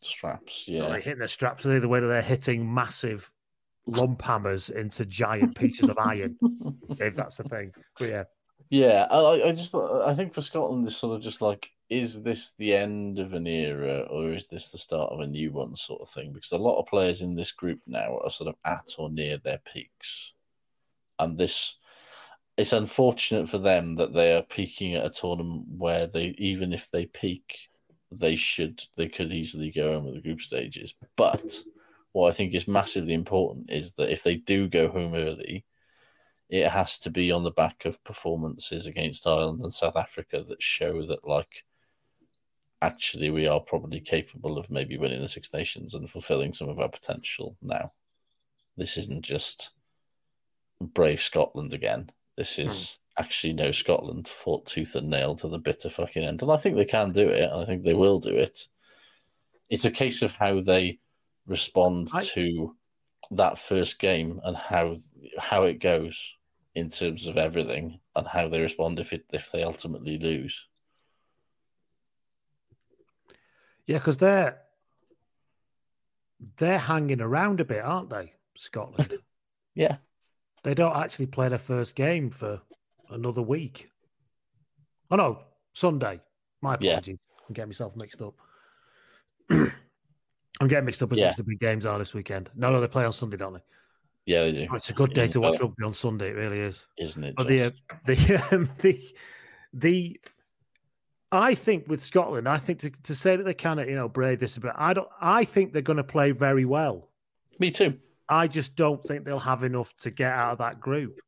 straps, 0.00 0.66
yeah. 0.66 0.84
like 0.84 1.04
hitting 1.04 1.18
their 1.18 1.28
straps? 1.28 1.64
The 1.64 1.86
way 1.86 2.00
that 2.00 2.06
they're 2.06 2.22
hitting 2.22 2.72
massive 2.72 3.30
lump 3.86 4.22
hammers 4.22 4.70
into 4.70 5.04
giant 5.06 5.56
pieces 5.56 5.88
of 5.88 5.98
iron, 5.98 6.36
if 6.98 7.14
that's 7.14 7.36
the 7.36 7.44
thing. 7.44 7.72
But 7.98 8.08
yeah, 8.08 8.24
Yeah, 8.70 9.06
I, 9.10 9.48
I- 9.48 9.52
just 9.52 9.74
I 9.74 10.14
think 10.14 10.34
for 10.34 10.42
Scotland, 10.42 10.86
it's 10.86 10.96
sort 10.96 11.16
of 11.16 11.22
just 11.22 11.40
like, 11.40 11.70
is 11.88 12.22
this 12.22 12.52
the 12.58 12.74
end 12.74 13.18
of 13.18 13.32
an 13.32 13.46
era 13.46 14.00
or 14.10 14.34
is 14.34 14.46
this 14.48 14.68
the 14.70 14.78
start 14.78 15.10
of 15.10 15.20
a 15.20 15.26
new 15.26 15.52
one, 15.52 15.74
sort 15.74 16.02
of 16.02 16.08
thing? 16.10 16.32
Because 16.32 16.52
a 16.52 16.58
lot 16.58 16.78
of 16.78 16.86
players 16.86 17.22
in 17.22 17.34
this 17.34 17.52
group 17.52 17.80
now 17.86 18.18
are 18.22 18.30
sort 18.30 18.48
of 18.48 18.56
at 18.64 18.94
or 18.98 19.08
near 19.10 19.38
their 19.38 19.58
peaks, 19.72 20.34
and 21.18 21.38
this 21.38 21.76
it's 22.58 22.72
unfortunate 22.74 23.48
for 23.48 23.58
them 23.58 23.96
that 23.96 24.14
they 24.14 24.34
are 24.34 24.42
peaking 24.42 24.94
at 24.94 25.06
a 25.06 25.10
tournament 25.10 25.64
where 25.78 26.06
they 26.06 26.34
even 26.38 26.72
if 26.72 26.90
they 26.90 27.06
peak, 27.06 27.68
they 28.12 28.36
should 28.36 28.82
they 28.96 29.08
could 29.08 29.32
easily 29.32 29.70
go 29.70 29.94
home 29.94 30.06
with 30.06 30.14
the 30.16 30.22
group 30.22 30.40
stages. 30.42 30.94
But 31.16 31.64
what 32.12 32.28
I 32.28 32.32
think 32.32 32.54
is 32.54 32.68
massively 32.68 33.14
important 33.14 33.70
is 33.70 33.92
that 33.94 34.10
if 34.12 34.24
they 34.24 34.36
do 34.36 34.68
go 34.68 34.88
home 34.88 35.14
early, 35.14 35.64
it 36.48 36.68
has 36.68 36.98
to 37.00 37.10
be 37.10 37.30
on 37.30 37.44
the 37.44 37.50
back 37.50 37.84
of 37.84 38.02
performances 38.04 38.86
against 38.86 39.26
Ireland 39.26 39.60
and 39.62 39.72
South 39.72 39.96
Africa 39.96 40.42
that 40.48 40.62
show 40.62 41.06
that, 41.06 41.26
like, 41.26 41.64
actually, 42.80 43.30
we 43.30 43.46
are 43.46 43.60
probably 43.60 44.00
capable 44.00 44.56
of 44.56 44.70
maybe 44.70 44.96
winning 44.96 45.20
the 45.20 45.28
Six 45.28 45.52
Nations 45.52 45.94
and 45.94 46.08
fulfilling 46.08 46.54
some 46.54 46.68
of 46.68 46.78
our 46.78 46.88
potential 46.88 47.56
now. 47.60 47.92
This 48.76 48.96
isn't 48.96 49.24
just 49.24 49.72
brave 50.80 51.20
Scotland 51.20 51.74
again. 51.74 52.10
This 52.36 52.58
is 52.58 52.98
hmm. 53.16 53.24
actually 53.24 53.52
no 53.52 53.70
Scotland 53.70 54.26
fought 54.26 54.64
tooth 54.64 54.94
and 54.94 55.10
nail 55.10 55.34
to 55.36 55.48
the 55.48 55.58
bitter 55.58 55.90
fucking 55.90 56.24
end. 56.24 56.40
And 56.40 56.50
I 56.50 56.56
think 56.56 56.76
they 56.76 56.86
can 56.86 57.12
do 57.12 57.28
it, 57.28 57.50
and 57.50 57.60
I 57.60 57.66
think 57.66 57.82
they 57.82 57.94
will 57.94 58.20
do 58.20 58.34
it. 58.34 58.68
It's 59.68 59.84
a 59.84 59.90
case 59.90 60.22
of 60.22 60.32
how 60.32 60.62
they 60.62 60.98
respond 61.46 62.08
I- 62.14 62.20
to 62.20 62.74
that 63.32 63.58
first 63.58 63.98
game 63.98 64.40
and 64.44 64.56
how 64.56 64.96
how 65.38 65.64
it 65.64 65.80
goes 65.80 66.37
in 66.78 66.88
terms 66.88 67.26
of 67.26 67.36
everything 67.36 68.00
and 68.16 68.26
how 68.26 68.48
they 68.48 68.60
respond 68.60 68.98
if 69.00 69.12
it 69.12 69.24
if 69.32 69.50
they 69.52 69.62
ultimately 69.62 70.18
lose. 70.18 70.66
yeah, 73.86 73.98
because 73.98 74.18
they're 74.18 74.58
they're 76.56 76.78
hanging 76.78 77.20
around 77.20 77.60
a 77.60 77.64
bit, 77.64 77.82
aren't 77.84 78.10
they? 78.10 78.32
Scotland. 78.56 79.12
Yeah. 79.74 79.98
they 80.64 80.74
don't 80.74 80.96
actually 80.96 81.26
play 81.26 81.48
their 81.48 81.56
first 81.58 81.94
game 81.94 82.30
for 82.30 82.60
another 83.10 83.42
week. 83.42 83.88
Oh 85.08 85.14
no, 85.14 85.42
Sunday. 85.72 86.20
My 86.62 86.76
Yeah. 86.80 86.92
apologies. 86.94 87.18
I'm 87.48 87.54
getting 87.54 87.68
myself 87.68 87.94
mixed 87.94 88.20
up. 88.20 88.34
I'm 89.50 90.66
getting 90.66 90.84
mixed 90.84 91.00
up 91.00 91.12
as 91.12 91.18
Yeah. 91.18 91.26
much 91.26 91.30
as 91.34 91.36
the 91.36 91.44
big 91.44 91.60
games 91.60 91.86
are 91.86 91.96
this 91.96 92.12
weekend. 92.12 92.50
No, 92.56 92.72
no, 92.72 92.80
they 92.80 92.88
play 92.88 93.04
on 93.04 93.12
Sunday, 93.12 93.36
don't 93.36 93.52
they? 93.52 93.60
Yeah, 94.28 94.42
they 94.42 94.52
do. 94.52 94.68
Oh, 94.70 94.74
it's 94.74 94.90
a 94.90 94.92
good 94.92 95.14
day 95.14 95.26
to 95.28 95.40
watch 95.40 95.58
rugby 95.58 95.82
on 95.84 95.94
Sunday. 95.94 96.28
It 96.28 96.36
really 96.36 96.60
is. 96.60 96.86
Isn't 96.98 97.24
it? 97.24 97.34
But 97.34 97.46
the, 97.46 97.62
uh, 97.62 97.70
the 98.04 98.48
um, 98.52 98.68
the 98.80 99.02
the 99.72 100.20
I 101.32 101.54
think 101.54 101.88
with 101.88 102.02
Scotland, 102.02 102.46
I 102.46 102.58
think 102.58 102.80
to, 102.80 102.90
to 103.04 103.14
say 103.14 103.36
that 103.36 103.44
they 103.44 103.54
can, 103.54 103.78
you 103.78 103.96
know, 103.96 104.06
brave 104.06 104.38
this 104.38 104.58
a 104.58 104.60
bit. 104.60 104.72
I 104.76 104.92
don't. 104.92 105.08
I 105.18 105.46
think 105.46 105.72
they're 105.72 105.80
going 105.80 105.96
to 105.96 106.04
play 106.04 106.32
very 106.32 106.66
well. 106.66 107.08
Me 107.58 107.70
too. 107.70 107.98
I 108.28 108.48
just 108.48 108.76
don't 108.76 109.02
think 109.02 109.24
they'll 109.24 109.38
have 109.38 109.64
enough 109.64 109.96
to 110.00 110.10
get 110.10 110.30
out 110.30 110.52
of 110.52 110.58
that 110.58 110.78
group, 110.78 111.18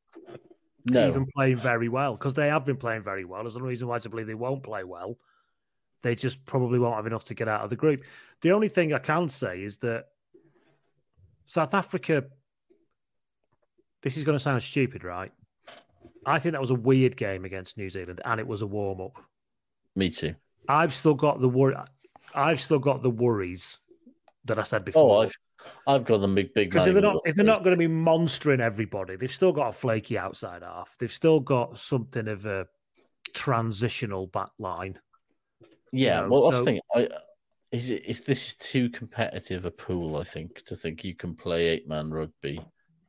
No. 0.90 1.08
even 1.08 1.26
playing 1.34 1.56
very 1.56 1.88
well, 1.88 2.12
because 2.16 2.34
they 2.34 2.48
have 2.48 2.66
been 2.66 2.76
playing 2.76 3.00
very 3.00 3.24
well. 3.24 3.42
There's 3.42 3.56
no 3.56 3.62
reason 3.62 3.88
why 3.88 3.98
to 3.98 4.10
believe 4.10 4.26
they 4.26 4.34
won't 4.34 4.62
play 4.62 4.84
well. 4.84 5.16
They 6.02 6.14
just 6.14 6.44
probably 6.44 6.78
won't 6.78 6.96
have 6.96 7.06
enough 7.06 7.24
to 7.24 7.34
get 7.34 7.48
out 7.48 7.62
of 7.62 7.70
the 7.70 7.76
group. 7.76 8.02
The 8.42 8.52
only 8.52 8.68
thing 8.68 8.92
I 8.92 8.98
can 8.98 9.26
say 9.30 9.62
is 9.62 9.78
that 9.78 10.08
South 11.46 11.72
Africa. 11.72 12.24
This 14.02 14.16
is 14.16 14.24
going 14.24 14.36
to 14.36 14.42
sound 14.42 14.62
stupid, 14.62 15.04
right? 15.04 15.32
I 16.26 16.38
think 16.38 16.52
that 16.52 16.60
was 16.60 16.70
a 16.70 16.74
weird 16.74 17.16
game 17.16 17.44
against 17.44 17.76
New 17.76 17.90
Zealand, 17.90 18.20
and 18.24 18.40
it 18.40 18.46
was 18.46 18.62
a 18.62 18.66
warm 18.66 19.00
up. 19.00 19.22
Me 19.96 20.08
too. 20.10 20.34
I've 20.68 20.94
still 20.94 21.14
got 21.14 21.40
the 21.40 21.48
worry. 21.48 21.74
I've 22.34 22.60
still 22.60 22.78
got 22.78 23.02
the 23.02 23.10
worries 23.10 23.80
that 24.44 24.58
I 24.58 24.62
said 24.62 24.84
before. 24.84 25.16
Oh, 25.16 25.20
I've 25.22 25.34
I've 25.86 26.04
got 26.04 26.18
them 26.18 26.34
big 26.34 26.54
big 26.54 26.70
because 26.70 26.86
if 26.86 26.94
they're 26.94 27.02
not 27.02 27.20
if 27.24 27.34
they're 27.34 27.44
not 27.44 27.64
going 27.64 27.72
to 27.72 27.78
be 27.78 27.88
monstering 27.88 28.60
everybody, 28.60 29.16
they've 29.16 29.32
still 29.32 29.52
got 29.52 29.68
a 29.68 29.72
flaky 29.72 30.18
outside 30.18 30.62
half. 30.62 30.96
They've 30.98 31.12
still 31.12 31.40
got 31.40 31.78
something 31.78 32.28
of 32.28 32.46
a 32.46 32.66
transitional 33.34 34.26
back 34.26 34.50
line. 34.58 34.98
Yeah, 35.92 36.22
You 36.22 36.22
know, 36.22 36.30
well, 36.30 36.44
I 36.44 36.46
was 36.56 36.62
thinking, 36.62 36.82
I 36.94 37.08
is 37.72 37.90
it 37.90 38.04
is 38.06 38.22
this 38.22 38.48
is 38.48 38.54
too 38.56 38.88
competitive 38.90 39.64
a 39.64 39.70
pool? 39.70 40.16
I 40.16 40.24
think 40.24 40.64
to 40.64 40.76
think 40.76 41.04
you 41.04 41.14
can 41.14 41.34
play 41.34 41.66
eight 41.66 41.88
man 41.88 42.10
rugby 42.10 42.60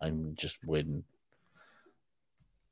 and 0.02 0.38
just 0.38 0.58
win 0.66 1.04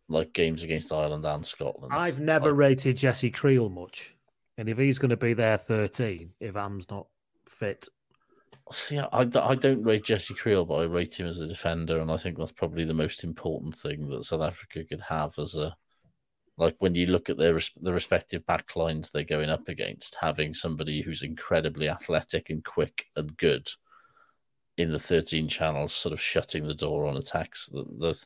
like 0.07 0.33
games 0.33 0.63
against 0.63 0.91
Ireland 0.91 1.25
and 1.25 1.45
Scotland. 1.45 1.93
I've 1.93 2.19
never 2.19 2.53
rated 2.53 2.97
Jesse 2.97 3.31
Kriel 3.31 3.71
much, 3.71 4.15
and 4.57 4.67
if 4.67 4.77
he's 4.77 4.99
going 4.99 5.09
to 5.09 5.17
be 5.17 5.33
there 5.33 5.57
thirteen, 5.57 6.31
if 6.39 6.55
Am's 6.55 6.89
not 6.89 7.07
fit, 7.47 7.87
See, 8.71 8.99
I, 8.99 9.27
I 9.41 9.55
don't 9.55 9.83
rate 9.83 10.03
Jesse 10.03 10.35
Kriel, 10.35 10.67
but 10.67 10.75
I 10.75 10.83
rate 10.83 11.19
him 11.19 11.25
as 11.25 11.39
a 11.39 11.47
defender, 11.47 11.99
and 11.99 12.11
I 12.11 12.17
think 12.17 12.37
that's 12.37 12.51
probably 12.51 12.85
the 12.85 12.93
most 12.93 13.23
important 13.23 13.75
thing 13.75 14.07
that 14.09 14.25
South 14.25 14.43
Africa 14.43 14.83
could 14.83 15.01
have 15.01 15.37
as 15.39 15.55
a 15.55 15.75
like 16.57 16.75
when 16.79 16.93
you 16.93 17.07
look 17.07 17.29
at 17.29 17.37
their 17.37 17.57
the 17.81 17.93
respective 17.93 18.45
backlines 18.45 19.11
they're 19.11 19.23
going 19.23 19.49
up 19.49 19.67
against, 19.69 20.17
having 20.21 20.53
somebody 20.53 21.01
who's 21.01 21.23
incredibly 21.23 21.89
athletic 21.89 22.49
and 22.49 22.63
quick 22.63 23.05
and 23.15 23.35
good 23.37 23.67
in 24.79 24.91
the 24.91 24.99
thirteen 24.99 25.47
channels, 25.47 25.93
sort 25.93 26.13
of 26.13 26.21
shutting 26.21 26.65
the 26.65 26.73
door 26.73 27.05
on 27.05 27.17
attacks. 27.17 27.67
The, 27.67 27.85
the 27.97 28.25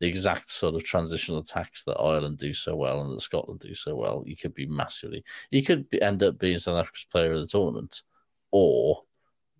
the 0.00 0.08
exact 0.08 0.50
sort 0.50 0.74
of 0.74 0.84
transitional 0.84 1.40
attacks 1.40 1.84
that 1.84 2.00
Ireland 2.00 2.38
do 2.38 2.52
so 2.52 2.74
well 2.74 3.00
and 3.00 3.12
that 3.12 3.20
Scotland 3.20 3.60
do 3.60 3.74
so 3.74 3.94
well, 3.94 4.24
you 4.26 4.36
could 4.36 4.52
be 4.52 4.66
massively. 4.66 5.24
You 5.50 5.62
could 5.62 5.88
be, 5.88 6.02
end 6.02 6.22
up 6.22 6.38
being 6.38 6.58
South 6.58 6.78
Africa's 6.78 7.06
player 7.10 7.32
of 7.32 7.40
the 7.40 7.46
tournament, 7.46 8.02
or 8.50 9.00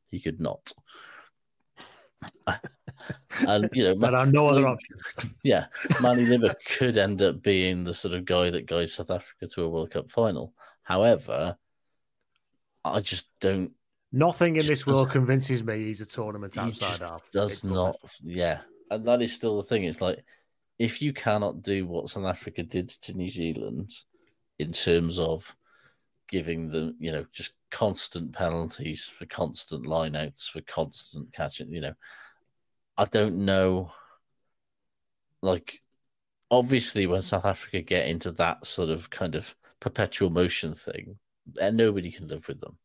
he 0.08 0.20
could 0.20 0.40
not. 0.40 0.72
and 3.46 3.70
you 3.72 3.84
know, 3.84 3.94
but 3.98 4.14
I 4.14 4.20
have 4.20 4.32
no 4.32 4.48
other 4.48 4.66
options. 4.66 5.14
yeah, 5.42 5.66
Manie 6.00 6.26
Libbok 6.26 6.56
could 6.78 6.98
end 6.98 7.22
up 7.22 7.42
being 7.42 7.84
the 7.84 7.94
sort 7.94 8.14
of 8.14 8.24
guy 8.24 8.50
that 8.50 8.66
guides 8.66 8.94
South 8.94 9.10
Africa 9.10 9.46
to 9.46 9.62
a 9.62 9.68
World 9.68 9.90
Cup 9.90 10.10
final. 10.10 10.52
However, 10.82 11.56
I 12.84 13.00
just 13.00 13.28
don't. 13.40 13.72
Nothing 14.16 14.54
in 14.54 14.64
this 14.64 14.86
world 14.86 15.10
convinces 15.10 15.64
me 15.64 15.86
he's 15.86 16.00
a 16.00 16.06
tournament 16.06 16.56
outside 16.56 17.04
half. 17.04 17.26
It 17.26 17.32
does 17.32 17.62
doesn't. 17.62 17.74
not. 17.74 17.96
Yeah, 18.22 18.60
and 18.88 19.04
that 19.08 19.20
is 19.22 19.32
still 19.32 19.56
the 19.56 19.64
thing. 19.64 19.82
It's 19.82 20.00
like 20.00 20.22
if 20.78 21.02
you 21.02 21.12
cannot 21.12 21.62
do 21.62 21.84
what 21.84 22.08
South 22.08 22.24
Africa 22.24 22.62
did 22.62 22.90
to 22.90 23.14
New 23.14 23.28
Zealand 23.28 23.90
in 24.60 24.70
terms 24.70 25.18
of 25.18 25.56
giving 26.28 26.68
them, 26.68 26.94
you 27.00 27.10
know, 27.10 27.26
just 27.32 27.54
constant 27.72 28.32
penalties 28.32 29.04
for 29.04 29.26
constant 29.26 29.84
lineouts 29.84 30.48
for 30.48 30.60
constant 30.60 31.32
catching, 31.32 31.72
you 31.72 31.80
know, 31.80 31.94
I 32.96 33.06
don't 33.06 33.44
know. 33.44 33.90
Like, 35.42 35.82
obviously, 36.52 37.08
when 37.08 37.20
South 37.20 37.44
Africa 37.44 37.82
get 37.82 38.06
into 38.06 38.30
that 38.32 38.64
sort 38.64 38.90
of 38.90 39.10
kind 39.10 39.34
of 39.34 39.56
perpetual 39.80 40.30
motion 40.30 40.72
thing, 40.72 41.18
then 41.46 41.74
nobody 41.74 42.12
can 42.12 42.28
live 42.28 42.46
with 42.46 42.60
them. 42.60 42.78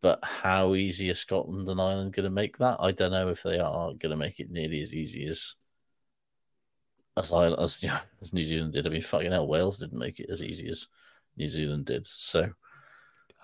But 0.00 0.20
how 0.22 0.74
easy 0.74 1.08
is 1.08 1.18
Scotland 1.18 1.68
and 1.68 1.80
Ireland 1.80 2.12
going 2.12 2.24
to 2.24 2.30
make 2.30 2.58
that? 2.58 2.76
I 2.80 2.92
don't 2.92 3.10
know 3.10 3.28
if 3.28 3.42
they 3.42 3.58
are 3.58 3.88
going 3.94 4.10
to 4.10 4.16
make 4.16 4.38
it 4.38 4.50
nearly 4.50 4.80
as 4.80 4.94
easy 4.94 5.26
as 5.26 5.56
as 7.16 7.32
Ireland, 7.32 7.62
as, 7.62 7.82
you 7.82 7.88
know, 7.88 7.98
as 8.20 8.32
New 8.32 8.44
Zealand 8.44 8.74
did. 8.74 8.86
I 8.86 8.90
mean, 8.90 9.02
fucking 9.02 9.32
hell, 9.32 9.48
Wales 9.48 9.78
didn't 9.78 9.98
make 9.98 10.20
it 10.20 10.30
as 10.30 10.42
easy 10.42 10.68
as 10.68 10.86
New 11.36 11.48
Zealand 11.48 11.86
did. 11.86 12.06
So 12.06 12.50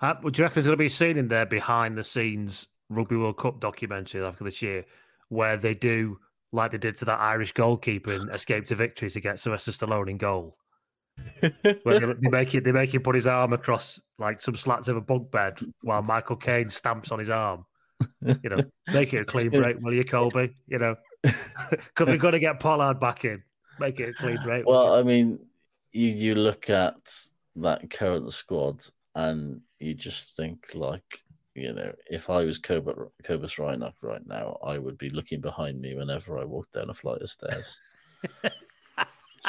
Uh, 0.01 0.15
would 0.23 0.37
you 0.37 0.43
reckon 0.43 0.55
there's 0.55 0.65
going 0.67 0.77
to 0.77 0.77
be 0.77 0.85
a 0.85 0.89
scene 0.89 1.17
in 1.17 1.27
there 1.27 1.45
behind 1.45 1.97
the 1.97 2.03
scenes 2.03 2.67
Rugby 2.89 3.17
World 3.17 3.37
Cup 3.37 3.59
documentary 3.59 4.23
after 4.23 4.43
this 4.43 4.61
year 4.61 4.85
where 5.29 5.57
they 5.57 5.73
do 5.73 6.19
like 6.51 6.71
they 6.71 6.77
did 6.77 6.95
to 6.97 7.05
that 7.05 7.19
Irish 7.19 7.51
goalkeeper 7.51 8.13
in 8.13 8.29
Escape 8.29 8.65
to 8.67 8.75
Victory 8.75 9.09
to 9.09 9.19
get 9.19 9.39
Sylvester 9.39 9.71
Stallone 9.71 10.09
in 10.09 10.17
goal? 10.17 10.57
Where 11.83 11.99
they, 11.99 12.13
they 12.13 12.29
make 12.29 12.55
it, 12.55 12.63
they 12.63 12.71
make 12.71 12.93
him 12.93 13.01
put 13.01 13.15
his 13.15 13.27
arm 13.27 13.53
across 13.53 13.99
like 14.17 14.41
some 14.41 14.55
slats 14.55 14.87
of 14.87 14.97
a 14.97 15.01
bunk 15.01 15.31
bed 15.31 15.59
while 15.81 16.01
Michael 16.01 16.35
Caine 16.35 16.69
stamps 16.69 17.11
on 17.11 17.19
his 17.19 17.29
arm. 17.29 17.65
You 18.21 18.49
know, 18.49 18.63
make 18.91 19.13
it 19.13 19.21
a 19.21 19.25
clean 19.25 19.49
break, 19.49 19.77
will 19.79 19.93
you, 19.93 20.03
Colby? 20.03 20.55
You 20.67 20.79
know, 20.79 20.95
because 21.23 22.07
we're 22.07 22.17
going 22.17 22.33
to 22.33 22.39
get 22.39 22.59
Pollard 22.59 22.99
back 22.99 23.25
in. 23.25 23.43
Make 23.79 23.99
it 23.99 24.09
a 24.09 24.13
clean 24.13 24.39
break. 24.43 24.65
Well. 24.65 24.93
I 24.93 25.03
mean, 25.03 25.39
you 25.91 26.07
you 26.07 26.35
look 26.35 26.69
at 26.69 26.97
that 27.57 27.89
current 27.89 28.31
squad 28.33 28.83
and 29.15 29.61
you 29.79 29.93
just 29.93 30.35
think 30.35 30.71
like, 30.73 31.23
you 31.53 31.73
know, 31.73 31.93
if 32.09 32.29
I 32.29 32.43
was 32.43 32.59
Cobus, 32.59 32.95
Cobus 33.23 33.57
Reinach 33.57 33.93
right 34.01 34.25
now, 34.25 34.57
I 34.63 34.77
would 34.77 34.97
be 34.97 35.09
looking 35.09 35.41
behind 35.41 35.79
me 35.79 35.95
whenever 35.95 36.37
I 36.37 36.43
walk 36.43 36.71
down 36.71 36.89
a 36.89 36.93
flight 36.93 37.21
of 37.21 37.29
stairs. 37.29 37.79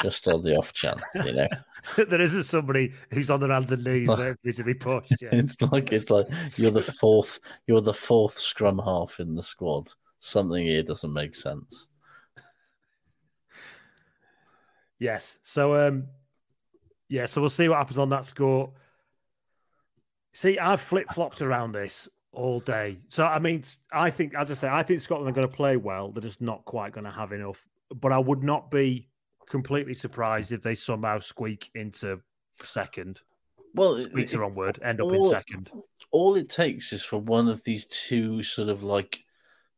just 0.01 0.27
on 0.27 0.43
the 0.43 0.55
off 0.55 0.73
chance, 0.73 1.01
you 1.25 1.33
know. 1.33 1.47
there 2.07 2.21
isn't 2.21 2.43
somebody 2.43 2.93
who's 3.11 3.29
on 3.29 3.39
their 3.39 3.51
hands 3.51 3.71
and 3.71 3.83
knees 3.83 4.09
you 4.43 4.53
to 4.53 4.63
be 4.63 4.73
pushed. 4.73 5.13
Yeah. 5.21 5.29
It's 5.31 5.61
like 5.61 5.91
it's 5.91 6.09
like 6.09 6.27
you're 6.57 6.71
the 6.71 6.81
fourth 6.99 7.39
you're 7.67 7.81
the 7.81 7.93
fourth 7.93 8.37
scrum 8.37 8.79
half 8.79 9.19
in 9.19 9.35
the 9.35 9.43
squad. 9.43 9.89
Something 10.19 10.65
here 10.65 10.83
doesn't 10.83 11.13
make 11.13 11.35
sense. 11.35 11.89
Yes. 14.99 15.39
So 15.43 15.87
um 15.87 16.07
yeah, 17.09 17.25
so 17.25 17.39
we'll 17.41 17.49
see 17.49 17.69
what 17.69 17.77
happens 17.77 17.97
on 17.97 18.09
that 18.09 18.25
score. 18.25 18.73
See, 20.33 20.59
I've 20.59 20.81
flip 20.81 21.07
flopped 21.11 21.41
around 21.41 21.71
this 21.71 22.09
all 22.33 22.59
day. 22.59 22.99
So 23.09 23.25
I 23.25 23.39
mean, 23.39 23.63
I 23.91 24.09
think, 24.09 24.35
as 24.35 24.51
I 24.51 24.53
say, 24.53 24.67
I 24.69 24.83
think 24.83 25.01
Scotland 25.01 25.29
are 25.29 25.33
going 25.33 25.47
to 25.47 25.55
play 25.55 25.77
well. 25.77 26.11
They're 26.11 26.21
just 26.21 26.41
not 26.41 26.65
quite 26.65 26.93
going 26.93 27.05
to 27.05 27.11
have 27.11 27.31
enough. 27.31 27.65
But 27.95 28.11
I 28.11 28.19
would 28.19 28.43
not 28.43 28.69
be 28.69 29.07
completely 29.47 29.93
surprised 29.93 30.51
if 30.51 30.61
they 30.61 30.75
somehow 30.75 31.19
squeak 31.19 31.69
into 31.75 32.19
second, 32.63 33.21
Well, 33.73 33.99
squeaks 33.99 34.31
the 34.31 34.39
wrong 34.39 34.55
word, 34.55 34.79
end 34.83 35.01
up 35.01 35.11
in 35.11 35.23
second. 35.23 35.71
all 36.11 36.35
it 36.35 36.49
takes 36.49 36.93
is 36.93 37.03
for 37.03 37.19
one 37.19 37.47
of 37.47 37.63
these 37.63 37.85
two 37.87 38.43
sort 38.43 38.69
of 38.69 38.83
like 38.83 39.23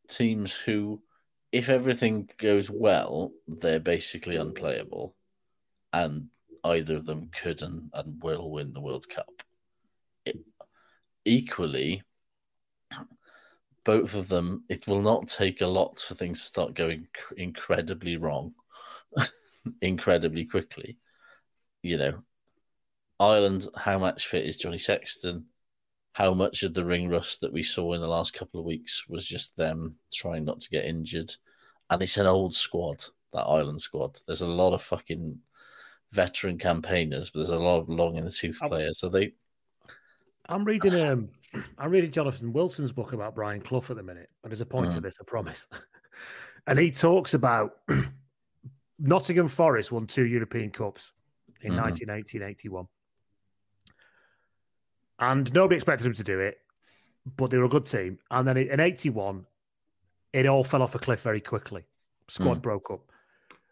teams 0.07 0.55
who, 0.55 1.01
if 1.51 1.69
everything 1.69 2.29
goes 2.37 2.69
well, 2.69 3.31
they're 3.47 3.79
basically 3.79 4.35
unplayable, 4.35 5.15
and 5.93 6.27
either 6.63 6.95
of 6.95 7.05
them 7.05 7.29
could 7.31 7.61
and, 7.61 7.89
and 7.93 8.21
will 8.21 8.51
win 8.51 8.73
the 8.73 8.81
World 8.81 9.07
Cup. 9.07 9.43
It, 10.25 10.37
equally, 11.25 12.03
both 13.83 14.13
of 14.13 14.27
them, 14.27 14.63
it 14.69 14.87
will 14.87 15.01
not 15.01 15.27
take 15.27 15.61
a 15.61 15.67
lot 15.67 15.99
for 15.99 16.13
things 16.15 16.39
to 16.39 16.45
start 16.45 16.73
going 16.73 17.07
cr- 17.13 17.35
incredibly 17.35 18.17
wrong, 18.17 18.53
incredibly 19.81 20.45
quickly. 20.45 20.97
You 21.81 21.97
know, 21.97 22.23
Ireland, 23.19 23.67
how 23.75 23.97
much 23.99 24.27
fit 24.27 24.45
is 24.45 24.57
Johnny 24.57 24.77
Sexton? 24.77 25.45
how 26.13 26.33
much 26.33 26.63
of 26.63 26.73
the 26.73 26.83
ring 26.83 27.07
rust 27.07 27.39
that 27.39 27.53
we 27.53 27.63
saw 27.63 27.93
in 27.93 28.01
the 28.01 28.07
last 28.07 28.33
couple 28.33 28.59
of 28.59 28.65
weeks 28.65 29.07
was 29.07 29.23
just 29.23 29.55
them 29.55 29.95
trying 30.13 30.43
not 30.43 30.59
to 30.59 30.69
get 30.69 30.83
injured. 30.83 31.31
And 31.89 32.01
it's 32.01 32.17
an 32.17 32.25
old 32.25 32.53
squad, 32.55 33.03
that 33.31 33.43
Ireland 33.43 33.79
squad. 33.79 34.19
There's 34.25 34.41
a 34.41 34.47
lot 34.47 34.73
of 34.73 34.81
fucking 34.81 35.39
veteran 36.11 36.57
campaigners, 36.57 37.29
but 37.29 37.39
there's 37.39 37.49
a 37.51 37.59
lot 37.59 37.79
of 37.79 37.87
long 37.89 38.17
in 38.17 38.25
the 38.25 38.31
tooth 38.31 38.59
players. 38.59 38.99
So 38.99 39.07
they, 39.07 39.33
I'm 40.47 40.65
reading 40.65 40.99
um 40.99 41.29
I'm 41.77 41.91
reading 41.91 42.11
Jonathan 42.11 42.51
Wilson's 42.51 42.91
book 42.91 43.13
about 43.13 43.35
Brian 43.35 43.61
Clough 43.61 43.85
at 43.89 43.95
the 43.95 44.03
minute, 44.03 44.29
and 44.43 44.51
there's 44.51 44.61
a 44.61 44.65
point 44.65 44.91
to 44.91 44.99
Mm. 44.99 45.03
this, 45.03 45.17
I 45.21 45.23
promise. 45.25 45.67
and 46.67 46.77
he 46.77 46.91
talks 46.91 47.33
about 47.33 47.77
Nottingham 48.99 49.47
Forest 49.47 49.91
won 49.91 50.07
two 50.07 50.25
European 50.25 50.71
Cups 50.71 51.13
in 51.61 51.73
Mhm. 51.73 51.77
1980 51.77 52.37
and 52.37 52.49
81. 52.49 52.87
And 55.19 55.51
nobody 55.53 55.75
expected 55.75 56.05
them 56.05 56.13
to 56.13 56.23
do 56.23 56.39
it, 56.39 56.59
but 57.25 57.49
they 57.49 57.57
were 57.57 57.65
a 57.65 57.69
good 57.69 57.85
team. 57.85 58.19
And 58.31 58.47
then 58.47 58.57
in 58.57 58.79
81, 58.79 59.45
it 60.33 60.45
all 60.45 60.63
fell 60.63 60.81
off 60.81 60.95
a 60.95 60.99
cliff 60.99 61.21
very 61.21 61.41
quickly. 61.41 61.85
Squad 62.27 62.61
broke 62.61 62.91
up. 62.91 63.11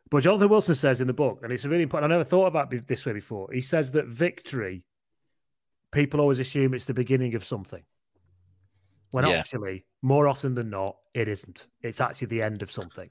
But 0.10 0.24
Jonathan 0.24 0.50
Wilson 0.50 0.76
says 0.76 1.02
in 1.02 1.08
the 1.08 1.14
book, 1.14 1.42
and 1.44 1.52
it's 1.52 1.66
a 1.66 1.70
really 1.70 1.84
important, 1.84 2.12
I 2.12 2.16
never 2.16 2.24
thought 2.24 2.48
about 2.48 2.74
it 2.74 2.88
this 2.88 3.06
way 3.06 3.14
before. 3.14 3.52
He 3.52 3.62
says 3.62 3.92
that 3.92 4.08
victory 4.08 4.84
people 5.92 6.20
always 6.20 6.40
assume 6.40 6.74
it's 6.74 6.86
the 6.86 6.94
beginning 6.94 7.36
of 7.36 7.46
something. 7.46 7.84
When 9.12 9.26
Yeah. 9.26 9.38
actually, 9.40 9.86
more 10.02 10.28
often 10.28 10.54
than 10.54 10.70
not, 10.70 10.98
it 11.14 11.28
isn't. 11.28 11.68
It's 11.82 12.02
actually 12.02 12.28
the 12.28 12.42
end 12.42 12.62
of 12.62 12.72
something. 12.72 13.10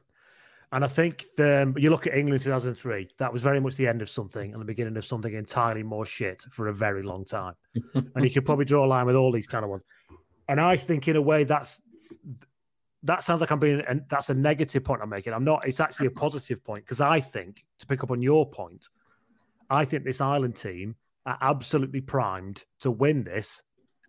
And 0.72 0.84
I 0.84 0.88
think 0.88 1.24
the, 1.36 1.72
you 1.76 1.90
look 1.90 2.06
at 2.06 2.16
England 2.16 2.42
2003, 2.42 3.08
that 3.18 3.32
was 3.32 3.42
very 3.42 3.60
much 3.60 3.76
the 3.76 3.86
end 3.86 4.02
of 4.02 4.10
something 4.10 4.52
and 4.52 4.60
the 4.60 4.66
beginning 4.66 4.96
of 4.96 5.04
something 5.04 5.32
entirely 5.32 5.84
more 5.84 6.04
shit 6.04 6.42
for 6.50 6.68
a 6.68 6.74
very 6.74 7.02
long 7.02 7.24
time. 7.24 7.54
and 7.94 8.24
you 8.24 8.30
could 8.30 8.44
probably 8.44 8.64
draw 8.64 8.84
a 8.84 8.88
line 8.88 9.06
with 9.06 9.14
all 9.14 9.30
these 9.30 9.46
kind 9.46 9.64
of 9.64 9.70
ones. 9.70 9.84
And 10.48 10.60
I 10.60 10.76
think, 10.76 11.08
in 11.08 11.16
a 11.16 11.22
way, 11.22 11.44
that's 11.44 11.80
that 13.02 13.22
sounds 13.22 13.40
like 13.40 13.50
I'm 13.50 13.58
being, 13.58 13.82
and 13.88 14.02
that's 14.08 14.30
a 14.30 14.34
negative 14.34 14.84
point 14.84 15.00
I'm 15.02 15.08
making. 15.08 15.32
I'm 15.32 15.44
not. 15.44 15.66
It's 15.66 15.80
actually 15.80 16.06
a 16.06 16.10
positive 16.12 16.62
point 16.64 16.84
because 16.84 17.00
I 17.00 17.20
think 17.20 17.64
to 17.78 17.86
pick 17.86 18.02
up 18.02 18.10
on 18.10 18.20
your 18.20 18.48
point, 18.48 18.88
I 19.70 19.84
think 19.84 20.04
this 20.04 20.20
Ireland 20.20 20.56
team 20.56 20.96
are 21.24 21.38
absolutely 21.40 22.00
primed 22.00 22.64
to 22.80 22.90
win 22.90 23.24
this, 23.24 23.62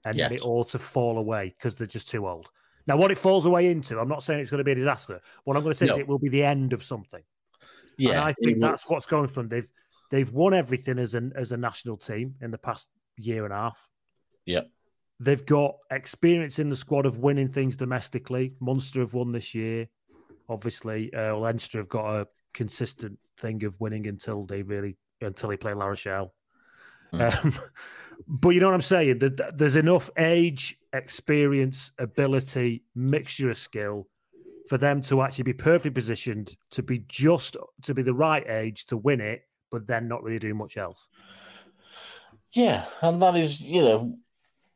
and 0.05 0.17
then 0.17 0.33
it 0.33 0.41
all 0.41 0.63
to 0.65 0.79
fall 0.79 1.17
away 1.17 1.55
because 1.57 1.75
they're 1.75 1.87
just 1.87 2.09
too 2.09 2.27
old. 2.27 2.49
Now, 2.87 2.97
what 2.97 3.11
it 3.11 3.17
falls 3.17 3.45
away 3.45 3.69
into, 3.69 3.99
I'm 3.99 4.07
not 4.07 4.23
saying 4.23 4.39
it's 4.39 4.49
going 4.49 4.59
to 4.59 4.63
be 4.63 4.71
a 4.71 4.75
disaster. 4.75 5.21
What 5.43 5.57
I'm 5.57 5.63
going 5.63 5.73
to 5.73 5.77
say 5.77 5.85
No. 5.85 5.93
is 5.93 5.99
it 5.99 6.07
will 6.07 6.19
be 6.19 6.29
the 6.29 6.43
end 6.43 6.73
of 6.73 6.83
something. 6.83 7.21
Yeah, 7.97 8.11
and 8.11 8.19
I 8.21 8.33
think 8.33 8.61
that's 8.61 8.87
what's 8.89 9.05
going 9.05 9.27
from 9.27 9.49
they've 9.49 9.69
they've 10.11 10.31
won 10.31 10.53
everything 10.53 10.99
as 10.99 11.15
an 11.15 11.33
as 11.35 11.51
a 11.51 11.57
national 11.57 11.97
team 11.97 12.35
in 12.41 12.51
the 12.51 12.57
past 12.57 12.89
year 13.17 13.43
and 13.43 13.53
a 13.53 13.57
half. 13.57 13.89
Yeah, 14.45 14.61
They've 15.19 15.45
got 15.45 15.77
experience 15.89 16.59
in 16.59 16.69
the 16.69 16.75
squad 16.75 17.07
of 17.07 17.17
winning 17.17 17.49
things 17.49 17.75
domestically. 17.75 18.53
Munster 18.59 18.99
have 18.99 19.13
won 19.13 19.31
this 19.31 19.55
year. 19.55 19.87
Obviously, 20.47 21.11
uh, 21.13 21.35
Leinster 21.35 21.79
have 21.79 21.89
got 21.89 22.21
a 22.21 22.27
consistent 22.53 23.17
thing 23.39 23.63
of 23.63 23.79
winning 23.79 24.07
until 24.07 24.45
they 24.45 24.61
really 24.61 24.95
until 25.21 25.49
they 25.49 25.57
play 25.57 25.73
La 25.73 25.87
Rochelle. 25.87 26.33
Mm. 27.13 27.45
Um, 27.45 27.59
but 28.27 28.49
you 28.49 28.59
know 28.59 28.67
what 28.67 28.75
I'm 28.75 28.81
saying? 28.81 29.19
There- 29.19 29.51
There's 29.53 29.75
enough 29.75 30.09
age, 30.17 30.77
experience, 30.93 31.91
ability, 31.99 32.83
mixture 32.95 33.49
of 33.49 33.57
skill 33.57 34.07
for 34.67 34.77
them 34.77 35.01
to 35.03 35.21
actually 35.21 35.43
be 35.43 35.53
perfectly 35.53 35.91
positioned 35.91 36.55
to 36.71 36.83
be 36.83 36.99
just 37.07 37.55
to 37.83 37.93
be 37.93 38.01
the 38.01 38.13
right 38.13 38.45
age 38.49 38.85
to 38.87 38.97
win 38.97 39.21
it, 39.21 39.43
but 39.71 39.87
then 39.87 40.07
not 40.07 40.23
really 40.23 40.39
do 40.39 40.53
much 40.53 40.75
else. 40.77 41.07
Yeah, 42.51 42.85
and 43.01 43.21
that 43.21 43.35
is, 43.35 43.61
you 43.61 43.81
know, 43.81 44.17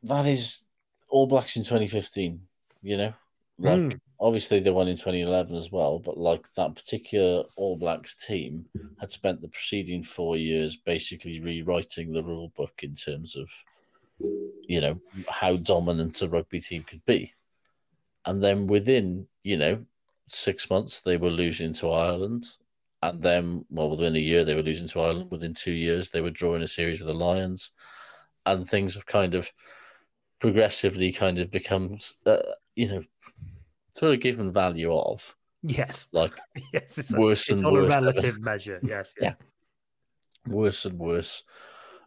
that 0.04 0.26
is 0.26 0.62
All 1.08 1.26
Blacks 1.26 1.56
in 1.56 1.62
2015, 1.62 2.40
you 2.82 2.96
know? 2.96 3.12
Like, 3.58 3.80
Mm. 3.80 4.00
Obviously 4.22 4.60
they 4.60 4.70
won 4.70 4.86
in 4.86 4.96
2011 4.96 5.56
as 5.56 5.72
well, 5.72 5.98
but 5.98 6.16
like 6.16 6.46
that 6.54 6.76
particular 6.76 7.42
All 7.56 7.76
Blacks 7.76 8.14
team 8.14 8.66
had 9.00 9.10
spent 9.10 9.42
the 9.42 9.48
preceding 9.48 10.04
four 10.04 10.36
years 10.36 10.76
basically 10.76 11.40
rewriting 11.40 12.12
the 12.12 12.22
rule 12.22 12.52
book 12.56 12.72
in 12.82 12.94
terms 12.94 13.34
of, 13.34 13.50
you 14.68 14.80
know, 14.80 15.00
how 15.28 15.56
dominant 15.56 16.22
a 16.22 16.28
rugby 16.28 16.60
team 16.60 16.84
could 16.84 17.04
be. 17.04 17.34
And 18.24 18.42
then 18.42 18.68
within, 18.68 19.26
you 19.42 19.56
know, 19.56 19.84
six 20.28 20.70
months, 20.70 21.00
they 21.00 21.16
were 21.16 21.30
losing 21.30 21.72
to 21.74 21.90
Ireland. 21.90 22.46
And 23.02 23.20
then, 23.20 23.64
well, 23.70 23.90
within 23.90 24.14
a 24.14 24.20
year, 24.20 24.44
they 24.44 24.54
were 24.54 24.62
losing 24.62 24.86
to 24.88 25.00
Ireland. 25.00 25.32
Within 25.32 25.52
two 25.52 25.72
years, 25.72 26.10
they 26.10 26.20
were 26.20 26.30
drawing 26.30 26.62
a 26.62 26.68
series 26.68 27.00
with 27.00 27.08
the 27.08 27.14
Lions. 27.14 27.72
And 28.46 28.64
things 28.64 28.94
have 28.94 29.06
kind 29.06 29.34
of 29.34 29.50
progressively 30.38 31.10
kind 31.10 31.40
of 31.40 31.50
become, 31.50 31.98
uh, 32.24 32.38
you 32.76 32.88
know, 32.88 33.02
sort 33.92 34.14
a 34.14 34.16
given 34.16 34.52
value 34.52 34.92
of 34.92 35.34
Yes, 35.62 36.08
like 36.12 36.32
yes, 36.72 36.98
it's, 36.98 37.14
a, 37.14 37.20
Worse 37.20 37.48
it's 37.48 37.60
and 37.60 37.66
on 37.66 37.76
a 37.76 37.82
worse. 37.82 37.94
relative 37.94 38.40
measure. 38.40 38.80
Yes, 38.82 39.14
yeah. 39.20 39.34
worse 40.46 40.84
and 40.84 40.98
worse 40.98 41.44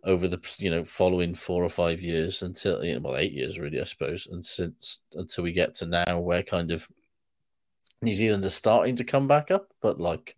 over 0.03 0.27
the 0.27 0.39
you 0.59 0.69
know 0.69 0.83
following 0.83 1.33
four 1.33 1.63
or 1.63 1.69
five 1.69 2.01
years 2.01 2.41
until 2.41 2.83
you 2.83 2.93
know, 2.93 2.99
well 2.99 3.17
eight 3.17 3.31
years 3.31 3.57
really 3.57 3.79
I 3.79 3.85
suppose 3.85 4.27
and 4.29 4.45
since 4.45 4.99
until 5.13 5.43
we 5.43 5.51
get 5.51 5.73
to 5.75 5.85
now 5.85 6.19
where 6.19 6.43
kind 6.43 6.71
of 6.71 6.87
New 8.01 8.13
Zealand 8.13 8.45
is 8.45 8.53
starting 8.53 8.95
to 8.97 9.03
come 9.03 9.27
back 9.27 9.49
up 9.49 9.69
but 9.81 9.99
like 9.99 10.35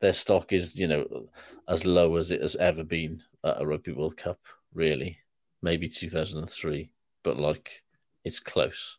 their 0.00 0.12
stock 0.12 0.52
is 0.52 0.78
you 0.78 0.86
know 0.86 1.28
as 1.66 1.86
low 1.86 2.16
as 2.16 2.30
it 2.30 2.42
has 2.42 2.56
ever 2.56 2.84
been 2.84 3.22
at 3.42 3.62
a 3.62 3.66
Rugby 3.66 3.92
World 3.92 4.18
Cup 4.18 4.38
really 4.74 5.16
maybe 5.62 5.88
2003 5.88 6.90
but 7.22 7.38
like 7.38 7.82
it's 8.24 8.40
close 8.40 8.98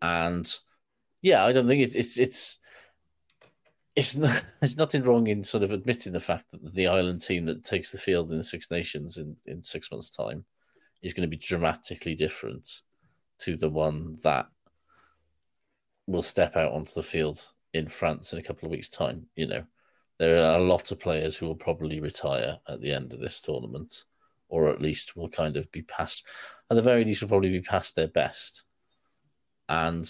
and 0.00 0.60
yeah 1.22 1.44
I 1.44 1.52
don't 1.52 1.66
think 1.66 1.82
it's 1.82 1.94
it's 1.94 2.18
it's 2.18 2.58
it's 3.94 4.16
not, 4.16 4.44
there's 4.60 4.76
nothing 4.76 5.02
wrong 5.02 5.26
in 5.26 5.44
sort 5.44 5.62
of 5.62 5.72
admitting 5.72 6.12
the 6.12 6.20
fact 6.20 6.46
that 6.52 6.74
the 6.74 6.88
Ireland 6.88 7.22
team 7.22 7.46
that 7.46 7.64
takes 7.64 7.90
the 7.90 7.98
field 7.98 8.30
in 8.30 8.38
the 8.38 8.44
Six 8.44 8.70
Nations 8.70 9.18
in, 9.18 9.36
in 9.46 9.62
six 9.62 9.90
months' 9.90 10.10
time 10.10 10.44
is 11.02 11.14
going 11.14 11.28
to 11.28 11.36
be 11.36 11.36
dramatically 11.36 12.14
different 12.14 12.82
to 13.40 13.56
the 13.56 13.68
one 13.68 14.18
that 14.22 14.46
will 16.06 16.22
step 16.22 16.56
out 16.56 16.72
onto 16.72 16.92
the 16.94 17.02
field 17.02 17.48
in 17.74 17.88
France 17.88 18.32
in 18.32 18.38
a 18.38 18.42
couple 18.42 18.66
of 18.66 18.70
weeks' 18.70 18.88
time. 18.88 19.26
You 19.36 19.48
know, 19.48 19.64
there 20.18 20.36
are 20.36 20.58
a 20.58 20.62
lot 20.62 20.90
of 20.90 21.00
players 21.00 21.36
who 21.36 21.46
will 21.46 21.56
probably 21.56 22.00
retire 22.00 22.58
at 22.68 22.80
the 22.80 22.92
end 22.92 23.12
of 23.12 23.20
this 23.20 23.40
tournament, 23.40 24.04
or 24.48 24.68
at 24.68 24.80
least 24.80 25.16
will 25.16 25.28
kind 25.28 25.56
of 25.56 25.70
be 25.72 25.82
past, 25.82 26.24
at 26.70 26.76
the 26.76 26.82
very 26.82 27.04
least, 27.04 27.22
will 27.22 27.28
probably 27.28 27.50
be 27.50 27.60
past 27.60 27.96
their 27.96 28.08
best. 28.08 28.64
And 29.68 30.08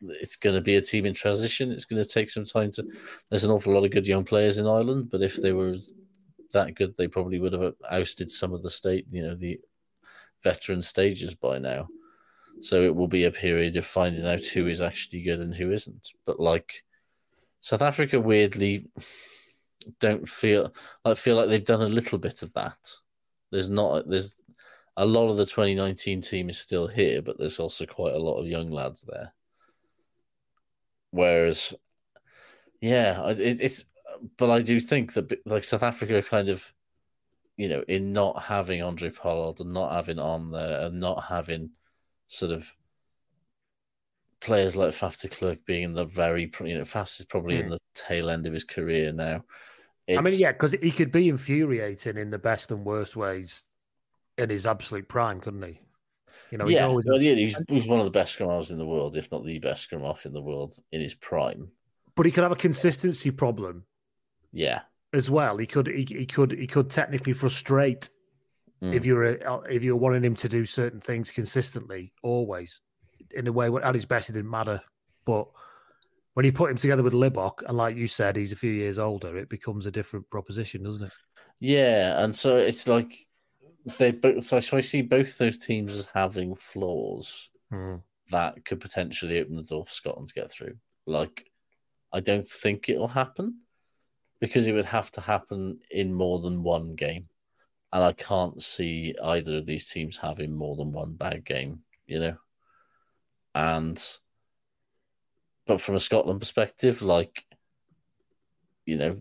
it's 0.00 0.36
going 0.36 0.54
to 0.54 0.60
be 0.60 0.76
a 0.76 0.82
team 0.82 1.06
in 1.06 1.14
transition. 1.14 1.70
It's 1.70 1.84
going 1.84 2.02
to 2.02 2.08
take 2.08 2.30
some 2.30 2.44
time 2.44 2.70
to. 2.72 2.86
There's 3.28 3.44
an 3.44 3.50
awful 3.50 3.72
lot 3.72 3.84
of 3.84 3.90
good 3.90 4.06
young 4.06 4.24
players 4.24 4.58
in 4.58 4.66
Ireland, 4.66 5.10
but 5.10 5.22
if 5.22 5.36
they 5.36 5.52
were 5.52 5.76
that 6.52 6.74
good, 6.74 6.96
they 6.96 7.08
probably 7.08 7.38
would 7.38 7.52
have 7.52 7.74
ousted 7.90 8.30
some 8.30 8.52
of 8.52 8.62
the 8.62 8.70
state, 8.70 9.06
you 9.10 9.22
know, 9.22 9.34
the 9.34 9.60
veteran 10.42 10.82
stages 10.82 11.34
by 11.34 11.58
now. 11.58 11.88
So 12.60 12.82
it 12.82 12.94
will 12.94 13.08
be 13.08 13.24
a 13.24 13.30
period 13.30 13.76
of 13.76 13.84
finding 13.84 14.24
out 14.24 14.44
who 14.44 14.68
is 14.68 14.80
actually 14.80 15.22
good 15.22 15.40
and 15.40 15.54
who 15.54 15.72
isn't. 15.72 16.12
But 16.24 16.40
like 16.40 16.84
South 17.60 17.82
Africa, 17.82 18.20
weirdly 18.20 18.86
don't 20.00 20.28
feel. 20.28 20.72
I 21.04 21.14
feel 21.14 21.36
like 21.36 21.48
they've 21.48 21.64
done 21.64 21.82
a 21.82 21.88
little 21.88 22.18
bit 22.18 22.42
of 22.42 22.54
that. 22.54 22.78
There's 23.50 23.68
not. 23.68 24.08
There's 24.08 24.40
a 24.96 25.04
lot 25.04 25.28
of 25.28 25.36
the 25.36 25.46
2019 25.46 26.20
team 26.20 26.48
is 26.48 26.58
still 26.58 26.86
here, 26.86 27.20
but 27.20 27.38
there's 27.38 27.58
also 27.58 27.84
quite 27.84 28.14
a 28.14 28.18
lot 28.18 28.40
of 28.40 28.46
young 28.46 28.70
lads 28.70 29.02
there. 29.02 29.32
Whereas, 31.14 31.72
yeah, 32.80 33.28
it, 33.30 33.60
it's. 33.60 33.84
But 34.36 34.50
I 34.50 34.62
do 34.62 34.80
think 34.80 35.12
that 35.14 35.32
like 35.46 35.62
South 35.62 35.84
Africa, 35.84 36.20
kind 36.22 36.48
of, 36.48 36.72
you 37.56 37.68
know, 37.68 37.84
in 37.86 38.12
not 38.12 38.42
having 38.42 38.80
Handré 38.80 39.14
Pollard 39.14 39.60
and 39.60 39.72
not 39.72 39.92
having 39.92 40.18
on 40.18 40.50
there 40.50 40.80
and 40.86 40.98
not 40.98 41.22
having 41.22 41.70
sort 42.26 42.50
of 42.50 42.76
players 44.40 44.74
like 44.74 44.90
Faf 44.90 45.20
de 45.20 45.28
Klerk 45.28 45.64
being 45.64 45.84
in 45.84 45.94
the 45.94 46.04
very, 46.04 46.50
you 46.64 46.78
know, 46.78 46.84
Faf 46.84 47.20
is 47.20 47.26
probably 47.26 47.58
in 47.58 47.66
Hmm. 47.66 47.70
the 47.70 47.78
tail 47.94 48.28
end 48.28 48.46
of 48.46 48.52
his 48.52 48.64
career 48.64 49.12
now. 49.12 49.44
I 50.16 50.20
mean, 50.20 50.38
yeah, 50.38 50.52
because 50.52 50.72
he 50.72 50.90
could 50.90 51.12
be 51.12 51.28
infuriating 51.28 52.16
in 52.16 52.30
the 52.30 52.38
best 52.38 52.70
and 52.72 52.84
worst 52.84 53.14
ways 53.14 53.64
in 54.36 54.50
his 54.50 54.66
absolute 54.66 55.08
prime, 55.08 55.40
couldn't 55.40 55.62
he? 55.62 55.80
You 56.50 56.58
know, 56.58 56.66
he's 56.66 56.76
yeah, 56.76 56.86
always 56.86 57.04
well, 57.06 57.20
yeah, 57.20 57.34
he's, 57.34 57.56
he's 57.68 57.86
one 57.86 57.98
of 58.00 58.04
the 58.04 58.10
best 58.10 58.34
scrum 58.34 58.50
halves 58.50 58.70
in 58.70 58.78
the 58.78 58.86
world, 58.86 59.16
if 59.16 59.30
not 59.32 59.44
the 59.44 59.58
best 59.58 59.82
scrum 59.84 60.02
half 60.02 60.26
in 60.26 60.32
the 60.32 60.42
world 60.42 60.74
in 60.92 61.00
his 61.00 61.14
prime. 61.14 61.68
but 62.16 62.26
he 62.26 62.32
could 62.32 62.42
have 62.42 62.52
a 62.52 62.56
consistency 62.56 63.30
problem 63.30 63.84
Yeah, 64.52 64.82
as 65.12 65.30
well. 65.30 65.56
He 65.56 65.66
could, 65.66 65.86
he, 65.86 66.04
he 66.04 66.26
could, 66.26 66.52
he 66.52 66.66
could 66.66 66.90
technically 66.90 67.32
frustrate 67.32 68.10
Mm. 68.82 68.92
if 68.92 69.06
you're 69.06 69.24
if 69.70 69.84
you're 69.84 69.96
wanting 69.96 70.24
him 70.24 70.34
to 70.34 70.48
do 70.48 70.64
certain 70.64 71.00
things 71.00 71.30
consistently, 71.30 72.12
always 72.22 72.80
in 73.30 73.46
a 73.46 73.52
way. 73.52 73.70
where 73.70 73.84
At 73.84 73.94
his 73.94 74.04
best, 74.04 74.28
it 74.28 74.32
didn't 74.32 74.50
matter, 74.50 74.80
but 75.24 75.46
when 76.34 76.44
you 76.44 76.52
put 76.52 76.70
him 76.70 76.76
together 76.76 77.02
with 77.04 77.12
Libbok, 77.12 77.62
and 77.66 77.76
like 77.78 77.96
you 77.96 78.08
said, 78.08 78.36
he's 78.36 78.52
a 78.52 78.56
few 78.56 78.72
years 78.72 78.98
older, 78.98 79.38
it 79.38 79.48
becomes 79.48 79.86
a 79.86 79.92
different 79.92 80.28
proposition, 80.28 80.82
doesn't 80.82 81.04
it? 81.04 81.12
yeah, 81.60 82.22
and 82.22 82.34
so 82.34 82.56
it's 82.56 82.86
like 82.88 83.14
they 83.98 84.12
both. 84.12 84.44
So, 84.44 84.60
so 84.60 84.76
I 84.76 84.80
see 84.80 85.02
both 85.02 85.38
those 85.38 85.58
teams 85.58 85.96
as 85.96 86.06
having 86.06 86.54
flaws 86.54 87.50
Hmm. 87.70 87.96
that 88.30 88.64
could 88.64 88.80
potentially 88.80 89.40
open 89.40 89.56
the 89.56 89.62
door 89.62 89.84
for 89.84 89.90
Scotland 89.92 90.28
to 90.28 90.34
get 90.34 90.50
through. 90.50 90.76
Like, 91.06 91.50
I 92.12 92.20
don't 92.20 92.46
think 92.46 92.88
it'll 92.88 93.08
happen 93.08 93.60
because 94.40 94.66
it 94.66 94.72
would 94.72 94.84
have 94.86 95.10
to 95.12 95.20
happen 95.20 95.80
in 95.90 96.12
more 96.12 96.38
than 96.40 96.62
one 96.62 96.94
game. 96.94 97.28
And 97.92 98.02
I 98.02 98.12
can't 98.12 98.60
see 98.62 99.14
either 99.22 99.56
of 99.56 99.66
these 99.66 99.90
teams 99.90 100.16
having 100.16 100.52
more 100.52 100.76
than 100.76 100.92
one 100.92 101.14
bad 101.14 101.44
game, 101.44 101.80
you 102.06 102.20
know? 102.20 102.36
And, 103.54 104.02
but 105.66 105.80
from 105.80 105.94
a 105.94 106.00
Scotland 106.00 106.40
perspective, 106.40 107.02
like, 107.02 107.44
you 108.84 108.96
know, 108.96 109.18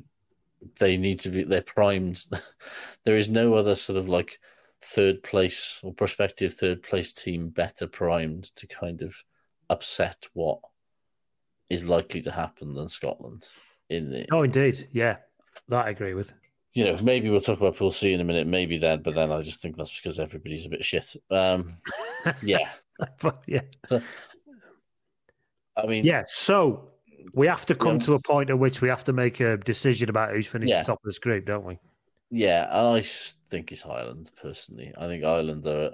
they 0.79 0.97
need 0.97 1.19
to 1.21 1.29
be, 1.29 1.43
they're 1.43 1.61
primed. 1.61 2.25
there 3.05 3.17
is 3.17 3.29
no 3.29 3.53
other 3.53 3.75
sort 3.75 3.97
of 3.97 4.09
like 4.09 4.39
third 4.83 5.23
place 5.23 5.79
or 5.83 5.93
prospective 5.93 6.53
third 6.53 6.83
place 6.83 7.13
team 7.13 7.49
better 7.49 7.87
primed 7.87 8.55
to 8.55 8.67
kind 8.67 9.01
of 9.01 9.23
upset 9.69 10.27
what 10.33 10.59
is 11.69 11.85
likely 11.85 12.21
to 12.21 12.31
happen 12.31 12.73
than 12.73 12.87
Scotland. 12.87 13.47
In 13.89 14.09
the, 14.11 14.25
Oh, 14.31 14.43
indeed, 14.43 14.87
yeah, 14.91 15.17
that 15.69 15.85
I 15.85 15.89
agree 15.89 16.13
with. 16.13 16.31
you 16.73 16.83
know, 16.85 16.97
maybe 17.01 17.29
we'll 17.29 17.39
talk 17.39 17.57
about 17.59 17.75
Pool 17.77 17.91
C 17.91 18.13
in 18.13 18.21
a 18.21 18.23
minute, 18.23 18.47
maybe 18.47 18.77
then, 18.77 19.01
but 19.03 19.15
then 19.15 19.31
I 19.31 19.41
just 19.41 19.61
think 19.61 19.75
that's 19.75 19.95
because 19.95 20.19
everybody's 20.19 20.65
a 20.65 20.69
bit 20.69 20.83
shit. 20.83 21.15
Um, 21.31 21.77
yeah, 22.43 22.69
yeah, 23.47 23.61
I 25.77 25.85
mean, 25.87 26.03
yeah. 26.05 26.23
So 26.27 26.89
we 27.35 27.47
have 27.47 27.65
to 27.67 27.75
come 27.75 27.93
Yeah. 27.95 28.05
to 28.05 28.13
a 28.13 28.19
point 28.19 28.49
at 28.49 28.59
which 28.59 28.81
we 28.81 28.89
have 28.89 29.03
to 29.05 29.13
make 29.13 29.39
a 29.39 29.57
decision 29.57 30.09
about 30.09 30.31
who's 30.33 30.47
finished 30.47 30.69
Yeah. 30.69 30.83
top 30.83 30.99
of 31.03 31.05
this 31.05 31.19
group, 31.19 31.45
don't 31.45 31.65
we? 31.65 31.79
Yeah, 32.35 32.63
and 32.71 32.87
I 32.97 33.01
think 33.49 33.71
it's 33.71 33.85
Ireland 33.85 34.31
personally. 34.41 34.91
I 34.97 35.05
think 35.05 35.23
Ireland 35.23 35.67
are 35.67 35.91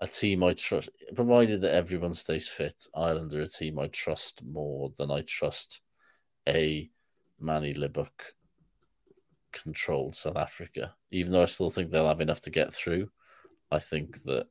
a, 0.00 0.06
team 0.06 0.42
I 0.42 0.54
trust, 0.54 0.88
provided 1.14 1.60
that 1.60 1.74
everyone 1.74 2.14
stays 2.14 2.48
fit. 2.48 2.86
Ireland 2.94 3.34
are 3.34 3.42
a 3.42 3.46
team 3.46 3.78
I 3.78 3.88
trust 3.88 4.42
more 4.42 4.92
than 4.96 5.10
I 5.10 5.20
trust 5.26 5.82
a 6.48 6.88
Manie 7.38 7.74
Libbok 7.74 8.32
controlled 9.52 10.16
South 10.16 10.38
Africa. 10.38 10.94
Even 11.10 11.32
though 11.32 11.42
I 11.42 11.46
still 11.46 11.68
think 11.68 11.90
they'll 11.90 12.08
have 12.08 12.22
enough 12.22 12.40
to 12.42 12.50
get 12.50 12.72
through, 12.72 13.10
I 13.70 13.78
think 13.78 14.22
that 14.22 14.46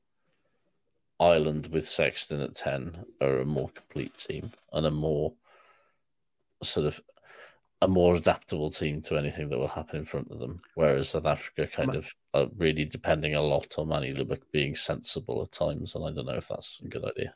Ireland 1.20 1.68
with 1.72 1.88
Sexton 1.88 2.42
at 2.42 2.54
10 2.54 3.06
are 3.22 3.40
a 3.40 3.46
more 3.46 3.70
complete 3.70 4.16
team 4.18 4.52
and 4.72 4.86
a 4.86 4.92
more 4.92 5.34
sort 6.62 6.86
of 6.86 7.02
a 7.84 7.88
more 7.88 8.16
adaptable 8.16 8.70
team 8.70 9.02
to 9.02 9.18
anything 9.18 9.50
that 9.50 9.60
will 9.60 9.68
happen 9.68 9.98
in 10.00 10.06
front 10.06 10.32
of 10.32 10.40
them. 10.40 10.62
Whereas 10.76 11.10
South 11.10 11.26
Africa 11.26 11.68
kind 11.68 11.96
of 11.96 12.10
are 12.34 12.48
really 12.58 12.86
depending 12.86 13.36
a 13.36 13.42
lot 13.42 13.76
on 13.78 13.90
Manie 13.90 14.14
Libbok 14.14 14.42
being 14.52 14.74
sensible 14.74 15.44
at 15.44 15.52
times. 15.52 15.94
And 15.94 16.06
I 16.06 16.12
don't 16.12 16.26
know 16.26 16.36
if 16.36 16.48
that's 16.48 16.80
a 16.84 16.88
good 16.88 17.04
idea. 17.04 17.34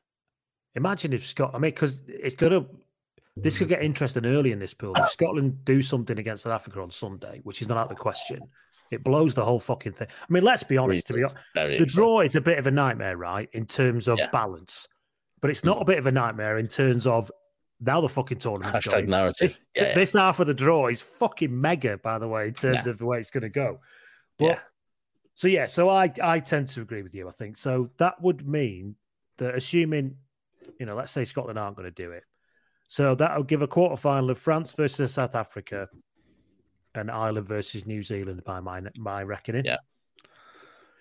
Imagine 0.76 1.12
if 1.12 1.26
Scott, 1.26 1.52
I 1.54 1.58
mean, 1.58 1.72
because 1.72 2.02
it's 2.08 2.36
going 2.36 2.54
to, 2.54 2.66
this 3.36 3.58
could 3.58 3.68
get 3.68 3.84
interesting 3.84 4.26
early 4.26 4.52
in 4.52 4.60
this 4.60 4.74
pool. 4.74 4.94
If 4.96 5.10
Scotland 5.10 5.66
do 5.66 5.82
something 5.82 6.18
against 6.18 6.44
South 6.44 6.54
Africa 6.54 6.82
on 6.82 6.92
Sunday, 6.92 7.42
which 7.44 7.62
is 7.62 7.68
not 7.68 7.78
out 7.78 7.84
of 7.84 7.90
the 7.90 7.96
question, 7.96 8.40
it 8.90 9.04
blows 9.04 9.34
the 9.34 9.44
whole 9.44 9.60
fucking 9.60 9.94
thing. 9.94 10.08
I 10.10 10.34
mean, 10.34 10.44
let's 10.44 10.64
be 10.64 10.78
honest. 10.78 11.08
To 11.08 11.14
be 11.14 11.24
honest, 11.24 11.80
the 11.80 11.86
draw 11.86 12.22
is 12.22 12.36
a 12.36 12.42
bit 12.42 12.58
of 12.58 12.68
a 12.68 12.72
nightmare, 12.72 13.18
right, 13.18 13.50
in 13.52 13.66
terms 13.66 14.08
of 14.08 14.18
yeah. 14.18 14.30
balance, 14.32 14.88
but 15.42 15.52
it's 15.52 15.64
not 15.64 15.78
mm. 15.78 15.82
a 15.82 15.86
bit 15.86 15.98
of 15.98 16.08
a 16.08 16.12
nightmare 16.12 16.58
in 16.58 16.68
terms 16.68 17.06
of 17.06 17.30
now 17.80 18.02
the 18.02 18.10
fucking 18.10 18.40
tournament. 18.40 18.76
Hashtag 18.76 18.92
going. 18.92 19.10
narrative. 19.10 19.50
This, 19.50 19.66
yeah, 19.76 19.94
this 19.94 20.14
yeah. 20.14 20.22
half 20.22 20.40
of 20.40 20.48
the 20.48 20.54
draw 20.54 20.88
is 20.88 21.02
fucking 21.02 21.60
mega, 21.60 21.98
by 21.98 22.20
the 22.20 22.28
way, 22.28 22.48
in 22.48 22.54
terms 22.54 22.88
of 22.88 22.98
the 22.98 23.06
way 23.06 23.20
it's 23.20 23.30
going 23.30 23.44
to 23.44 23.50
go. 23.50 23.80
But, 24.38 24.46
yeah. 24.46 24.60
So 25.36 25.48
yeah, 25.48 25.68
so 25.68 25.88
I 25.88 26.12
I 26.22 26.40
tend 26.40 26.68
to 26.70 26.82
agree 26.82 27.04
with 27.04 27.14
you. 27.14 27.28
I 27.28 27.32
think 27.32 27.58
so. 27.58 27.92
That 27.98 28.20
would 28.20 28.48
mean 28.48 28.96
that 29.38 29.54
assuming, 29.54 30.16
you 30.80 30.88
know, 30.88 30.96
let's 30.96 31.12
say 31.12 31.26
Scotland 31.26 31.60
aren't 31.60 31.78
going 31.78 31.86
to 31.86 31.92
do 31.92 32.10
it, 32.10 32.24
so 32.88 33.14
that'll 33.14 33.44
give 33.44 33.62
a 33.62 33.68
quarter 33.68 33.98
final 33.98 34.32
of 34.32 34.40
France 34.40 34.72
versus 34.72 35.14
South 35.14 35.36
Africa, 35.36 35.90
and 36.96 37.12
Ireland 37.12 37.48
versus 37.48 37.86
New 37.86 38.02
Zealand 38.02 38.44
by 38.46 38.60
my 38.62 38.80
my 38.96 39.22
reckoning. 39.22 39.64
Yeah, 39.64 39.78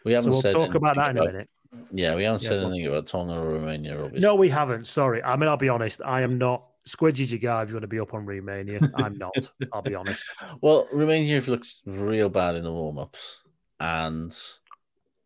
we 0.05 0.13
haven't. 0.13 0.35
So 0.35 0.43
we'll 0.45 0.67
talk 0.67 0.75
about 0.75 0.97
that 0.97 1.13
in 1.13 1.17
a 1.17 1.25
minute. 1.25 1.49
Yeah, 1.93 2.15
we 2.15 2.25
haven't 2.25 2.43
yeah, 2.43 2.49
said 2.49 2.63
anything 2.65 2.87
about 2.87 3.07
Tonga 3.07 3.35
or 3.35 3.55
Romania, 3.55 3.95
obviously. 3.95 4.21
No, 4.21 4.35
we 4.35 4.49
haven't. 4.49 4.87
Sorry. 4.87 5.23
I 5.23 5.37
mean, 5.37 5.49
I'll 5.49 5.57
be 5.57 5.69
honest. 5.69 6.01
I 6.05 6.23
am 6.23 6.39
not. 6.39 6.65
Squidgy's 6.89 7.33
your 7.33 7.41
guy 7.41 7.63
if 7.63 7.69
you 7.69 7.75
want 7.75 7.83
to 7.83 7.89
be 7.89 7.99
up 7.99 8.15
on 8.15 8.25
Romania. 8.25 8.81
I'm 8.95 9.19
not. 9.19 9.35
I'll 9.73 9.83
be 9.83 9.95
honest. 9.95 10.25
Well, 10.61 10.89
Romania 10.93 11.35
have 11.35 11.49
looked 11.49 11.75
real 11.85 12.29
bad 12.29 12.55
in 12.55 12.63
the 12.63 12.73
warm 12.73 12.99
ups, 12.99 13.43
and 13.81 14.37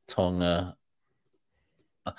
Tonga. 0.07 0.77
Uh, 2.07 2.13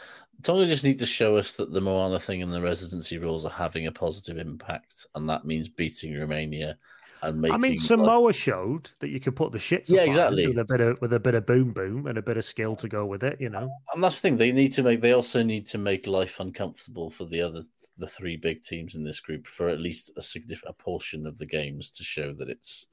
Tonga 0.44 0.66
just 0.66 0.84
need 0.84 1.00
to 1.00 1.06
show 1.06 1.38
us 1.38 1.54
that 1.54 1.74
the 1.74 1.82
Moana 1.82 2.20
thing 2.20 2.42
and 2.42 2.54
the 2.54 2.62
residency 2.62 3.18
rules 3.18 3.46
are 3.46 3.52
having 3.52 3.88
a 3.88 3.92
positive 3.92 4.38
impact, 4.38 5.08
and 5.16 5.30
that 5.30 5.46
means 5.46 5.70
beating 5.70 6.18
Romania 6.18 6.78
and 7.22 7.42
making. 7.42 7.56
I 7.56 7.58
mean, 7.58 7.78
Samoa 7.78 8.28
like... 8.28 8.36
showed 8.36 8.90
that 9.00 9.10
you 9.10 9.20
could 9.20 9.36
put 9.36 9.52
the 9.52 9.60
shit. 9.60 9.90
Yeah, 9.90 10.02
exactly. 10.02 10.48
With 10.48 10.58
a 10.58 10.66
bit 10.66 10.82
of 10.82 11.02
with 11.02 11.14
a 11.14 11.20
bit 11.20 11.36
of 11.36 11.46
boom 11.46 11.72
boom 11.72 12.08
and 12.08 12.18
a 12.18 12.22
bit 12.22 12.38
of 12.38 12.46
skill 12.46 12.76
to 12.78 12.88
go 12.88 13.06
with 13.06 13.24
it, 13.24 13.40
you 13.40 13.50
know. 13.50 13.70
And 13.94 14.04
that's 14.04 14.20
the 14.20 14.30
thing 14.30 14.38
they 14.38 14.52
need 14.52 14.72
to 14.74 14.84
make. 14.84 15.02
They 15.02 15.14
also 15.14 15.44
need 15.44 15.66
to 15.68 15.78
make 15.78 16.08
life 16.08 16.40
uncomfortable 16.40 17.10
for 17.10 17.26
the 17.26 17.42
other 17.42 17.64
the 17.98 18.08
three 18.08 18.38
big 18.38 18.64
teams 18.64 18.96
in 18.96 19.04
this 19.04 19.20
group 19.20 19.46
for 19.46 19.70
at 19.70 19.80
least 19.80 20.12
a 20.18 20.22
significant 20.22 20.78
portion 20.78 21.26
of 21.28 21.38
the 21.38 21.46
games 21.46 21.92
to 21.92 22.04
show 22.04 22.34
that 22.34 22.50
it's 22.50 22.88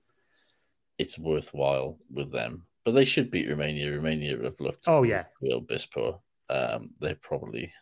it's 0.98 1.18
worthwhile 1.18 1.96
with 2.10 2.32
them. 2.32 2.64
But 2.84 2.92
they 2.92 3.04
should 3.04 3.30
beat 3.30 3.48
Romania. 3.48 3.92
Romania 3.92 4.36
have 4.42 4.60
looked 4.60 4.88
oh 4.88 5.02
yeah 5.02 5.24
real 5.40 5.62
bispo. 5.62 6.20
Um, 6.50 6.90
they're 7.00 7.14
probably 7.14 7.72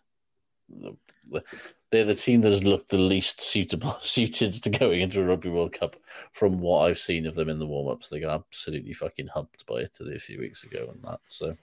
they're 1.91 2.05
the 2.05 2.15
team 2.15 2.41
that 2.41 2.53
has 2.53 2.65
looked 2.65 2.89
the 2.89 2.99
least 2.99 3.41
suitable 3.41 3.97
suited 4.01 4.53
to 4.55 4.71
going 4.71 5.01
into 5.01 5.21
a 5.21 5.25
Rugby 5.25 5.51
World 5.51 5.73
Cup 5.73 5.97
from 6.33 6.61
what 6.61 6.81
I've 6.81 6.99
seen 6.99 7.27
of 7.27 7.35
them 7.35 7.49
in 7.49 7.59
the 7.59 7.67
warm 7.67 7.89
ups. 7.89 8.09
They 8.09 8.21
got 8.21 8.35
absolutely 8.35 8.93
fucking 8.93 9.29
humped 9.29 9.67
by 9.67 9.81
Italy 9.81 10.17
a 10.17 10.21
few 10.21 10.39
weeks 10.39 10.65
ago 10.65 10.89
and 10.93 11.03
that. 11.05 11.21
So 11.29 11.57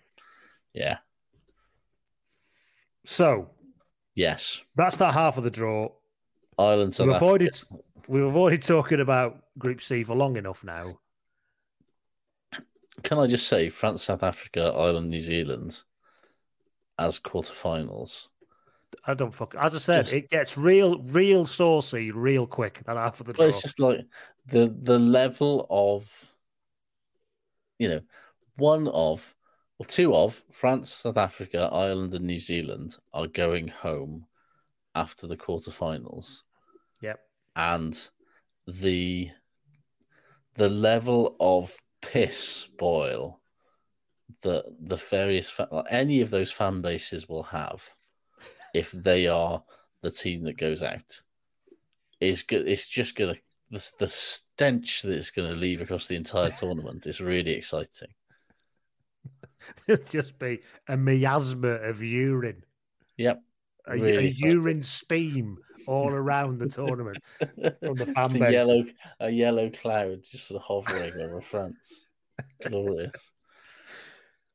yeah. 0.74 0.98
So 3.06 3.50
yes. 4.16 4.64
That's 4.76 4.98
that 4.98 5.14
half 5.14 5.38
of 5.38 5.44
the 5.44 5.52
draw. 5.52 5.90
Ireland 6.58 6.94
South 6.94 7.08
we've 7.08 7.16
avoided 7.16 7.62
we've 8.08 8.24
avoided 8.24 8.62
talking 8.62 9.00
about 9.00 9.44
Group 9.58 9.82
C 9.82 10.04
for 10.04 10.16
long 10.16 10.38
enough 10.38 10.64
now. 10.64 11.00
Can 13.02 13.18
I 13.18 13.26
just 13.26 13.48
say 13.48 13.70
France, 13.70 14.04
South 14.04 14.22
Africa, 14.22 14.72
Ireland, 14.76 15.10
New 15.10 15.20
Zealand 15.20 15.84
as 17.00 17.20
quarterfinals 17.20 18.28
I 19.06 19.14
don't 19.14 19.34
fuck. 19.34 19.56
As 19.56 19.76
I 19.76 19.78
said, 19.78 20.04
just, 20.04 20.16
it 20.16 20.30
gets 20.30 20.58
real, 20.58 21.02
real 21.04 21.46
saucy, 21.46 22.12
real 22.12 22.48
quick. 22.48 22.82
That 22.86 22.98
half 22.98 23.20
of 23.20 23.28
the 23.28 23.34
draw. 23.34 23.46
It's 23.46 23.62
just 23.62 23.80
like 23.80 24.02
the 24.48 24.74
the 24.82 25.00
level 25.00 25.68
of, 25.70 26.34
you 27.80 27.90
know, 27.90 28.02
one 28.58 28.88
of, 28.88 29.36
well, 29.78 29.88
two 29.88 30.14
of 30.14 30.44
France, 30.52 30.90
South 30.92 31.18
Africa, 31.18 31.70
Ireland, 31.72 32.14
and 32.14 32.26
New 32.26 32.40
Zealand 32.40 32.98
are 33.14 33.28
going 33.28 33.68
home 33.68 34.26
after 34.96 35.28
the 35.28 35.38
quarterfinals. 35.38 36.42
Yep. 37.02 37.20
And 37.56 38.10
the 38.68 39.32
the 40.56 40.70
level 40.70 41.36
of 41.40 41.76
piss 42.02 42.68
boil 42.78 43.42
that 44.42 44.66
the 44.80 44.96
various 44.96 45.60
like 45.72 45.86
any 45.90 46.22
of 46.22 46.30
those 46.30 46.52
fan 46.52 46.82
bases 46.82 47.30
will 47.30 47.44
have 47.44 47.84
if 48.74 48.92
they 48.92 49.28
are 49.28 49.64
the 50.02 50.12
team 50.12 50.44
that 50.44 50.58
goes 50.58 50.84
out. 50.84 51.22
Is 52.20 52.44
good. 52.44 52.68
It's 52.68 52.88
just 52.88 53.16
gonna 53.16 53.36
the, 53.74 53.92
the 53.98 54.08
stench 54.08 55.02
that 55.02 55.18
it's 55.18 55.32
going 55.32 55.50
to 55.50 55.58
leave 55.58 55.82
across 55.82 56.08
the 56.08 56.16
entire 56.16 56.52
tournament 56.60 57.08
is 57.08 57.20
really 57.20 57.52
exciting. 57.52 58.10
It'll 59.88 60.06
just 60.06 60.38
be 60.38 60.62
a 60.88 60.96
miasma 60.96 61.70
of 61.70 62.02
urine. 62.02 62.64
Yep. 63.18 63.42
A, 63.88 63.98
really 63.98 64.28
a 64.28 64.30
urine 64.30 64.82
steam 64.82 65.58
all 65.88 66.12
around 66.12 66.60
the 66.60 66.70
tournament 66.70 67.18
from 67.40 67.96
the 67.96 68.06
fan 68.16 68.32
base. 68.32 68.42
A 68.42 68.52
yellow, 68.52 68.86
a 69.20 69.30
yellow 69.30 69.70
cloud 69.70 70.24
just 70.24 70.48
sort 70.48 70.62
of 70.62 70.66
hovering 70.66 71.20
over 71.20 71.42
France. 71.42 72.10
Glorious. 72.66 73.32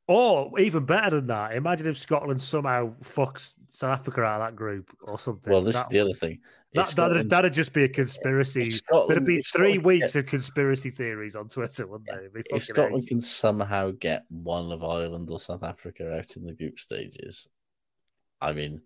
Or 0.09 0.59
even 0.59 0.85
better 0.85 1.11
than 1.11 1.27
that, 1.27 1.53
imagine 1.53 1.85
if 1.85 1.95
Scotland 1.95 2.41
somehow 2.41 2.95
fucks 3.03 3.53
South 3.69 3.99
Africa 3.99 4.23
out 4.23 4.41
of 4.41 4.47
that 4.47 4.55
group 4.55 4.89
or 5.03 5.19
something. 5.19 5.53
Well, 5.53 5.61
this 5.61 5.75
that, 5.75 5.85
is 5.85 5.89
the 5.89 5.99
other 5.99 6.13
thing. 6.13 6.39
That, 6.73 6.87
that'd, 6.95 7.29
that'd 7.29 7.53
just 7.53 7.73
be 7.73 7.83
a 7.83 7.89
conspiracy. 7.89 8.61
It'd 9.07 9.23
be 9.23 9.43
three 9.43 9.77
weeks 9.77 10.13
get... 10.13 10.21
of 10.21 10.25
conspiracy 10.25 10.89
theories 10.89 11.35
on 11.35 11.47
Twitter, 11.47 11.85
wouldn't 11.85 12.09
they? 12.09 12.41
If 12.49 12.63
Scotland 12.63 13.07
can 13.07 13.21
somehow 13.21 13.91
get 13.99 14.25
one 14.29 14.71
of 14.71 14.83
Ireland 14.83 15.29
or 15.29 15.39
South 15.39 15.61
Africa 15.61 16.17
out 16.17 16.35
in 16.35 16.43
the 16.43 16.55
group 16.55 16.79
stages, 16.79 17.47
I 18.41 18.53
mean, 18.53 18.81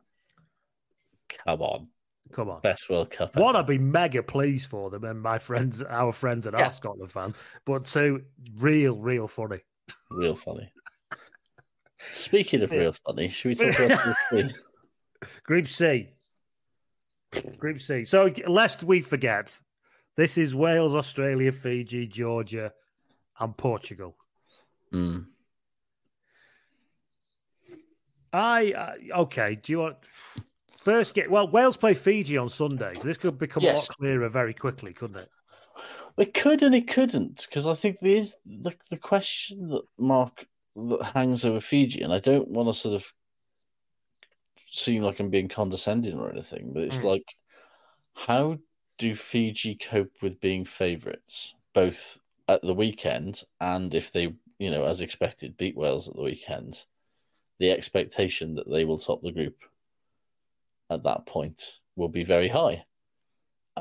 come 1.46 1.62
on. 1.62 1.88
Come 2.34 2.50
on. 2.50 2.60
Best 2.60 2.90
World 2.90 3.12
Cup. 3.12 3.38
One, 3.38 3.56
I'd 3.56 3.66
be 3.66 3.78
mega 3.78 4.24
pleased 4.24 4.68
for 4.68 4.90
them 4.90 5.06
and 5.06 5.22
my 5.22 5.38
friends, 5.38 5.82
our 5.84 6.12
friends 6.12 6.48
and 6.48 6.58
yeah. 6.58 6.66
our 6.66 6.74
Scotland 6.74 7.14
fans. 7.14 7.36
But 7.64 7.86
two, 7.86 8.24
real, 8.58 8.98
real 8.98 9.30
funny. 9.30 9.60
Real 10.12 10.36
funny. 10.36 10.70
Speaking 12.12 12.62
of 12.62 12.72
real 12.72 12.94
funny, 13.06 13.30
should 13.30 13.50
we 13.50 13.56
talk 13.56 13.80
about 13.80 14.16
Group 14.30 14.48
C? 14.48 14.54
Group 15.44 15.68
C. 15.68 16.10
Group 17.58 17.80
C. 17.80 18.06
So, 18.06 18.32
lest 18.48 18.84
we 18.84 19.02
forget, 19.02 19.58
this 20.16 20.38
is 20.38 20.54
Wales, 20.54 20.94
Australia, 20.94 21.52
Fiji, 21.52 22.06
Georgia, 22.08 22.74
and 23.40 23.56
Portugal. 23.58 24.16
Mm. 24.94 25.26
I 28.32 28.72
uh, 28.72 29.22
okay. 29.22 29.56
Do 29.62 29.72
you 29.72 29.80
want 29.80 29.98
first 30.80 31.14
get 31.14 31.30
well? 31.30 31.48
Wales 31.48 31.78
play 31.78 31.94
Fiji 31.94 32.38
on 32.38 32.50
Sunday, 32.50 32.94
so 32.96 33.04
this 33.04 33.18
could 33.18 33.38
become 33.38 33.64
yes. 33.64 33.74
a 33.74 33.92
lot 33.92 33.98
clearer 33.98 34.30
very 34.30 34.54
quickly, 34.54 34.94
couldn't 34.94 35.18
it? 35.18 35.30
It 36.18 36.34
could 36.34 36.62
and 36.62 36.76
it 36.76 36.88
couldn't 36.88 37.46
because 37.48 37.68
I 37.68 37.74
think 37.74 38.00
there 38.00 38.12
is 38.12 38.36
the 38.46 38.74
the 38.90 38.98
question 38.98 39.70
that 39.70 39.84
Mark 39.98 40.46
that 40.76 41.12
hangs 41.14 41.46
over 41.46 41.60
Fiji, 41.60 42.02
and 42.02 42.14
I 42.14 42.20
don't 42.20 42.48
want 42.48 42.70
to 42.70 42.74
sort 42.74 42.96
of 42.96 43.14
seem 44.70 45.04
like 45.04 45.20
I'm 45.20 45.30
being 45.30 45.50
condescending 45.50 46.20
or 46.20 46.32
anything, 46.32 46.72
but 46.74 46.84
it's 46.84 47.00
mm. 47.00 47.04
like, 47.04 47.36
how 48.16 48.58
do 48.98 49.16
Fiji 49.16 49.76
cope 49.76 50.22
with 50.22 50.42
being 50.42 50.66
favourites, 50.66 51.56
both 51.74 52.20
at 52.48 52.62
the 52.62 52.74
weekend 52.74 53.44
and 53.62 53.94
if 53.94 54.12
they, 54.12 54.34
you 54.60 54.72
know, 54.72 54.86
as 54.86 55.02
expected, 55.02 55.58
beat 55.58 55.78
Wales 55.78 56.08
at 56.08 56.16
the 56.16 56.22
weekend? 56.22 56.86
The 57.60 57.72
expectation 57.72 58.56
that 58.56 58.70
they 58.70 58.84
will 58.84 58.98
top 58.98 59.22
the 59.22 59.32
group 59.32 59.58
at 60.90 61.04
that 61.04 61.26
point 61.26 61.80
will 61.96 62.10
be 62.10 62.24
very 62.24 62.50
high. 62.50 62.84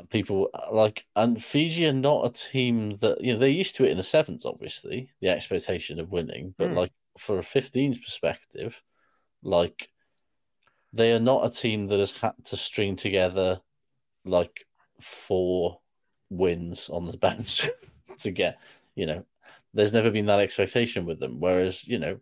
People 0.08 0.48
like, 0.70 1.04
and 1.14 1.42
Fiji 1.42 1.86
are 1.86 1.92
not 1.92 2.26
a 2.26 2.32
team 2.32 2.94
that 3.00 3.20
you 3.20 3.32
know 3.32 3.38
they're 3.38 3.48
used 3.48 3.76
to 3.76 3.84
it 3.84 3.90
in 3.90 3.96
the 3.96 4.02
sevens, 4.02 4.46
obviously, 4.46 5.10
the 5.20 5.28
expectation 5.28 6.00
of 6.00 6.10
winning. 6.10 6.54
But 6.56 6.70
mm. 6.70 6.76
like 6.76 6.92
for 7.18 7.38
a 7.38 7.42
15s 7.42 8.02
perspective, 8.02 8.82
like 9.42 9.90
they 10.92 11.12
are 11.12 11.20
not 11.20 11.44
a 11.44 11.50
team 11.50 11.86
that 11.88 11.98
has 11.98 12.12
had 12.12 12.32
to 12.44 12.56
string 12.56 12.96
together 12.96 13.60
like 14.24 14.66
four 15.00 15.80
wins 16.30 16.88
on 16.88 17.06
the 17.06 17.16
bench 17.18 17.68
to 18.18 18.30
get, 18.30 18.58
you 18.94 19.06
know, 19.06 19.24
there's 19.74 19.92
never 19.92 20.10
been 20.10 20.26
that 20.26 20.40
expectation 20.40 21.06
with 21.06 21.18
them. 21.20 21.40
Whereas, 21.40 21.86
you 21.86 21.98
know, 21.98 22.20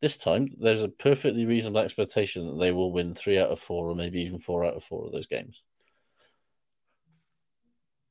this 0.00 0.16
time 0.16 0.48
there's 0.58 0.82
a 0.82 0.88
perfectly 0.88 1.46
reasonable 1.46 1.80
expectation 1.80 2.46
that 2.46 2.58
they 2.58 2.72
will 2.72 2.92
win 2.92 3.14
three 3.14 3.38
out 3.38 3.50
of 3.50 3.60
four 3.60 3.88
or 3.88 3.94
maybe 3.94 4.20
even 4.20 4.38
four 4.38 4.64
out 4.64 4.74
of 4.74 4.84
four 4.84 5.06
of 5.06 5.12
those 5.12 5.26
games. 5.26 5.62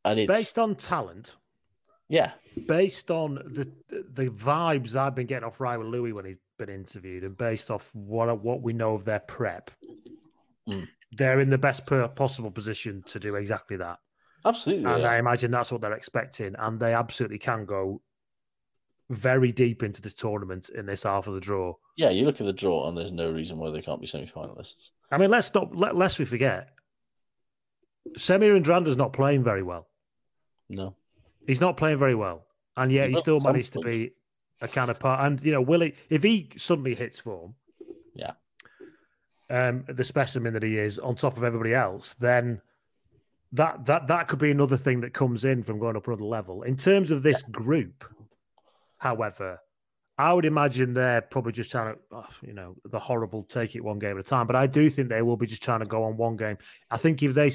And 0.03 0.19
it's 0.19 0.27
Based 0.31 0.57
on 0.57 0.75
talent, 0.75 1.35
yeah, 2.09 2.31
based 2.67 3.11
on 3.11 3.35
the 3.35 3.71
the 3.89 4.27
vibes 4.29 4.95
I've 4.95 5.15
been 5.15 5.27
getting 5.27 5.47
off 5.47 5.59
Raiwalui 5.59 6.11
when 6.13 6.25
he's 6.25 6.39
been 6.57 6.69
interviewed, 6.69 7.23
and 7.23 7.37
based 7.37 7.69
off 7.69 7.93
what 7.93 8.41
what 8.43 8.61
we 8.61 8.73
know 8.73 8.93
of 8.95 9.05
their 9.05 9.19
prep, 9.19 9.69
Mm. 10.69 10.87
they're 11.11 11.39
in 11.39 11.49
the 11.49 11.57
best 11.57 11.85
per- 11.85 12.07
possible 12.07 12.51
position 12.51 13.03
to 13.07 13.19
do 13.19 13.35
exactly 13.35 13.77
that. 13.77 13.99
absolutely. 14.45 14.85
And 14.85 15.03
are. 15.03 15.09
I 15.09 15.17
imagine 15.19 15.51
that's 15.51 15.71
what 15.71 15.81
they're 15.81 15.93
expecting, 15.93 16.55
and 16.57 16.79
they 16.79 16.93
absolutely 16.93 17.39
can 17.39 17.65
go 17.65 18.01
very 19.09 19.51
deep 19.51 19.83
into 19.83 20.01
this 20.01 20.13
tournament 20.13 20.69
in 20.69 20.85
this 20.85 21.03
half 21.03 21.27
of 21.27 21.33
the 21.33 21.39
draw. 21.39 21.75
Yeah, 21.97 22.09
you 22.11 22.25
look 22.25 22.39
at 22.39 22.45
the 22.45 22.53
draw 22.53 22.87
and 22.87 22.97
there's 22.97 23.11
no 23.11 23.29
reason 23.31 23.57
why 23.57 23.69
they 23.69 23.81
can't 23.81 23.99
be 24.01 24.07
semi-finalists. 24.07 24.91
I 25.11 25.17
mean, 25.17 25.29
let's 25.29 25.53
not 25.53 25.75
let, 25.75 25.95
lest 25.95 26.17
we 26.17 26.25
forget, 26.25 26.69
Semi 28.17 28.47
Radradra's 28.47 28.97
not 28.97 29.13
playing 29.13 29.43
very 29.43 29.63
well. 29.63 29.87
No. 30.75 30.95
He's 31.47 31.61
not 31.61 31.77
playing 31.77 31.97
very 31.97 32.15
well, 32.15 32.45
and 32.77 32.91
yet 32.91 33.09
he 33.09 33.15
still 33.15 33.39
managed 33.39 33.73
to 33.73 33.79
be 33.79 34.13
a 34.61 34.67
kind 34.67 34.89
of 34.91 34.99
part. 34.99 35.25
And 35.25 35.41
you 35.43 35.51
know, 35.51 35.61
will 35.61 35.81
he? 35.81 35.93
If 36.09 36.23
he 36.23 36.49
suddenly 36.57 36.95
hits 36.95 37.19
form, 37.19 37.55
Yeah. 38.13 38.33
um, 39.49 39.83
the 39.87 40.03
specimen 40.03 40.53
that 40.53 40.63
he 40.63 40.77
is, 40.77 40.99
on 40.99 41.15
top 41.15 41.37
of 41.37 41.43
everybody 41.43 41.73
else, 41.73 42.13
then 42.15 42.61
that 43.53 43.85
that 43.85 44.07
that 44.07 44.27
could 44.27 44.39
be 44.39 44.51
another 44.51 44.77
thing 44.77 45.01
that 45.01 45.13
comes 45.13 45.43
in 45.45 45.63
from 45.63 45.79
going 45.79 45.97
up 45.97 46.07
another 46.07 46.23
level. 46.23 46.63
In 46.63 46.77
terms 46.77 47.11
of 47.11 47.23
this 47.23 47.41
group, 47.43 48.05
however, 48.97 49.59
I 50.17 50.33
would 50.33 50.45
imagine 50.45 50.93
they're 50.93 51.21
probably 51.21 51.51
just 51.53 51.71
trying 51.71 51.95
to, 51.95 51.99
oh, 52.11 52.27
you 52.43 52.53
know, 52.53 52.75
the 52.85 52.99
horrible 52.99 53.43
take 53.43 53.75
it 53.75 53.83
one 53.83 53.97
game 53.97 54.17
at 54.17 54.19
a 54.19 54.23
time. 54.23 54.45
But 54.45 54.55
I 54.55 54.67
do 54.67 54.89
think 54.89 55.09
they 55.09 55.23
will 55.23 55.37
be 55.37 55.47
just 55.47 55.63
trying 55.63 55.79
to 55.79 55.85
go 55.85 56.03
on 56.03 56.15
one 56.15 56.35
game. 56.37 56.57
I 56.91 56.97
think 56.97 57.23
if 57.23 57.33
they, 57.33 57.51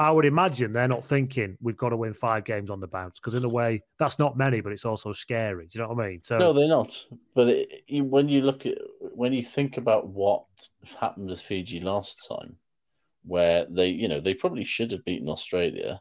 I 0.00 0.10
would 0.10 0.24
imagine 0.24 0.72
they're 0.72 0.88
not 0.88 1.04
thinking 1.04 1.58
we've 1.60 1.76
got 1.76 1.90
to 1.90 1.96
win 1.96 2.14
five 2.14 2.46
games 2.46 2.70
on 2.70 2.80
the 2.80 2.86
bounce 2.86 3.20
because 3.20 3.34
in 3.34 3.44
a 3.44 3.48
way 3.48 3.82
that's 3.98 4.18
not 4.18 4.34
many, 4.34 4.62
but 4.62 4.72
it's 4.72 4.86
also 4.86 5.12
scary. 5.12 5.66
Do 5.66 5.78
you 5.78 5.82
know 5.84 5.92
what 5.92 6.02
I 6.02 6.08
mean? 6.08 6.22
So 6.22 6.38
No, 6.38 6.54
they're 6.54 6.68
not. 6.68 7.04
But 7.34 7.48
it, 7.48 7.82
you, 7.86 8.04
when 8.04 8.26
you 8.30 8.40
look 8.40 8.64
at 8.64 8.78
when 9.00 9.34
you 9.34 9.42
think 9.42 9.76
about 9.76 10.08
what 10.08 10.44
happened 10.98 11.28
with 11.28 11.42
Fiji 11.42 11.80
last 11.80 12.16
time, 12.26 12.56
where 13.24 13.66
they, 13.68 13.88
you 13.88 14.08
know, 14.08 14.20
they 14.20 14.32
probably 14.32 14.64
should 14.64 14.90
have 14.92 15.04
beaten 15.04 15.28
Australia. 15.28 16.00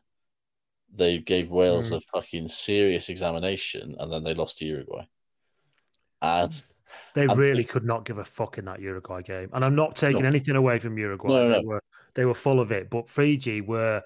They 0.96 1.18
gave 1.18 1.52
Wales 1.52 1.92
Mm. 1.92 1.98
a 1.98 2.02
fucking 2.14 2.48
serious 2.48 3.10
examination, 3.10 3.98
and 4.00 4.10
then 4.10 4.24
they 4.24 4.34
lost 4.34 4.60
to 4.60 4.66
Uruguay. 4.66 5.06
And 6.22 6.54
They 7.14 7.26
And- 7.26 7.38
really 7.38 7.64
could 7.66 7.84
not 7.84 8.06
give 8.06 8.18
a 8.18 8.24
fuck 8.24 8.58
in 8.58 8.66
that 8.66 8.80
Uruguay 8.80 9.22
game. 9.22 9.50
And 9.54 9.64
I'm 9.64 9.76
not 9.76 9.96
taking 9.96 10.24
No. 10.24 10.28
anything 10.28 10.56
away 10.56 10.80
from 10.80 10.98
Uruguay. 10.98 11.30
No, 11.30 11.62
no, 11.62 11.80
they 12.20 12.26
were 12.26 12.34
full 12.34 12.60
of 12.60 12.74
it. 12.74 12.90
But 12.90 13.08
Fiji 13.08 13.62
were 13.62 14.04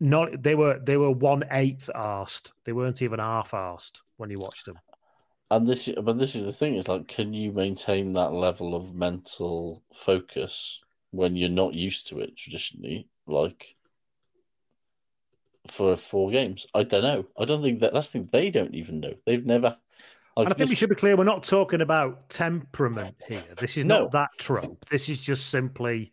not 0.00 0.42
they 0.42 0.56
were 0.56 0.80
they 0.80 0.96
were 0.96 1.12
one 1.12 1.44
eighth 1.52 1.88
arsed. 1.94 2.50
They 2.64 2.72
weren't 2.72 3.02
even 3.02 3.20
half 3.20 3.52
arsed 3.52 4.00
when 4.16 4.30
you 4.30 4.38
watched 4.40 4.66
them. 4.66 4.80
and 5.52 5.64
this, 5.64 5.88
but 6.02 6.18
this 6.18 6.34
is 6.34 6.42
the 6.42 6.52
thing: 6.52 6.74
is 6.74 6.88
like, 6.88 7.06
can 7.06 7.32
you 7.32 7.52
maintain 7.52 8.14
that 8.14 8.32
level 8.32 8.74
of 8.74 8.96
mental 8.96 9.84
focus 9.94 10.80
when 11.12 11.36
you're 11.36 11.48
not 11.48 11.74
used 11.74 12.08
to 12.08 12.18
it 12.18 12.36
traditionally? 12.36 13.06
Like 13.28 13.76
for 15.68 15.94
four 15.94 16.32
games, 16.32 16.66
I 16.74 16.82
don't 16.82 17.04
know. 17.04 17.26
I 17.38 17.44
don't 17.44 17.62
think 17.62 17.78
that 17.78 17.92
that's 17.92 18.08
the 18.08 18.18
thing. 18.18 18.28
They 18.32 18.50
don't 18.50 18.74
even 18.74 18.98
know. 18.98 19.14
They've 19.24 19.46
never. 19.46 19.76
Like, 20.36 20.46
and 20.46 20.48
I 20.48 20.56
think 20.56 20.58
we 20.58 20.72
this- 20.72 20.78
should 20.80 20.88
be 20.88 20.96
clear, 20.96 21.16
we're 21.16 21.22
not 21.22 21.44
talking 21.44 21.80
about 21.80 22.28
temperament 22.28 23.14
here. 23.28 23.44
This 23.60 23.76
is 23.76 23.84
No. 23.84 24.00
not 24.02 24.10
that 24.10 24.30
trope. 24.36 24.84
This 24.86 25.08
is 25.08 25.20
just 25.20 25.50
simply 25.50 26.12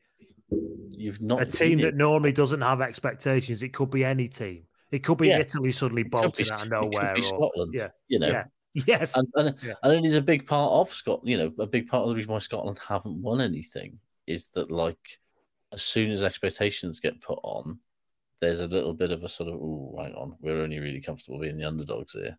You've 0.52 1.22
not 1.22 1.42
a 1.42 1.46
team 1.46 1.80
that 1.82 1.96
normally 1.96 2.32
doesn't 2.32 2.62
have 2.62 2.82
expectations. 2.82 3.64
It 3.64 3.74
could 3.74 3.90
be 3.90 4.06
any 4.06 4.28
team. 4.28 4.64
It 4.92 5.00
could 5.04 5.18
be 5.18 5.30
Yeah. 5.30 5.40
Italy 5.40 5.72
suddenly 5.72 6.04
be 6.04 6.10
bolting 6.10 6.46
out 6.52 6.62
of 6.62 6.68
it 6.68 6.70
could 6.70 6.70
nowhere. 6.72 7.16
Or, 7.18 7.22
Scotland. 7.22 7.74
yeah, 7.74 7.88
you 8.08 8.20
know, 8.20 8.28
yeah. 8.28 8.44
Yes. 8.86 9.16
and 9.18 9.28
and, 9.36 9.56
Yeah. 9.64 9.74
and 9.84 9.94
it 9.94 10.06
is 10.06 10.16
a 10.16 10.22
big 10.22 10.46
part 10.46 10.72
of 10.72 10.94
Scotland. 10.94 11.30
You 11.30 11.38
know, 11.38 11.54
a 11.60 11.66
big 11.68 11.88
part 11.88 12.04
of 12.04 12.10
the 12.10 12.16
reason 12.16 12.32
why 12.32 12.40
Scotland 12.40 12.80
haven't 12.88 13.22
won 13.22 13.42
anything 13.42 14.00
is 14.28 14.48
that 14.50 14.70
like 14.70 15.20
as 15.74 15.82
soon 15.82 16.12
as 16.12 16.24
expectations 16.24 17.00
get 17.00 17.22
put 17.22 17.40
on, 17.44 17.80
there's 18.42 18.60
a 18.60 18.68
little 18.68 18.94
bit 18.94 19.12
of 19.12 19.24
a 19.24 19.30
sort 19.30 19.50
of 19.50 19.56
oh, 19.56 19.96
hang 20.00 20.14
on, 20.14 20.36
we're 20.42 20.62
only 20.62 20.80
really 20.80 21.02
comfortable 21.02 21.40
being 21.40 21.58
the 21.58 21.64
underdogs 21.68 22.14
here, 22.14 22.38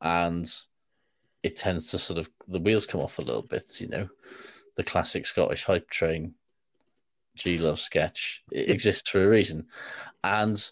and 0.00 0.50
it 1.42 1.56
tends 1.56 1.90
to 1.90 1.98
sort 1.98 2.18
of 2.18 2.30
the 2.48 2.60
wheels 2.60 2.86
come 2.86 3.00
off 3.00 3.18
a 3.18 3.22
little 3.22 3.42
bit. 3.42 3.80
You 3.80 3.88
know, 3.88 4.08
the 4.76 4.84
classic 4.84 5.26
Scottish 5.26 5.64
hype 5.64 5.90
train, 5.90 6.34
G 7.36 7.58
Love 7.58 7.80
sketch 7.80 8.42
it 8.52 8.70
exists 8.70 9.08
for 9.08 9.24
a 9.24 9.28
reason, 9.28 9.66
and 10.22 10.70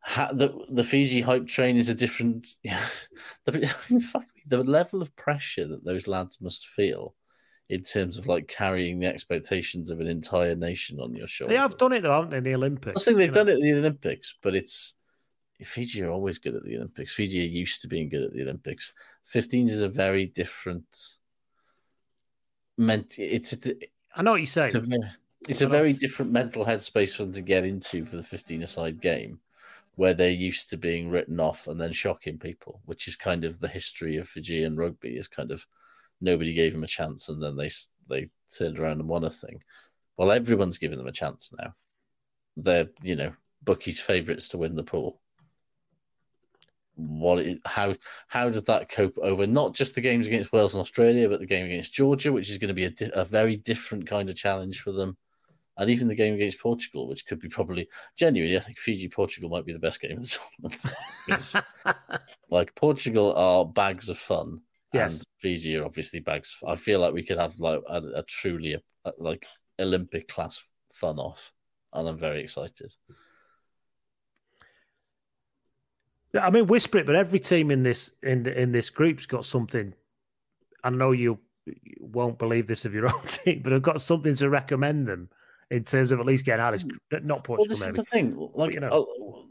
ha- 0.00 0.32
the 0.32 0.54
the 0.70 0.84
Fiji 0.84 1.20
hype 1.20 1.46
train 1.46 1.76
is 1.76 1.88
a 1.88 1.94
different. 1.94 2.48
the, 3.44 3.70
I 3.88 3.92
mean, 3.92 4.00
fuck 4.00 4.22
me, 4.34 4.42
the 4.46 4.62
level 4.62 5.02
of 5.02 5.14
pressure 5.16 5.66
that 5.68 5.84
those 5.84 6.06
lads 6.06 6.40
must 6.40 6.66
feel 6.66 7.14
in 7.68 7.82
terms 7.82 8.18
of 8.18 8.26
like 8.26 8.48
carrying 8.48 8.98
the 8.98 9.06
expectations 9.06 9.90
of 9.90 10.00
an 10.00 10.06
entire 10.06 10.54
nation 10.54 11.00
on 11.00 11.14
your 11.14 11.26
shoulder. 11.26 11.54
they 11.54 11.58
have 11.58 11.78
done 11.78 11.92
it 11.92 12.02
though, 12.02 12.12
haven't 12.12 12.30
they, 12.30 12.38
in 12.38 12.44
the 12.44 12.54
Olympics? 12.54 13.00
I 13.00 13.04
think 13.04 13.16
they've 13.16 13.28
you 13.28 13.32
know? 13.32 13.44
done 13.44 13.48
it 13.48 13.54
at 13.54 13.60
the 13.60 13.72
Olympics, 13.72 14.34
but 14.42 14.54
it's 14.54 14.94
Fiji 15.64 16.02
are 16.02 16.10
always 16.10 16.38
good 16.38 16.54
at 16.54 16.64
the 16.64 16.76
Olympics. 16.76 17.14
Fiji 17.14 17.40
are 17.40 17.48
used 17.48 17.82
to 17.82 17.88
being 17.88 18.08
good 18.08 18.22
at 18.22 18.32
the 18.32 18.42
Olympics. 18.42 18.92
15s 19.32 19.70
is 19.70 19.82
a 19.82 19.88
very 19.88 20.26
different. 20.26 21.16
Meant 22.78 23.18
it's 23.18 23.52
a, 23.66 23.74
I 24.16 24.22
know 24.22 24.32
what 24.32 24.40
you 24.40 24.46
say. 24.46 24.66
it's 24.66 24.74
a, 24.74 24.80
ve- 24.80 24.98
it's 25.48 25.60
a 25.60 25.68
very 25.68 25.92
different 25.92 26.30
mental 26.30 26.64
headspace 26.64 27.16
for 27.16 27.24
them 27.24 27.32
to 27.32 27.42
get 27.42 27.64
into 27.64 28.04
for 28.04 28.16
the 28.16 28.22
15 28.22 28.62
aside 28.62 29.00
game 29.00 29.40
where 29.96 30.14
they're 30.14 30.30
used 30.30 30.70
to 30.70 30.76
being 30.76 31.10
written 31.10 31.38
off 31.38 31.68
and 31.68 31.80
then 31.80 31.92
shocking 31.92 32.38
people, 32.38 32.80
which 32.86 33.06
is 33.06 33.16
kind 33.16 33.44
of 33.44 33.60
the 33.60 33.68
history 33.68 34.16
of 34.16 34.28
Fijian 34.28 34.76
rugby 34.76 35.16
is 35.16 35.28
kind 35.28 35.50
of 35.50 35.66
nobody 36.20 36.54
gave 36.54 36.72
them 36.72 36.84
a 36.84 36.88
chance 36.88 37.28
and 37.28 37.42
then 37.42 37.56
they 37.56 37.68
they 38.08 38.30
turned 38.56 38.78
around 38.78 39.00
and 39.00 39.08
won 39.08 39.24
a 39.24 39.30
thing. 39.30 39.62
Well, 40.16 40.30
everyone's 40.30 40.78
given 40.78 40.98
them 40.98 41.06
a 41.06 41.12
chance 41.12 41.50
now. 41.58 41.74
They're, 42.56 42.88
you 43.02 43.16
know, 43.16 43.32
bookies' 43.62 44.00
favourites 44.00 44.48
to 44.50 44.58
win 44.58 44.76
the 44.76 44.82
pool. 44.82 45.20
What 46.94 47.44
how 47.64 47.94
how 48.28 48.50
does 48.50 48.64
that 48.64 48.90
cope 48.90 49.18
over 49.18 49.46
not 49.46 49.74
just 49.74 49.94
the 49.94 50.02
games 50.02 50.26
against 50.26 50.52
Wales 50.52 50.74
and 50.74 50.80
Australia, 50.80 51.28
but 51.28 51.40
the 51.40 51.46
game 51.46 51.64
against 51.64 51.92
Georgia, 51.92 52.32
which 52.32 52.50
is 52.50 52.58
going 52.58 52.68
to 52.68 52.74
be 52.74 52.84
a, 52.84 52.90
di- 52.90 53.10
a 53.14 53.24
very 53.24 53.56
different 53.56 54.06
kind 54.06 54.28
of 54.28 54.36
challenge 54.36 54.82
for 54.82 54.92
them, 54.92 55.16
and 55.78 55.88
even 55.90 56.08
the 56.08 56.14
game 56.14 56.34
against 56.34 56.60
Portugal, 56.60 57.08
which 57.08 57.24
could 57.26 57.40
be 57.40 57.48
probably 57.48 57.88
genuinely, 58.16 58.56
I 58.56 58.60
think 58.60 58.78
Fiji 58.78 59.08
Portugal 59.08 59.48
might 59.50 59.64
be 59.64 59.72
the 59.72 59.78
best 59.78 60.00
game 60.00 60.18
of 60.18 60.22
the 60.22 60.38
tournament. 60.68 61.66
Like 62.50 62.74
Portugal 62.74 63.32
are 63.34 63.64
bags 63.64 64.10
of 64.10 64.18
fun, 64.18 64.60
Yes. 64.92 65.14
and 65.14 65.24
Fiji 65.38 65.76
are 65.76 65.84
obviously 65.86 66.20
bags. 66.20 66.56
I 66.66 66.76
feel 66.76 67.00
like 67.00 67.14
we 67.14 67.22
could 67.22 67.38
have 67.38 67.58
like 67.58 67.80
a, 67.88 68.02
a 68.16 68.22
truly 68.24 68.74
a, 69.04 69.12
like 69.18 69.46
Olympic 69.78 70.28
class 70.28 70.62
fun 70.92 71.18
off, 71.18 71.52
and 71.94 72.06
I'm 72.06 72.18
very 72.18 72.42
excited. 72.42 72.94
I 76.38 76.50
mean, 76.50 76.66
whisper 76.66 76.98
it, 76.98 77.06
but 77.06 77.14
every 77.14 77.38
team 77.40 77.70
in 77.70 77.82
this 77.82 78.12
in 78.22 78.42
the, 78.42 78.58
in 78.58 78.72
this 78.72 78.90
group's 78.90 79.26
got 79.26 79.44
something. 79.46 79.94
I 80.84 80.90
know 80.90 81.12
you 81.12 81.38
you 81.64 81.96
won't 82.00 82.38
believe 82.38 82.66
this 82.66 82.84
of 82.84 82.92
your 82.94 83.06
own 83.14 83.24
team, 83.26 83.62
but 83.62 83.72
I've 83.72 83.82
got 83.82 84.00
something 84.00 84.34
to 84.36 84.50
recommend 84.50 85.06
them 85.06 85.30
in 85.72 85.84
terms 85.84 86.12
of 86.12 86.20
at 86.20 86.26
least 86.26 86.44
getting 86.44 86.62
out 86.62 86.74
of 86.74 86.86
group. 86.86 87.00
Not 87.10 87.24
Well, 87.24 87.40
Portugal, 87.40 87.66
this 87.66 87.86
is 87.86 87.94
the 87.94 88.04
thing. 88.04 88.36
Like, 88.54 88.74
you 88.74 88.80
know. 88.80 89.06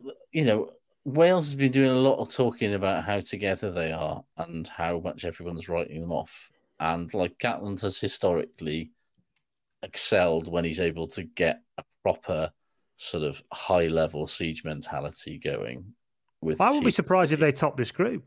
uh, 0.08 0.12
you 0.32 0.46
know, 0.46 0.70
Wales 1.04 1.48
has 1.48 1.56
been 1.56 1.72
doing 1.72 1.90
a 1.90 1.96
lot 1.96 2.20
of 2.20 2.30
talking 2.30 2.76
about 2.76 3.04
how 3.04 3.20
together 3.20 3.72
they 3.72 3.92
are 3.92 4.24
and 4.38 4.68
how 4.68 5.00
much 5.00 5.26
everyone's 5.26 5.68
writing 5.68 6.00
them 6.00 6.12
off. 6.12 6.52
And 6.80 7.12
like 7.14 7.40
Gatland 7.40 7.82
has 7.82 8.00
historically 8.00 8.92
excelled 9.82 10.48
when 10.48 10.64
he's 10.64 10.80
able 10.80 11.08
to 11.08 11.24
get 11.24 11.62
a 11.80 11.84
proper 12.04 12.52
sort 12.98 13.24
of 13.24 13.42
high 13.52 13.88
level 13.88 14.28
siege 14.28 14.64
mentality 14.64 15.40
going. 15.40 15.94
With 16.40 16.62
I 16.62 16.70
would 16.70 16.84
be 16.84 16.92
surprised 16.92 17.32
if 17.32 17.40
they 17.40 17.52
top 17.52 17.78
this 17.78 17.92
group. 17.92 18.24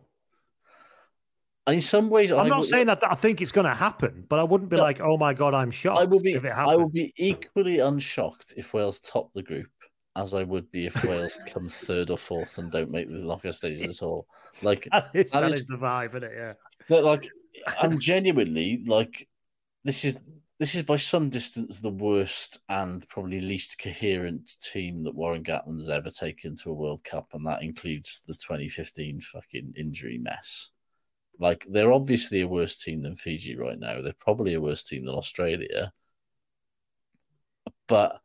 And 1.67 1.75
in 1.77 1.81
some 1.81 2.11
ways, 2.11 2.31
I'm 2.31 2.41
I 2.41 2.49
not 2.49 2.59
would- 2.61 2.69
saying 2.69 2.87
that, 2.89 3.03
I 3.11 3.15
think 3.15 3.41
it's 3.41 3.53
going 3.53 3.65
to 3.67 3.75
happen, 3.75 4.27
but 4.29 4.39
I 4.39 4.43
wouldn't 4.43 4.69
be 4.69 4.77
No. 4.77 4.83
like, 4.83 5.01
"Oh 5.01 5.17
my 5.17 5.33
god, 5.33 5.55
I'm 5.55 5.71
shocked." 5.71 5.99
I 5.99 6.05
will 6.05 6.21
be. 6.21 6.35
if 6.35 6.45
it 6.45 6.53
I 6.53 6.77
be 6.93 7.13
equally 7.17 7.79
unshocked 7.79 8.53
if 8.57 8.75
Wales 8.75 9.01
top 9.01 9.33
the 9.33 9.43
group 9.43 9.71
as 10.17 10.35
I 10.35 10.43
would 10.45 10.71
be 10.71 10.87
if 10.87 11.03
Wales 11.05 11.37
come 11.47 11.69
third 11.69 12.11
or 12.11 12.19
fourth 12.19 12.59
and 12.59 12.71
don't 12.71 12.91
make 12.91 13.09
the 13.09 13.15
knockout 13.25 13.55
stages 13.55 13.99
at 14.01 14.05
all. 14.07 14.27
Like 14.63 14.87
That 14.93 15.09
is, 15.15 15.31
that 15.31 15.45
is- 15.45 15.61
is 15.61 15.67
the 15.67 15.77
vibe, 15.79 16.11
isn't 16.11 16.25
it? 16.25 16.55
Yeah. 16.91 16.99
like 17.01 17.29
I'm 17.81 17.99
genuinely 18.11 18.85
like 18.87 19.27
this 19.85 20.05
is 20.05 20.21
this 20.61 20.75
is 20.75 20.83
by 20.83 20.97
some 20.97 21.31
distance 21.31 21.81
the 21.81 21.91
worst 21.91 22.59
and 22.69 23.09
probably 23.09 23.41
least 23.41 23.79
coherent 23.79 24.51
team 24.61 25.03
that 25.05 25.15
Warren 25.15 25.43
Gatland's 25.43 25.89
ever 25.89 26.11
taken 26.11 26.55
to 26.57 26.71
a 26.71 26.75
World 26.75 27.03
Cup, 27.05 27.31
and 27.35 27.45
that 27.47 27.63
includes 27.63 28.21
the 28.29 28.35
2015 28.35 29.21
fucking 29.21 29.73
injury 29.77 30.19
mess. 30.19 30.71
Like 31.39 31.67
they're 31.69 31.93
obviously 31.93 32.41
a 32.41 32.49
worse 32.49 32.77
team 32.77 33.03
than 33.03 33.17
Fiji 33.17 33.57
right 33.57 33.79
now. 33.79 34.01
They're 34.01 34.13
probably 34.13 34.55
a 34.55 34.61
worse 34.61 34.83
team 34.83 35.05
than 35.05 35.15
Australia. 35.15 35.93
But 37.87 38.21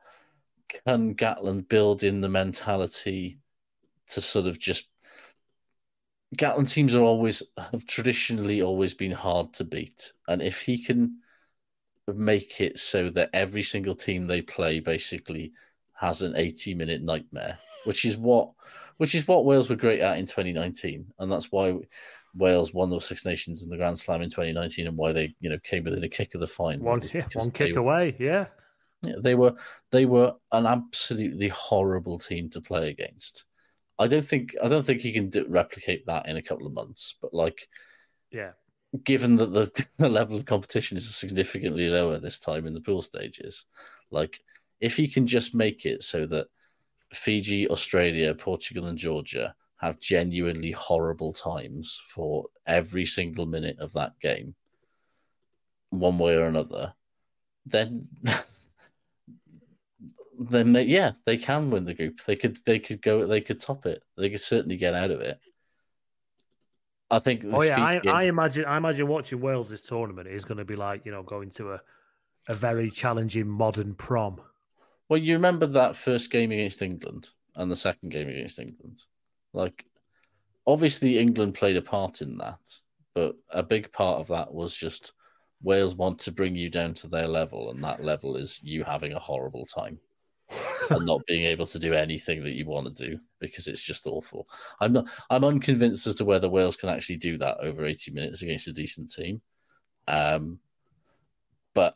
can 0.85 1.15
Gatland 1.15 1.67
build 1.67 2.03
in 2.03 2.21
the 2.21 2.29
mentality 2.29 3.39
to 4.07 4.21
sort 4.21 4.47
of 4.47 4.59
just 4.59 4.89
Gatland 6.37 6.71
teams 6.71 6.93
are 6.93 7.01
always 7.01 7.41
have 7.57 7.85
traditionally 7.85 8.61
always 8.61 8.93
been 8.93 9.11
hard 9.11 9.53
to 9.53 9.63
beat, 9.63 10.11
and 10.27 10.41
if 10.41 10.61
he 10.61 10.77
can 10.77 11.19
make 12.07 12.61
it 12.61 12.79
so 12.79 13.09
that 13.11 13.29
every 13.33 13.63
single 13.63 13.95
team 13.95 14.27
they 14.27 14.41
play 14.41 14.79
basically 14.79 15.53
has 15.93 16.21
an 16.21 16.35
80 16.35 16.75
minute 16.75 17.01
nightmare, 17.01 17.57
which 17.85 18.05
is 18.05 18.15
what 18.15 18.51
which 18.97 19.15
is 19.15 19.27
what 19.27 19.45
Wales 19.45 19.69
were 19.69 19.75
great 19.75 20.01
at 20.01 20.17
in 20.19 20.25
2019, 20.25 21.13
and 21.17 21.31
that's 21.31 21.51
why 21.51 21.75
Wales 22.35 22.73
won 22.73 22.89
those 22.89 23.05
Six 23.05 23.25
Nations 23.25 23.63
in 23.63 23.69
the 23.69 23.77
Grand 23.77 23.97
Slam 23.97 24.21
in 24.21 24.29
2019, 24.29 24.87
and 24.87 24.97
why 24.97 25.11
they 25.11 25.35
you 25.39 25.49
know 25.49 25.59
came 25.63 25.83
within 25.83 26.03
a 26.03 26.09
kick 26.09 26.35
of 26.35 26.41
the 26.41 26.47
final. 26.47 26.85
One, 26.85 27.01
yeah, 27.13 27.25
one 27.33 27.51
kick 27.51 27.75
away, 27.75 28.15
yeah. 28.19 28.47
yeah. 29.05 29.15
They 29.19 29.35
were 29.35 29.55
they 29.91 30.05
were 30.05 30.35
an 30.51 30.65
absolutely 30.65 31.49
horrible 31.49 32.19
team 32.19 32.49
to 32.51 32.61
play 32.61 32.89
against. 32.89 33.45
I 33.97 34.07
don't 34.07 34.25
think 34.25 34.55
I 34.63 34.67
don't 34.67 34.85
think 34.85 35.01
he 35.01 35.11
can 35.11 35.31
replicate 35.49 36.05
that 36.05 36.27
in 36.27 36.37
a 36.37 36.41
couple 36.41 36.67
of 36.67 36.73
months, 36.73 37.15
but 37.21 37.33
like, 37.33 37.67
yeah, 38.31 38.51
given 39.03 39.35
that 39.35 39.53
the, 39.53 39.85
the 39.97 40.09
level 40.09 40.37
of 40.37 40.45
competition 40.45 40.97
is 40.97 41.13
significantly 41.15 41.89
lower 41.89 42.19
this 42.19 42.39
time 42.39 42.65
in 42.65 42.73
the 42.73 42.81
pool 42.81 43.01
stages, 43.01 43.65
like 44.11 44.39
if 44.79 44.95
he 44.95 45.07
can 45.07 45.27
just 45.27 45.53
make 45.53 45.85
it 45.85 46.03
so 46.03 46.25
that 46.27 46.47
Fiji, 47.11 47.67
Australia, 47.67 48.33
Portugal, 48.33 48.85
and 48.85 48.97
Georgia 48.97 49.55
have 49.79 49.99
genuinely 49.99 50.71
horrible 50.71 51.33
times 51.33 52.01
for 52.07 52.45
every 52.65 53.05
single 53.05 53.45
minute 53.45 53.79
of 53.79 53.93
that 53.93 54.19
game, 54.19 54.55
one 55.89 56.19
way 56.19 56.35
or 56.35 56.45
another, 56.45 56.93
then 57.65 58.07
then 60.39 60.73
they, 60.73 60.83
yeah, 60.83 61.13
they 61.25 61.37
can 61.37 61.69
win 61.69 61.85
the 61.85 61.93
group. 61.93 62.21
They 62.21 62.35
could 62.35 62.57
they 62.65 62.79
could 62.79 63.01
go 63.01 63.25
they 63.25 63.41
could 63.41 63.59
top 63.59 63.85
it. 63.85 64.03
They 64.17 64.29
could 64.29 64.41
certainly 64.41 64.77
get 64.77 64.93
out 64.93 65.11
of 65.11 65.21
it. 65.21 65.39
I 67.11 67.19
think. 67.19 67.45
Oh 67.51 67.61
yeah, 67.61 67.83
I, 67.83 67.99
game... 67.99 68.13
I, 68.13 68.23
imagine. 68.23 68.65
I 68.65 68.77
imagine 68.77 69.07
watching 69.07 69.41
Wales 69.41 69.69
this 69.69 69.81
tournament 69.81 70.27
is 70.27 70.45
going 70.45 70.59
to 70.59 70.65
be 70.65 70.75
like 70.75 71.05
you 71.05 71.11
know 71.11 71.23
going 71.23 71.51
to 71.51 71.73
a 71.73 71.81
a 72.47 72.53
very 72.53 72.89
challenging 72.89 73.47
modern 73.47 73.93
prom. 73.93 74.41
Well, 75.07 75.19
you 75.19 75.33
remember 75.33 75.65
that 75.67 75.95
first 75.95 76.31
game 76.31 76.51
against 76.51 76.81
England 76.81 77.29
and 77.55 77.71
the 77.71 77.75
second 77.75 78.09
game 78.09 78.27
against 78.27 78.59
England. 78.59 79.05
Like, 79.53 79.85
obviously, 80.65 81.17
England 81.17 81.55
played 81.55 81.77
a 81.77 81.81
part 81.81 82.21
in 82.21 82.37
that, 82.37 82.59
but 83.13 83.35
a 83.51 83.63
big 83.63 83.91
part 83.91 84.19
of 84.19 84.27
that 84.27 84.53
was 84.53 84.75
just 84.75 85.13
Wales 85.61 85.95
want 85.95 86.19
to 86.19 86.31
bring 86.31 86.55
you 86.55 86.69
down 86.69 86.93
to 86.95 87.07
their 87.07 87.27
level, 87.27 87.71
and 87.71 87.83
that 87.83 88.03
level 88.03 88.37
is 88.37 88.59
you 88.63 88.83
having 88.83 89.13
a 89.13 89.19
horrible 89.19 89.65
time 89.65 89.99
and 90.89 91.05
not 91.05 91.25
being 91.27 91.45
able 91.45 91.65
to 91.65 91.79
do 91.79 91.93
anything 91.93 92.43
that 92.43 92.53
you 92.55 92.65
want 92.65 92.95
to 92.95 93.09
do 93.09 93.19
because 93.39 93.67
it's 93.67 93.83
just 93.83 94.07
awful. 94.07 94.47
I'm 94.79 94.93
not. 94.93 95.09
I'm 95.29 95.43
unconvinced 95.43 96.07
as 96.07 96.15
to 96.15 96.25
whether 96.25 96.49
Wales 96.49 96.77
can 96.77 96.89
actually 96.89 97.17
do 97.17 97.37
that 97.39 97.57
over 97.59 97.85
80 97.85 98.11
minutes 98.11 98.41
against 98.41 98.67
a 98.67 98.73
decent 98.73 99.11
team. 99.11 99.41
Um, 100.07 100.59
but 101.73 101.95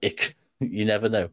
it, 0.00 0.34
you 0.60 0.84
never 0.84 1.08
know. 1.08 1.30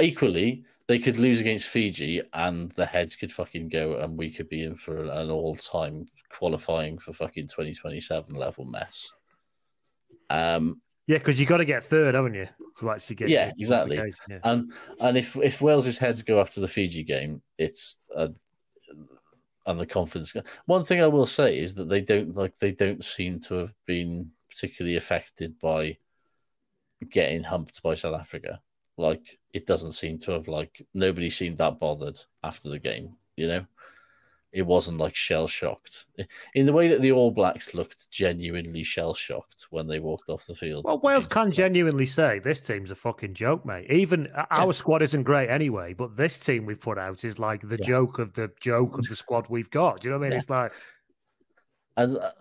Equally, 0.00 0.64
they 0.90 0.98
could 0.98 1.18
lose 1.18 1.38
against 1.38 1.68
Fiji, 1.68 2.20
and 2.32 2.72
the 2.72 2.84
heads 2.84 3.14
could 3.14 3.32
fucking 3.32 3.68
go, 3.68 3.94
and 3.94 4.18
we 4.18 4.28
could 4.28 4.48
be 4.48 4.64
in 4.64 4.74
for 4.74 5.04
an 5.04 5.30
all-time 5.30 6.08
qualifying 6.32 6.98
for 6.98 7.12
fucking 7.12 7.46
2027 7.46 8.34
level 8.34 8.64
mess. 8.64 9.14
Um, 10.30 10.80
yeah, 11.06 11.18
because 11.18 11.38
you 11.38 11.46
got 11.46 11.58
to 11.58 11.64
get 11.64 11.84
third, 11.84 12.16
haven't 12.16 12.34
you, 12.34 12.48
to 12.80 12.90
actually 12.90 13.14
get? 13.14 13.28
Yeah, 13.28 13.52
exactly. 13.56 14.12
Yeah. 14.28 14.38
And 14.42 14.72
and 14.98 15.16
if 15.16 15.36
if 15.36 15.62
Wales's 15.62 15.96
heads 15.96 16.24
go 16.24 16.40
after 16.40 16.60
the 16.60 16.66
Fiji 16.66 17.04
game, 17.04 17.40
it's 17.56 17.96
and 18.16 18.34
the 19.78 19.86
confidence. 19.86 20.34
One 20.66 20.84
thing 20.84 21.00
I 21.00 21.06
will 21.06 21.24
say 21.24 21.56
is 21.56 21.74
that 21.74 21.88
they 21.88 22.00
don't 22.00 22.36
like 22.36 22.58
they 22.58 22.72
don't 22.72 23.04
seem 23.04 23.38
to 23.42 23.54
have 23.54 23.76
been 23.86 24.32
particularly 24.48 24.96
affected 24.96 25.56
by 25.60 25.98
getting 27.08 27.44
humped 27.44 27.80
by 27.80 27.94
South 27.94 28.18
Africa. 28.18 28.60
Like 29.00 29.38
it 29.52 29.66
doesn't 29.66 29.92
seem 29.92 30.18
to 30.20 30.32
have 30.32 30.48
like 30.48 30.86
nobody 30.94 31.30
seemed 31.30 31.58
that 31.58 31.80
bothered 31.80 32.18
after 32.42 32.68
the 32.68 32.78
game. 32.78 33.16
You 33.36 33.48
know, 33.48 33.66
it 34.52 34.62
wasn't 34.62 34.98
like 34.98 35.14
shell 35.14 35.46
shocked 35.46 36.06
in 36.54 36.66
the 36.66 36.72
way 36.72 36.88
that 36.88 37.00
the 37.00 37.12
All 37.12 37.30
Blacks 37.30 37.74
looked 37.74 38.10
genuinely 38.10 38.82
shell 38.82 39.14
shocked 39.14 39.66
when 39.70 39.86
they 39.86 40.00
walked 40.00 40.28
off 40.28 40.46
the 40.46 40.54
field. 40.54 40.84
Well, 40.84 41.00
Wales 41.00 41.26
can 41.26 41.52
genuinely 41.52 42.06
say 42.06 42.40
this 42.40 42.60
team's 42.60 42.90
a 42.90 42.94
fucking 42.94 43.34
joke, 43.34 43.64
mate. 43.64 43.90
Even 43.90 44.28
yeah. 44.34 44.46
our 44.50 44.72
squad 44.72 45.02
isn't 45.02 45.22
great 45.22 45.48
anyway, 45.48 45.94
but 45.94 46.16
this 46.16 46.40
team 46.40 46.66
we've 46.66 46.80
put 46.80 46.98
out 46.98 47.24
is 47.24 47.38
like 47.38 47.62
the 47.62 47.78
yeah. 47.78 47.86
joke 47.86 48.18
of 48.18 48.34
the 48.34 48.50
joke 48.60 48.98
of 48.98 49.06
the 49.06 49.16
squad 49.24 49.46
we've 49.48 49.70
got. 49.70 50.00
Do 50.00 50.08
you 50.08 50.12
know 50.12 50.18
what 50.18 50.26
I 50.26 50.28
mean? 50.28 50.32
Yeah. 50.32 50.38
It's 50.38 50.50
like, 50.50 50.72
and 51.96 52.18
uh, 52.18 52.32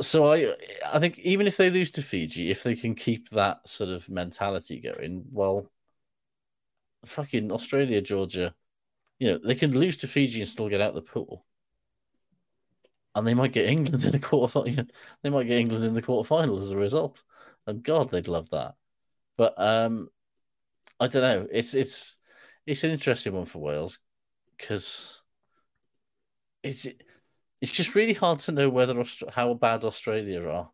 so 0.00 0.32
I, 0.32 0.54
I 0.92 0.98
think 0.98 1.18
even 1.20 1.46
if 1.46 1.56
they 1.56 1.70
lose 1.70 1.90
to 1.92 2.02
Fiji, 2.02 2.50
if 2.50 2.62
they 2.62 2.74
can 2.74 2.94
keep 2.94 3.30
that 3.30 3.66
sort 3.66 3.90
of 3.90 4.08
mentality 4.08 4.80
going, 4.80 5.24
well, 5.32 5.66
fucking 7.04 7.50
Australia, 7.50 8.00
Georgia 8.00 8.54
you 9.20 9.30
know, 9.30 9.38
they 9.38 9.54
can 9.54 9.78
lose 9.78 9.98
to 9.98 10.08
Fiji 10.08 10.40
and 10.40 10.48
still 10.48 10.68
get 10.68 10.80
out 10.80 10.94
the 10.94 11.02
pool. 11.02 11.44
And 13.14 13.26
they 13.26 13.34
might 13.34 13.52
get 13.52 13.68
England 13.68 14.02
in 14.04 14.12
the 14.12 14.18
quarter. 14.18 14.62
You 14.66 14.76
know, 14.76 14.86
they 15.22 15.30
might 15.30 15.46
get 15.46 15.58
England 15.58 15.84
in 15.84 15.94
the 15.94 16.02
quarterfinal 16.02 16.58
as 16.58 16.72
a 16.72 16.76
result. 16.76 17.22
And 17.66 17.84
God, 17.84 18.10
they'd 18.10 18.26
love 18.26 18.50
that. 18.50 18.74
But 19.36 19.54
um, 19.58 20.08
I 20.98 21.06
don't 21.06 21.22
know. 21.22 21.46
It's 21.52 21.74
it's 21.74 22.18
it's 22.66 22.82
an 22.82 22.90
interesting 22.90 23.34
one 23.34 23.44
for 23.44 23.58
Wales 23.58 23.98
because 24.56 25.20
it's 26.62 26.86
it's 27.60 27.72
just 27.72 27.94
really 27.94 28.12
hard 28.12 28.38
to 28.40 28.52
know 28.52 28.70
whether 28.70 29.02
how 29.32 29.54
bad 29.54 29.84
Australia 29.84 30.48
are 30.48 30.70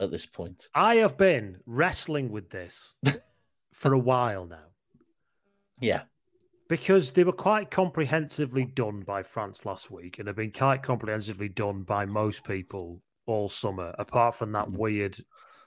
at 0.00 0.10
this 0.10 0.26
point. 0.26 0.68
I 0.74 0.96
have 0.96 1.16
been 1.16 1.60
wrestling 1.66 2.30
with 2.30 2.50
this 2.50 2.94
for 3.72 3.94
a 3.94 3.98
while 3.98 4.46
now. 4.46 4.75
Yeah 5.80 6.02
because 6.68 7.12
they 7.12 7.24
were 7.24 7.32
quite 7.32 7.70
comprehensively 7.70 8.64
done 8.64 9.00
by 9.00 9.22
France 9.22 9.64
last 9.64 9.90
week 9.90 10.18
and 10.18 10.26
have 10.26 10.36
been 10.36 10.52
quite 10.52 10.82
comprehensively 10.82 11.48
done 11.48 11.82
by 11.82 12.04
most 12.06 12.44
people 12.44 13.00
all 13.26 13.48
summer, 13.48 13.94
apart 13.98 14.34
from 14.34 14.52
that 14.52 14.66
mm-hmm. 14.66 14.78
weird 14.78 15.18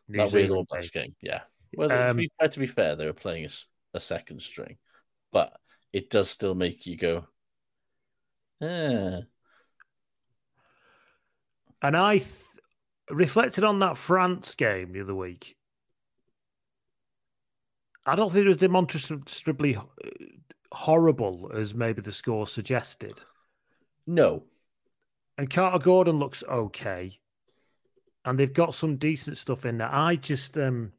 New 0.08 0.18
that 0.18 0.30
Zealand 0.30 0.50
weird 0.50 0.58
All 0.58 0.66
Blacks 0.70 0.90
game. 0.90 1.16
Yeah. 1.22 1.42
Well, 1.74 1.92
um, 1.92 2.10
to, 2.10 2.14
be 2.16 2.30
fair, 2.40 2.50
to 2.50 2.60
be 2.60 2.68
fair, 2.68 2.96
they 2.96 3.06
were 3.06 3.14
playing 3.14 3.46
a, 3.46 3.50
a, 3.94 4.00
second 4.00 4.42
string, 4.42 4.78
but 5.32 5.56
it 5.94 6.10
does 6.10 6.30
still 6.30 6.56
make 6.56 6.88
you 6.88 6.98
go, 6.98 7.28
eh. 8.62 9.20
And 11.82 11.96
I 11.96 12.18
th- 12.18 12.32
reflected 13.12 13.64
on 13.64 13.80
that 13.80 13.98
France 13.98 14.56
game 14.56 14.92
the 14.92 15.02
other 15.02 15.16
week. 15.16 15.56
I 18.06 18.16
don't 18.16 18.32
think 18.32 18.46
it 18.46 18.48
was 18.48 18.58
demonstrably 18.58 19.78
horrible 20.72 21.52
as 21.56 21.74
maybe 21.74 22.02
the 22.02 22.12
score 22.12 22.48
suggested. 22.48 23.22
No. 24.06 24.44
And 25.38 25.50
Carter 25.50 25.80
Gordon 25.80 26.20
looks 26.20 26.44
okay. 26.44 27.20
And 28.26 28.38
they've 28.38 28.54
got 28.54 28.76
some 28.76 28.98
decent 28.98 29.38
stuff 29.38 29.66
in 29.66 29.78
there. 29.78 29.94
I 29.94 30.16
just 30.16 30.58
um 30.58 30.94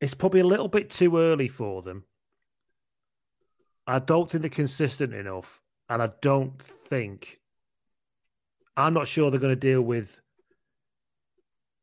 it's 0.00 0.14
probably 0.14 0.40
a 0.40 0.46
little 0.46 0.68
bit 0.68 0.90
too 0.90 1.16
early 1.16 1.48
for 1.48 1.82
them. 1.82 2.04
I 3.86 3.98
don't 3.98 4.30
think 4.30 4.42
they're 4.42 4.50
consistent 4.50 5.14
enough. 5.14 5.60
And 5.88 6.02
I 6.02 6.10
don't 6.20 6.60
think 6.60 7.40
I'm 8.76 8.94
not 8.94 9.08
sure 9.08 9.30
they're 9.30 9.40
going 9.40 9.52
to 9.52 9.56
deal 9.56 9.82
with 9.82 10.20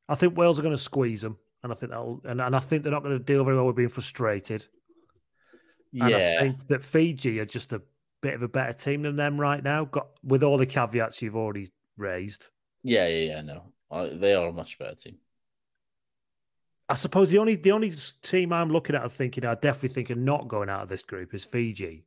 I 0.10 0.16
think 0.16 0.38
Wales 0.38 0.60
are 0.60 0.64
going 0.64 0.76
to 0.76 0.82
squeeze 0.82 1.22
them. 1.22 1.38
And 1.64 1.72
I 1.72 1.76
think 1.76 1.92
that'll 1.92 2.22
and, 2.26 2.42
and 2.42 2.56
I 2.56 2.60
think 2.60 2.84
they're 2.84 2.92
not 2.92 3.04
going 3.04 3.18
to 3.18 3.24
deal 3.24 3.44
very 3.44 3.56
well 3.56 3.68
with 3.68 3.78
being 3.78 3.90
frustrated. 3.90 4.68
And 6.00 6.10
yeah. 6.10 6.36
I 6.38 6.42
think 6.42 6.68
that 6.68 6.84
Fiji 6.84 7.40
are 7.40 7.46
just 7.46 7.72
a 7.72 7.82
bit 8.22 8.34
of 8.34 8.42
a 8.42 8.48
better 8.48 8.74
team 8.74 9.04
than 9.04 9.16
them 9.16 9.40
right 9.40 9.64
now, 9.64 9.86
got 9.86 10.08
with 10.24 10.44
all 10.44 10.58
the 10.58 10.66
caveats 10.66 11.22
you've 11.22 11.36
already 11.36 11.72
raised. 11.98 12.48
Yeah, 12.84 13.08
yeah, 13.08 13.36
yeah. 13.36 13.42
No, 13.42 14.18
they 14.18 14.34
are 14.34 14.48
a 14.48 14.52
much 14.52 14.80
better 14.80 14.96
team. 14.96 15.18
I 16.90 16.96
suppose 16.96 17.30
the 17.32 17.38
only 17.38 17.56
the 17.56 17.72
only 17.72 17.94
team 18.22 18.52
I'm 18.52 18.72
looking 18.72 18.96
at 18.96 19.04
and 19.04 19.12
thinking 19.12 19.46
I 19.46 19.56
definitely 19.56 19.90
think 19.90 20.12
are 20.12 20.16
not 20.16 20.48
going 20.48 20.70
out 20.70 20.84
of 20.84 20.90
this 20.90 21.04
group 21.04 21.34
is 21.34 21.46
Fiji, 21.46 22.06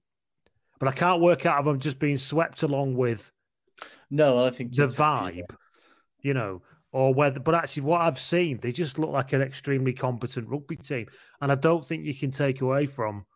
but 0.78 0.88
I 0.88 0.92
can't 0.92 1.22
work 1.22 1.46
out 1.46 1.58
of 1.58 1.64
them 1.64 1.80
just 1.80 1.98
being 1.98 2.16
swept 2.16 2.62
along 2.62 2.96
with. 2.96 3.30
No, 4.10 4.44
I 4.44 4.50
think 4.50 4.74
the 4.74 4.88
vibe, 4.88 5.50
you 6.20 6.34
know, 6.34 6.62
or 6.96 7.12
whether. 7.12 7.38
But 7.38 7.54
actually, 7.54 7.82
what 7.82 8.00
I've 8.00 8.18
seen, 8.18 8.58
they 8.58 8.72
just 8.72 8.98
look 8.98 9.10
like 9.10 9.34
an 9.34 9.42
extremely 9.42 9.92
competent 9.92 10.48
rugby 10.48 10.76
team, 10.76 11.06
and 11.42 11.52
I 11.52 11.54
don't 11.54 11.86
think 11.86 12.06
you 12.06 12.14
can 12.14 12.30
take 12.30 12.62
away 12.62 12.86
from 12.86 13.26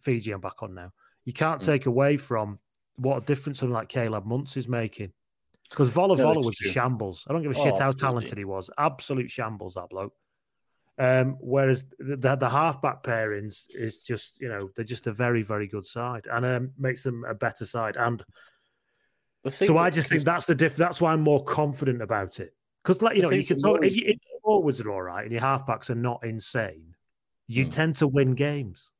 Fiji. 0.00 0.32
I'm 0.32 0.40
back 0.40 0.62
on 0.62 0.72
now. 0.74 0.90
You 1.26 1.34
can't 1.34 1.60
Mm. 1.60 1.66
take 1.66 1.84
away 1.84 2.16
from 2.16 2.58
what 2.96 3.18
a 3.18 3.26
difference 3.26 3.58
something 3.58 3.74
like 3.74 3.90
Caleb 3.90 4.24
Muntz 4.24 4.56
is 4.56 4.68
making. 4.68 5.12
Because 5.68 5.90
Vola 5.90 6.16
No, 6.16 6.22
Vola 6.22 6.40
was 6.40 6.56
true. 6.56 6.70
a 6.70 6.72
shambles. 6.72 7.26
I 7.28 7.34
don't 7.34 7.42
give 7.42 7.50
a 7.50 7.58
Oh, 7.58 7.62
shit 7.62 7.74
how 7.78 7.88
absolutely. 7.88 8.00
talented 8.00 8.38
he 8.38 8.46
was. 8.46 8.70
Absolute 8.78 9.30
shambles, 9.30 9.74
that 9.74 9.90
bloke. 9.90 10.14
Um, 10.96 11.36
whereas 11.40 11.84
the, 11.98 12.16
the 12.16 12.36
the 12.36 12.48
halfback 12.48 13.02
pairings 13.02 13.66
is 13.68 14.00
just 14.00 14.40
you 14.40 14.48
know 14.48 14.70
they're 14.74 14.84
just 14.84 15.06
a 15.06 15.12
very 15.12 15.42
very 15.42 15.68
good 15.68 15.84
side 15.84 16.26
and 16.26 16.44
um, 16.46 16.70
makes 16.78 17.02
them 17.02 17.24
a 17.28 17.34
better 17.34 17.66
side. 17.66 17.96
And 17.98 18.24
so 19.50 19.76
I 19.76 19.90
just 19.90 20.08
think 20.08 20.22
that's 20.24 20.46
the 20.46 20.54
diff. 20.54 20.74
That's 20.74 21.02
why 21.02 21.12
I'm 21.12 21.20
more 21.20 21.44
confident 21.44 22.00
about 22.00 22.40
it. 22.40 22.54
Because 22.82 23.02
like 23.02 23.16
you 23.16 23.22
know 23.22 23.30
you 23.30 23.44
can 23.44 23.58
talk 23.58 23.84
if, 23.84 23.96
you, 23.96 24.04
if 24.06 24.18
your 24.30 24.40
forwards 24.42 24.80
are 24.80 24.90
all 24.90 25.02
right 25.02 25.24
and 25.24 25.32
your 25.32 25.42
halfbacks 25.42 25.90
are 25.90 25.94
not 25.94 26.24
insane, 26.24 26.94
you 27.46 27.64
Hmm. 27.64 27.70
tend 27.70 27.96
to 27.96 28.06
win 28.06 28.34
games. 28.34 28.90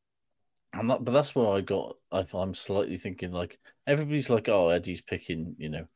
And 0.74 0.90
that, 0.90 1.04
but 1.04 1.12
that's 1.12 1.34
what 1.34 1.56
I 1.56 1.60
got. 1.62 1.96
I, 2.12 2.24
I'm 2.34 2.52
slightly 2.54 2.96
thinking 2.98 3.32
like 3.32 3.58
everybody's 3.86 4.28
like, 4.28 4.48
oh, 4.48 4.68
Eddie's 4.68 5.00
picking, 5.00 5.54
you 5.58 5.70
know, 5.70 5.86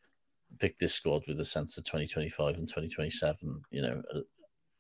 pick 0.59 0.79
this 0.79 0.95
squad 0.95 1.25
with 1.29 1.39
a 1.41 1.45
sense 1.45 1.77
of 1.77 1.85
2025 1.85 2.57
and 2.57 2.67
2027, 2.67 3.63
you 3.71 3.83
know, 3.83 4.03
uh, 4.15 4.21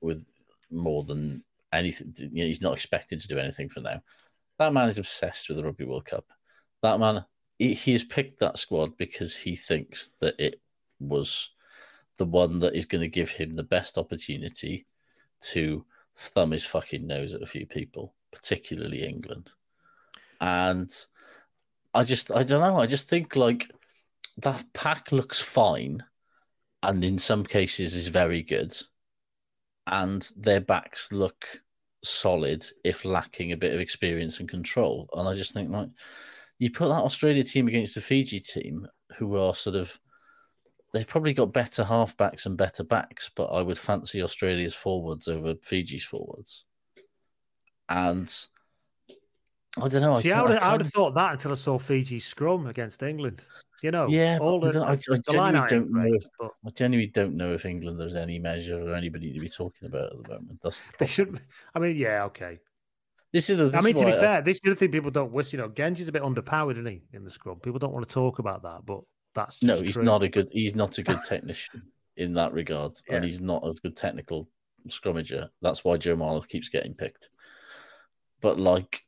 with 0.00 0.24
more 0.70 1.04
than 1.04 1.44
anything. 1.72 2.14
You 2.16 2.44
know, 2.44 2.46
he's 2.46 2.62
not 2.62 2.72
expected 2.74 3.20
to 3.20 3.28
do 3.28 3.38
anything 3.38 3.68
for 3.68 3.80
now. 3.80 4.02
That 4.58 4.72
man 4.72 4.88
is 4.88 4.98
obsessed 4.98 5.48
with 5.48 5.58
the 5.58 5.64
Rugby 5.64 5.84
World 5.84 6.06
Cup. 6.06 6.24
That 6.82 6.98
man, 6.98 7.24
he, 7.58 7.74
he 7.74 7.92
has 7.92 8.04
picked 8.04 8.40
that 8.40 8.58
squad 8.58 8.96
because 8.96 9.36
he 9.36 9.56
thinks 9.56 10.10
that 10.20 10.34
it 10.38 10.60
was 11.00 11.50
the 12.18 12.26
one 12.26 12.58
that 12.60 12.74
is 12.74 12.86
going 12.86 13.00
to 13.00 13.08
give 13.08 13.30
him 13.30 13.54
the 13.54 13.62
best 13.62 13.98
opportunity 13.98 14.86
to 15.40 15.84
thumb 16.16 16.50
his 16.50 16.64
fucking 16.64 17.06
nose 17.06 17.34
at 17.34 17.42
a 17.42 17.46
few 17.46 17.66
people, 17.66 18.14
particularly 18.32 19.02
England. 19.02 19.50
And 20.40 20.90
I 21.94 22.04
just, 22.04 22.30
I 22.30 22.42
don't 22.42 22.60
know. 22.60 22.78
I 22.78 22.86
just 22.86 23.08
think 23.08 23.36
like 23.36 23.70
that 24.38 24.64
pack 24.72 25.12
looks 25.12 25.40
fine, 25.40 26.02
and 26.82 27.04
in 27.04 27.18
some 27.18 27.44
cases 27.44 27.94
is 27.94 28.08
very 28.08 28.42
good, 28.42 28.76
and 29.86 30.28
their 30.36 30.60
backs 30.60 31.12
look 31.12 31.62
solid 32.04 32.66
if 32.82 33.04
lacking 33.04 33.52
a 33.52 33.56
bit 33.56 33.72
of 33.72 33.80
experience 33.80 34.40
and 34.40 34.48
control. 34.48 35.08
And 35.12 35.28
I 35.28 35.34
just 35.34 35.52
think 35.52 35.70
like 35.70 35.90
you 36.58 36.70
put 36.70 36.88
that 36.88 37.02
Australia 37.02 37.44
team 37.44 37.68
against 37.68 37.94
the 37.94 38.00
Fiji 38.00 38.40
team, 38.40 38.86
who 39.18 39.36
are 39.36 39.54
sort 39.54 39.76
of 39.76 39.98
they've 40.92 41.06
probably 41.06 41.32
got 41.32 41.52
better 41.52 41.84
halfbacks 41.84 42.46
and 42.46 42.56
better 42.56 42.84
backs, 42.84 43.30
but 43.34 43.46
I 43.46 43.62
would 43.62 43.78
fancy 43.78 44.22
Australia's 44.22 44.74
forwards 44.74 45.28
over 45.28 45.54
Fiji's 45.62 46.04
forwards. 46.04 46.64
And 47.88 48.32
I 49.80 49.88
don't 49.88 50.02
know. 50.02 50.18
See, 50.20 50.32
I, 50.32 50.40
I, 50.40 50.42
would, 50.42 50.58
I 50.58 50.72
would 50.72 50.80
have 50.82 50.92
thought 50.92 51.14
that 51.14 51.32
until 51.32 51.52
I 51.52 51.54
saw 51.54 51.78
Fiji 51.78 52.18
scrum 52.20 52.66
against 52.66 53.02
England. 53.02 53.42
You 53.82 53.90
know, 53.90 54.06
Yeah, 54.06 54.38
all 54.40 54.60
the, 54.60 54.68
I 54.68 54.70
don't- 54.70 54.88
I- 54.88 54.94
the 54.94 55.22
genuinely 55.28 55.66
don't 55.68 55.90
know 55.90 56.14
if- 56.14 56.26
but 56.38 56.50
I 56.66 56.70
genuinely 56.70 57.10
don't 57.10 57.34
know 57.34 57.52
if 57.52 57.64
England 57.66 57.98
there's 57.98 58.14
any 58.14 58.38
measure 58.38 58.80
or 58.80 58.94
anybody 58.94 59.32
to 59.32 59.40
be 59.40 59.48
talking 59.48 59.88
about 59.88 60.12
at 60.12 60.22
the 60.22 60.28
moment. 60.28 60.60
That's 60.62 60.82
the 60.82 60.88
they 61.00 61.06
should. 61.06 61.40
I 61.74 61.78
mean, 61.80 61.96
yeah, 61.96 62.24
okay. 62.26 62.60
This 63.32 63.48
is 63.50 63.56
the. 63.56 63.70
This 63.70 63.80
I 63.80 63.84
mean, 63.84 63.96
to 63.96 64.04
be 64.04 64.12
fair, 64.12 64.42
this 64.42 64.56
is 64.58 64.60
the 64.62 64.74
thing 64.76 64.90
people 64.92 65.10
don't 65.10 65.32
wish. 65.32 65.52
You 65.52 65.58
know, 65.58 65.68
Genge's 65.68 66.06
a 66.06 66.12
bit 66.12 66.22
underpowered, 66.22 66.72
isn't 66.72 66.86
he, 66.86 67.02
in 67.14 67.24
the 67.24 67.30
scrum? 67.30 67.58
People 67.60 67.78
don't 67.78 67.92
want 67.94 68.06
to 68.06 68.12
talk 68.12 68.38
about 68.38 68.62
that, 68.62 68.84
but 68.84 69.00
that's 69.34 69.62
no, 69.62 69.80
he's 69.80 69.94
true. 69.94 70.04
not 70.04 70.22
a 70.22 70.28
good. 70.28 70.48
He's 70.52 70.74
not 70.74 70.98
a 70.98 71.02
good 71.02 71.18
technician 71.26 71.82
in 72.16 72.34
that 72.34 72.52
regard, 72.52 72.92
and 73.08 73.24
he's 73.24 73.40
not 73.40 73.66
a 73.66 73.72
good 73.72 73.96
technical 73.96 74.48
scrummager. 74.88 75.48
That's 75.60 75.84
why 75.84 75.96
Joe 75.96 76.16
Marler 76.16 76.46
keeps 76.46 76.68
getting 76.68 76.94
picked. 76.94 77.30
But 78.40 78.58
like, 78.58 79.02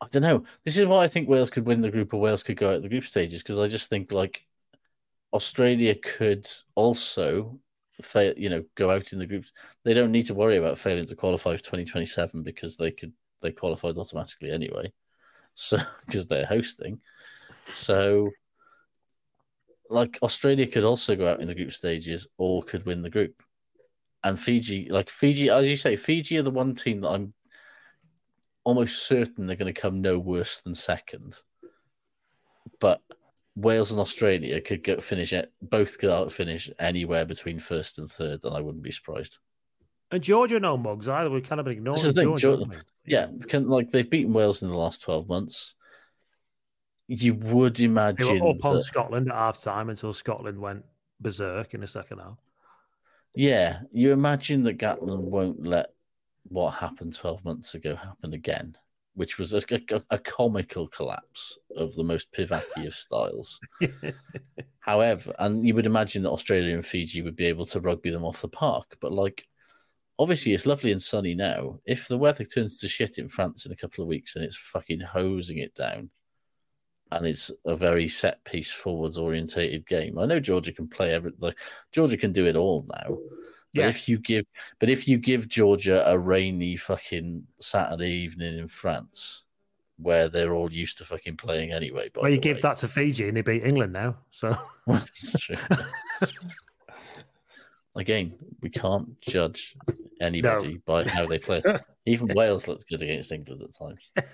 I 0.00 0.06
don't 0.10 0.22
know. 0.22 0.44
This 0.64 0.76
is 0.76 0.86
why 0.86 1.02
I 1.02 1.08
think 1.08 1.28
Wales 1.28 1.50
could 1.50 1.66
win 1.66 1.80
the 1.80 1.90
group, 1.90 2.14
or 2.14 2.20
Wales 2.20 2.42
could 2.42 2.56
go 2.56 2.74
out 2.74 2.82
the 2.82 2.88
group 2.88 3.04
stages 3.04 3.42
because 3.42 3.58
I 3.58 3.66
just 3.66 3.90
think 3.90 4.12
like 4.12 4.46
Australia 5.32 5.94
could 5.94 6.46
also 6.74 7.58
fail. 8.02 8.34
You 8.36 8.50
know, 8.50 8.64
go 8.76 8.90
out 8.90 9.12
in 9.12 9.18
the 9.18 9.26
groups. 9.26 9.52
They 9.84 9.94
don't 9.94 10.12
need 10.12 10.26
to 10.26 10.34
worry 10.34 10.58
about 10.58 10.78
failing 10.78 11.06
to 11.06 11.16
qualify 11.16 11.56
for 11.56 11.64
twenty 11.64 11.84
twenty 11.84 12.06
seven 12.06 12.42
because 12.42 12.76
they 12.76 12.92
could 12.92 13.12
they 13.40 13.50
qualified 13.50 13.96
automatically 13.96 14.50
anyway. 14.50 14.92
So 15.54 15.78
because 16.06 16.28
they're 16.28 16.46
hosting, 16.46 17.00
so 17.70 18.30
like 19.90 20.18
Australia 20.22 20.66
could 20.66 20.84
also 20.84 21.16
go 21.16 21.28
out 21.28 21.40
in 21.40 21.48
the 21.48 21.54
group 21.54 21.72
stages 21.72 22.26
or 22.36 22.62
could 22.62 22.84
win 22.86 23.02
the 23.02 23.10
group. 23.10 23.42
And 24.24 24.38
Fiji, 24.38 24.88
like 24.90 25.10
Fiji, 25.10 25.48
as 25.48 25.68
you 25.70 25.76
say, 25.76 25.96
Fiji 25.96 26.38
are 26.38 26.42
the 26.42 26.50
one 26.50 26.74
team 26.74 27.00
that 27.02 27.10
I'm 27.10 27.34
almost 28.64 29.06
certain 29.06 29.46
they're 29.46 29.56
going 29.56 29.72
to 29.72 29.80
come 29.80 30.00
no 30.00 30.18
worse 30.18 30.58
than 30.58 30.74
second. 30.74 31.38
But 32.80 33.00
Wales 33.56 33.90
and 33.90 34.00
Australia 34.00 34.60
could 34.60 34.82
get 34.82 35.02
finish 35.02 35.32
it. 35.32 35.52
Both 35.62 35.98
could 35.98 36.10
out 36.10 36.30
finish 36.32 36.70
anywhere 36.78 37.24
between 37.24 37.58
first 37.60 37.98
and 37.98 38.10
third, 38.10 38.40
and 38.44 38.54
I 38.54 38.60
wouldn't 38.60 38.84
be 38.84 38.90
surprised. 38.90 39.38
And 40.10 40.22
Georgia 40.22 40.58
no 40.60 40.76
mugs 40.76 41.08
either. 41.08 41.30
We 41.30 41.40
kind 41.40 41.60
of 41.60 41.66
ignore. 41.68 41.94
This 41.96 42.04
is 42.06 42.14
the 42.14 42.22
thing, 42.22 42.36
Georgia. 42.36 42.64
Georgia- 42.64 42.82
Yeah, 43.04 43.26
kind 43.48 43.68
like 43.68 43.90
they've 43.90 44.08
beaten 44.08 44.32
Wales 44.32 44.62
in 44.62 44.68
the 44.70 44.76
last 44.76 45.02
twelve 45.02 45.28
months. 45.28 45.74
You 47.08 47.34
would 47.34 47.76
They 47.76 47.84
imagine 47.84 48.40
were 48.40 48.50
up 48.50 48.64
on 48.64 48.74
that- 48.76 48.82
Scotland 48.82 49.28
at 49.28 49.34
half 49.34 49.60
time 49.62 49.88
until 49.90 50.12
Scotland 50.12 50.58
went 50.60 50.84
berserk 51.20 51.74
in 51.74 51.80
the 51.80 51.86
second 51.88 52.18
half. 52.18 52.38
Yeah, 53.34 53.80
you 53.92 54.12
imagine 54.12 54.62
that 54.64 54.78
Gatland 54.78 55.24
won't 55.24 55.64
let 55.66 55.92
what 56.48 56.70
happened 56.70 57.14
12 57.14 57.44
months 57.44 57.74
ago 57.74 57.94
happen 57.94 58.32
again, 58.34 58.76
which 59.14 59.38
was 59.38 59.52
a, 59.54 59.62
a, 59.90 60.02
a 60.10 60.18
comical 60.18 60.88
collapse 60.88 61.58
of 61.76 61.94
the 61.94 62.04
most 62.04 62.30
Pivaki 62.32 62.86
of 62.86 62.94
styles. 62.94 63.60
However, 64.80 65.34
and 65.38 65.66
you 65.66 65.74
would 65.74 65.86
imagine 65.86 66.22
that 66.22 66.30
Australia 66.30 66.74
and 66.74 66.84
Fiji 66.86 67.22
would 67.22 67.36
be 67.36 67.46
able 67.46 67.66
to 67.66 67.80
rugby 67.80 68.10
them 68.10 68.24
off 68.24 68.40
the 68.42 68.48
park, 68.48 68.96
but 69.00 69.12
like, 69.12 69.46
obviously, 70.18 70.52
it's 70.54 70.66
lovely 70.66 70.90
and 70.92 71.02
sunny 71.02 71.34
now. 71.34 71.78
If 71.84 72.08
the 72.08 72.18
weather 72.18 72.44
turns 72.44 72.78
to 72.80 72.88
shit 72.88 73.18
in 73.18 73.28
France 73.28 73.66
in 73.66 73.72
a 73.72 73.76
couple 73.76 74.02
of 74.02 74.08
weeks 74.08 74.34
and 74.36 74.44
it's 74.44 74.56
fucking 74.56 75.00
hosing 75.00 75.58
it 75.58 75.74
down, 75.74 76.10
and 77.12 77.26
it's 77.26 77.50
a 77.64 77.74
very 77.76 78.08
set 78.08 78.42
piece 78.44 78.70
forwards 78.70 79.18
orientated 79.18 79.86
game. 79.86 80.18
I 80.18 80.26
know 80.26 80.40
Georgia 80.40 80.72
can 80.72 80.88
play 80.88 81.12
every 81.12 81.32
like 81.38 81.58
Georgia 81.92 82.16
can 82.16 82.32
do 82.32 82.46
it 82.46 82.56
all 82.56 82.86
now. 82.88 83.16
But 83.74 83.80
Yeah. 83.82 83.88
if 83.88 84.08
you 84.08 84.18
give 84.18 84.44
but 84.78 84.88
if 84.88 85.06
you 85.08 85.18
give 85.18 85.48
Georgia 85.48 86.02
a 86.06 86.18
rainy 86.18 86.76
fucking 86.76 87.46
Saturday 87.60 88.10
evening 88.10 88.58
in 88.58 88.68
France 88.68 89.44
where 90.00 90.28
they're 90.28 90.54
all 90.54 90.72
used 90.72 90.96
to 90.98 91.04
fucking 91.04 91.36
playing 91.36 91.72
anyway, 91.72 92.08
Well, 92.14 92.30
you 92.30 92.38
give 92.38 92.56
way. 92.58 92.62
that 92.62 92.76
to 92.78 92.88
Fiji 92.88 93.28
and 93.28 93.36
they 93.36 93.42
beat 93.42 93.64
England 93.64 93.92
now. 93.92 94.16
So 94.30 94.56
That's 94.86 95.40
true. 95.40 95.56
Again, 97.96 98.34
we 98.60 98.70
can't 98.70 99.20
judge 99.20 99.74
anybody 100.20 100.80
by 100.86 101.08
how 101.08 101.26
they 101.26 101.38
play. 101.38 101.62
Even 102.06 102.28
Wales 102.34 102.68
looks 102.68 102.84
good 102.84 103.02
against 103.02 103.32
England 103.32 103.62
at 103.62 103.74
times. 103.74 104.12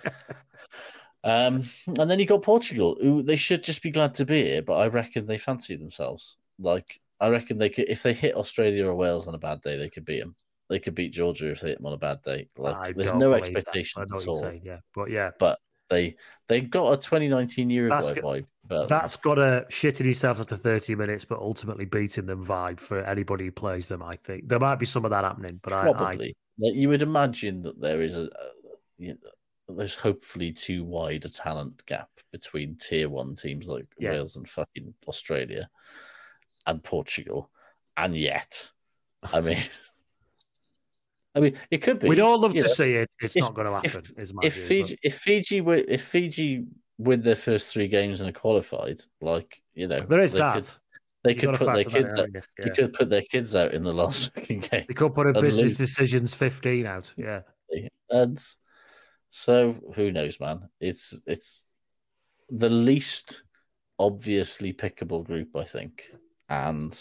Um, 1.25 1.65
and 1.87 2.11
then 2.11 2.19
you 2.19 2.27
got 2.27 2.43
Portugal, 2.43 2.97
who 3.01 3.23
they 3.23 3.37
should 3.37 3.65
just 3.65 3.83
be 3.83 3.91
glad 3.91 4.15
to 4.17 4.27
be 4.27 4.45
here, 4.45 4.63
but 4.63 4.77
I 4.77 4.89
reckon 4.89 5.27
they 5.27 5.39
fancy 5.39 5.75
themselves. 5.75 6.37
Like 6.59 7.01
I 7.19 7.29
reckon 7.31 7.59
they 7.59 7.71
could, 7.71 7.89
if 7.89 8.03
they 8.03 8.13
hit 8.13 8.37
Australia 8.37 8.87
or 8.87 8.95
Wales 8.95 9.27
on 9.27 9.35
a 9.35 9.39
bad 9.39 9.63
day, 9.63 9.77
they 9.77 9.89
could 9.89 10.05
beat 10.05 10.21
them. 10.21 10.37
They 10.69 10.79
could 10.79 10.95
beat 10.95 11.13
Georgia 11.13 11.51
if 11.51 11.61
they 11.61 11.69
hit 11.69 11.79
them 11.79 11.87
on 11.87 11.95
a 11.95 11.99
bad 11.99 12.23
day. 12.23 12.49
Like 12.57 12.77
I 12.77 12.93
there's 12.93 13.15
no. 13.15 13.33
I 13.33 13.39
expectations 13.39 14.13
at 14.13 14.29
all. 14.29 14.41
saying, 14.41 14.63
yeah, 14.65 14.81
but 14.95 15.11
yeah, 15.11 15.31
But 15.39 15.59
they 15.89 16.17
they 16.49 16.61
got 16.61 16.93
a 16.93 16.97
2019 16.97 17.71
Uruguay 17.71 18.01
That's- 18.01 18.25
vibe. 18.25 18.47
But 18.67 18.89
that's 18.89 19.17
got 19.17 19.39
a 19.39 19.67
shitting 19.71 20.07
himself 20.07 20.41
after 20.41 20.57
30 20.57 20.95
minutes, 20.95 21.27
but 21.27 21.39
ultimately 21.39 21.85
beating 21.85 22.25
them 22.25 22.43
vibe 22.43 22.81
for 22.81 23.01
anybody 23.01 23.45
who 23.45 23.53
plays 23.53 23.89
them. 23.89 24.03
I 24.03 24.17
think 24.17 24.49
there 24.49 24.59
might 24.59 24.77
be 24.77 24.87
some 24.87 25.05
of 25.05 25.11
that 25.11 25.23
happening, 25.23 25.61
but 25.63 25.75
I, 25.75 25.81
I 25.81 25.93
Probably. 25.93 26.35
Like, 26.59 26.75
you 26.75 26.89
would 26.89 27.03
imagine 27.03 27.61
that 27.65 27.79
there 27.79 28.01
is 28.01 28.17
a, 28.17 28.23
a 28.23 28.29
you 28.97 29.09
know, 29.09 29.17
there's 29.69 29.95
hopefully 29.95 30.53
too 30.53 30.85
wide 30.85 31.25
a 31.25 31.29
talent 31.29 31.85
gap 31.87 32.09
between 32.33 32.77
tier 32.77 33.09
one 33.09 33.35
teams 33.35 33.67
like 33.69 33.87
Yeah. 33.99 34.11
Wales 34.13 34.37
and 34.37 34.49
fucking 34.49 34.95
Australia 35.09 35.69
and 36.67 36.83
Portugal, 36.83 37.51
and 37.97 38.15
yet, 38.17 38.71
I 39.23 39.41
mean, 39.41 39.59
I 41.35 41.41
mean, 41.41 41.59
it 41.71 41.79
could 41.79 41.99
be. 41.99 42.09
we'd 42.09 42.21
all 42.21 42.39
love 42.41 42.55
to 42.55 42.61
know, 42.63 42.67
see 42.67 42.95
it. 42.95 43.11
It's 43.21 43.35
if- 43.37 43.43
not 43.43 43.55
going 43.55 43.67
to 43.67 43.81
if- 43.85 43.95
happen. 43.95 44.15
is 44.19 44.33
my 44.33 44.41
if 44.45 44.55
view, 44.55 44.65
Fiji, 44.65 44.99
if 45.03 45.19
Fiji 45.19 45.61
were, 45.61 45.75
if 45.75 46.03
Fiji 46.05 46.65
win 46.99 47.23
their 47.23 47.35
first 47.35 47.73
three 47.73 47.89
games 47.89 48.21
and 48.21 48.31
are 48.31 48.39
qualified, 48.39 49.01
like 49.21 49.63
you 49.75 49.89
know, 49.89 49.99
there 49.99 50.21
is 50.21 50.33
they 50.33 50.39
that. 50.39 50.55
Could, 50.55 50.69
they 51.25 51.31
You've 51.33 51.41
could 51.41 51.55
put 51.55 51.75
their 51.75 51.85
kids 51.85 52.11
out. 52.11 52.19
haven't 52.19 52.35
you? 52.59 52.65
You 52.67 52.71
could 52.73 52.93
put 52.93 53.09
their 53.11 53.23
kids 53.23 53.57
out 53.57 53.73
in 53.73 53.83
the 53.83 53.93
last 53.93 54.33
fucking 54.35 54.61
game. 54.61 54.85
They 54.87 54.95
could 54.95 55.15
put 55.15 55.27
a 55.27 55.33
business 55.33 55.69
lose. 55.71 55.79
decisions 55.79 56.35
15 56.35 56.85
out. 56.87 57.13
Yeah. 57.17 57.41
And 58.11 58.39
so 59.37 59.73
who 59.97 60.13
knows, 60.13 60.39
man? 60.39 60.69
It's 60.81 61.21
it's 61.27 61.69
the 62.51 62.71
least 62.71 63.43
obviously 63.99 64.73
pickable 64.73 65.25
group, 65.25 65.57
I 65.57 65.65
think. 65.65 66.05
And 66.49 66.97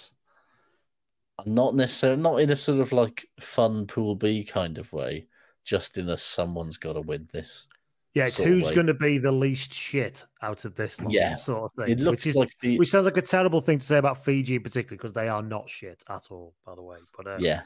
Not 1.45 1.75
necessarily, 1.75 2.21
not 2.21 2.37
in 2.37 2.49
a 2.49 2.55
sort 2.55 2.79
of 2.79 2.91
like 2.91 3.27
fun 3.39 3.85
pool 3.85 4.15
B 4.15 4.43
kind 4.43 4.79
of 4.79 4.91
way, 4.93 5.27
just 5.63 5.99
in 5.99 6.09
a 6.09 6.17
someone's 6.17 6.77
got 6.77 6.93
to 6.93 7.01
win 7.01 7.27
this. 7.31 7.67
Yeah, 8.15 8.25
it's 8.25 8.37
who's 8.37 8.71
going 8.71 8.87
to 8.87 8.95
be 8.95 9.19
the 9.19 9.31
least 9.31 9.71
shit 9.71 10.25
out 10.41 10.65
of 10.65 10.73
this 10.73 10.99
lot, 11.01 11.11
Yeah. 11.11 11.35
sort 11.35 11.63
of 11.63 11.71
thing. 11.71 11.93
It 11.93 11.99
looks 11.99 12.25
which, 12.25 12.27
is, 12.27 12.35
like 12.35 12.51
the 12.61 12.79
which 12.79 12.89
sounds 12.89 13.05
like 13.05 13.17
a 13.17 13.21
terrible 13.21 13.61
thing 13.61 13.77
to 13.77 13.85
say 13.85 13.97
about 13.97 14.23
Fiji 14.25 14.55
in 14.55 14.63
particular 14.63 14.97
because 14.97 15.13
they 15.13 15.27
are 15.29 15.43
not 15.43 15.69
shit 15.69 16.03
at 16.09 16.27
all, 16.31 16.55
by 16.65 16.73
the 16.73 16.81
way. 16.81 16.97
But 17.15 17.27
uh, 17.27 17.37
yeah. 17.39 17.61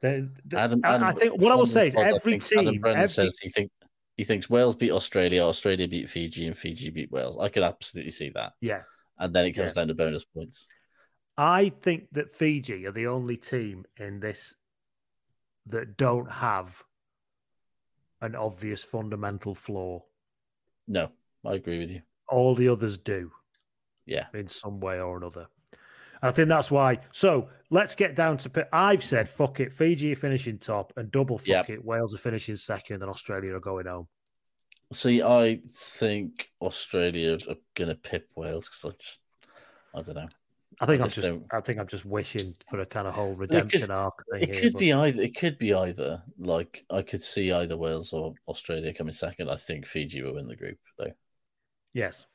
They- 0.00 0.28
Adam, 0.56 0.80
I, 0.84 1.08
I 1.08 1.12
think 1.12 1.40
what 1.40 1.52
I 1.52 1.56
will 1.56 1.66
say 1.66 1.88
is 1.88 1.94
pod, 1.94 2.06
every 2.06 2.38
think 2.38 2.52
Adam 2.52 2.72
team, 2.74 2.80
Brennan 2.80 3.02
every, 3.02 3.08
says 3.08 3.38
he 3.40 3.48
think 3.48 3.70
he 4.16 4.24
thinks 4.24 4.50
Wales 4.50 4.74
beat 4.76 4.90
Australia, 4.92 5.42
Australia 5.42 5.86
beat 5.88 6.08
Fiji, 6.10 6.46
and 6.46 6.56
Fiji 6.56 6.90
beat 6.90 7.10
Wales. 7.10 7.36
I 7.38 7.48
could 7.48 7.62
absolutely 7.62 8.10
see 8.10 8.30
that, 8.34 8.52
yeah, 8.60 8.82
and 9.18 9.34
then 9.34 9.46
it 9.46 9.52
comes 9.52 9.74
down 9.74 9.88
to 9.88 9.94
bonus 9.94 10.24
points. 10.24 10.68
I 11.36 11.68
think 11.82 12.08
that 12.12 12.32
Fiji 12.32 12.84
are 12.86 12.92
the 12.92 13.06
only 13.06 13.36
team 13.36 13.84
in 13.96 14.18
this 14.20 14.56
that 15.66 15.96
don't 15.96 16.30
have 16.30 16.82
an 18.20 18.34
obvious 18.34 18.82
fundamental 18.82 19.54
flaw. 19.54 20.02
No, 20.88 21.10
I 21.46 21.54
agree 21.54 21.78
with 21.78 21.90
you. 21.90 22.02
All 22.28 22.54
the 22.54 22.68
others 22.68 22.98
do. 22.98 23.30
Yeah, 24.06 24.26
in 24.34 24.48
some 24.48 24.80
way 24.80 25.00
or 25.00 25.16
another. 25.18 25.46
I 26.22 26.30
think 26.30 26.48
that's 26.48 26.70
why. 26.70 26.98
So 27.12 27.48
let's 27.70 27.94
get 27.94 28.14
down 28.16 28.36
to. 28.38 28.68
I've 28.72 29.04
said 29.04 29.28
fuck 29.28 29.60
it. 29.60 29.72
Fiji 29.72 30.12
are 30.12 30.16
finishing 30.16 30.58
top, 30.58 30.92
and 30.96 31.10
double 31.10 31.38
fuck 31.38 31.46
Yep. 31.48 31.70
it. 31.70 31.84
Wales 31.84 32.14
are 32.14 32.18
finishing 32.18 32.56
second, 32.56 33.02
and 33.02 33.10
Australia 33.10 33.54
are 33.54 33.60
going 33.60 33.86
home. 33.86 34.08
see, 34.92 35.22
I 35.22 35.60
think 35.70 36.50
Australia 36.62 37.34
are 37.48 37.56
going 37.74 37.88
to 37.88 37.94
pip 37.94 38.28
Wales 38.36 38.68
because 38.68 38.84
I 38.84 38.96
just, 39.02 39.20
I 39.94 40.02
don't 40.02 40.16
know. 40.16 40.28
I 40.80 40.86
think 40.86 41.00
I 41.00 41.04
I'm 41.04 41.10
just 41.10 41.40
I 41.52 41.60
think 41.60 41.80
I'm 41.80 41.88
just 41.88 42.04
wishing 42.04 42.52
for 42.70 42.78
a 42.80 42.86
kind 42.86 43.08
of 43.08 43.14
whole 43.14 43.34
redemption 43.34 43.90
arc 43.90 44.14
thing. 44.32 44.42
It 44.42 44.52
here, 44.54 44.60
could 44.62 44.72
but- 44.74 44.78
be 44.78 44.92
either. 44.92 45.22
It 45.22 45.36
could 45.36 45.58
be 45.58 45.74
either. 45.74 46.22
Like 46.38 46.84
I 46.90 47.02
could 47.02 47.22
see 47.22 47.50
either 47.52 47.76
Wales 47.76 48.12
or 48.12 48.34
Australia 48.46 48.94
coming 48.94 49.12
second. 49.12 49.50
I 49.50 49.56
think 49.56 49.86
Fiji 49.86 50.22
will 50.22 50.34
win 50.36 50.46
the 50.46 50.54
group 50.56 50.78
though. 50.98 51.12
Yes. 51.94 52.26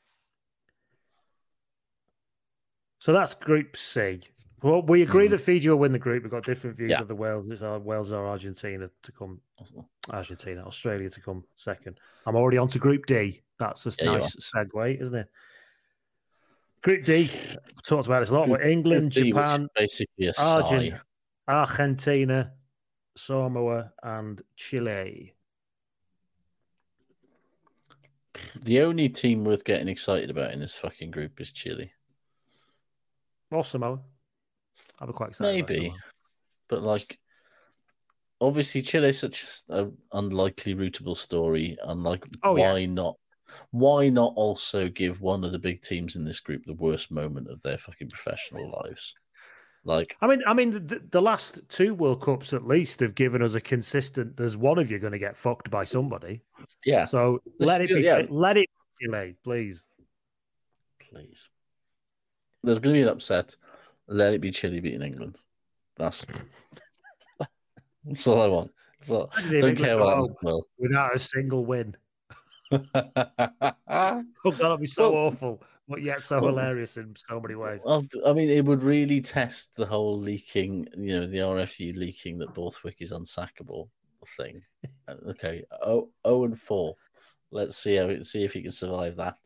So 2.98 3.12
that's 3.12 3.34
Group 3.34 3.76
C. 3.76 4.20
Well, 4.62 4.80
we 4.82 5.02
agree 5.02 5.26
Mhm. 5.26 5.30
that 5.32 5.38
Fiji 5.40 5.68
will 5.68 5.76
win 5.76 5.92
the 5.92 5.98
group. 5.98 6.22
We've 6.22 6.30
got 6.32 6.44
different 6.44 6.78
views 6.78 6.90
Yeah. 6.92 7.00
of 7.02 7.08
the 7.08 7.14
Wales. 7.14 7.50
It's 7.50 7.60
our 7.60 7.78
Wales 7.78 8.12
or 8.12 8.26
Argentina 8.26 8.90
to 9.02 9.12
come. 9.12 9.42
Argentina, 10.08 10.64
Australia 10.64 11.10
to 11.10 11.20
come 11.20 11.44
second. 11.54 12.00
I'm 12.26 12.34
already 12.36 12.56
on 12.58 12.68
to 12.68 12.78
Group 12.78 13.04
D. 13.06 13.42
That's 13.58 13.86
a 13.86 13.92
Yeah, 14.02 14.12
nice 14.16 14.34
segue, 14.36 15.00
isn't 15.00 15.14
it? 15.14 15.28
Group 16.80 17.04
D. 17.04 17.30
Talked 17.84 18.06
about 18.06 18.20
this 18.20 18.30
a 18.30 18.34
lot. 18.34 18.48
But 18.48 18.66
England, 18.66 19.12
Group 19.12 19.24
D, 19.24 19.30
Japan, 19.32 19.68
basically 19.74 20.30
Argent- 20.38 21.00
Argentina, 21.46 22.54
Samoa, 23.16 23.92
and 24.02 24.42
Chile. 24.56 25.34
The 28.56 28.80
only 28.80 29.08
team 29.10 29.44
worth 29.44 29.64
getting 29.64 29.88
excited 29.88 30.30
about 30.30 30.52
in 30.52 30.60
this 30.60 30.74
fucking 30.74 31.10
group 31.10 31.40
is 31.40 31.52
Chile. 31.52 31.92
Or 33.50 33.64
Samoa. 33.64 34.00
I'll 34.98 35.06
be 35.06 35.12
quite 35.12 35.30
excited. 35.30 35.68
Maybe, 35.68 35.94
but 36.68 36.82
like, 36.82 37.18
obviously 38.40 38.82
Chile 38.82 39.08
is 39.10 39.18
such 39.20 39.44
an 39.68 39.96
unlikely 40.12 40.74
rootable 40.74 41.16
story. 41.16 41.76
Unlike, 41.82 42.26
Oh, 42.42 42.56
yeah. 42.56 42.72
why 42.72 42.86
not? 42.86 43.16
Why 43.70 44.08
not 44.08 44.32
also 44.36 44.88
give 44.88 45.20
one 45.20 45.44
of 45.44 45.52
the 45.52 45.58
big 45.58 45.82
teams 45.82 46.16
in 46.16 46.24
this 46.24 46.40
group 46.40 46.62
the 46.64 46.74
worst 46.74 47.10
moment 47.10 47.48
of 47.50 47.60
their 47.62 47.78
fucking 47.78 48.08
professional 48.08 48.70
lives? 48.84 49.14
Like, 49.84 50.16
I 50.22 50.26
mean, 50.26 50.42
I 50.46 50.54
mean, 50.54 50.70
the, 50.86 51.02
the 51.10 51.20
last 51.20 51.60
two 51.68 51.94
World 51.94 52.22
Cups 52.22 52.54
at 52.54 52.66
least 52.66 53.00
have 53.00 53.14
given 53.14 53.42
us 53.42 53.54
a 53.54 53.60
consistent. 53.60 54.34
There's 54.36 54.56
one 54.56 54.78
of 54.78 54.90
you 54.90 54.98
going 54.98 55.12
to 55.12 55.18
get 55.18 55.36
fucked 55.36 55.70
by 55.70 55.84
somebody. 55.84 56.40
yeah, 56.86 57.04
So 57.04 57.42
There's 57.58 57.68
let 57.68 57.80
it 57.82 57.84
still- 57.88 57.98
be. 57.98 58.04
yeah. 58.04 58.22
Let 58.30 58.56
it 58.56 58.68
be 58.98 59.06
Chile, 59.06 59.36
please. 59.44 59.86
please. 61.10 61.50
There's 62.64 62.78
going 62.78 62.94
to 62.94 62.98
be 62.98 63.02
an 63.02 63.08
upset. 63.08 63.56
Let 64.06 64.34
it 64.34 64.40
be 64.40 64.50
Chile 64.50 64.80
beating 64.80 65.02
England. 65.02 65.40
That's 65.96 66.26
that's 68.04 68.26
all 68.26 68.42
I 68.42 68.46
want. 68.48 68.70
That's 69.00 69.10
all- 69.10 69.30
Imagine 69.38 69.54
if 69.54 69.60
don't 69.60 69.70
England 69.70 69.86
care 69.86 69.98
what 69.98 70.16
happens. 70.16 70.36
Well, 70.42 70.66
without 70.78 71.14
a 71.14 71.18
single 71.18 71.64
win. 71.64 71.96
Oh, 74.46 74.50
that'd 74.50 74.80
be 74.80 74.86
so 74.86 75.12
Well- 75.12 75.26
awful, 75.26 75.62
but 75.88 76.02
yet 76.02 76.22
so 76.22 76.40
Well- 76.40 76.50
hilarious 76.50 76.96
in 76.96 77.14
so 77.28 77.40
many 77.40 77.54
ways. 77.54 77.80
Well, 77.84 78.02
I 78.26 78.32
mean, 78.32 78.50
it 78.50 78.64
would 78.64 78.82
really 78.82 79.20
test 79.20 79.76
the 79.76 79.86
whole 79.86 80.18
leaking, 80.18 80.88
you 80.96 81.20
know, 81.20 81.26
the 81.26 81.38
RFU 81.38 81.96
leaking 81.96 82.38
that 82.38 82.52
Borthwick 82.54 82.96
is 83.00 83.12
unsackable 83.12 83.88
thing. 84.36 84.62
Uh, 85.06 85.14
okay, 85.28 85.64
oh, 85.82 86.10
oh 86.24 86.44
and 86.44 86.58
four. 86.60 86.96
Let's 87.50 87.76
see 87.76 87.96
how 87.96 88.22
see 88.22 88.42
if 88.42 88.54
he 88.54 88.62
can 88.62 88.72
survive 88.72 89.16
that. 89.16 89.36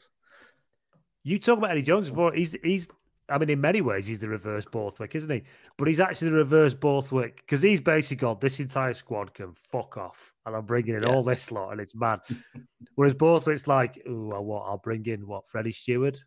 You 1.24 1.38
talk 1.38 1.58
about 1.58 1.72
Eddie 1.72 1.82
Jones 1.82 2.08
before. 2.08 2.32
He's 2.32 2.56
he's. 2.62 2.88
I 3.30 3.36
mean, 3.38 3.50
in 3.50 3.60
many 3.60 3.80
ways, 3.82 4.06
he's 4.06 4.20
the 4.20 4.28
reverse 4.28 4.64
Borthwick, 4.64 5.14
isn't 5.14 5.30
he? 5.30 5.42
But 5.76 5.88
he's 5.88 6.00
actually 6.00 6.30
the 6.30 6.36
reverse 6.38 6.72
Borthwick 6.74 7.36
because 7.36 7.60
he's 7.60 7.80
basically 7.80 8.16
gone. 8.22 8.38
This 8.40 8.58
entire 8.60 8.94
squad 8.94 9.34
can 9.34 9.52
fuck 9.54 9.96
off, 9.98 10.32
and 10.46 10.56
I'm 10.56 10.64
bringing 10.64 10.94
in 10.94 11.02
Yeah. 11.02 11.10
all 11.10 11.22
this 11.22 11.52
lot, 11.52 11.72
and 11.72 11.80
it's 11.80 11.94
mad. 11.94 12.20
Whereas 12.94 13.14
Borthwick's 13.14 13.66
like, 13.66 14.02
"Ooh, 14.08 14.32
I 14.34 14.38
what? 14.38 14.62
I'll 14.62 14.78
bring 14.78 15.04
in 15.06 15.26
what? 15.26 15.46
Freddie 15.48 15.72
Steward, 15.72 16.18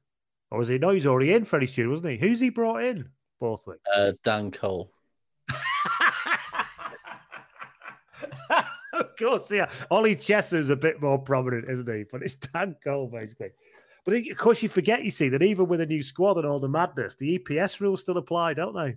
or 0.51 0.61
is 0.61 0.67
he? 0.67 0.77
No, 0.77 0.89
he's 0.89 1.07
already 1.07 1.33
in. 1.33 1.43
Freddie 1.45 1.67
Steward, 1.67 1.89
wasn't 1.89 2.11
he? 2.13 2.17
Who's 2.19 2.39
he 2.39 2.49
brought 2.49 2.83
in? 2.83 3.09
Borthwick. 3.39 3.79
Uh, 3.91 4.13
Dan 4.23 4.51
Cole. 4.51 4.91
of 8.93 9.15
course, 9.17 9.51
yeah. 9.51 9.69
Ollie 9.89 10.15
Chessum's 10.15 10.69
a 10.69 10.75
bit 10.75 11.01
more 11.01 11.17
prominent, 11.17 11.69
isn't 11.69 11.89
he? 11.91 12.03
But 12.11 12.21
it's 12.23 12.35
Dan 12.35 12.75
Cole, 12.83 13.07
basically. 13.07 13.49
But 14.03 14.15
of 14.15 14.37
course, 14.37 14.63
you 14.63 14.69
forget, 14.69 15.03
you 15.03 15.11
see, 15.11 15.29
that 15.29 15.43
even 15.43 15.67
with 15.67 15.81
a 15.81 15.85
new 15.85 16.01
squad 16.01 16.37
and 16.37 16.45
all 16.47 16.59
the 16.59 16.67
madness, 16.67 17.15
the 17.15 17.37
EPS 17.37 17.79
rules 17.79 18.01
still 18.01 18.17
apply, 18.17 18.53
don't 18.55 18.75
they? 18.75 18.95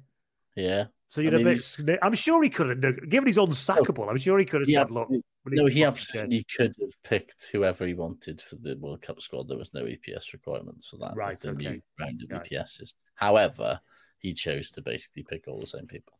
Yeah. 0.60 0.85
So 1.09 1.20
you're 1.20 1.32
I 1.32 1.36
a 1.36 1.39
mean, 1.39 1.44
bit. 1.47 1.59
he's- 1.86 1.98
I'm 2.02 2.14
sure 2.14 2.43
he 2.43 2.48
could 2.51 2.82
have, 2.82 3.09
given 3.10 3.26
he's 3.26 3.36
unsackable, 3.36 4.09
I'm 4.09 4.16
sure 4.16 4.39
he 4.39 4.44
could 4.47 4.62
have 4.62 4.68
He 4.68 4.74
said, 4.74 4.90
look, 4.90 5.02
absolutely- 5.05 5.24
we 5.44 5.51
need 5.52 5.62
no, 5.62 5.66
he 5.66 5.85
absolutely 5.85 6.44
change." 6.48 6.56
could 6.56 6.72
have 6.81 7.02
picked 7.02 7.48
whoever 7.52 7.86
he 7.86 7.93
wanted 7.94 8.40
for 8.40 8.56
the 8.56 8.76
World 8.76 9.02
Cup 9.02 9.20
squad. 9.20 9.47
There 9.48 9.59
was 9.59 9.74
no 9.74 9.85
EPS 9.85 10.32
requirements 10.32 10.89
for 10.89 10.97
that. 10.98 11.14
Right, 11.14 11.39
the 11.39 11.51
okay. 11.51 11.59
new 11.59 11.82
round 12.01 12.22
of 12.22 12.31
Right. 12.31 12.43
EPSs. 12.51 12.94
However, 13.14 13.81
he 14.18 14.32
chose 14.32 14.70
to 14.72 14.81
basically 14.81 15.22
pick 15.24 15.47
all 15.47 15.60
the 15.60 15.66
same 15.66 15.86
people. 15.86 16.14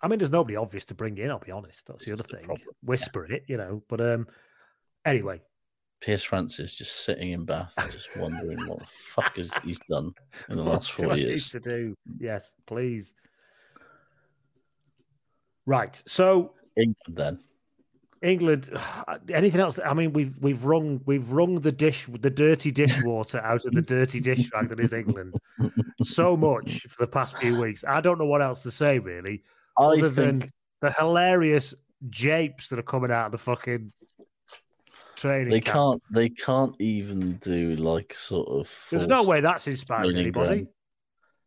I 0.00 0.08
mean, 0.08 0.18
there's 0.18 0.30
nobody 0.30 0.56
obvious 0.56 0.86
to 0.86 0.94
bring 0.94 1.18
in, 1.18 1.30
I'll 1.30 1.38
be 1.38 1.50
honest. 1.52 1.84
That's 1.86 2.06
the 2.06 2.14
other 2.14 2.22
the 2.22 2.28
thing. 2.38 2.44
problem, 2.46 2.60
yeah. 2.88 3.36
It, 3.36 3.44
you 3.48 3.58
know. 3.58 3.82
But 3.86 4.00
um, 4.00 4.28
anyway, 5.04 5.42
Piers 6.00 6.24
Francis 6.24 6.78
just 6.78 7.04
sitting 7.04 7.32
in 7.32 7.44
Bath, 7.44 7.74
just 7.90 8.16
wondering 8.16 8.58
what 8.66 8.78
the 8.78 8.86
fuck 8.86 9.36
has 9.36 9.52
he's 9.64 9.78
done 9.80 10.12
in 10.48 10.56
the 10.56 10.62
last 10.64 10.98
What 10.98 11.08
four 11.08 11.16
years. 11.16 11.48
to 11.50 11.60
do? 11.60 11.94
Yes, 12.18 12.54
please. 12.66 13.14
Right. 15.66 16.02
So 16.06 16.54
England, 16.76 16.96
then. 17.08 17.38
England. 18.22 18.70
Anything 19.30 19.60
else? 19.60 19.78
I 19.84 19.92
mean, 19.92 20.12
we've 20.12 20.36
we've 20.38 20.64
wrung 20.64 21.02
we've 21.04 21.30
wrung 21.30 21.60
the 21.60 21.72
dish 21.72 22.06
the 22.20 22.30
dirty 22.30 22.70
dishwater 22.70 23.40
out 23.44 23.64
of 23.66 23.72
the 23.72 23.82
dirty 23.82 24.20
dish 24.20 24.50
rag 24.54 24.68
that 24.70 24.80
is 24.80 24.92
England 24.94 25.34
so 26.02 26.36
much 26.36 26.86
for 26.88 27.04
the 27.04 27.10
past 27.10 27.36
few 27.38 27.60
weeks. 27.60 27.84
I 27.86 28.00
don't 28.00 28.18
know 28.18 28.24
what 28.24 28.42
else 28.42 28.62
to 28.62 28.70
say 28.70 28.98
really, 28.98 29.42
I 29.78 29.84
other 29.84 30.10
think 30.10 30.14
than 30.14 30.50
the 30.80 30.92
hilarious 30.92 31.74
japes 32.08 32.68
that 32.68 32.78
are 32.78 32.82
coming 32.82 33.10
out 33.10 33.26
of 33.26 33.32
the 33.32 33.38
fucking 33.38 33.92
training. 35.20 35.50
they 35.50 35.60
camp. 35.60 35.74
can't. 35.74 36.02
They 36.10 36.28
can't 36.30 36.76
even 36.80 37.36
do 37.36 37.74
like 37.76 38.14
sort 38.14 38.48
of. 38.48 38.86
There's 38.90 39.06
no 39.06 39.22
way 39.24 39.40
that's 39.40 39.66
inspiring 39.66 40.16
anybody. 40.16 40.46
ground- 40.62 40.68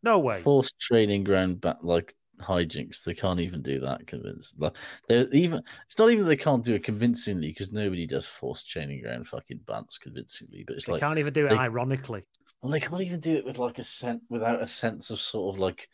No 0.03 0.19
way. 0.19 0.39
Forced 0.41 0.79
training 0.79 1.23
ground 1.23 1.61
back 1.61 1.77
like 1.81 2.13
hijinks. 2.41 3.03
They 3.03 3.13
can't 3.13 3.39
even 3.39 3.61
do 3.61 3.79
that. 3.81 4.05
Convince. 4.07 4.53
Like 4.57 4.73
they're 5.07 5.27
even. 5.33 5.61
It's 5.85 5.97
not 5.97 6.09
even 6.11 6.25
they 6.27 6.35
can't 6.35 6.63
do 6.63 6.75
it 6.75 6.83
convincingly 6.83 7.47
because 7.47 7.71
nobody 7.71 8.05
does 8.05 8.27
forced 8.27 8.69
training 8.69 9.01
ground 9.01 9.27
fucking 9.27 9.61
bants 9.65 9.99
convincingly. 9.99 10.63
But 10.65 10.75
it's 10.75 10.87
like 10.87 10.99
They 10.99 11.05
like 11.05 11.09
can't 11.09 11.19
even 11.19 11.33
do 11.33 11.45
it 11.47 11.49
they- 11.49 11.57
ironically. 11.57 12.23
Well, 12.61 12.71
they 12.71 12.79
can't 12.79 13.01
even 13.01 13.19
do 13.19 13.35
it 13.35 13.45
with 13.45 13.57
like 13.57 13.77
a 13.79 13.83
sense 13.83 14.21
without 14.29 14.61
a 14.61 14.67
sense 14.67 15.09
of 15.09 15.19
sort 15.19 15.53
of 15.55 15.59
like 15.59 15.89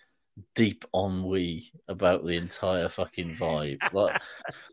deep 0.56 0.86
ennui 0.94 1.72
about 1.88 2.26
the 2.26 2.36
entire 2.36 2.90
fucking 2.90 3.36
vibe. 3.36 3.80
Like, 3.94 4.22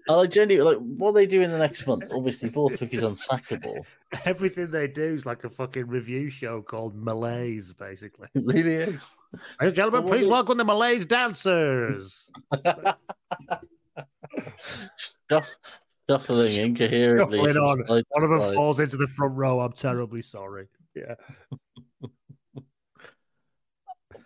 and 0.08 0.20
I 0.20 0.26
genuinely 0.26 0.74
like 0.74 0.84
what 0.98 1.14
they 1.14 1.26
do 1.26 1.40
in 1.40 1.50
the 1.50 1.58
next 1.58 1.86
month. 1.86 2.04
Obviously, 2.12 2.50
Borthwick 2.50 2.92
is 2.92 3.02
unsackable. 3.02 3.84
Everything 4.24 4.70
they 4.70 4.86
do 4.86 5.14
is 5.14 5.26
like 5.26 5.44
a 5.44 5.50
fucking 5.50 5.86
review 5.86 6.28
show 6.28 6.62
called 6.62 6.94
Malaise, 6.94 7.72
basically. 7.72 8.28
It 8.34 8.44
really 8.44 8.74
is. 8.74 9.14
Ladies 9.32 9.44
and 9.60 9.74
gentlemen, 9.74 10.04
Well, 10.04 10.12
please 10.12 10.28
welcome 10.28 10.58
the 10.58 10.64
Malaise 10.64 11.06
dancers. 11.06 12.30
Shuff, 15.30 15.56
shuffling 16.08 16.54
incoherently. 16.54 17.38
Shuffling 17.38 17.56
on. 17.56 17.80
One 17.86 18.04
of 18.22 18.30
them 18.30 18.54
falls 18.54 18.78
into 18.80 18.96
the 18.96 19.08
front 19.08 19.34
row. 19.34 19.60
I'm 19.60 19.72
terribly 19.72 20.22
sorry. 20.22 20.68
Yeah. 20.94 21.14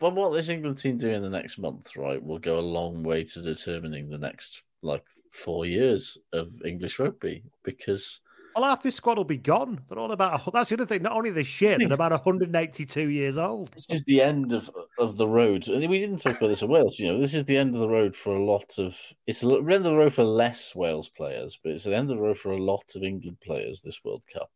But 0.01 0.14
what 0.14 0.31
this 0.31 0.48
England 0.48 0.78
team 0.78 0.97
do 0.97 1.10
in 1.10 1.22
the 1.22 1.31
next 1.31 1.59
month, 1.59 1.94
right, 1.97 2.22
will 2.22 2.39
go 2.39 2.59
a 2.59 2.60
long 2.60 3.02
way 3.02 3.22
to 3.22 3.43
determining 3.43 4.09
the 4.09 4.18
next 4.18 4.64
like 4.82 5.06
four 5.31 5.66
years 5.66 6.16
of 6.32 6.51
English 6.64 6.98
rugby 6.98 7.43
because 7.62 8.20
well, 8.55 8.64
half 8.64 8.82
this 8.82 8.97
squad 8.97 9.16
will 9.16 9.24
be 9.24 9.36
gone. 9.36 9.81
They're 9.89 9.98
all 9.98 10.10
about. 10.10 10.52
That's 10.52 10.70
the 10.70 10.77
other 10.77 10.86
thing. 10.86 11.02
Not 11.02 11.12
only 11.12 11.31
the 11.31 11.44
shit, 11.44 11.78
they're 11.78 11.93
about 11.93 12.10
182 12.10 13.09
years 13.09 13.39
old. 13.39 13.70
This 13.72 13.86
is 13.90 14.05
the 14.05 14.20
end 14.20 14.52
of 14.52 14.70
of 14.98 15.16
the 15.16 15.28
road. 15.28 15.68
And 15.68 15.89
we 15.89 15.98
didn't 15.98 16.18
talk 16.18 16.36
about 16.36 16.48
this 16.48 16.62
in 16.62 16.68
Wales. 16.68 16.98
You 16.98 17.12
know, 17.12 17.18
this 17.18 17.35
is 17.35 17.44
the 17.44 17.56
end 17.56 17.74
of 17.74 17.81
the 17.81 17.89
road 17.89 18.16
for 18.16 18.35
a 18.35 18.44
lot 18.44 18.78
of. 18.78 18.98
It's 19.27 19.40
the 19.40 19.55
end 19.55 19.70
of 19.70 19.85
the 19.85 19.97
road 19.97 20.12
for 20.12 20.24
less 20.24 20.74
Wales 20.74 21.09
players, 21.09 21.59
but 21.62 21.72
it's 21.72 21.85
the 21.85 21.94
end 21.94 22.10
of 22.10 22.16
the 22.16 22.22
road 22.22 22.39
for 22.39 22.51
a 22.51 22.62
lot 22.62 22.85
of 22.97 23.02
England 23.02 23.39
players. 23.40 23.82
This 23.82 24.01
World 24.05 24.24
Cup, 24.32 24.51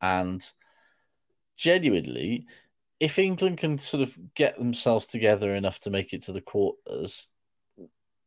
and 0.00 0.40
genuinely, 1.56 2.46
if 3.00 3.18
England 3.18 3.58
can 3.58 3.78
sort 3.78 4.02
of 4.02 4.16
get 4.34 4.56
themselves 4.58 5.06
together 5.06 5.54
enough 5.54 5.80
to 5.80 5.90
make 5.90 6.12
it 6.12 6.22
to 6.22 6.32
the 6.32 6.42
quarters, 6.42 7.30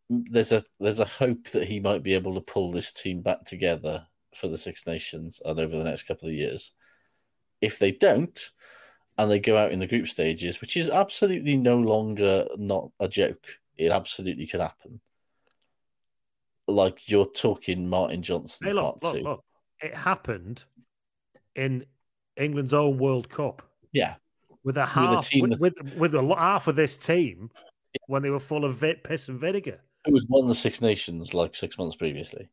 there's 0.10 0.52
a 0.52 0.64
there's 0.80 1.00
a 1.00 1.06
hope 1.06 1.50
that 1.52 1.68
he 1.68 1.80
might 1.80 2.04
be 2.04 2.16
able 2.16 2.34
to 2.34 2.42
pull 2.42 2.72
this 2.72 2.92
team 2.92 3.22
back 3.22 3.46
together 3.46 4.06
for 4.36 4.48
the 4.48 4.58
Six 4.58 4.88
Nations 4.88 5.40
and 5.46 5.60
over 5.60 5.78
the 5.78 5.84
next 5.84 6.04
couple 6.04 6.28
of 6.28 6.34
years. 6.34 6.74
If 7.62 7.80
they 7.80 7.92
don't, 7.92 8.38
and 9.18 9.30
they 9.30 9.40
go 9.40 9.56
out 9.56 9.72
in 9.72 9.80
the 9.80 9.88
group 9.88 10.08
stages, 10.08 10.60
which 10.60 10.76
is 10.76 10.90
absolutely 10.90 11.56
no 11.56 11.78
longer 11.78 12.48
not 12.58 12.90
a 13.00 13.08
joke, 13.08 13.46
it 13.78 13.92
absolutely 13.92 14.48
could 14.48 14.60
happen. 14.60 15.00
Like 16.68 17.10
you're 17.10 17.26
talking 17.26 17.88
Martin 17.88 18.24
Johnson 18.24 18.68
hey, 18.68 18.74
look, 18.74 18.84
part 18.84 19.04
look, 19.04 19.16
two. 19.16 19.24
Look. 19.24 19.44
It 19.82 19.96
happened 19.96 20.64
in 21.56 21.86
England's 22.38 22.74
own 22.74 22.98
World 22.98 23.30
Cup. 23.30 23.62
Yeah, 23.92 24.16
with 24.64 24.78
a 24.78 24.86
half 24.86 25.30
with, 25.36 25.60
with, 25.60 25.74
with, 25.82 25.98
with 25.98 26.16
a 26.16 26.36
half 26.36 26.68
of 26.68 26.76
this 26.76 26.98
team 26.98 27.50
when 28.08 28.22
they 28.22 28.30
were 28.30 28.40
full 28.40 28.66
of 28.66 28.76
vit, 28.76 29.04
piss 29.04 29.28
and 29.28 29.40
vinegar. 29.40 29.80
It 30.06 30.14
was 30.14 30.26
won 30.28 30.48
the 30.48 30.56
Six 30.56 30.82
Nations 30.82 31.34
like 31.34 31.56
six 31.56 31.78
months 31.78 31.96
previously. 31.96 32.50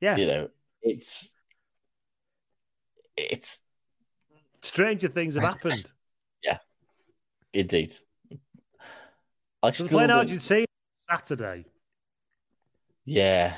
Yeah, 0.00 0.16
you 0.16 0.26
know, 0.26 0.48
it's 0.82 1.32
it's 3.16 3.62
stranger 4.62 5.08
things 5.08 5.34
have 5.34 5.44
happened. 5.44 5.84
yeah, 6.44 6.58
indeed. 7.52 7.94
I 9.62 9.70
still 9.72 9.88
playing 9.88 10.10
Argentina 10.10 10.66
Saturday. 11.08 11.66
Yeah. 13.04 13.56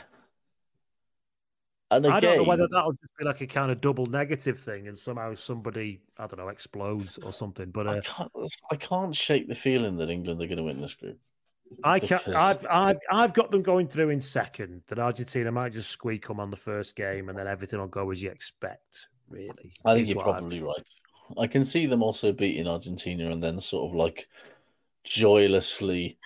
And 1.92 2.06
again, 2.06 2.16
I 2.16 2.20
don't 2.20 2.36
know 2.38 2.44
whether 2.44 2.66
that'll 2.68 2.92
just 2.92 3.16
be 3.18 3.24
like 3.24 3.42
a 3.42 3.46
kind 3.46 3.70
of 3.70 3.80
double 3.82 4.06
negative 4.06 4.58
thing, 4.58 4.88
and 4.88 4.98
somehow 4.98 5.34
somebody 5.34 6.00
I 6.16 6.26
don't 6.26 6.38
know 6.38 6.48
explodes 6.48 7.18
or 7.18 7.34
something. 7.34 7.70
But 7.70 7.86
uh, 7.86 7.90
I 7.90 8.00
can't, 8.00 8.32
I 8.70 8.76
can't 8.76 9.14
shake 9.14 9.46
the 9.46 9.54
feeling 9.54 9.96
that 9.98 10.08
England 10.08 10.40
are 10.40 10.46
going 10.46 10.56
to 10.56 10.64
win 10.64 10.80
this 10.80 10.94
group. 10.94 11.18
I 11.84 11.98
can 12.00 12.18
because... 12.18 12.34
I've 12.34 12.66
I've 12.70 12.98
I've 13.10 13.34
got 13.34 13.50
them 13.50 13.62
going 13.62 13.88
through 13.88 14.08
in 14.08 14.20
second. 14.22 14.82
That 14.88 14.98
Argentina 14.98 15.52
might 15.52 15.74
just 15.74 15.90
squeak 15.90 16.26
them 16.26 16.40
on 16.40 16.50
the 16.50 16.56
first 16.56 16.96
game, 16.96 17.28
and 17.28 17.38
then 17.38 17.46
everything 17.46 17.78
will 17.78 17.88
go 17.88 18.10
as 18.10 18.22
you 18.22 18.30
expect. 18.30 19.08
Really, 19.28 19.72
I 19.84 19.94
think 19.94 20.08
you're 20.08 20.22
probably 20.22 20.58
I've... 20.58 20.64
right. 20.64 20.88
I 21.38 21.46
can 21.46 21.64
see 21.64 21.84
them 21.84 22.02
also 22.02 22.32
beating 22.32 22.66
Argentina, 22.66 23.30
and 23.30 23.42
then 23.42 23.60
sort 23.60 23.90
of 23.90 23.94
like 23.94 24.28
joylessly. 25.04 26.16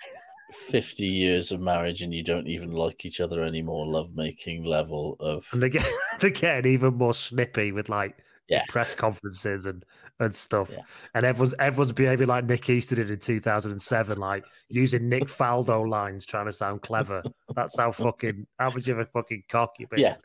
50 0.51 1.05
years 1.05 1.51
of 1.51 1.59
marriage 1.59 2.01
and 2.01 2.13
you 2.13 2.23
don't 2.23 2.47
even 2.47 2.71
like 2.71 3.05
each 3.05 3.19
other 3.19 3.43
anymore 3.43 3.85
lovemaking 3.85 4.63
level 4.63 5.17
of 5.19 5.45
and 5.51 5.61
they 5.61 5.69
get 5.69 5.85
they're 6.21 6.29
getting 6.29 6.71
even 6.71 6.93
more 6.93 7.13
snippy 7.13 7.73
with 7.73 7.89
like 7.89 8.17
yeah. 8.47 8.63
press 8.69 8.95
conferences 8.95 9.65
and 9.65 9.83
and 10.19 10.33
stuff. 10.33 10.71
Yeah. 10.71 10.81
And 11.13 11.25
everyone's 11.25 11.53
everyone's 11.59 11.91
behaving 11.91 12.27
like 12.27 12.45
Nick 12.45 12.69
Easter 12.69 12.95
did 12.95 13.11
in 13.11 13.19
2007, 13.19 14.17
like 14.17 14.45
using 14.69 15.09
Nick 15.09 15.23
Faldo 15.27 15.87
lines, 15.87 16.25
trying 16.25 16.45
to 16.45 16.51
sound 16.51 16.81
clever. 16.81 17.23
That's 17.55 17.77
how 17.77 17.91
fucking 17.91 18.47
how 18.59 18.69
much 18.69 18.87
of 18.87 18.99
a 18.99 19.05
fucking 19.05 19.43
cock 19.49 19.75
you 19.79 19.87
been. 19.87 19.99
Yeah. 19.99 20.15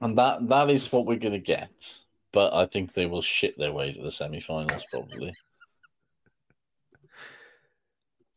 And 0.00 0.16
that 0.18 0.48
that 0.48 0.70
is 0.70 0.90
what 0.90 1.06
we're 1.06 1.18
gonna 1.18 1.38
get. 1.38 1.98
But 2.32 2.54
I 2.54 2.66
think 2.66 2.94
they 2.94 3.06
will 3.06 3.22
shit 3.22 3.58
their 3.58 3.72
way 3.72 3.92
to 3.92 4.00
the 4.00 4.10
semi-finals 4.10 4.86
probably. 4.90 5.34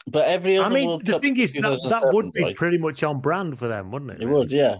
But 0.07 0.27
every 0.27 0.57
other 0.57 0.67
I 0.67 0.69
mean, 0.69 0.87
World 0.87 1.05
the 1.05 1.13
Cup 1.13 1.21
thing 1.21 1.37
is 1.37 1.53
that, 1.53 1.85
that 1.89 2.13
would 2.13 2.31
be 2.31 2.43
right? 2.43 2.55
pretty 2.55 2.77
much 2.77 3.01
on 3.03 3.21
brand 3.21 3.57
for 3.57 3.67
them, 3.67 3.91
wouldn't 3.91 4.11
it? 4.11 4.21
It 4.21 4.25
really? 4.25 4.39
would, 4.39 4.51
yeah. 4.51 4.77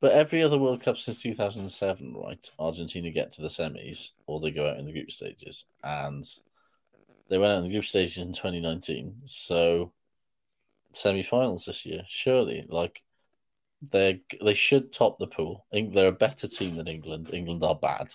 But 0.00 0.12
every 0.12 0.42
other 0.42 0.58
World 0.58 0.82
Cup 0.82 0.98
since 0.98 1.22
2007, 1.22 2.14
right? 2.14 2.50
Argentina 2.58 3.10
get 3.10 3.32
to 3.32 3.42
the 3.42 3.48
semis 3.48 4.12
or 4.26 4.40
they 4.40 4.50
go 4.50 4.68
out 4.68 4.78
in 4.78 4.84
the 4.84 4.92
group 4.92 5.10
stages. 5.10 5.64
And 5.82 6.24
they 7.28 7.38
went 7.38 7.52
out 7.52 7.58
in 7.58 7.64
the 7.64 7.70
group 7.70 7.84
stages 7.84 8.18
in 8.18 8.32
2019. 8.32 9.22
So 9.24 9.92
semi 10.92 11.22
finals 11.22 11.64
this 11.64 11.86
year, 11.86 12.02
surely. 12.06 12.64
Like, 12.68 13.02
they 13.90 14.22
they 14.42 14.54
should 14.54 14.90
top 14.90 15.18
the 15.18 15.26
pool. 15.26 15.66
They're 15.70 16.08
a 16.08 16.12
better 16.12 16.48
team 16.48 16.76
than 16.76 16.88
England. 16.88 17.30
England 17.32 17.62
are 17.62 17.74
bad. 17.74 18.08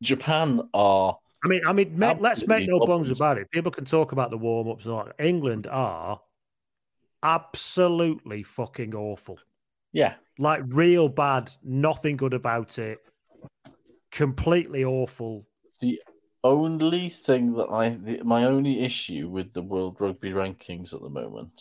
Japan 0.00 0.62
are. 0.72 1.18
I 1.44 1.48
mean, 1.48 1.62
I 1.66 1.72
mean, 1.72 1.98
make, 1.98 2.20
let's 2.20 2.46
make 2.46 2.68
no 2.68 2.78
bones 2.78 3.10
about 3.10 3.38
it. 3.38 3.50
People 3.50 3.72
can 3.72 3.84
talk 3.84 4.12
about 4.12 4.30
the 4.30 4.38
warm 4.38 4.68
ups. 4.68 4.86
England 5.18 5.66
are 5.66 6.20
absolutely 7.22 8.42
fucking 8.42 8.94
awful. 8.94 9.38
Yeah. 9.92 10.14
Like 10.38 10.62
real 10.66 11.08
bad, 11.08 11.50
nothing 11.62 12.16
good 12.16 12.34
about 12.34 12.78
it. 12.78 12.98
Completely 14.10 14.84
awful. 14.84 15.46
The 15.80 16.00
only 16.44 17.08
thing 17.08 17.54
that 17.54 17.68
I, 17.70 17.90
the, 17.90 18.22
my 18.24 18.44
only 18.44 18.80
issue 18.80 19.28
with 19.28 19.52
the 19.52 19.62
World 19.62 20.00
Rugby 20.00 20.30
rankings 20.30 20.94
at 20.94 21.02
the 21.02 21.10
moment 21.10 21.60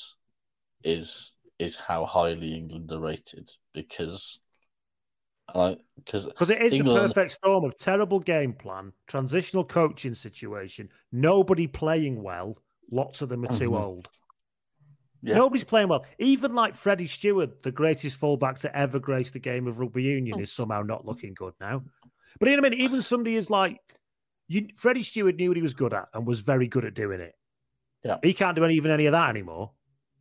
is 0.83 1.37
is 1.59 1.75
how 1.75 2.05
highly 2.05 2.55
England 2.55 2.91
are 2.91 2.99
rated 2.99 3.47
because 3.71 4.39
because 5.95 6.25
because 6.25 6.49
it 6.49 6.61
is 6.61 6.73
England... 6.73 6.97
the 6.97 7.07
perfect 7.07 7.33
storm 7.33 7.63
of 7.63 7.75
terrible 7.77 8.19
game 8.19 8.53
plan, 8.53 8.91
transitional 9.07 9.63
coaching 9.63 10.13
situation, 10.13 10.89
nobody 11.11 11.67
playing 11.67 12.21
well, 12.21 12.57
lots 12.91 13.21
of 13.21 13.29
them 13.29 13.45
are 13.45 13.55
too 13.55 13.71
mm-hmm. 13.71 13.83
old. 13.83 14.09
Yeah. 15.23 15.35
Nobody's 15.35 15.63
playing 15.63 15.87
well. 15.87 16.05
Even 16.17 16.55
like 16.55 16.75
Freddie 16.75 17.07
Steward, 17.07 17.51
the 17.61 17.71
greatest 17.71 18.17
fullback 18.17 18.57
to 18.59 18.75
ever 18.75 18.99
grace 18.99 19.29
the 19.29 19.39
game 19.39 19.67
of 19.67 19.79
rugby 19.79 20.03
union, 20.03 20.37
oh. 20.39 20.41
is 20.41 20.51
somehow 20.51 20.81
not 20.81 21.05
looking 21.05 21.33
good 21.33 21.53
now. 21.59 21.83
But 22.39 22.47
in 22.47 22.57
a 22.57 22.61
minute, 22.61 22.79
even 22.79 23.01
somebody 23.01 23.35
is 23.35 23.49
like, 23.49 23.77
you, 24.47 24.67
Freddie 24.75 25.03
Steward 25.03 25.37
knew 25.37 25.49
what 25.49 25.57
he 25.57 25.63
was 25.63 25.73
good 25.73 25.93
at 25.93 26.07
and 26.13 26.25
was 26.25 26.39
very 26.39 26.67
good 26.67 26.85
at 26.85 26.95
doing 26.95 27.21
it. 27.21 27.35
Yeah, 28.03 28.17
he 28.23 28.33
can't 28.33 28.55
do 28.55 28.65
any, 28.65 28.75
even 28.75 28.89
any 28.89 29.05
of 29.05 29.11
that 29.11 29.29
anymore. 29.29 29.71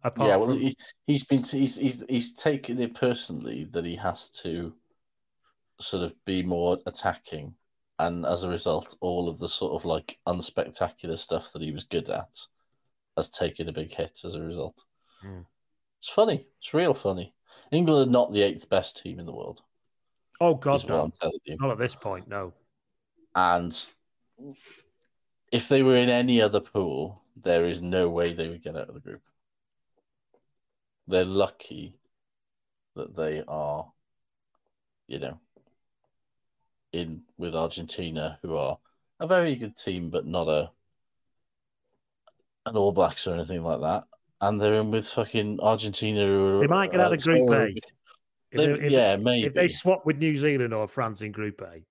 yeah, 0.04 0.36
well, 0.36 0.48
from... 0.48 0.58
he, 0.58 0.76
has 1.08 1.24
been 1.24 1.42
he's, 1.42 1.76
he's 1.76 2.04
he's 2.06 2.34
taken 2.34 2.78
it 2.78 2.94
personally 2.94 3.64
that 3.72 3.86
he 3.86 3.96
has 3.96 4.28
to 4.42 4.74
sort 5.80 6.02
of 6.02 6.14
be 6.24 6.42
more 6.42 6.78
attacking, 6.86 7.54
and 7.98 8.24
as 8.24 8.44
a 8.44 8.48
result, 8.48 8.96
all 9.00 9.28
of 9.28 9.38
the 9.38 9.48
sort 9.48 9.72
of 9.72 9.84
like 9.84 10.18
unspectacular 10.26 11.18
stuff 11.18 11.52
that 11.52 11.62
he 11.62 11.72
was 11.72 11.84
good 11.84 12.08
at 12.08 12.38
has 13.16 13.30
taken 13.30 13.68
a 13.68 13.72
big 13.72 13.92
hit 13.92 14.20
as 14.24 14.34
a 14.34 14.42
result. 14.42 14.84
Mm. 15.24 15.46
It's 15.98 16.08
funny. 16.08 16.46
It's 16.58 16.72
real 16.72 16.94
funny. 16.94 17.34
England 17.72 18.08
are 18.08 18.10
not 18.10 18.32
the 18.32 18.42
eighth 18.42 18.68
best 18.68 19.02
team 19.02 19.18
in 19.18 19.26
the 19.26 19.32
world. 19.32 19.62
Oh 20.40 20.54
God, 20.54 20.88
no! 20.88 21.12
Not 21.46 21.70
at 21.70 21.78
this 21.78 21.94
point, 21.94 22.26
no. 22.26 22.54
And 23.34 23.90
if 25.52 25.68
they 25.68 25.82
were 25.82 25.96
in 25.96 26.08
any 26.08 26.40
other 26.40 26.60
pool, 26.60 27.22
there 27.36 27.66
is 27.66 27.82
no 27.82 28.08
way 28.08 28.32
they 28.32 28.48
would 28.48 28.62
get 28.62 28.76
out 28.76 28.88
of 28.88 28.94
the 28.94 29.00
group. 29.00 29.22
They're 31.06 31.24
lucky 31.24 31.98
that 32.96 33.16
they 33.16 33.42
are, 33.46 33.92
you 35.06 35.18
know, 35.18 35.38
in 36.92 37.22
with 37.36 37.54
Argentina, 37.54 38.38
who 38.42 38.56
are 38.56 38.78
a 39.18 39.26
very 39.26 39.56
good 39.56 39.76
team, 39.76 40.10
but 40.10 40.26
not 40.26 40.48
a 40.48 40.70
an 42.66 42.76
All 42.76 42.92
Blacks 42.92 43.26
or 43.26 43.34
anything 43.34 43.62
like 43.62 43.80
that 43.80 44.04
and 44.40 44.60
they're 44.60 44.74
in 44.74 44.90
with 44.90 45.08
fucking 45.08 45.58
Argentina. 45.60 46.60
They 46.60 46.66
might 46.66 46.90
get 46.90 47.00
out 47.00 47.12
of 47.12 47.20
uh, 47.20 47.22
Group 47.22 47.50
A. 47.50 47.74
They, 48.52 48.64
if, 48.64 48.90
yeah, 48.90 49.16
maybe. 49.16 49.46
If 49.46 49.54
they 49.54 49.68
swap 49.68 50.04
with 50.06 50.18
New 50.18 50.36
Zealand 50.36 50.74
or 50.74 50.88
France 50.88 51.22
in 51.22 51.32
Group 51.32 51.60
A. 51.60 51.84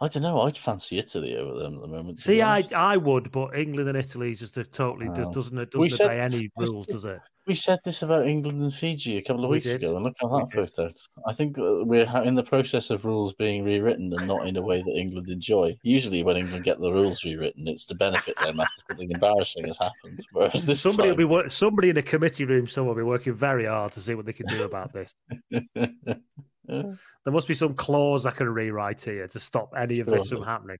I 0.00 0.08
don't 0.08 0.24
know. 0.24 0.40
I'd 0.42 0.56
fancy 0.56 0.98
Italy 0.98 1.36
over 1.36 1.60
them 1.60 1.76
at 1.76 1.80
the 1.82 1.88
moment. 1.88 2.18
See, 2.18 2.42
I 2.42 2.64
I 2.74 2.96
would, 2.96 3.30
but 3.30 3.56
England 3.56 3.88
and 3.88 3.96
Italy 3.96 4.34
just 4.34 4.56
a 4.56 4.64
totally 4.64 5.06
doesn't 5.06 5.56
it 5.56 5.70
doesn't 5.70 5.90
said, 5.90 6.06
obey 6.06 6.20
any 6.20 6.50
rules, 6.56 6.88
does 6.88 7.04
it? 7.04 7.20
We 7.46 7.54
said 7.56 7.80
this 7.84 8.02
about 8.02 8.26
England 8.26 8.62
and 8.62 8.72
Fiji 8.72 9.16
a 9.16 9.22
couple 9.22 9.44
of 9.44 9.50
we 9.50 9.56
weeks 9.56 9.66
did. 9.66 9.82
ago, 9.82 9.96
and 9.96 10.04
look 10.04 10.14
how 10.20 10.28
that 10.28 10.54
worked 10.56 10.78
out. 10.78 10.92
I 11.26 11.32
think 11.32 11.56
we're 11.58 12.06
in 12.22 12.36
the 12.36 12.42
process 12.44 12.90
of 12.90 13.04
rules 13.04 13.32
being 13.32 13.64
rewritten 13.64 14.12
and 14.12 14.28
not 14.28 14.46
in 14.46 14.56
a 14.56 14.62
way 14.62 14.80
that 14.80 14.96
England 14.96 15.28
enjoy. 15.28 15.76
Usually, 15.82 16.22
when 16.22 16.36
England 16.36 16.62
get 16.62 16.78
the 16.78 16.92
rules 16.92 17.24
rewritten, 17.24 17.66
it's 17.66 17.84
to 17.86 17.96
benefit 17.96 18.36
them 18.40 18.60
after 18.60 18.82
something 18.88 19.10
embarrassing 19.10 19.66
has 19.66 19.78
happened. 19.78 20.20
Whereas 20.30 20.66
this 20.66 20.80
somebody 20.80 21.08
time... 21.08 21.10
will 21.10 21.16
be 21.16 21.24
work- 21.24 21.50
somebody 21.50 21.90
in 21.90 21.96
a 21.96 22.02
committee 22.02 22.44
room 22.44 22.68
somewhere 22.68 22.94
will 22.94 23.02
be 23.02 23.08
working 23.08 23.34
very 23.34 23.64
hard 23.66 23.90
to 23.92 24.00
see 24.00 24.14
what 24.14 24.26
they 24.26 24.32
can 24.32 24.46
do 24.46 24.64
about 24.64 24.92
this. 24.92 25.14
Hmm. 26.68 26.92
there 27.24 27.32
must 27.32 27.48
be 27.48 27.54
some 27.54 27.74
clause 27.74 28.24
I 28.24 28.30
can 28.30 28.48
rewrite 28.48 29.00
here 29.00 29.26
to 29.26 29.40
stop 29.40 29.72
any 29.76 29.96
sure. 29.96 30.04
of 30.04 30.10
this 30.10 30.28
from 30.28 30.44
happening. 30.44 30.76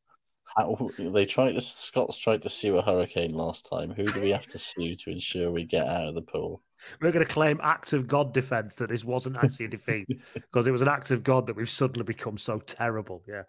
How, 0.56 0.90
they 0.98 1.24
tried 1.24 1.52
to 1.52 1.60
Scots 1.60 2.18
tried 2.18 2.42
to 2.42 2.48
sue 2.48 2.76
a 2.76 2.82
hurricane 2.82 3.32
last 3.32 3.68
time. 3.68 3.90
Who 3.90 4.04
do 4.04 4.20
we 4.20 4.30
have 4.30 4.46
to 4.46 4.58
sue 4.58 4.94
to 4.94 5.10
ensure 5.10 5.50
we 5.50 5.64
get 5.64 5.86
out 5.86 6.08
of 6.08 6.14
the 6.14 6.22
pool? 6.22 6.62
We're 7.00 7.12
going 7.12 7.24
to 7.24 7.32
claim 7.32 7.60
acts 7.62 7.92
of 7.92 8.06
God 8.06 8.34
defense 8.34 8.76
that 8.76 8.88
this 8.88 9.04
wasn't 9.04 9.36
actually 9.36 9.66
a 9.66 9.68
defeat 9.68 10.08
because 10.34 10.66
it 10.66 10.72
was 10.72 10.82
an 10.82 10.88
act 10.88 11.10
of 11.10 11.22
God 11.22 11.46
that 11.46 11.56
we've 11.56 11.70
suddenly 11.70 12.04
become 12.04 12.36
so 12.36 12.58
terrible. 12.58 13.22
Yeah. 13.26 13.42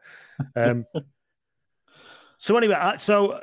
Um, 0.56 0.86
so 2.38 2.56
anyway, 2.58 2.76
uh, 2.76 2.98
so 2.98 3.42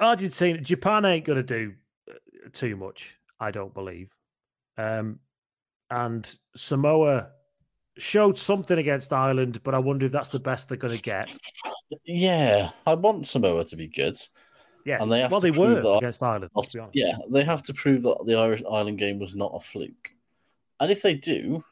Argentina, 0.00 0.60
Japan 0.60 1.04
ain't 1.04 1.24
going 1.24 1.36
to 1.36 1.42
do 1.42 1.74
uh, 2.10 2.14
too 2.52 2.76
much, 2.76 3.16
I 3.40 3.50
don't 3.50 3.74
believe. 3.74 4.10
Um, 4.78 5.18
and 5.90 6.38
Samoa 6.56 7.30
showed 7.98 8.38
something 8.38 8.78
against 8.78 9.12
Ireland, 9.12 9.62
but 9.62 9.74
I 9.74 9.78
wonder 9.78 10.06
if 10.06 10.12
that's 10.12 10.30
the 10.30 10.40
best 10.40 10.68
they're 10.68 10.78
going 10.78 10.96
to 10.96 11.02
get. 11.02 11.36
Yeah, 12.04 12.70
I 12.86 12.94
want 12.94 13.26
Samoa 13.26 13.64
to 13.66 13.76
be 13.76 13.88
good. 13.88 14.18
Yes, 14.84 15.02
And 15.02 15.12
they 15.12 15.20
have 15.20 15.30
well, 15.30 15.40
to 15.40 15.50
they 15.50 15.58
were 15.58 15.66
prove 15.74 15.82
that- 15.82 15.96
against 15.98 16.22
Ireland. 16.22 16.50
To 16.56 16.68
be 16.72 16.80
honest. 16.80 16.96
Yeah, 16.96 17.12
they 17.30 17.44
have 17.44 17.62
to 17.64 17.74
prove 17.74 18.02
that 18.02 18.24
the 18.26 18.34
Irish 18.36 18.62
Island 18.68 18.98
game 18.98 19.18
was 19.18 19.34
not 19.34 19.52
a 19.54 19.60
fluke. 19.60 20.10
And 20.80 20.90
if 20.90 21.02
they 21.02 21.14
do, 21.14 21.62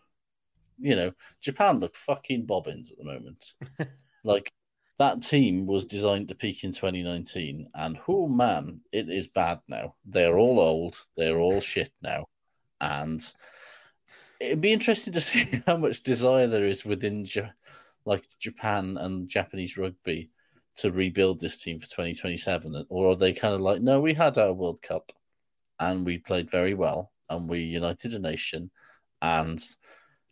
you 0.78 0.94
know, 0.94 1.12
Japan 1.40 1.80
look 1.80 1.97
fucking 1.97 2.47
bobbins 2.47 2.92
at 2.92 2.98
the 2.98 3.05
moment. 3.05 3.55
like 4.24 4.52
that 4.98 5.22
team 5.22 5.66
was 5.66 5.84
designed 5.86 6.28
to 6.28 6.34
peak 6.34 6.62
in 6.62 6.72
2019, 6.72 7.68
and 7.74 7.98
oh 8.06 8.28
man, 8.28 8.80
it 8.92 9.09
is 9.09 9.26
bad 9.26 9.60
now. 9.66 9.94
They're 10.05 10.38
all 10.38 10.60
old, 10.60 11.05
they're 11.16 11.38
all 11.38 11.60
shit 11.60 11.90
now, 12.02 12.26
and 12.80 13.20
it'd 14.40 14.60
be 14.60 14.72
interesting 14.72 15.12
to 15.12 15.20
see 15.28 15.62
how 15.66 15.76
much 15.76 16.02
desire 16.02 16.46
there 16.46 16.66
is 16.66 16.84
within 16.84 17.24
Ja- 17.28 17.50
like 18.04 18.24
Japan 18.38 18.96
and 18.98 19.28
Japanese 19.28 19.76
rugby 19.76 20.30
to 20.76 20.90
rebuild 20.90 21.40
this 21.40 21.60
team 21.62 21.78
for 21.78 21.86
2027 21.86 22.86
or 22.88 23.10
are 23.10 23.16
they 23.16 23.32
kind 23.32 23.54
of 23.54 23.60
like 23.60 23.82
no 23.82 24.00
we 24.00 24.14
had 24.14 24.38
our 24.38 24.52
world 24.52 24.80
cup 24.80 25.12
and 25.78 26.06
we 26.06 26.16
played 26.18 26.50
very 26.50 26.74
well 26.74 27.12
and 27.28 27.48
we 27.48 27.58
united 27.58 28.14
a 28.14 28.18
nation 28.18 28.70
and 29.20 29.62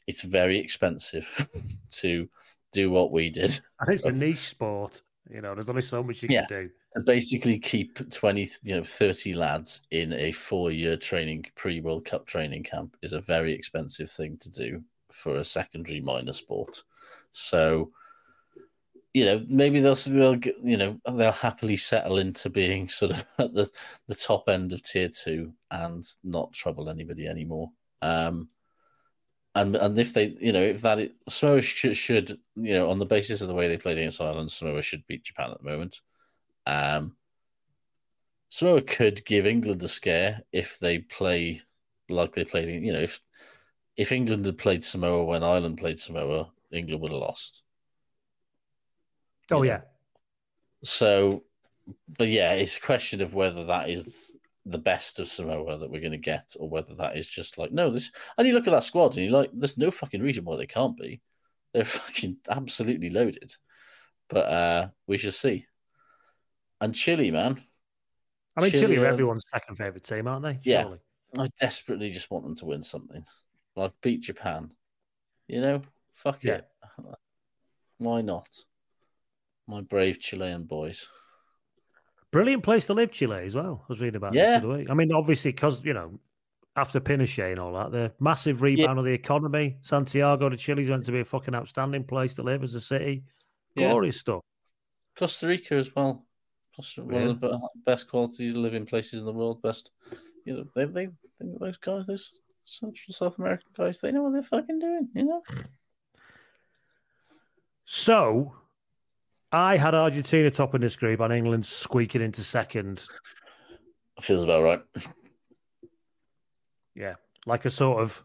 it's 0.06 0.22
very 0.22 0.58
expensive 0.58 1.48
to 1.90 2.28
do 2.72 2.90
what 2.90 3.12
we 3.12 3.28
did 3.28 3.60
And 3.80 3.90
it's 3.90 4.04
a 4.06 4.12
niche 4.24 4.48
sport. 4.48 5.02
You 5.30 5.42
know, 5.42 5.54
there's 5.54 5.68
only 5.68 5.82
so 5.82 6.02
much 6.02 6.22
you 6.22 6.28
Yeah. 6.30 6.46
can 6.46 6.62
do. 6.64 6.70
To 6.92 7.00
basically 7.00 7.58
keep 7.58 8.10
20 8.10 8.48
you 8.62 8.76
know 8.76 8.84
30 8.84 9.34
lads 9.34 9.82
in 9.90 10.12
a 10.14 10.32
four 10.32 10.70
year 10.70 10.96
training 10.96 11.44
pre 11.54 11.80
world 11.80 12.04
cup 12.04 12.26
training 12.26 12.62
camp 12.62 12.96
is 13.02 13.12
a 13.12 13.20
very 13.20 13.52
expensive 13.52 14.10
thing 14.10 14.36
to 14.40 14.50
do 14.50 14.82
for 15.12 15.36
a 15.36 15.44
secondary 15.44 16.00
minor 16.00 16.32
sport. 16.32 16.82
So 17.32 17.92
you 19.14 19.24
know 19.24 19.44
maybe 19.48 19.80
they'll 19.80 19.94
they'll 19.94 20.38
you 20.62 20.76
know 20.76 20.98
they'll 21.06 21.32
happily 21.32 21.76
settle 21.76 22.18
into 22.18 22.50
being 22.50 22.88
sort 23.00 23.12
of 23.12 23.26
at 23.38 23.54
the 23.54 23.70
the 24.06 24.14
top 24.14 24.48
end 24.48 24.72
of 24.72 24.82
tier 24.82 25.08
2 25.08 25.52
and 25.70 26.04
not 26.24 26.52
trouble 26.52 26.88
anybody 26.88 27.26
anymore. 27.26 27.70
Um 28.00 28.48
and 29.54 29.76
and 29.76 29.98
if 29.98 30.12
they 30.14 30.36
you 30.40 30.52
know 30.52 30.62
if 30.62 30.82
that 30.82 31.10
Samoa 31.28 31.60
should, 31.60 31.96
should 31.96 32.38
you 32.56 32.74
know 32.74 32.90
on 32.90 32.98
the 32.98 33.06
basis 33.06 33.42
of 33.42 33.48
the 33.48 33.54
way 33.54 33.68
they 33.68 33.76
played 33.76 33.98
against 33.98 34.20
Ireland 34.20 34.50
Samoa 34.50 34.82
should 34.82 35.06
beat 35.06 35.24
Japan 35.24 35.50
at 35.50 35.58
the 35.58 35.68
moment 35.68 36.00
um, 36.68 37.16
Samoa 38.50 38.82
could 38.82 39.24
give 39.24 39.46
England 39.46 39.82
a 39.82 39.88
scare 39.88 40.42
if 40.52 40.78
they 40.78 40.98
play 40.98 41.62
like 42.08 42.32
they 42.34 42.44
played. 42.44 42.84
You 42.84 42.92
know, 42.92 43.00
if 43.00 43.20
if 43.96 44.12
England 44.12 44.44
had 44.46 44.58
played 44.58 44.84
Samoa 44.84 45.24
when 45.24 45.42
Ireland 45.42 45.78
played 45.78 45.98
Samoa, 45.98 46.50
England 46.70 47.02
would 47.02 47.12
have 47.12 47.20
lost. 47.20 47.62
Oh, 49.50 49.62
yeah. 49.62 49.80
So, 50.84 51.44
but 52.18 52.28
yeah, 52.28 52.52
it's 52.52 52.76
a 52.76 52.82
question 52.82 53.22
of 53.22 53.34
whether 53.34 53.64
that 53.64 53.88
is 53.88 54.36
the 54.66 54.78
best 54.78 55.18
of 55.18 55.26
Samoa 55.26 55.78
that 55.78 55.90
we're 55.90 56.00
going 56.00 56.12
to 56.12 56.18
get, 56.18 56.54
or 56.58 56.68
whether 56.68 56.94
that 56.96 57.16
is 57.16 57.28
just 57.28 57.58
like 57.58 57.72
no. 57.72 57.90
This 57.90 58.12
and 58.36 58.46
you 58.46 58.54
look 58.54 58.66
at 58.66 58.72
that 58.72 58.84
squad 58.84 59.16
and 59.16 59.24
you're 59.24 59.32
like, 59.32 59.50
there's 59.54 59.78
no 59.78 59.90
fucking 59.90 60.22
reason 60.22 60.44
why 60.44 60.56
they 60.56 60.66
can't 60.66 60.96
be. 60.96 61.20
They're 61.72 61.84
fucking 61.84 62.38
absolutely 62.48 63.10
loaded. 63.10 63.54
But 64.28 64.46
uh 64.46 64.88
we 65.06 65.18
shall 65.18 65.32
see. 65.32 65.66
And 66.80 66.94
Chile, 66.94 67.30
man, 67.30 67.60
I 68.56 68.62
mean, 68.62 68.70
Chile, 68.70 68.82
Chile 68.82 68.96
are 68.98 69.04
are- 69.06 69.12
everyone's 69.12 69.44
second 69.52 69.76
favourite 69.76 70.04
team, 70.04 70.26
aren't 70.28 70.42
they? 70.44 70.58
Yeah. 70.62 70.82
Surely. 70.82 70.98
I 71.36 71.46
desperately 71.60 72.10
just 72.10 72.30
want 72.30 72.44
them 72.44 72.54
to 72.56 72.64
win 72.64 72.82
something, 72.82 73.24
like 73.76 73.92
beat 74.00 74.22
Japan. 74.22 74.70
You 75.46 75.60
know, 75.60 75.82
fuck 76.12 76.42
Yeah. 76.44 76.54
it. 76.58 76.68
Why 77.98 78.22
not? 78.22 78.48
My 79.66 79.80
brave 79.82 80.18
Chilean 80.20 80.64
boys. 80.64 81.08
Brilliant 82.30 82.62
place 82.62 82.86
to 82.86 82.94
live, 82.94 83.10
Chile, 83.10 83.44
as 83.44 83.54
well. 83.54 83.84
I 83.88 83.92
was 83.92 84.00
reading 84.00 84.16
about 84.16 84.34
Yeah. 84.34 84.52
this 84.52 84.62
the 84.62 84.68
other 84.68 84.78
week. 84.78 84.90
I 84.90 84.94
mean, 84.94 85.12
obviously, 85.12 85.50
because, 85.52 85.84
you 85.84 85.94
know, 85.94 86.18
after 86.76 87.00
Pinochet 87.00 87.50
and 87.50 87.58
all 87.58 87.72
that, 87.74 87.90
the 87.90 88.12
massive 88.20 88.62
rebound 88.62 88.98
of 88.98 89.04
the 89.04 89.12
economy. 89.12 89.78
Santiago 89.82 90.48
de 90.48 90.56
Chile's 90.56 90.88
meant 90.88 91.04
to 91.06 91.12
be 91.12 91.20
a 91.20 91.24
fucking 91.24 91.54
outstanding 91.54 92.04
place 92.04 92.34
to 92.34 92.42
live 92.42 92.62
as 92.62 92.74
a 92.74 92.80
city. 92.80 93.24
Yeah. 93.74 93.90
Glorious 93.90 94.20
stuff. 94.20 94.42
Costa 95.16 95.48
Rica 95.48 95.74
as 95.74 95.94
well. 95.94 96.26
One 96.98 97.14
Yeah. 97.14 97.28
of 97.30 97.40
the 97.40 97.48
be- 97.48 97.80
best 97.84 98.08
quality 98.08 98.50
living 98.52 98.86
places 98.86 99.20
in 99.20 99.26
the 99.26 99.32
world. 99.32 99.60
Best, 99.62 99.90
you 100.44 100.54
know, 100.56 100.64
they 100.74 100.84
they, 100.84 101.06
they 101.40 101.46
those 101.58 101.76
guys, 101.78 102.06
those 102.06 102.40
Central 102.64 103.12
South 103.14 103.38
American 103.38 103.68
guys, 103.76 104.00
they 104.00 104.12
know 104.12 104.22
what 104.22 104.32
they're 104.32 104.42
fucking 104.42 104.78
doing. 104.78 105.08
You 105.14 105.24
know. 105.24 105.42
So, 107.84 108.54
I 109.50 109.76
had 109.76 109.94
Argentina 109.94 110.50
topping 110.50 110.82
this 110.82 110.96
group 110.96 111.20
and 111.20 111.32
England 111.32 111.64
squeaking 111.66 112.22
into 112.22 112.42
second. 112.42 113.04
Feels 114.20 114.44
about 114.44 114.62
right. 114.62 114.82
Yeah. 116.94 117.14
Like 117.46 117.64
a 117.64 117.70
sort 117.70 118.02
of 118.02 118.24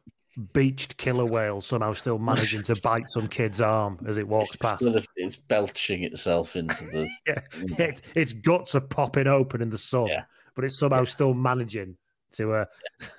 beached 0.54 0.98
killer 0.98 1.26
whale 1.26 1.62
somehow 1.62 1.94
still 1.94 2.18
managing 2.18 2.64
to 2.64 2.76
bite 2.82 3.06
some 3.10 3.28
kid's 3.28 3.62
arm 3.62 4.00
as 4.08 4.18
it 4.18 4.28
walks 4.28 4.50
It's, 4.50 4.58
past. 4.58 4.82
of- 4.82 5.08
it's 5.16 5.36
belching 5.36 6.04
itself 6.04 6.56
into 6.56 6.84
the. 6.86 7.08
Yeah. 7.28 7.42
Its, 7.78 8.02
its 8.16 8.34
guts 8.34 8.76
are 8.76 8.82
popping 8.82 9.28
open 9.28 9.62
in 9.62 9.70
the 9.70 9.78
sun, 9.78 10.08
Yeah. 10.08 10.24
but 10.56 10.66
it's 10.66 10.78
somehow 10.78 11.04
still 11.06 11.34
managing 11.34 11.98
to. 12.34 12.54
Uh... 12.54 12.66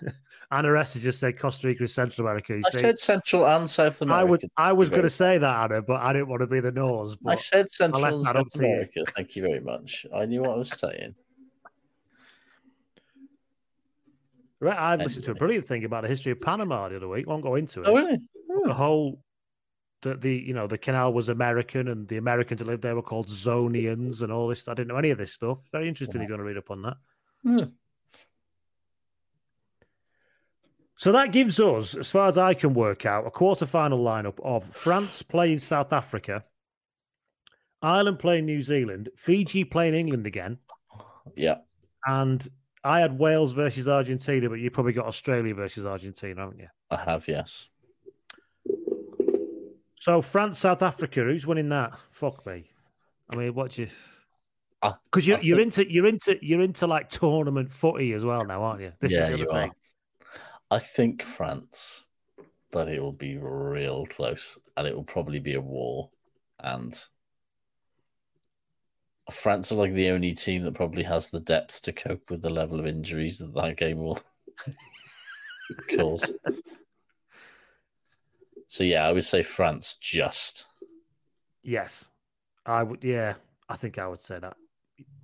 Anna 0.50 0.78
S 0.78 0.94
has 0.94 1.02
just 1.02 1.18
said 1.18 1.38
Costa 1.38 1.66
Rica 1.66 1.84
is 1.84 1.94
Central 1.94 2.26
America. 2.26 2.54
You 2.54 2.62
I 2.66 2.70
see, 2.70 2.78
said 2.78 2.98
Central 2.98 3.46
and 3.46 3.68
South 3.68 4.00
America. 4.02 4.20
I 4.20 4.24
was 4.24 4.44
I 4.56 4.72
was 4.72 4.90
going 4.90 5.02
to 5.02 5.10
say 5.10 5.38
that 5.38 5.70
Anna, 5.70 5.82
but 5.82 6.00
I 6.00 6.12
didn't 6.12 6.28
want 6.28 6.40
to 6.40 6.46
be 6.46 6.60
the 6.60 6.70
nose. 6.70 7.16
I 7.26 7.34
said 7.34 7.68
Central 7.68 8.04
and 8.04 8.20
South. 8.24 8.54
America. 8.56 9.02
Thank 9.16 9.34
you 9.36 9.42
very 9.42 9.60
much. 9.60 10.06
I 10.14 10.26
knew 10.26 10.42
what 10.42 10.50
I 10.50 10.56
was 10.56 10.70
saying. 10.70 11.14
right, 14.34 14.50
I 14.72 14.96
listened 14.96 15.24
to 15.24 15.32
a 15.32 15.34
brilliant 15.34 15.64
thing 15.64 15.84
about 15.84 16.02
the 16.02 16.08
history 16.08 16.32
of 16.32 16.38
Panama 16.40 16.88
the 16.88 16.96
other 16.96 17.08
week. 17.08 17.26
Won't 17.26 17.42
go 17.42 17.54
into 17.56 17.82
it. 17.82 17.88
Oh, 17.88 17.94
really? 17.94 18.18
the 18.64 18.72
whole 18.74 19.20
the, 20.02 20.14
the 20.14 20.34
you 20.34 20.54
know 20.54 20.66
the 20.66 20.78
canal 20.78 21.12
was 21.12 21.28
American 21.28 21.88
and 21.88 22.06
the 22.08 22.16
Americans 22.18 22.60
that 22.60 22.66
lived 22.66 22.82
there 22.82 22.94
were 22.94 23.02
called 23.02 23.28
Zonians 23.28 24.22
and 24.22 24.32
all 24.32 24.48
this. 24.48 24.66
I 24.68 24.74
didn't 24.74 24.88
know 24.88 24.96
any 24.96 25.10
of 25.10 25.18
this 25.18 25.32
stuff. 25.32 25.58
Very 25.72 25.88
interesting. 25.88 26.20
You're 26.20 26.28
going 26.28 26.38
to 26.38 26.44
read 26.44 26.56
up 26.58 26.70
on 26.70 26.82
that. 26.82 26.96
Hmm. 27.42 27.64
So 30.96 31.12
that 31.12 31.32
gives 31.32 31.58
us, 31.58 31.96
as 31.96 32.08
far 32.08 32.28
as 32.28 32.38
I 32.38 32.54
can 32.54 32.72
work 32.72 33.04
out, 33.04 33.26
a 33.26 33.30
quarter-final 33.30 33.98
lineup 34.02 34.38
of 34.42 34.64
France 34.64 35.22
playing 35.22 35.58
South 35.58 35.92
Africa, 35.92 36.44
Ireland 37.82 38.20
playing 38.20 38.46
New 38.46 38.62
Zealand, 38.62 39.08
Fiji 39.16 39.64
playing 39.64 39.94
England 39.94 40.26
again, 40.26 40.58
Yeah. 41.36 41.56
and 42.06 42.46
I 42.84 43.00
had 43.00 43.18
Wales 43.18 43.52
versus 43.52 43.88
Argentina, 43.88 44.48
but 44.48 44.60
you 44.60 44.70
probably 44.70 44.92
got 44.92 45.06
Australia 45.06 45.54
versus 45.54 45.86
Argentina, 45.86 46.42
haven't 46.42 46.58
you? 46.60 46.68
I 46.90 46.96
have, 46.96 47.26
yes. 47.26 47.70
So 49.98 50.20
France, 50.20 50.58
South 50.58 50.82
Africa, 50.82 51.22
who's 51.22 51.46
winning 51.46 51.70
that? 51.70 51.92
Fuck 52.10 52.44
me. 52.46 52.70
I 53.30 53.36
mean, 53.36 53.54
what 53.54 53.72
do 53.72 53.82
you? 53.82 53.88
Because 55.04 55.26
you're 55.26 55.38
you're 55.40 55.56
think- 55.56 55.78
into 55.78 55.90
you're 55.92 56.06
into 56.06 56.38
you're 56.42 56.60
into 56.60 56.86
like 56.86 57.08
tournament 57.08 57.72
footy 57.72 58.12
as 58.12 58.22
well 58.22 58.44
now, 58.44 58.62
aren't 58.62 58.82
you? 58.82 58.92
This 59.00 59.12
yeah, 59.12 59.30
you 59.30 59.46
thing. 59.46 59.70
are. 59.70 59.74
I 60.70 60.78
think 60.78 61.22
France, 61.22 62.06
but 62.70 62.88
it 62.90 63.00
will 63.00 63.12
be 63.12 63.38
real 63.38 64.04
close 64.04 64.58
and 64.76 64.86
it 64.86 64.94
will 64.94 65.04
probably 65.04 65.38
be 65.38 65.54
a 65.54 65.60
war. 65.60 66.10
And 66.60 66.98
France 69.32 69.72
are 69.72 69.76
like 69.76 69.92
the 69.92 70.10
only 70.10 70.32
team 70.32 70.62
that 70.64 70.74
probably 70.74 71.02
has 71.02 71.30
the 71.30 71.40
depth 71.40 71.80
to 71.82 71.92
cope 71.92 72.30
with 72.30 72.42
the 72.42 72.50
level 72.50 72.78
of 72.78 72.86
injuries 72.86 73.38
that 73.38 73.54
that 73.54 73.76
game 73.76 73.98
will 73.98 74.20
cause. 75.96 76.32
So, 78.68 78.84
yeah, 78.84 79.06
I 79.06 79.12
would 79.12 79.24
say 79.24 79.42
France 79.42 79.96
just. 80.00 80.66
Yes, 81.62 82.06
I 82.66 82.82
would. 82.82 83.02
Yeah, 83.02 83.34
I 83.68 83.76
think 83.76 83.98
I 83.98 84.06
would 84.06 84.22
say 84.22 84.38
that. 84.38 84.56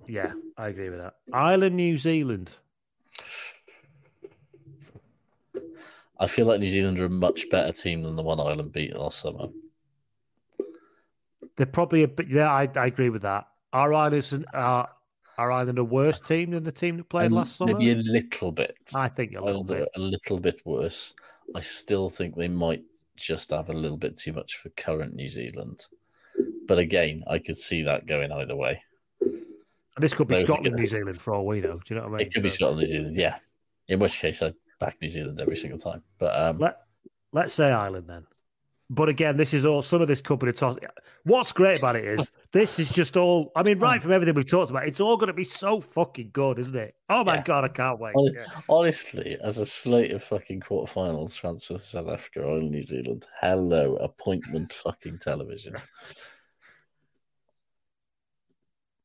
Yeah, 0.07 0.33
I 0.57 0.69
agree 0.69 0.89
with 0.89 0.99
that. 0.99 1.15
Ireland, 1.31 1.75
New 1.75 1.97
Zealand. 1.97 2.49
I 6.19 6.27
feel 6.27 6.45
like 6.45 6.59
New 6.59 6.69
Zealand 6.69 6.99
are 6.99 7.05
a 7.05 7.09
much 7.09 7.49
better 7.49 7.71
team 7.71 8.03
than 8.03 8.15
the 8.15 8.23
one 8.23 8.39
Ireland 8.39 8.71
beat 8.71 8.95
last 8.95 9.19
summer. 9.19 9.47
They're 11.55 11.65
probably 11.65 12.03
a 12.03 12.07
bit. 12.07 12.27
Yeah, 12.27 12.51
I, 12.51 12.69
I 12.75 12.85
agree 12.87 13.09
with 13.09 13.23
that. 13.23 13.47
Are 13.73 13.93
Ireland 13.93 14.45
are, 14.53 14.89
are 15.37 15.51
Ireland 15.51 15.79
a 15.79 15.83
worse 15.83 16.19
team 16.19 16.51
than 16.51 16.63
the 16.63 16.71
team 16.71 16.97
that 16.97 17.09
played 17.09 17.31
last 17.31 17.57
summer? 17.57 17.77
Maybe 17.77 17.91
a 17.91 17.95
little 17.95 18.51
bit. 18.51 18.77
I 18.95 19.07
think 19.07 19.35
a 19.35 19.43
little 19.43 19.63
bit. 19.63 19.87
a 19.95 19.99
little 19.99 20.39
bit 20.39 20.61
worse. 20.65 21.13
I 21.55 21.61
still 21.61 22.09
think 22.09 22.35
they 22.35 22.47
might 22.47 22.83
just 23.15 23.51
have 23.51 23.69
a 23.69 23.73
little 23.73 23.97
bit 23.97 24.17
too 24.17 24.33
much 24.33 24.57
for 24.57 24.69
current 24.69 25.13
New 25.13 25.29
Zealand. 25.29 25.85
But 26.67 26.79
again, 26.79 27.23
I 27.27 27.39
could 27.39 27.57
see 27.57 27.83
that 27.83 28.05
going 28.05 28.31
either 28.31 28.55
way. 28.55 28.83
And 29.21 30.03
this 30.03 30.13
could 30.13 30.27
be 30.27 30.35
Those 30.35 30.45
Scotland. 30.45 30.75
New 30.75 30.87
Zealand 30.87 31.19
for 31.19 31.33
all 31.33 31.45
we 31.45 31.59
know. 31.59 31.73
Do 31.73 31.93
you 31.93 31.95
know 31.95 32.07
what 32.07 32.15
I 32.15 32.17
mean? 32.17 32.27
It 32.27 32.33
could 32.33 32.43
be 32.43 32.49
Scotland, 32.49 32.81
New 32.81 32.87
Zealand, 32.87 33.17
yeah. 33.17 33.37
In 33.87 33.99
which 33.99 34.19
case, 34.19 34.41
I'd 34.41 34.55
back 34.79 34.97
New 35.01 35.09
Zealand 35.09 35.39
every 35.39 35.57
single 35.57 35.79
time. 35.79 36.01
But 36.17 36.35
um, 36.35 36.57
Let 36.57 36.77
Let's 37.33 37.53
say 37.53 37.71
Ireland 37.71 38.07
then. 38.07 38.25
But 38.93 39.07
again, 39.07 39.37
this 39.37 39.53
is 39.53 39.65
all 39.65 39.81
some 39.81 40.01
of 40.01 40.09
this 40.09 40.19
company 40.19 40.51
toss. 40.51 40.75
What's 41.23 41.53
great 41.53 41.81
about 41.81 41.95
it 41.95 42.03
is 42.03 42.29
this 42.51 42.77
is 42.77 42.91
just 42.91 43.15
all. 43.15 43.53
I 43.55 43.63
mean, 43.63 43.79
right 43.79 44.01
from 44.01 44.11
everything 44.11 44.35
we've 44.35 44.45
talked 44.49 44.69
about, 44.69 44.85
it's 44.85 44.99
all 44.99 45.15
going 45.15 45.27
to 45.27 45.33
be 45.33 45.45
so 45.45 45.79
fucking 45.79 46.31
good, 46.33 46.59
isn't 46.59 46.75
it? 46.75 46.93
Oh 47.07 47.23
my 47.23 47.35
Yeah. 47.35 47.43
god, 47.43 47.63
I 47.63 47.69
can't 47.69 47.99
wait. 47.99 48.13
Yeah. 48.17 48.43
honestly, 48.67 49.37
as 49.41 49.59
a 49.59 49.65
slate 49.65 50.11
of 50.11 50.21
fucking 50.21 50.59
quarterfinals 50.59 51.37
transfer 51.37 51.75
to 51.75 51.79
South 51.79 52.09
Africa 52.09 52.41
or 52.43 52.59
New 52.59 52.83
Zealand, 52.83 53.25
hello, 53.39 53.95
appointment 53.95 54.73
fucking 54.73 55.19
television. 55.19 55.75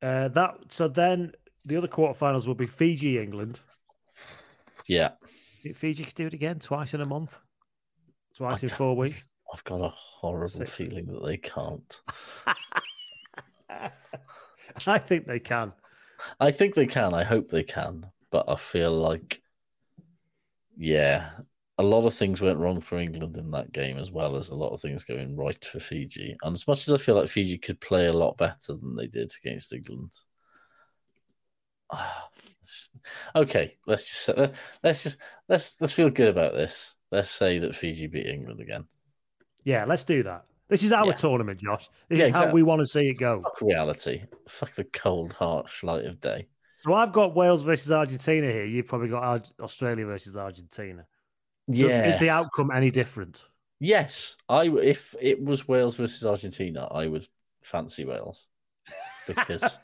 Uh, 0.02 0.28
that 0.28 0.54
so 0.68 0.86
then 0.88 1.32
the 1.64 1.76
other 1.76 1.88
quarterfinals 1.88 2.46
will 2.46 2.54
be 2.54 2.66
Fiji, 2.66 3.18
England. 3.18 3.58
Yeah, 4.86 5.12
Fiji 5.74 6.04
could 6.04 6.14
do 6.14 6.26
it 6.26 6.34
again 6.34 6.58
twice 6.58 6.92
in 6.92 7.00
a 7.00 7.06
month, 7.06 7.38
twice 8.36 8.62
in 8.62 8.68
four 8.68 8.94
weeks. 8.94 9.30
I've 9.52 9.64
got 9.64 9.80
a 9.80 9.88
horrible 9.88 10.48
Six. 10.48 10.74
feeling 10.74 11.06
that 11.06 11.24
they 11.24 11.36
can't. 11.36 12.00
I 14.86 14.98
think 14.98 15.26
they 15.26 15.40
can. 15.40 15.72
I 16.40 16.50
think 16.50 16.74
they 16.74 16.86
can. 16.86 17.14
I 17.14 17.24
hope 17.24 17.48
they 17.48 17.62
can. 17.62 18.06
But 18.30 18.48
I 18.48 18.56
feel 18.56 18.92
like, 18.92 19.40
yeah, 20.76 21.30
a 21.78 21.82
lot 21.82 22.06
of 22.06 22.14
things 22.14 22.40
went 22.40 22.58
wrong 22.58 22.80
for 22.80 22.98
England 22.98 23.36
in 23.36 23.50
that 23.52 23.72
game, 23.72 23.98
as 23.98 24.10
well 24.10 24.36
as 24.36 24.48
a 24.48 24.54
lot 24.54 24.70
of 24.70 24.80
things 24.80 25.04
going 25.04 25.36
right 25.36 25.62
for 25.64 25.78
Fiji. 25.78 26.36
And 26.42 26.54
as 26.54 26.66
much 26.66 26.88
as 26.88 26.94
I 26.94 26.98
feel 26.98 27.14
like 27.14 27.28
Fiji 27.28 27.58
could 27.58 27.80
play 27.80 28.06
a 28.06 28.12
lot 28.12 28.36
better 28.38 28.74
than 28.74 28.96
they 28.96 29.06
did 29.06 29.32
against 29.42 29.72
England, 29.72 30.12
okay, 33.36 33.76
let's 33.86 34.04
just 34.04 34.28
let's 34.82 35.04
just 35.04 35.18
let's 35.48 35.80
let's 35.80 35.92
feel 35.92 36.10
good 36.10 36.28
about 36.28 36.54
this. 36.54 36.94
Let's 37.12 37.30
say 37.30 37.58
that 37.60 37.76
Fiji 37.76 38.08
beat 38.08 38.26
England 38.26 38.60
again. 38.60 38.86
Yeah, 39.66 39.84
let's 39.84 40.04
do 40.04 40.22
that. 40.22 40.44
This 40.68 40.84
is 40.84 40.92
our 40.92 41.06
Yeah. 41.06 41.12
tournament, 41.12 41.60
Josh. 41.60 41.90
This 42.08 42.20
Yeah, 42.20 42.26
is 42.26 42.32
how 42.32 42.50
we 42.52 42.62
want 42.62 42.80
to 42.80 42.86
see 42.86 43.08
it 43.08 43.14
go. 43.18 43.40
Fuck 43.40 43.60
reality. 43.60 44.22
Fuck 44.48 44.70
the 44.72 44.84
cold, 44.84 45.32
harsh 45.32 45.82
light 45.82 46.04
of 46.04 46.20
day. 46.20 46.46
So 46.82 46.94
I've 46.94 47.12
got 47.12 47.34
Wales 47.34 47.62
versus 47.62 47.90
Argentina 47.90 48.46
here. 48.50 48.64
You've 48.64 48.86
probably 48.86 49.08
got 49.08 49.50
Australia 49.60 50.06
versus 50.06 50.36
Argentina. 50.36 51.04
Does- 51.68 51.80
Yeah. 51.80 52.06
Is 52.14 52.20
the 52.20 52.30
outcome 52.30 52.70
any 52.70 52.92
different? 52.92 53.44
Yes, 53.80 54.36
I 54.48 54.68
if 54.68 55.14
it 55.20 55.42
was 55.42 55.66
Wales 55.66 55.96
versus 55.96 56.24
Argentina, 56.24 56.86
I 56.90 57.08
would 57.08 57.26
fancy 57.62 58.04
Wales 58.04 58.46
because 59.26 59.78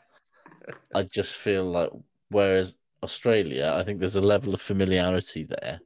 I 0.95 1.03
just 1.03 1.35
feel 1.35 1.65
like 1.65 1.91
whereas 2.31 2.77
Australia, 3.03 3.73
I 3.75 3.83
think 3.83 3.99
there's 3.99 4.17
a 4.17 4.21
level 4.21 4.55
of 4.55 4.63
familiarity 4.63 5.43
there 5.43 5.81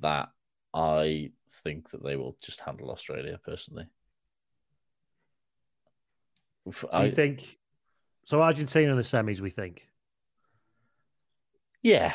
that 0.00 0.30
I 0.74 1.30
think 1.50 1.90
that 1.90 2.02
they 2.02 2.16
will 2.16 2.36
just 2.40 2.60
handle 2.60 2.90
Australia 2.90 3.38
personally. 3.42 3.86
So 6.70 6.88
I- 6.92 7.10
think 7.10 7.58
so? 8.24 8.42
Argentina 8.42 8.90
in 8.90 8.96
the 8.96 9.02
semis, 9.02 9.40
we 9.40 9.50
think. 9.50 9.88
yeah, 11.82 12.14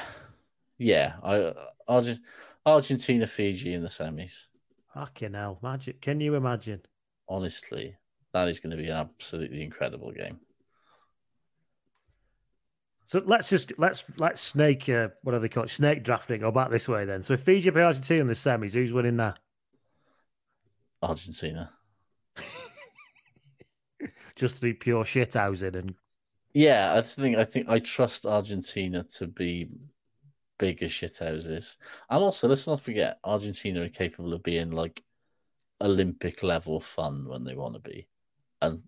yeah. 0.78 1.16
I 1.24 1.54
Argent, 1.88 2.20
Argentina, 2.66 3.26
Fiji 3.26 3.74
in 3.74 3.82
the 3.82 3.88
semis. 3.88 4.46
Fucking 4.94 5.34
hell, 5.34 5.58
magic! 5.64 6.02
Can 6.02 6.20
you 6.20 6.36
imagine? 6.36 6.82
Honestly, 7.28 7.96
that 8.34 8.48
is 8.48 8.60
going 8.60 8.72
to 8.72 8.78
be 8.78 8.90
an 8.90 8.98
absolutely 8.98 9.64
incredible 9.64 10.12
game. 10.12 10.40
So 13.14 13.22
let's 13.28 13.48
just 13.48 13.72
let's 13.78 14.04
let's 14.18 14.42
snake 14.42 14.90
uh, 14.90 15.10
whatever 15.22 15.44
they 15.44 15.50
call 15.50 15.66
it, 15.66 15.70
snake 15.70 16.04
drafting. 16.04 16.42
Go 16.42 16.50
back 16.50 16.72
this 16.72 16.88
way 16.88 17.06
then. 17.06 17.22
So 17.22 17.36
if 17.36 17.42
Fiji 17.42 17.70
play 17.70 17.84
Argentina 17.84 18.22
in 18.22 18.28
the 18.28 18.34
semis, 18.34 18.74
who's 18.74 18.92
winning 18.92 19.18
that? 19.18 19.38
Argentina. 21.00 21.72
Just 24.36 24.62
the 24.62 24.74
pure 24.74 25.06
shit 25.06 25.36
housing 25.36 25.76
and 25.76 25.94
Yeah, 26.56 26.96
that's 26.96 27.14
the 27.14 27.22
thing. 27.22 27.36
I 27.36 27.44
think 27.44 27.70
I 27.70 27.78
trust 27.78 28.26
Argentina 28.26 29.04
to 29.18 29.28
be 29.28 29.70
bigger 30.58 30.90
shit 30.90 31.14
shithouses. 31.14 31.78
And 32.10 32.24
also, 32.24 32.48
let's 32.48 32.66
not 32.66 32.82
forget, 32.82 33.20
Argentina 33.24 33.84
are 33.84 33.90
capable 33.90 34.34
of 34.34 34.42
being 34.42 34.72
like 34.72 35.04
Olympic 35.82 36.42
level 36.42 36.80
fun 36.80 37.28
when 37.28 37.44
they 37.44 37.54
want 37.54 37.76
to 37.76 37.80
be. 37.80 38.08
And 38.60 38.82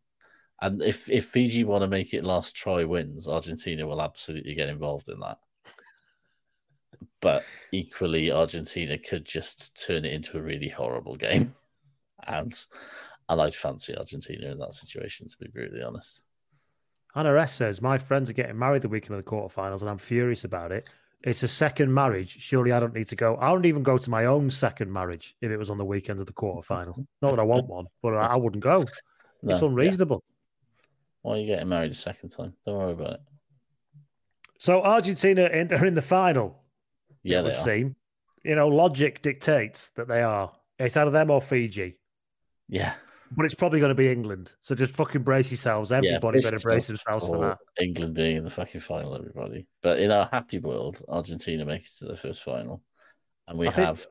and 0.62 0.82
if, 0.82 1.10
if 1.10 1.26
Fiji 1.26 1.64
want 1.64 1.82
to 1.84 1.88
make 1.88 2.14
it 2.14 2.24
last 2.24 2.56
try 2.56 2.84
wins, 2.84 3.28
Argentina 3.28 3.86
will 3.86 4.02
absolutely 4.02 4.56
get 4.56 4.70
involved 4.70 5.10
in 5.10 5.20
that. 5.20 5.38
But 7.22 7.44
equally, 7.72 8.32
Argentina 8.32 8.98
could 8.98 9.26
just 9.26 9.86
turn 9.86 10.06
it 10.06 10.14
into 10.14 10.38
a 10.38 10.42
really 10.42 10.70
horrible 10.70 11.16
game. 11.16 11.56
And 12.28 12.58
and 13.28 13.42
I'd 13.42 13.56
fancy 13.56 13.96
Argentina 13.98 14.52
in 14.52 14.60
that 14.60 14.74
situation, 14.74 15.28
to 15.28 15.38
be 15.40 15.48
brutally 15.48 15.82
honest. 15.82 16.24
Hannah 17.14 17.36
S 17.40 17.54
says, 17.54 17.82
My 17.82 17.98
friends 17.98 18.30
are 18.30 18.34
getting 18.34 18.58
married 18.58 18.82
the 18.84 18.90
weekend 18.90 19.18
of 19.18 19.24
the 19.26 19.30
quarterfinals, 19.30 19.82
and 19.82 19.90
I'm 19.90 19.98
furious 19.98 20.44
about 20.44 20.72
it. 20.72 20.88
It's 21.24 21.42
a 21.42 21.48
second 21.48 21.92
marriage. 21.92 22.40
Surely 22.40 22.72
I 22.72 22.80
don't 22.80 22.94
need 22.94 23.08
to 23.08 23.16
go. 23.16 23.36
I 23.38 23.50
wouldn't 23.50 23.66
even 23.66 23.82
go 23.82 23.98
to 23.98 24.10
my 24.10 24.26
own 24.26 24.52
second 24.52 24.92
marriage 24.92 25.36
if 25.42 25.50
it 25.50 25.58
was 25.58 25.72
on 25.72 25.78
the 25.80 25.86
weekend 25.86 26.20
of 26.20 26.28
the 26.28 26.34
quarterfinals. 26.34 27.04
Not 27.22 27.32
that 27.32 27.40
I 27.40 27.44
want 27.44 27.68
one, 27.68 27.86
but 28.04 28.14
I 28.14 28.28
I 28.28 28.36
wouldn't 28.36 28.64
go. 28.64 28.86
It's 29.48 29.62
No, 29.62 29.68
yeah. 29.68 29.72
unreasonable. 29.72 30.24
Why 31.26 31.38
are 31.38 31.40
you 31.40 31.48
getting 31.48 31.68
married 31.70 31.90
a 31.90 31.96
second 31.96 32.30
time? 32.30 32.54
Don't 32.68 32.78
worry 32.78 32.92
about 32.92 33.14
it. 33.14 33.20
So 34.60 34.84
Argentina 34.84 35.46
in- 35.48 35.74
are 35.74 35.84
in 35.84 35.96
the 35.96 36.02
final. 36.04 36.62
Yeah, 37.24 37.40
it 37.40 37.42
they 37.42 37.48
would 37.50 37.56
seem. 37.56 37.96
You 38.44 38.54
know, 38.54 38.68
logic 38.68 39.24
dictates 39.24 39.90
that 39.96 40.08
they 40.08 40.22
are. 40.22 40.52
It's 40.78 40.96
out 40.96 41.08
of 41.08 41.14
them 41.14 41.32
or 41.32 41.42
Fiji, 41.42 41.98
Yeah, 42.70 42.94
but 43.32 43.44
it's 43.48 43.56
probably 43.56 43.80
going 43.80 43.90
to 43.90 43.96
be 43.96 44.12
England. 44.12 44.54
So 44.60 44.76
just 44.76 44.94
fucking 44.94 45.24
brace 45.24 45.50
yourselves. 45.50 45.92
Everybody 45.92 46.42
better 46.42 46.60
brace 46.60 46.86
themselves 46.86 47.26
for 47.26 47.40
that. 47.40 47.58
England 47.82 48.14
being 48.14 48.38
in 48.38 48.44
the 48.44 48.52
fucking 48.52 48.82
final, 48.82 49.16
everybody. 49.16 49.66
But 49.82 50.00
in 50.00 50.12
our 50.12 50.30
happy 50.32 50.60
world, 50.60 51.04
Argentina 51.10 51.66
make 51.66 51.86
it 51.86 51.92
to 51.98 52.06
the 52.06 52.18
first 52.18 52.44
final, 52.44 52.84
and 53.48 53.58
we 53.58 53.68
I 53.68 53.72
think- 53.72 53.88
have 53.88 54.06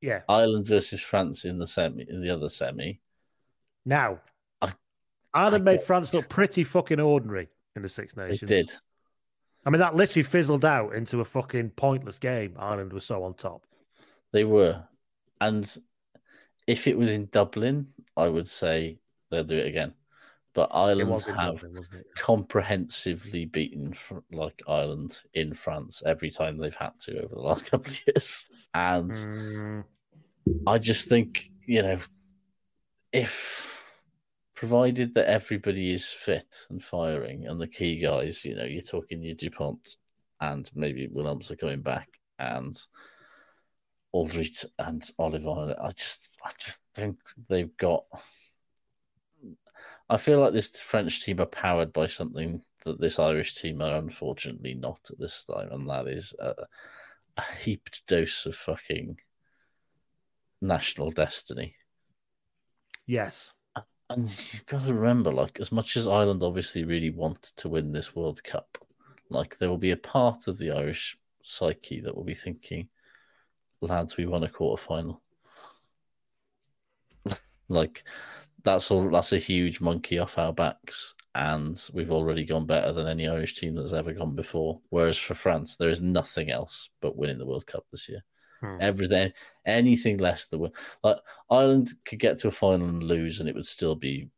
Yeah. 0.00 0.22
Ireland 0.28 0.66
versus 0.66 1.00
France 1.00 1.44
in 1.44 1.58
the 1.58 1.66
semi, 1.68 2.02
in 2.10 2.20
the 2.22 2.30
other 2.30 2.48
semi. 2.48 3.00
Now, 3.84 4.20
Ireland 5.32 5.64
made 5.64 5.80
France 5.80 6.12
look 6.12 6.28
pretty 6.28 6.64
fucking 6.64 7.00
ordinary 7.00 7.48
in 7.76 7.82
the 7.82 7.88
Six 7.88 8.16
Nations. 8.16 8.48
did. 8.48 8.70
I 9.64 9.70
mean, 9.70 9.80
that 9.80 9.94
literally 9.94 10.22
fizzled 10.22 10.64
out 10.64 10.94
into 10.94 11.20
a 11.20 11.24
fucking 11.24 11.70
pointless 11.70 12.18
game. 12.18 12.54
Ireland 12.58 12.92
was 12.92 13.04
so 13.04 13.22
on 13.24 13.34
top. 13.34 13.64
They 14.32 14.44
were, 14.44 14.82
and 15.40 15.76
if 16.66 16.86
it 16.86 16.96
was 16.96 17.10
in 17.10 17.26
Dublin, 17.26 17.88
I 18.16 18.28
would 18.28 18.48
say 18.48 18.98
they'll 19.30 19.44
do 19.44 19.58
it 19.58 19.66
again. 19.66 19.92
But 20.52 20.70
Ireland 20.72 21.22
have 21.22 21.60
Dublin, 21.60 21.84
comprehensively 22.16 23.44
beaten 23.44 23.92
fr- 23.92 24.18
like 24.32 24.60
Ireland 24.66 25.22
in 25.34 25.54
France 25.54 26.02
every 26.04 26.30
time 26.30 26.58
they've 26.58 26.74
had 26.74 26.98
to 27.00 27.22
over 27.22 27.34
the 27.34 27.40
last 27.40 27.66
couple 27.70 27.92
of 27.92 28.00
years. 28.06 28.46
And 28.74 29.12
Mm, 29.12 29.84
I 30.66 30.78
just 30.78 31.08
think, 31.08 31.50
you 31.66 31.82
know, 31.82 31.98
if 33.12 33.79
provided 34.60 35.14
that 35.14 35.26
everybody 35.26 35.90
is 35.90 36.12
fit 36.12 36.66
and 36.68 36.84
firing 36.84 37.46
and 37.46 37.58
the 37.58 37.66
key 37.66 37.98
guys, 37.98 38.44
you 38.44 38.54
know, 38.54 38.64
you're 38.64 38.82
talking 38.82 39.22
your 39.22 39.34
Dupont 39.34 39.96
and 40.38 40.70
maybe 40.74 41.08
Willemse 41.08 41.50
are 41.50 41.56
coming 41.56 41.80
back 41.80 42.10
and 42.38 42.76
Alldritt 44.14 44.66
and 44.78 45.00
Ollivon. 45.18 45.74
I 45.82 45.92
just, 45.92 46.28
I 46.44 46.50
think 46.94 47.16
they've 47.48 47.74
got. 47.78 48.04
I 50.10 50.18
feel 50.18 50.40
like 50.40 50.52
this 50.52 50.82
French 50.82 51.24
team 51.24 51.40
are 51.40 51.46
powered 51.46 51.94
by 51.94 52.06
something 52.06 52.60
that 52.84 53.00
this 53.00 53.18
Irish 53.18 53.54
team 53.54 53.80
are 53.80 53.96
unfortunately 53.96 54.74
not 54.74 55.00
at 55.10 55.18
this 55.18 55.42
time, 55.42 55.72
and 55.72 55.88
that 55.88 56.06
is 56.06 56.34
a, 56.38 56.52
a 57.38 57.42
heaped 57.62 58.02
dose 58.06 58.44
of 58.44 58.56
fucking 58.56 59.20
national 60.60 61.12
destiny. 61.12 61.76
yes. 63.06 63.54
And 64.10 64.28
you've 64.52 64.66
got 64.66 64.82
to 64.82 64.92
remember, 64.94 65.32
like, 65.32 65.60
as 65.60 65.72
much 65.72 65.96
as 65.96 66.06
Ireland 66.06 66.42
obviously 66.42 66.84
really 66.84 67.10
want 67.10 67.42
to 67.56 67.68
win 67.68 67.92
this 67.92 68.14
World 68.14 68.42
Cup, 68.44 68.76
like, 69.30 69.56
there 69.58 69.68
will 69.68 69.78
be 69.78 69.92
a 69.92 69.96
part 69.96 70.48
of 70.48 70.58
the 70.58 70.72
Irish 70.72 71.16
psyche 71.42 72.00
that 72.00 72.16
will 72.16 72.24
be 72.24 72.34
thinking, 72.34 72.88
lads, 73.80 74.16
we 74.16 74.26
won 74.26 74.42
a 74.44 74.48
quarter 74.48 74.82
final. 74.82 75.22
like, 77.68 78.04
that's 78.64 78.90
all, 78.90 79.08
that's 79.10 79.32
a 79.32 79.38
huge 79.38 79.80
monkey 79.80 80.18
off 80.18 80.38
our 80.38 80.52
backs. 80.52 81.14
and 81.34 81.88
we've 81.94 82.10
already 82.10 82.44
gone 82.44 82.66
better 82.66 82.92
than 82.92 83.06
any 83.06 83.28
Irish 83.28 83.54
team 83.54 83.76
that's 83.76 83.92
ever 83.92 84.12
gone 84.12 84.34
before. 84.34 84.80
Whereas 84.90 85.18
for 85.18 85.34
France, 85.34 85.76
there 85.76 85.90
is 85.90 86.00
nothing 86.02 86.50
else 86.50 86.90
but 87.00 87.16
winning 87.16 87.38
the 87.38 87.46
World 87.46 87.66
Cup 87.66 87.86
this 87.92 88.08
year. 88.08 88.24
Hmm. 88.60 88.76
Everything, 88.80 89.32
anything 89.66 90.18
less 90.18 90.46
than 90.46 90.60
win. 90.60 90.72
Like 91.02 91.16
Ireland 91.50 91.92
could 92.04 92.18
get 92.18 92.38
to 92.38 92.48
a 92.48 92.52
final 92.52 92.88
and 92.88 93.02
lose, 93.02 93.40
and 93.40 93.48
it 93.48 93.54
would 93.54 93.66
still 93.66 93.94
be 93.94 94.28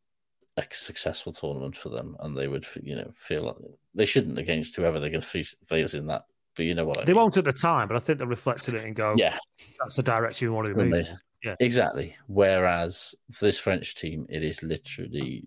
a 0.57 0.65
successful 0.71 1.33
tournament 1.33 1.77
for 1.77 1.89
them, 1.89 2.17
and 2.21 2.37
they 2.37 2.47
would, 2.49 2.67
you 2.83 2.95
know, 2.97 3.11
feel 3.17 3.43
like 3.43 3.57
they 3.95 4.05
shouldn't 4.05 4.39
against 4.39 4.77
whoever 4.77 5.01
they're 5.01 5.11
going 5.11 5.21
to 5.23 5.27
face, 5.27 5.57
face 5.67 5.95
in 5.95 6.07
that. 6.09 6.23
But 6.55 6.67
you 6.67 6.75
know 6.75 6.85
what 6.85 6.99
I 6.99 7.05
They 7.05 7.13
mean. 7.13 7.23
won't 7.23 7.37
at 7.39 7.45
the 7.45 7.53
time, 7.53 7.89
but 7.89 7.97
I 7.97 8.01
think 8.01 8.19
they 8.19 8.27
reflected 8.27 8.75
it 8.75 8.85
and 8.85 8.95
go, 8.95 9.15
Yeah, 9.17 9.37
that's 9.81 9.97
the 9.97 10.03
direction 10.03 10.49
we 10.51 10.55
want 10.55 10.67
to 10.69 10.75
move. 10.75 11.09
Yeah. 11.43 11.57
exactly. 11.59 12.15
Whereas 12.29 13.15
for 13.33 13.47
this 13.47 13.59
French 13.59 13.95
team, 13.97 14.27
it 14.29 14.45
is 14.45 14.63
literally 14.63 15.45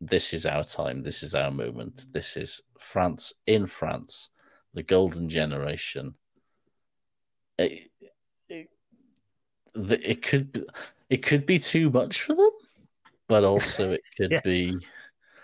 this 0.00 0.32
is 0.32 0.46
our 0.46 0.64
time, 0.64 1.02
this 1.02 1.22
is 1.22 1.34
our 1.34 1.50
moment, 1.50 2.06
this 2.10 2.36
is 2.38 2.62
France 2.78 3.34
in 3.46 3.66
France, 3.66 4.30
the 4.72 4.82
golden 4.82 5.28
generation. 5.28 6.14
It, 7.58 7.90
the- 9.74 10.10
it 10.10 10.22
could 10.22 10.52
be, 10.52 10.64
it 11.08 11.22
could 11.22 11.46
be 11.46 11.58
too 11.58 11.90
much 11.90 12.22
for 12.22 12.34
them, 12.34 12.50
but 13.28 13.44
also 13.44 13.92
it 13.92 14.00
could 14.16 14.30
Yes. 14.30 14.42
be 14.42 14.78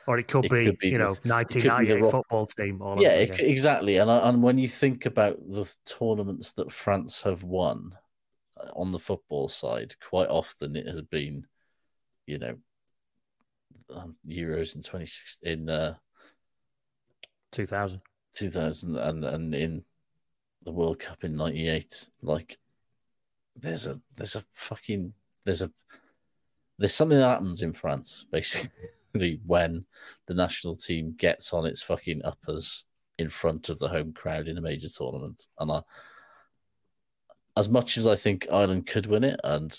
Or 0.06 0.18
it 0.18 0.28
could, 0.28 0.44
It 0.44 0.50
be, 0.52 0.64
could 0.64 0.78
be 0.78 0.88
you 0.90 0.98
know, 0.98 1.12
it 1.12 1.18
could 1.18 1.22
be 1.24 1.60
the 1.60 1.68
1998 1.68 2.02
Rock- 2.02 2.10
football 2.12 2.46
team. 2.46 2.82
Yeah, 3.00 3.10
it, 3.10 3.40
exactly. 3.40 3.96
And 3.96 4.10
and 4.10 4.42
when 4.42 4.58
you 4.58 4.68
think 4.68 5.06
about 5.06 5.38
the 5.48 5.64
tournaments 5.84 6.52
that 6.52 6.70
France 6.70 7.22
have 7.22 7.42
won 7.42 7.96
uh, 8.56 8.70
on 8.74 8.92
the 8.92 8.98
football 8.98 9.48
side, 9.48 9.94
quite 10.00 10.28
often 10.28 10.76
it 10.76 10.86
has 10.86 11.02
been, 11.02 11.46
you 12.26 12.38
know, 12.38 12.56
um, 13.94 14.16
Euros 14.26 14.76
in 14.76 14.82
twenty 14.82 15.06
six 15.06 15.38
in 15.42 15.68
uh, 15.68 15.94
2000. 17.52 18.00
two 18.34 18.50
thousand 18.50 18.96
and 18.96 19.24
and 19.24 19.54
in 19.54 19.84
the 20.62 20.72
World 20.72 20.98
Cup 20.98 21.24
in 21.24 21.36
ninety 21.36 21.68
eight. 21.68 22.08
Like, 22.22 22.58
there's 23.58 23.86
a 23.86 24.00
there's 24.16 24.36
a 24.36 24.44
fucking 24.50 25.12
there's 25.44 25.62
a 25.62 25.70
there's 26.78 26.94
something 26.94 27.18
that 27.18 27.28
happens 27.28 27.62
in 27.62 27.72
France 27.72 28.26
basically 28.32 29.40
when 29.46 29.84
the 30.26 30.34
national 30.34 30.76
team 30.76 31.14
gets 31.16 31.52
on 31.52 31.64
its 31.64 31.82
fucking 31.82 32.20
uppers 32.24 32.84
in 33.18 33.28
front 33.28 33.68
of 33.68 33.78
the 33.78 33.88
home 33.88 34.12
crowd 34.12 34.48
in 34.48 34.58
a 34.58 34.60
major 34.60 34.88
tournament. 34.88 35.46
And 35.58 35.70
I, 35.72 35.82
as 37.56 37.68
much 37.68 37.96
as 37.96 38.06
I 38.06 38.16
think 38.16 38.46
Ireland 38.52 38.86
could 38.86 39.06
win 39.06 39.24
it, 39.24 39.40
and 39.42 39.74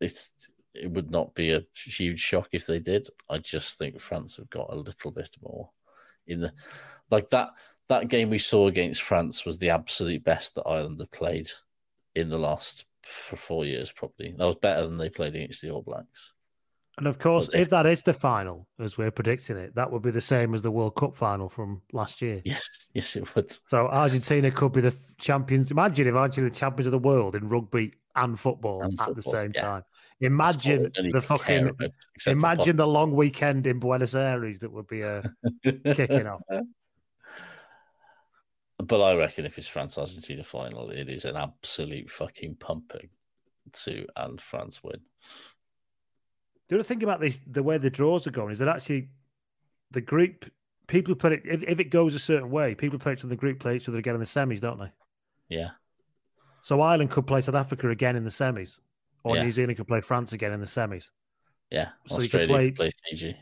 it's 0.00 0.30
it 0.74 0.90
would 0.90 1.10
not 1.10 1.34
be 1.34 1.52
a 1.52 1.64
huge 1.74 2.20
shock 2.20 2.48
if 2.52 2.66
they 2.66 2.80
did. 2.80 3.06
I 3.28 3.38
just 3.38 3.78
think 3.78 4.00
France 4.00 4.36
have 4.36 4.50
got 4.50 4.72
a 4.72 4.76
little 4.76 5.10
bit 5.12 5.36
more 5.40 5.70
in 6.26 6.40
the 6.40 6.52
like 7.10 7.28
that 7.30 7.50
that 7.88 8.08
game 8.08 8.30
we 8.30 8.38
saw 8.38 8.68
against 8.68 9.02
France 9.02 9.44
was 9.44 9.58
the 9.58 9.70
absolute 9.70 10.22
best 10.22 10.54
that 10.54 10.66
Ireland 10.66 11.00
have 11.00 11.10
played 11.10 11.48
in 12.14 12.28
the 12.28 12.38
last 12.38 12.86
for 13.02 13.36
four 13.36 13.64
years, 13.64 13.92
probably. 13.92 14.32
That 14.36 14.44
was 14.44 14.56
better 14.56 14.82
than 14.86 14.96
they 14.96 15.08
played 15.10 15.34
against 15.34 15.62
the 15.62 15.70
All 15.70 15.82
Blacks. 15.82 16.32
And 16.98 17.06
of 17.06 17.18
course, 17.18 17.48
they- 17.48 17.62
if 17.62 17.70
that 17.70 17.86
is 17.86 18.02
the 18.02 18.12
final, 18.12 18.68
as 18.78 18.98
we're 18.98 19.10
predicting 19.10 19.56
it, 19.56 19.74
that 19.74 19.90
would 19.90 20.02
be 20.02 20.10
the 20.10 20.20
same 20.20 20.54
as 20.54 20.62
the 20.62 20.70
World 20.70 20.96
Cup 20.96 21.16
final 21.16 21.48
from 21.48 21.82
last 21.92 22.20
year. 22.20 22.42
Yes, 22.44 22.88
yes, 22.94 23.16
it 23.16 23.34
would. 23.34 23.50
So 23.68 23.88
Argentina 23.88 24.50
could 24.50 24.72
be 24.72 24.82
the 24.82 24.94
champions. 25.18 25.70
Imagine 25.70 26.08
if 26.08 26.14
Argentina 26.14 26.50
the 26.50 26.56
champions 26.56 26.86
of 26.86 26.92
the 26.92 26.98
world 26.98 27.36
in 27.36 27.48
rugby 27.48 27.94
and 28.16 28.38
football 28.38 28.82
And 28.82 29.00
at 29.00 29.14
the 29.14 29.22
same 29.22 29.52
yeah. 29.54 29.60
time. 29.62 29.82
Imagine 30.20 30.92
the 31.12 31.22
fucking. 31.22 31.68
about, 31.68 31.90
Imagine 32.26 32.76
the 32.76 32.86
long 32.86 33.12
weekend 33.14 33.66
in 33.66 33.78
Buenos 33.78 34.14
Aires 34.14 34.58
that 34.58 34.70
would 34.70 34.86
be 34.86 35.02
uh, 35.02 35.22
kicking 35.94 36.26
off. 36.26 36.42
But 38.82 39.02
I 39.02 39.14
reckon 39.14 39.44
if 39.46 39.58
it's 39.58 39.66
France 39.68 39.98
Argentina 39.98 40.42
final, 40.44 40.90
it 40.90 41.08
is 41.08 41.24
an 41.24 41.36
absolute 41.36 42.10
fucking 42.10 42.56
pumping 42.56 43.08
to 43.72 44.06
and 44.16 44.40
France 44.40 44.82
win. 44.82 45.00
The 46.68 46.76
other 46.76 46.84
thing 46.84 47.02
about 47.02 47.20
this, 47.20 47.40
the 47.46 47.62
way 47.62 47.78
the 47.78 47.90
draws 47.90 48.26
are 48.26 48.30
going, 48.30 48.52
is 48.52 48.58
that 48.60 48.68
actually 48.68 49.08
the 49.90 50.00
group 50.00 50.50
people 50.86 51.14
put 51.14 51.32
it. 51.32 51.42
If, 51.44 51.62
if 51.64 51.80
it 51.80 51.90
goes 51.90 52.14
a 52.14 52.18
certain 52.18 52.50
way, 52.50 52.74
people 52.74 52.98
play 52.98 53.12
each 53.14 53.20
other 53.20 53.26
in 53.26 53.30
the 53.30 53.36
group, 53.36 53.58
play 53.60 53.76
each 53.76 53.88
other 53.88 53.98
again 53.98 54.14
in 54.14 54.20
the 54.20 54.26
semis, 54.26 54.60
don't 54.60 54.78
they? 54.78 54.90
Yeah, 55.48 55.70
So 56.60 56.80
Ireland 56.80 57.10
could 57.10 57.26
play 57.26 57.40
South 57.40 57.56
Africa 57.56 57.90
again 57.90 58.14
in 58.14 58.22
the 58.22 58.30
semis, 58.30 58.78
or 59.24 59.34
Yeah. 59.34 59.42
New 59.44 59.52
Zealand 59.52 59.76
could 59.78 59.88
play 59.88 60.00
France 60.00 60.32
again 60.32 60.52
in 60.52 60.60
the 60.60 60.66
semis, 60.66 61.10
yeah. 61.70 61.90
So 62.06 62.20
you 62.20 62.28
could 62.28 62.40
Australia 62.42 62.46
play- 62.46 62.66
could 62.70 62.76
play 62.76 62.90
Fiji. 63.10 63.36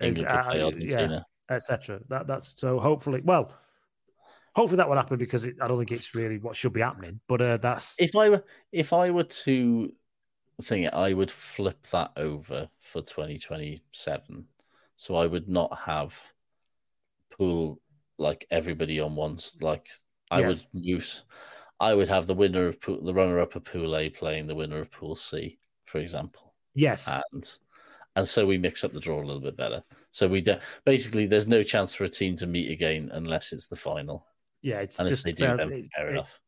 England 0.00 0.28
could 0.28 0.42
play 0.44 0.60
uh, 0.62 0.66
Argentina. 0.66 1.26
etc. 1.50 2.00
That 2.08 2.28
that's 2.28 2.54
so 2.56 2.78
hopefully, 2.78 3.20
well, 3.24 3.52
hopefully 4.58 4.76
that 4.78 4.88
will 4.88 4.96
happen 4.96 5.18
because 5.18 5.44
it, 5.44 5.56
I 5.62 5.68
don't 5.68 5.78
think 5.78 5.92
it's 5.92 6.14
really 6.16 6.38
what 6.38 6.56
should 6.56 6.72
be 6.72 6.80
happening. 6.80 7.20
But 7.28 7.40
uh, 7.40 7.56
that's 7.58 7.96
If 7.98 8.16
I 8.16 8.28
were 8.28 8.44
if 8.72 8.92
I 8.92 9.10
were 9.10 9.24
to 9.24 9.92
think 10.62 10.86
it, 10.86 10.94
I 10.94 11.12
would 11.12 11.30
flip 11.30 11.86
that 11.92 12.12
over 12.16 12.68
for 12.80 13.00
2027. 13.02 14.48
So 14.96 15.14
I 15.14 15.26
would 15.26 15.48
not 15.48 15.78
have 15.78 16.32
pool 17.30 17.80
like 18.18 18.46
everybody 18.50 19.00
on 19.00 19.14
once. 19.14 19.60
Like 19.62 19.88
I 20.30 20.40
Yes. 20.40 20.66
would 20.66 20.66
use, 20.72 21.22
I 21.78 21.94
would 21.94 22.08
have 22.08 22.26
the 22.26 22.34
winner 22.34 22.66
of 22.66 22.80
pool, 22.80 23.02
the 23.02 23.14
runner 23.14 23.38
up 23.40 23.54
of 23.54 23.64
Pool 23.64 23.96
A 23.96 24.10
playing 24.10 24.46
the 24.48 24.56
winner 24.56 24.80
of 24.80 24.90
Pool 24.90 25.14
C, 25.14 25.58
for 25.84 25.98
example, 25.98 26.54
yes, 26.74 27.06
and 27.06 27.58
and 28.16 28.26
so 28.26 28.46
we 28.46 28.58
mix 28.58 28.82
up 28.82 28.92
the 28.92 29.00
draw 29.00 29.20
a 29.20 29.24
little 29.24 29.40
bit 29.42 29.56
better. 29.56 29.84
So 30.10 30.26
we 30.26 30.40
do, 30.40 30.56
basically 30.84 31.26
there's 31.26 31.46
no 31.46 31.62
chance 31.62 31.94
for 31.94 32.04
a 32.04 32.08
team 32.08 32.34
to 32.36 32.46
meet 32.48 32.70
again 32.70 33.10
unless 33.12 33.52
it's 33.52 33.68
the 33.68 33.76
final, 33.76 34.26
yeah. 34.62 34.80
It's 34.80 34.98
and 34.98 35.08
if 35.08 35.12
just 35.14 35.24
they 35.24 35.32
do, 35.32 35.56
then 35.56 35.72
it- 35.72 35.86
fair 35.94 36.08
it- 36.08 36.12
enough. 36.12 36.40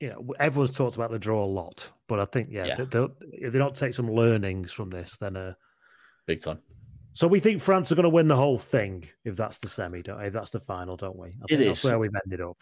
you 0.00 0.08
know, 0.10 0.34
everyone's 0.38 0.76
talked 0.76 0.96
about 0.96 1.10
the 1.10 1.18
draw 1.18 1.44
a 1.44 1.46
lot, 1.46 1.90
but 2.06 2.20
I 2.20 2.24
think 2.26 2.48
yeah, 2.50 2.66
Yeah. 2.66 2.74
they- 2.76 2.84
they'll, 2.84 3.10
if 3.32 3.52
they 3.52 3.58
don't 3.58 3.74
take 3.74 3.94
some 3.94 4.10
learnings 4.10 4.72
from 4.72 4.90
this, 4.90 5.16
then 5.18 5.36
uh, 5.36 5.54
Big 6.26 6.42
time. 6.42 6.58
so 7.14 7.26
we 7.28 7.40
think 7.40 7.62
France 7.62 7.90
are 7.92 7.94
going 7.94 8.04
to 8.04 8.08
win 8.10 8.28
the 8.28 8.36
whole 8.36 8.58
thing 8.58 9.08
if 9.24 9.36
that's 9.36 9.58
the 9.58 9.68
semi, 9.68 10.02
don't 10.02 10.20
if 10.22 10.32
that's 10.32 10.50
the 10.50 10.60
final, 10.60 10.96
don't 10.96 11.16
we? 11.16 11.28
I 11.28 11.46
think 11.48 11.60
that's 11.64 11.82
is. 11.82 11.84
where 11.90 11.98
we've 11.98 12.10
ended 12.24 12.40
up. 12.40 12.58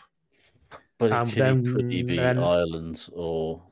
But 0.98 1.10
it 1.12 1.30
could 1.32 1.42
then- 1.42 1.66
equally 1.66 2.02
be 2.04 2.16
then- 2.16 2.38
Ireland 2.38 3.08
or 3.12 3.62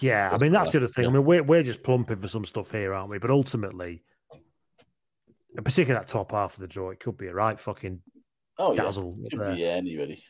Yeah, 0.00 0.30
I 0.32 0.38
mean 0.38 0.52
that's 0.52 0.72
yeah, 0.72 0.80
the 0.80 0.84
other 0.86 0.92
thing. 0.92 1.06
I 1.06 1.08
mean 1.10 1.24
we're 1.24 1.42
we're 1.42 1.64
just 1.64 1.82
plumping 1.82 2.20
for 2.20 2.28
some 2.28 2.44
stuff 2.44 2.70
here, 2.70 2.94
aren't 2.94 3.10
we? 3.10 3.18
But 3.18 3.30
ultimately, 3.30 4.04
and 5.56 5.64
particularly 5.64 5.98
that 6.00 6.08
top 6.08 6.30
half 6.30 6.54
of 6.54 6.60
the 6.60 6.68
draw, 6.68 6.90
it 6.90 7.00
could 7.00 7.16
be 7.16 7.26
a 7.26 7.34
right 7.34 7.58
fucking 7.58 8.00
oh 8.58 8.74
dazzle. 8.74 9.16
could 9.30 9.56
be 9.56 9.64
anybody. 9.64 10.22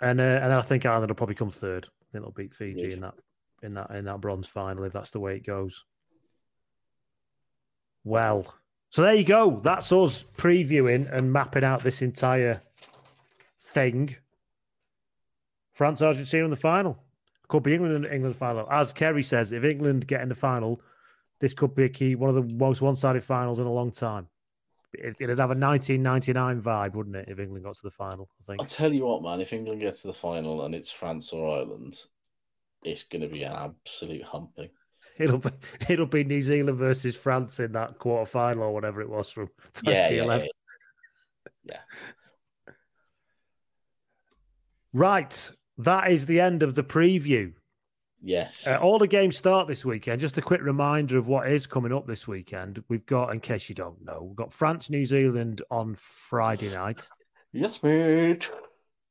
And 0.00 0.20
uh, 0.20 0.24
and 0.42 0.50
then 0.50 0.58
I 0.58 0.62
think 0.62 0.86
Ireland 0.86 1.10
will 1.10 1.16
probably 1.16 1.34
come 1.34 1.50
third. 1.50 1.86
I 1.86 2.04
think 2.12 2.24
they'll 2.24 2.32
beat 2.32 2.54
Fiji 2.54 2.82
Good. 2.82 2.92
in 2.92 3.00
that 3.00 3.14
in 3.62 3.74
that 3.74 3.90
in 3.90 4.04
that 4.06 4.20
bronze 4.20 4.46
final 4.46 4.84
if 4.84 4.92
that's 4.92 5.10
the 5.10 5.20
way 5.20 5.36
it 5.36 5.46
goes. 5.46 5.84
Well, 8.02 8.54
so 8.90 9.02
there 9.02 9.14
you 9.14 9.24
go. 9.24 9.60
That's 9.62 9.92
us 9.92 10.24
previewing 10.36 11.10
and 11.12 11.32
mapping 11.32 11.64
out 11.64 11.82
this 11.82 12.02
entire 12.02 12.62
thing. 13.60 14.16
France 15.72 16.02
Argentina 16.02 16.44
in 16.44 16.50
the 16.50 16.56
final. 16.56 16.98
Could 17.48 17.62
be 17.62 17.74
England 17.74 18.04
in 18.04 18.12
England 18.12 18.36
final. 18.36 18.66
As 18.70 18.92
Kerry 18.92 19.22
says, 19.22 19.52
if 19.52 19.64
England 19.64 20.06
get 20.06 20.20
in 20.20 20.28
the 20.28 20.34
final, 20.34 20.80
this 21.40 21.52
could 21.52 21.74
be 21.74 21.84
a 21.84 21.88
key 21.88 22.14
one 22.14 22.28
of 22.30 22.36
the 22.36 22.54
most 22.54 22.80
one-sided 22.80 23.24
finals 23.24 23.58
in 23.58 23.66
a 23.66 23.72
long 23.72 23.90
time. 23.90 24.28
It- 24.92 25.16
It'd 25.20 25.38
have 25.38 25.50
a 25.50 25.54
1999 25.54 26.60
vibe, 26.62 26.94
wouldn't 26.94 27.16
it, 27.16 27.28
if 27.28 27.38
England 27.38 27.64
got 27.64 27.76
to 27.76 27.82
the 27.82 27.90
final? 27.90 28.28
I 28.40 28.44
think. 28.44 28.60
I'll 28.60 28.66
tell 28.66 28.92
you 28.92 29.04
what, 29.06 29.22
man. 29.22 29.40
If 29.40 29.52
England 29.52 29.80
gets 29.80 30.02
to 30.02 30.08
the 30.08 30.12
final 30.12 30.64
and 30.64 30.74
it's 30.74 30.90
France 30.90 31.32
or 31.32 31.56
Ireland, 31.58 31.96
it's 32.82 33.04
going 33.04 33.22
to 33.22 33.28
be 33.28 33.42
an 33.44 33.52
absolute 33.52 34.22
humping. 34.24 34.70
It'll 35.18 35.38
be 35.38 35.50
it'll 35.88 36.06
be 36.06 36.24
New 36.24 36.42
Zealand 36.42 36.78
versus 36.78 37.16
France 37.16 37.58
in 37.60 37.72
that 37.72 37.98
quarter 37.98 38.28
final 38.30 38.64
or 38.64 38.72
whatever 38.74 39.00
it 39.00 39.08
was 39.08 39.30
from 39.30 39.48
Yeah, 39.82 39.92
yeah, 39.92 40.08
2011. 40.08 40.48
yeah. 41.64 41.78
Right, 44.92 45.50
that 45.78 46.10
is 46.10 46.26
the 46.26 46.40
end 46.40 46.62
of 46.62 46.74
the 46.74 46.82
preview. 46.82 47.52
Yes. 48.22 48.66
Uh, 48.66 48.78
all 48.82 48.98
the 48.98 49.06
games 49.08 49.36
start 49.36 49.66
this 49.66 49.84
weekend. 49.84 50.20
Just 50.20 50.36
a 50.38 50.42
quick 50.42 50.62
reminder 50.62 51.16
of 51.16 51.26
what 51.26 51.50
is 51.50 51.66
coming 51.66 51.92
up 51.92 52.06
this 52.06 52.28
weekend. 52.28 52.82
We've 52.88 53.06
got, 53.06 53.32
in 53.32 53.40
case 53.40 53.68
you 53.68 53.74
don't 53.74 54.04
know, 54.04 54.22
we've 54.22 54.36
got 54.36 54.52
France 54.52 54.90
New 54.90 55.06
Zealand 55.06 55.62
on 55.70 55.94
Friday 55.94 56.70
night. 56.70 57.08
yes, 57.52 57.82
mate. 57.82 58.50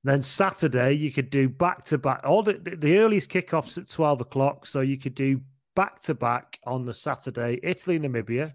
Then 0.03 0.21
Saturday 0.21 0.93
you 0.93 1.11
could 1.11 1.29
do 1.29 1.49
back 1.49 1.83
to 1.85 1.97
back. 1.97 2.21
All 2.23 2.41
the, 2.43 2.53
the 2.53 2.99
earliest 2.99 3.29
kickoffs 3.29 3.77
at 3.77 3.89
twelve 3.89 4.21
o'clock, 4.21 4.65
so 4.65 4.79
you 4.79 4.97
could 4.97 5.13
do 5.15 5.41
back 5.75 5.99
to 6.03 6.13
back 6.13 6.57
on 6.65 6.85
the 6.85 6.93
Saturday. 6.93 7.59
Italy, 7.63 7.99
Namibia, 7.99 8.53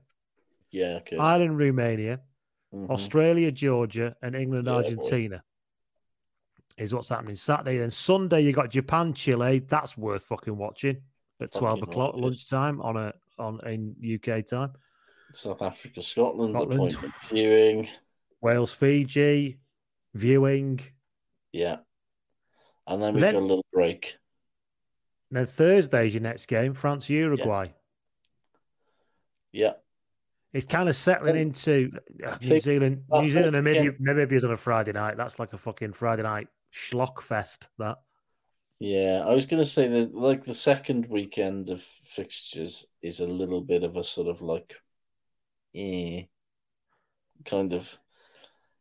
Yeah, 0.71 1.01
okay. 1.03 1.19
Ireland, 1.19 1.59
Romania. 1.59 2.21
Mhm. 2.75 2.91
Australia, 2.91 3.53
Georgia, 3.53 4.17
and 4.23 4.35
England, 4.35 4.67
Yeah, 4.67 4.73
boy. 4.95 5.41
Is 6.77 6.93
what's 6.93 7.09
happening 7.09 7.37
Saturday. 7.37 7.79
Then 7.79 7.91
Sunday, 7.91 8.41
you 8.41 8.53
got 8.53 8.69
Japan, 8.71 9.13
Chile. 9.15 9.61
That's 9.61 9.97
worth 9.97 10.25
fucking 10.25 10.57
watching 10.57 10.97
at 11.41 11.53
twelve 11.53 11.79
Fucking 11.81 11.93
o'clock 11.93 12.15
hell 12.15 12.25
it 12.25 12.29
is. 12.33 12.51
lunchtime 12.53 12.81
on 12.81 12.97
a 12.97 13.13
on 13.39 13.61
in 13.69 13.95
UK 14.21 14.45
time. 14.45 14.73
South 15.33 15.63
Africa, 15.63 16.03
Scotland, 16.03 16.53
Scotland. 16.55 16.97
viewing. 17.29 17.89
Wales, 18.41 18.73
Fiji, 18.73 19.59
viewing. 20.15 20.81
Yeah. 21.53 21.79
And 22.87 23.01
then 23.03 23.15
we've 23.15 23.21
Then- 23.21 23.35
got 23.35 23.41
a 23.41 23.47
little 23.47 23.65
break. 23.73 24.19
Then 25.31 25.47
Thursday's 25.47 26.15
your 26.15 26.23
next 26.23 26.47
game, 26.47 26.75
France, 26.75 27.09
Uruguay. 27.11 27.69
Yeah. 29.53 29.73
It's 30.53 30.67
kind 30.67 30.89
of 30.89 30.95
settling 30.95 31.37
Oh, 31.37 31.41
into 31.41 31.91
uh, 32.25 32.37
New 32.43 32.61
Zealand. 32.61 33.05
New 33.11 33.31
Zealand 33.31 33.57
and 33.57 33.67
Namibia, 33.67 33.99
Namibia's 34.01 34.45
on 34.45 34.53
a 34.53 34.57
Friday 34.57 34.93
night. 34.93 35.17
That's 35.17 35.39
like 35.41 35.53
a 35.53 35.59
fucking 35.59 35.93
Friday 35.95 36.23
night 36.23 36.47
schlock 36.75 37.23
fest. 37.23 37.69
That 37.79 37.99
Yeah. 38.81 39.25
I 39.27 39.33
was 39.35 39.47
going 39.47 39.63
to 39.63 39.69
say 39.69 39.89
that, 39.89 40.15
like, 40.15 40.45
the 40.45 40.55
second 40.55 41.07
weekend 41.07 41.71
of 41.71 41.83
fixtures 41.83 42.87
is 43.01 43.21
a 43.21 43.27
little 43.27 43.61
bit 43.61 43.85
of 43.85 43.97
a 43.97 44.05
sort 44.05 44.29
of 44.29 44.43
like, 44.43 44.75
eh, 45.75 46.25
kind 47.45 47.73
of. 47.73 47.99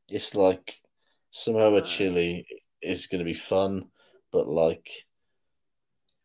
It's 0.10 0.36
like 0.36 0.82
Samoa, 1.32 1.82
Chile 1.82 2.46
is 2.82 3.08
going 3.08 3.20
to 3.20 3.26
be 3.26 3.34
fun, 3.34 3.90
but 4.32 4.48
like 4.48 4.90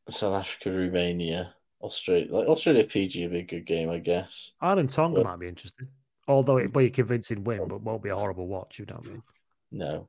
South 0.09 0.35
Africa, 0.35 0.71
Romania, 0.71 1.55
Australia, 1.81 2.27
like 2.31 2.49
Australia, 2.49 2.83
Fiji 2.83 3.23
would 3.25 3.33
be 3.33 3.39
a 3.39 3.45
good 3.45 3.65
game, 3.67 3.89
I 3.89 3.99
guess. 3.99 4.53
Ireland 4.61 4.91
Tonga 4.91 5.21
Yeah. 5.21 5.25
might 5.25 5.39
be 5.39 5.49
interesting. 5.49 5.89
Although 6.27 6.59
it'd 6.59 6.73
be 6.73 6.87
a 6.87 6.91
convincing 6.91 7.45
win, 7.45 7.69
but 7.69 7.81
won't 7.81 8.03
be 8.03 8.11
a 8.11 8.17
horrible 8.17 8.49
watch. 8.49 8.79
You 8.79 8.87
know 8.87 8.97
what 8.97 9.07
I 9.07 9.11
mean? 9.11 9.23
No. 9.71 10.09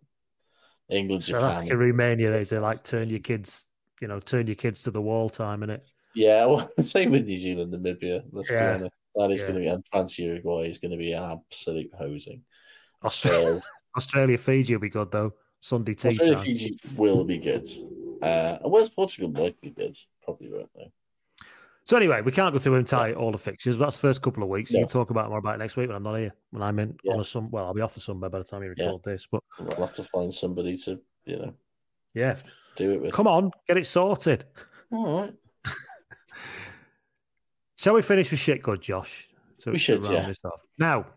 England, 0.90 1.24
South 1.24 1.64
Japan. 1.64 1.78
Romania, 1.78 2.32
they 2.32 2.44
say 2.44 2.60
like 2.60 2.84
turn 2.84 3.10
your 3.10 3.20
kids, 3.20 3.66
you 4.02 4.08
know, 4.08 4.20
turn 4.20 4.48
your 4.48 4.56
kids 4.56 4.84
to 4.84 4.92
the 4.92 5.02
wall 5.02 5.30
time, 5.30 5.62
innit? 5.62 5.82
Yeah, 6.16 6.46
well, 6.48 6.70
same 6.82 7.12
with 7.12 7.28
New 7.28 7.38
Zealand, 7.38 7.74
Namibia. 7.74 8.24
Let's 8.32 8.50
Yeah. 8.50 8.78
be 8.78 8.84
honest. 8.84 8.96
That 9.16 9.32
is 9.32 9.42
Yeah. 9.42 9.48
going 9.48 9.56
to 9.56 9.62
be, 9.62 9.68
and 9.68 9.86
France, 9.92 10.20
Uruguay 10.20 10.70
is 10.70 10.78
going 10.78 10.92
to 10.92 10.98
be 10.98 11.12
an 11.14 11.24
absolute 11.24 11.92
hosing. 11.98 12.44
Australia, 13.04 13.60
So, 13.62 13.62
Australia, 13.98 14.38
Fiji 14.38 14.76
will 14.76 14.82
be 14.82 14.90
good 14.90 15.12
though. 15.12 15.34
Sunday 15.62 15.94
tea 15.94 16.10
Australia, 16.10 16.36
time. 16.36 16.44
Fiji 16.46 16.80
will 16.96 17.24
be 17.24 17.38
good. 17.38 17.68
Uh, 18.22 18.58
and 18.64 18.72
where's 18.72 18.90
Portugal 18.90 19.30
might 19.30 19.60
be 19.62 19.70
good. 19.70 19.98
Probably 20.24 20.50
won't 20.52 20.70
though. 20.76 20.92
So 21.90 21.98
anyway, 21.98 22.22
we 22.22 22.32
can't 22.32 22.54
go 22.54 22.60
through 22.60 22.76
entire 22.76 23.16
all 23.16 23.32
the 23.32 23.40
fixtures. 23.40 23.76
But 23.76 23.86
that's 23.86 23.96
the 23.98 24.02
first 24.10 24.22
couple 24.22 24.44
of 24.44 24.50
weeks. 24.50 24.70
No. 24.72 24.78
You 24.78 24.86
can 24.86 24.92
talk 24.94 25.10
about 25.10 25.28
more 25.30 25.40
about 25.40 25.56
it 25.56 25.58
next 25.58 25.76
week 25.76 25.88
when 25.88 25.96
I'm 25.96 26.04
not 26.04 26.18
here. 26.20 26.32
When 26.52 26.62
I'm 26.62 26.78
in 26.78 26.96
Yeah. 27.04 27.14
on 27.14 27.20
a 27.20 27.24
sun. 27.24 27.50
Well, 27.50 27.66
I'll 27.66 27.74
be 27.74 27.82
off 27.82 27.96
the 27.96 28.00
Sunday 28.00 28.28
by 28.30 28.38
the 28.38 28.44
time 28.44 28.62
you 28.62 28.76
Yeah. 28.78 28.86
record 28.86 29.02
this. 29.06 29.26
But 29.26 29.42
We'll 29.60 29.88
have 29.88 29.96
to 29.96 30.04
find 30.04 30.32
somebody 30.32 30.78
to, 30.78 31.02
you 31.26 31.38
know, 31.38 31.54
yeah, 32.14 32.38
do 32.76 32.92
it 32.92 33.02
with. 33.02 33.12
come 33.12 33.26
on, 33.26 33.50
get 33.68 33.78
it 33.78 33.88
sorted. 33.88 34.46
All 34.92 35.22
right. 35.22 35.34
Shall 37.78 37.96
we 37.96 38.04
finish 38.04 38.30
with 38.30 38.40
shit 38.40 38.62
good, 38.62 38.82
Josh? 38.82 39.28
So 39.58 39.72
We 39.72 39.80
should, 39.80 40.04
yeah. 40.06 40.28
this 40.28 40.38
off. 40.46 40.62
Now, 40.78 41.08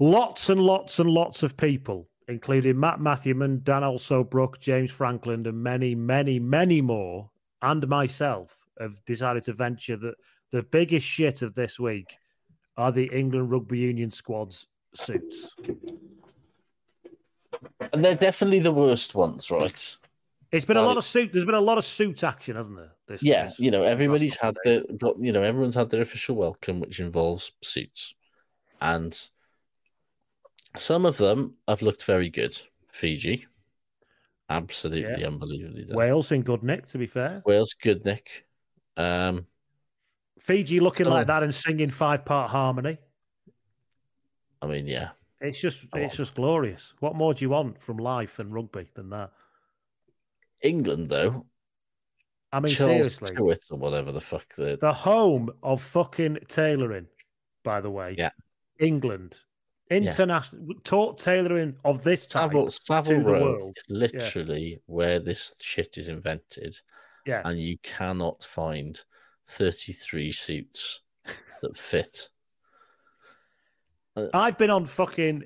lots 0.00 0.48
and 0.48 0.58
lots 0.58 0.98
and 0.98 1.08
lots 1.08 1.44
of 1.44 1.56
people, 1.56 2.08
including 2.26 2.80
Matt 2.80 3.00
Matthewman, 3.00 3.60
Dan 3.62 3.82
Alsobrook, 3.82 4.58
James 4.58 4.90
Franklin, 4.90 5.46
and 5.46 5.62
many, 5.62 5.94
many, 5.94 6.40
many 6.40 6.80
more, 6.80 7.30
and 7.62 7.86
myself, 7.86 8.63
have 8.80 9.04
decided 9.04 9.42
to 9.44 9.52
venture 9.52 9.96
that 9.96 10.14
the 10.50 10.62
biggest 10.62 11.06
shit 11.06 11.42
of 11.42 11.54
this 11.54 11.78
week 11.80 12.16
are 12.76 12.92
the 12.92 13.06
England 13.12 13.50
Rugby 13.50 13.78
Union 13.78 14.10
squad's 14.10 14.66
suits. 14.94 15.54
And 17.92 18.04
they're 18.04 18.14
definitely 18.14 18.60
the 18.60 18.72
worst 18.72 19.14
ones, 19.14 19.50
right? 19.50 19.96
It's 20.52 20.64
been 20.64 20.76
a 20.76 20.82
lot 20.82 20.96
of 20.96 21.04
suit. 21.04 21.32
There's 21.32 21.44
been 21.44 21.54
a 21.54 21.60
lot 21.60 21.78
of 21.78 21.84
suit 21.84 22.22
action, 22.22 22.56
hasn't 22.56 22.76
there? 22.76 22.92
This, 23.08 23.22
Yeah, 23.22 23.46
this- 23.46 23.58
you 23.58 23.70
know, 23.70 23.82
everybody's 23.82 24.36
had 24.36 24.56
their 24.64 24.82
got 24.98 25.18
you 25.18 25.32
know, 25.32 25.42
everyone's 25.42 25.74
had 25.74 25.90
their 25.90 26.00
official 26.02 26.36
welcome, 26.36 26.80
which 26.80 27.00
involves 27.00 27.52
suits. 27.62 28.14
And 28.80 29.18
some 30.76 31.06
of 31.06 31.16
them 31.16 31.54
have 31.68 31.82
looked 31.82 32.04
very 32.04 32.30
good. 32.30 32.56
Fiji. 32.88 33.46
Absolutely 34.48 35.20
Yeah. 35.22 35.28
unbelievably 35.28 35.84
done. 35.86 35.96
Wales 35.96 36.30
in 36.30 36.42
good 36.42 36.62
nick, 36.62 36.86
to 36.86 36.98
be 36.98 37.06
fair. 37.06 37.42
Wales, 37.46 37.74
good 37.80 38.04
Nick. 38.04 38.46
Um 38.96 39.46
Fiji 40.40 40.80
looking 40.80 41.04
Some 41.04 41.14
like 41.14 41.26
that 41.28 41.42
and 41.42 41.54
singing 41.54 41.90
five 41.90 42.24
part 42.24 42.50
harmony. 42.50 42.98
I 44.60 44.66
mean, 44.66 44.86
yeah. 44.86 45.10
It's 45.40 45.60
just 45.60 45.86
it's 45.94 46.16
just 46.16 46.34
glorious. 46.34 46.94
What 47.00 47.14
more 47.16 47.34
do 47.34 47.44
you 47.44 47.50
want 47.50 47.82
from 47.82 47.98
life 47.98 48.38
and 48.38 48.52
rugby 48.52 48.88
than 48.94 49.10
that? 49.10 49.30
England 50.62 51.10
though, 51.10 51.44
I 52.52 52.60
mean, 52.60 52.72
Charles 52.72 53.14
seriously, 53.14 53.34
Stewart 53.34 53.58
or 53.70 53.78
whatever 53.78 54.12
the 54.12 54.20
fuck 54.20 54.54
the 54.54 54.78
the 54.80 54.92
home 54.92 55.50
of 55.62 55.82
fucking 55.82 56.38
tailoring, 56.48 57.06
by 57.62 57.80
the 57.80 57.90
way. 57.90 58.14
Yeah. 58.16 58.30
England. 58.78 59.36
International 59.90 60.74
taught 60.82 61.18
tailoring 61.18 61.76
of 61.84 62.02
this 62.02 62.26
type. 62.26 62.52
Savile, 62.52 62.70
Savile 62.70 63.20
Row 63.20 63.42
world. 63.42 63.76
is 63.76 63.84
literally 63.90 64.80
where 64.86 65.20
this 65.20 65.54
shit 65.60 65.98
is 65.98 66.08
invented, 66.08 66.74
Yeah. 67.26 67.42
and 67.44 67.58
you 67.58 67.78
cannot 67.82 68.42
find 68.42 69.00
33 69.48 70.32
suits 70.32 71.00
that 71.62 71.76
fit. 71.76 72.28
Uh, 74.16 74.26
I've 74.32 74.58
been 74.58 74.70
on 74.70 74.86
fucking 74.86 75.44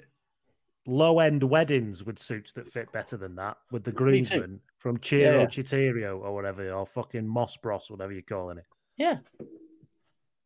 low 0.86 1.20
end 1.20 1.42
weddings 1.42 2.04
with 2.04 2.18
suits 2.18 2.52
that 2.54 2.68
fit 2.68 2.90
better 2.92 3.16
than 3.16 3.34
that, 3.36 3.56
with 3.70 3.84
the 3.84 3.90
Me 3.92 3.96
groomsmen 3.96 4.60
from 4.78 4.98
Chiro 4.98 5.40
Yeah. 5.40 5.46
Chitirio 5.46 6.20
or 6.20 6.34
whatever, 6.34 6.70
or 6.72 6.86
fucking 6.86 7.26
Moss 7.26 7.56
Bros, 7.56 7.90
whatever 7.90 8.12
you're 8.12 8.22
calling 8.22 8.58
it. 8.58 8.66
Yeah. 8.96 9.18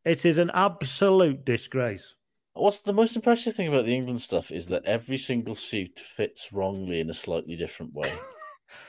It 0.05 0.25
is 0.25 0.39
an 0.39 0.51
absolute 0.53 1.45
disgrace. 1.45 2.15
What's 2.55 2.81
the 2.81 2.93
most 2.93 3.17
impressive 3.17 3.55
thing 3.55 3.69
about 3.69 3.87
the 3.87 3.95
England 3.95 4.21
stuff 4.21 4.51
is 4.51 4.67
that 4.67 4.85
every 4.85 5.17
single 5.17 5.55
suit 5.55 5.99
fits 5.99 6.53
wrongly 6.53 7.01
in 7.01 7.09
a 7.09 7.15
slightly 7.15 7.57
different 7.57 7.95
way. 7.95 8.13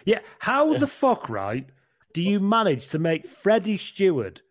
Yeah, 0.06 0.20
how 0.40 0.74
the 0.78 0.88
fuck, 0.88 1.30
right, 1.30 1.68
do 2.14 2.22
you 2.22 2.40
manage 2.40 2.90
to 2.90 3.00
make 3.00 3.28
Freddie 3.28 3.78
Steward, 3.78 4.42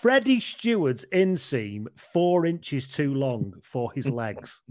Freddie 0.00 0.40
Steward's 0.40 1.04
inseam 1.12 1.86
four 1.96 2.46
inches 2.46 2.90
too 2.90 3.14
long 3.14 3.54
for 3.62 3.92
his 3.92 4.08
legs? 4.22 4.62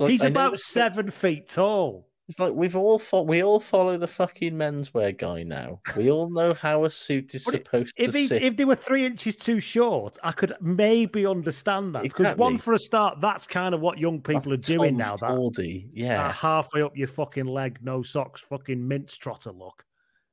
Like, 0.00 0.10
He's 0.10 0.24
about 0.24 0.58
seven 0.58 1.10
feet 1.10 1.48
tall. 1.48 2.08
It's 2.26 2.38
like 2.40 2.54
we've 2.54 2.74
all 2.76 2.98
fo- 2.98 3.22
we 3.22 3.42
all 3.42 3.60
follow 3.60 3.98
the 3.98 4.06
fucking 4.06 4.54
menswear 4.54 5.16
guy 5.16 5.42
now. 5.42 5.80
We 5.94 6.10
all 6.10 6.30
know 6.30 6.54
how 6.54 6.84
a 6.84 6.90
suit 6.90 7.34
is 7.34 7.44
supposed 7.44 7.92
If 7.98 8.12
to 8.12 8.18
he, 8.18 8.26
sit. 8.28 8.42
if 8.42 8.56
they 8.56 8.64
were 8.64 8.74
three 8.76 9.04
inches 9.04 9.36
too 9.36 9.60
short, 9.60 10.16
I 10.22 10.32
could 10.32 10.54
maybe 10.62 11.26
understand 11.26 11.94
that. 11.94 12.04
Because 12.04 12.34
one 12.38 12.56
for 12.56 12.72
a 12.72 12.78
start, 12.78 13.20
that's 13.20 13.46
kind 13.46 13.74
of 13.74 13.82
what 13.82 13.98
young 13.98 14.22
people 14.22 14.52
That's 14.52 14.70
are 14.70 14.74
doing 14.74 14.96
now. 14.96 15.16
That, 15.16 15.28
Fordy, 15.28 15.90
yeah. 15.92 16.28
that 16.28 16.34
halfway 16.34 16.80
up 16.80 16.96
your 16.96 17.08
fucking 17.08 17.44
leg, 17.44 17.80
no 17.82 18.02
socks, 18.02 18.40
fucking 18.40 18.88
mince 18.88 19.18
trotter 19.18 19.52
look. 19.52 19.84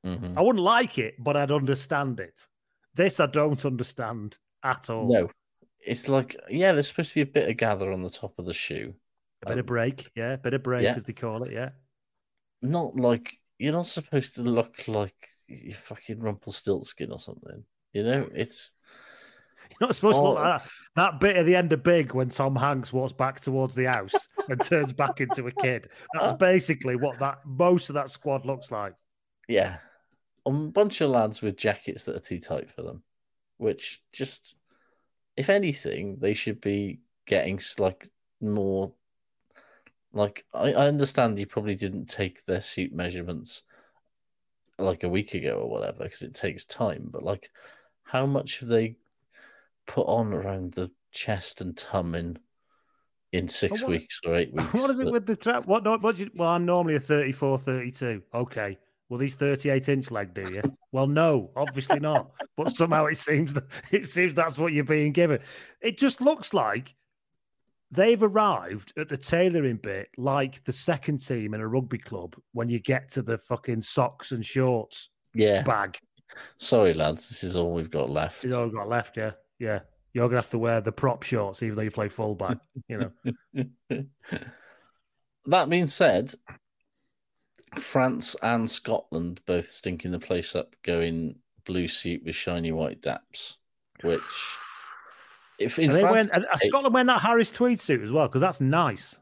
Mhm. 0.04 0.36
I 0.36 0.40
wouldn't 0.40 0.64
like 0.64 0.98
it, 0.98 1.14
but 1.18 1.36
I'd 1.36 1.50
understand 1.52 2.20
it. 2.20 2.46
This 2.94 3.20
I 3.20 3.26
don't 3.26 3.64
understand 3.64 4.36
at 4.62 4.90
all. 4.90 5.12
No, 5.12 5.30
it's 5.80 6.08
like 6.08 6.36
yeah, 6.50 6.72
there's 6.72 6.88
supposed 6.88 7.10
to 7.10 7.14
be 7.16 7.20
a 7.30 7.32
bit 7.32 7.48
of 7.48 7.56
gather 7.56 7.90
on 7.92 8.02
the 8.02 8.10
top 8.10 8.38
of 8.38 8.46
the 8.46 8.52
shoe. 8.52 8.94
A 9.42 9.46
bit 9.48 9.58
of 9.58 9.62
Um, 9.64 9.66
break, 9.66 10.10
yeah, 10.14 10.32
a 10.34 10.38
bit 10.38 10.54
of 10.54 10.62
break 10.62 10.84
yeah. 10.84 10.94
as 10.94 11.04
they 11.04 11.12
call 11.12 11.42
it, 11.44 11.52
yeah. 11.52 11.70
Not 12.60 12.96
like 12.96 13.38
you're 13.58 13.72
not 13.72 13.86
supposed 13.86 14.36
to 14.36 14.42
look 14.42 14.86
like 14.88 15.28
you 15.48 15.72
fucking 15.72 16.20
Rumpelstiltskin 16.20 17.10
or 17.12 17.18
something. 17.18 17.64
You 17.92 18.02
know, 18.04 18.28
it's 18.34 18.74
You're 19.70 19.88
not 19.88 19.94
supposed 19.94 20.18
to 20.18 20.22
look 20.22 20.38
like 20.38 20.62
that. 20.62 20.70
That 20.96 21.20
bit 21.20 21.36
at 21.36 21.46
the 21.46 21.56
end 21.56 21.72
of 21.72 21.82
Big 21.82 22.12
when 22.12 22.28
Tom 22.28 22.54
Hanks 22.54 22.92
walks 22.92 23.12
back 23.12 23.40
towards 23.40 23.74
the 23.74 23.84
house 23.86 24.12
and 24.48 24.60
turns 24.60 24.92
back 24.92 25.20
into 25.20 25.46
a 25.46 25.52
kid. 25.52 25.88
That's 26.12 26.32
basically 26.38 26.96
what 26.96 27.18
that 27.20 27.38
most 27.46 27.88
of 27.88 27.94
that 27.94 28.10
squad 28.10 28.44
looks 28.44 28.70
like. 28.70 28.94
yeah, 29.48 29.78
a 30.46 30.50
bunch 30.50 31.00
of 31.00 31.10
lads 31.10 31.42
with 31.42 31.56
jackets 31.56 32.04
that 32.04 32.16
are 32.16 32.20
too 32.20 32.40
tight 32.40 32.70
for 32.70 32.82
them, 32.82 33.02
which 33.58 34.02
just, 34.12 34.56
if 35.36 35.48
anything, 35.48 36.18
they 36.20 36.34
should 36.34 36.60
be 36.60 37.00
getting 37.26 37.60
like 37.78 38.08
more. 38.40 38.92
Like 40.12 40.44
I, 40.52 40.72
I 40.72 40.88
understand 40.88 41.38
you 41.38 41.46
probably 41.46 41.74
didn't 41.74 42.06
take 42.06 42.44
their 42.44 42.60
suit 42.60 42.92
measurements 42.92 43.62
like 44.78 45.04
a 45.04 45.08
week 45.08 45.34
ago 45.34 45.60
or 45.62 45.70
whatever 45.70 46.04
because 46.04 46.22
it 46.22 46.34
takes 46.34 46.64
time, 46.64 47.08
but 47.10 47.22
like, 47.22 47.48
how 48.02 48.26
much 48.26 48.58
have 48.60 48.68
they 48.68 48.96
put 49.86 50.04
on 50.04 50.32
around 50.32 50.72
the 50.72 50.90
chest 51.12 51.60
and 51.60 51.76
tum 51.76 52.14
in 52.14 52.38
in 53.32 53.48
six 53.48 53.80
what- 53.82 53.90
weeks 53.90 54.20
or 54.26 54.34
eight 54.36 54.52
weeks? 54.52 54.72
What 54.74 54.90
is 54.90 55.00
it 55.00 55.04
that- 55.06 55.12
with 55.12 55.26
the 55.26 55.36
trap? 55.36 55.66
What, 55.66 55.84
what, 55.84 56.02
what 56.02 56.18
you, 56.18 56.30
well, 56.34 56.50
I'm 56.50 56.66
normally 56.66 56.96
a 56.96 57.00
34, 57.00 57.58
32. 57.58 58.22
Okay. 58.34 58.78
Well, 59.12 59.18
these 59.18 59.34
38 59.34 59.90
inch 59.90 60.10
leg, 60.10 60.32
do 60.32 60.50
you? 60.50 60.62
well, 60.90 61.06
no, 61.06 61.50
obviously 61.54 62.00
not. 62.00 62.30
But 62.56 62.74
somehow 62.74 63.04
it 63.04 63.18
seems 63.18 63.52
that 63.52 63.64
it 63.90 64.06
seems 64.06 64.34
that's 64.34 64.56
what 64.56 64.72
you're 64.72 64.84
being 64.84 65.12
given. 65.12 65.40
It 65.82 65.98
just 65.98 66.22
looks 66.22 66.54
like 66.54 66.94
they've 67.90 68.22
arrived 68.22 68.94
at 68.96 69.10
the 69.10 69.18
tailoring 69.18 69.76
bit 69.76 70.08
like 70.16 70.64
the 70.64 70.72
second 70.72 71.18
team 71.18 71.52
in 71.52 71.60
a 71.60 71.68
rugby 71.68 71.98
club 71.98 72.36
when 72.54 72.70
you 72.70 72.78
get 72.78 73.10
to 73.10 73.20
the 73.20 73.36
fucking 73.36 73.82
socks 73.82 74.32
and 74.32 74.46
shorts 74.46 75.10
yeah, 75.34 75.60
bag. 75.62 75.98
sorry 76.56 76.94
lads, 76.94 77.28
this 77.28 77.44
is 77.44 77.54
all 77.54 77.74
we've 77.74 77.90
got 77.90 78.08
left. 78.08 78.46
Is 78.46 78.54
all 78.54 78.64
we've 78.64 78.72
got 78.72 78.88
left, 78.88 79.18
yeah. 79.18 79.32
Yeah. 79.58 79.80
You're 80.14 80.28
gonna 80.28 80.38
have 80.38 80.48
to 80.48 80.58
wear 80.58 80.80
the 80.80 80.90
prop 80.90 81.22
shorts 81.22 81.62
even 81.62 81.76
though 81.76 81.82
you 81.82 81.90
play 81.90 82.08
fullback. 82.08 82.56
You 82.88 83.12
know. 83.52 83.66
that 85.44 85.68
being 85.68 85.86
said, 85.86 86.32
France 87.78 88.36
and 88.42 88.68
Scotland 88.68 89.40
both 89.46 89.66
stinking 89.66 90.12
the 90.12 90.18
place 90.18 90.54
up, 90.54 90.74
going 90.82 91.36
blue 91.64 91.88
suit 91.88 92.22
with 92.24 92.34
shiny 92.34 92.72
white 92.72 93.00
daps. 93.00 93.56
Which, 94.02 94.20
if 95.58 95.78
in 95.78 95.90
France, 95.90 96.28
and 96.32 96.44
Scotland 96.56 96.92
wearing 96.92 97.06
that 97.06 97.22
Harris 97.22 97.50
tweed 97.50 97.80
suit 97.80 98.02
as 98.02 98.10
well 98.12 98.26
because 98.26 98.40
that's 98.40 98.60
nice. 98.60 99.16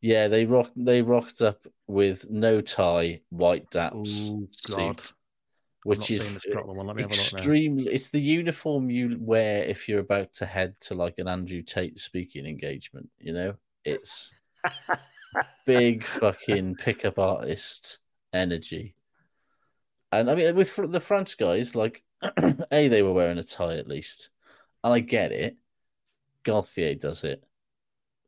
yeah, 0.00 0.28
they 0.28 0.44
rock 0.44 0.70
they 0.74 1.02
rocked 1.02 1.42
up 1.42 1.66
with 1.86 2.28
no 2.30 2.60
tie, 2.60 3.20
white 3.30 3.70
daps, 3.70 4.28
Oh 4.30 4.48
God, 4.74 5.00
suit, 5.00 5.12
I'm 5.12 5.16
which 5.84 6.10
is 6.10 6.22
seeing 6.22 6.34
the 6.34 6.40
Scotland 6.40 6.78
one. 6.78 6.86
Let 6.86 6.96
me 6.96 7.02
have 7.02 7.10
a 7.10 7.14
look 7.14 7.32
now. 7.32 7.38
extremely. 7.38 7.92
It's 7.92 8.08
the 8.08 8.20
uniform 8.20 8.88
you 8.88 9.18
wear 9.20 9.64
if 9.64 9.88
you're 9.88 10.00
about 10.00 10.32
to 10.34 10.46
head 10.46 10.74
to 10.82 10.94
like 10.94 11.18
an 11.18 11.28
Andrew 11.28 11.60
Tate 11.60 11.98
speaking 11.98 12.46
engagement. 12.46 13.10
You 13.18 13.34
know, 13.34 13.54
it's 13.84 14.32
big 15.66 16.04
fucking 16.04 16.76
pickup 16.76 17.18
artist 17.18 17.98
energy. 18.32 18.94
And 20.10 20.30
I 20.30 20.34
mean, 20.34 20.54
with 20.54 20.76
the 20.76 21.00
French 21.00 21.38
guys, 21.38 21.74
like, 21.74 22.02
A, 22.70 22.88
they 22.88 23.02
were 23.02 23.12
wearing 23.12 23.38
a 23.38 23.42
tie 23.42 23.76
at 23.76 23.88
least. 23.88 24.30
And 24.84 24.92
I 24.92 25.00
get 25.00 25.32
it. 25.32 25.56
Galthié 26.44 27.00
does 27.00 27.24
it. 27.24 27.42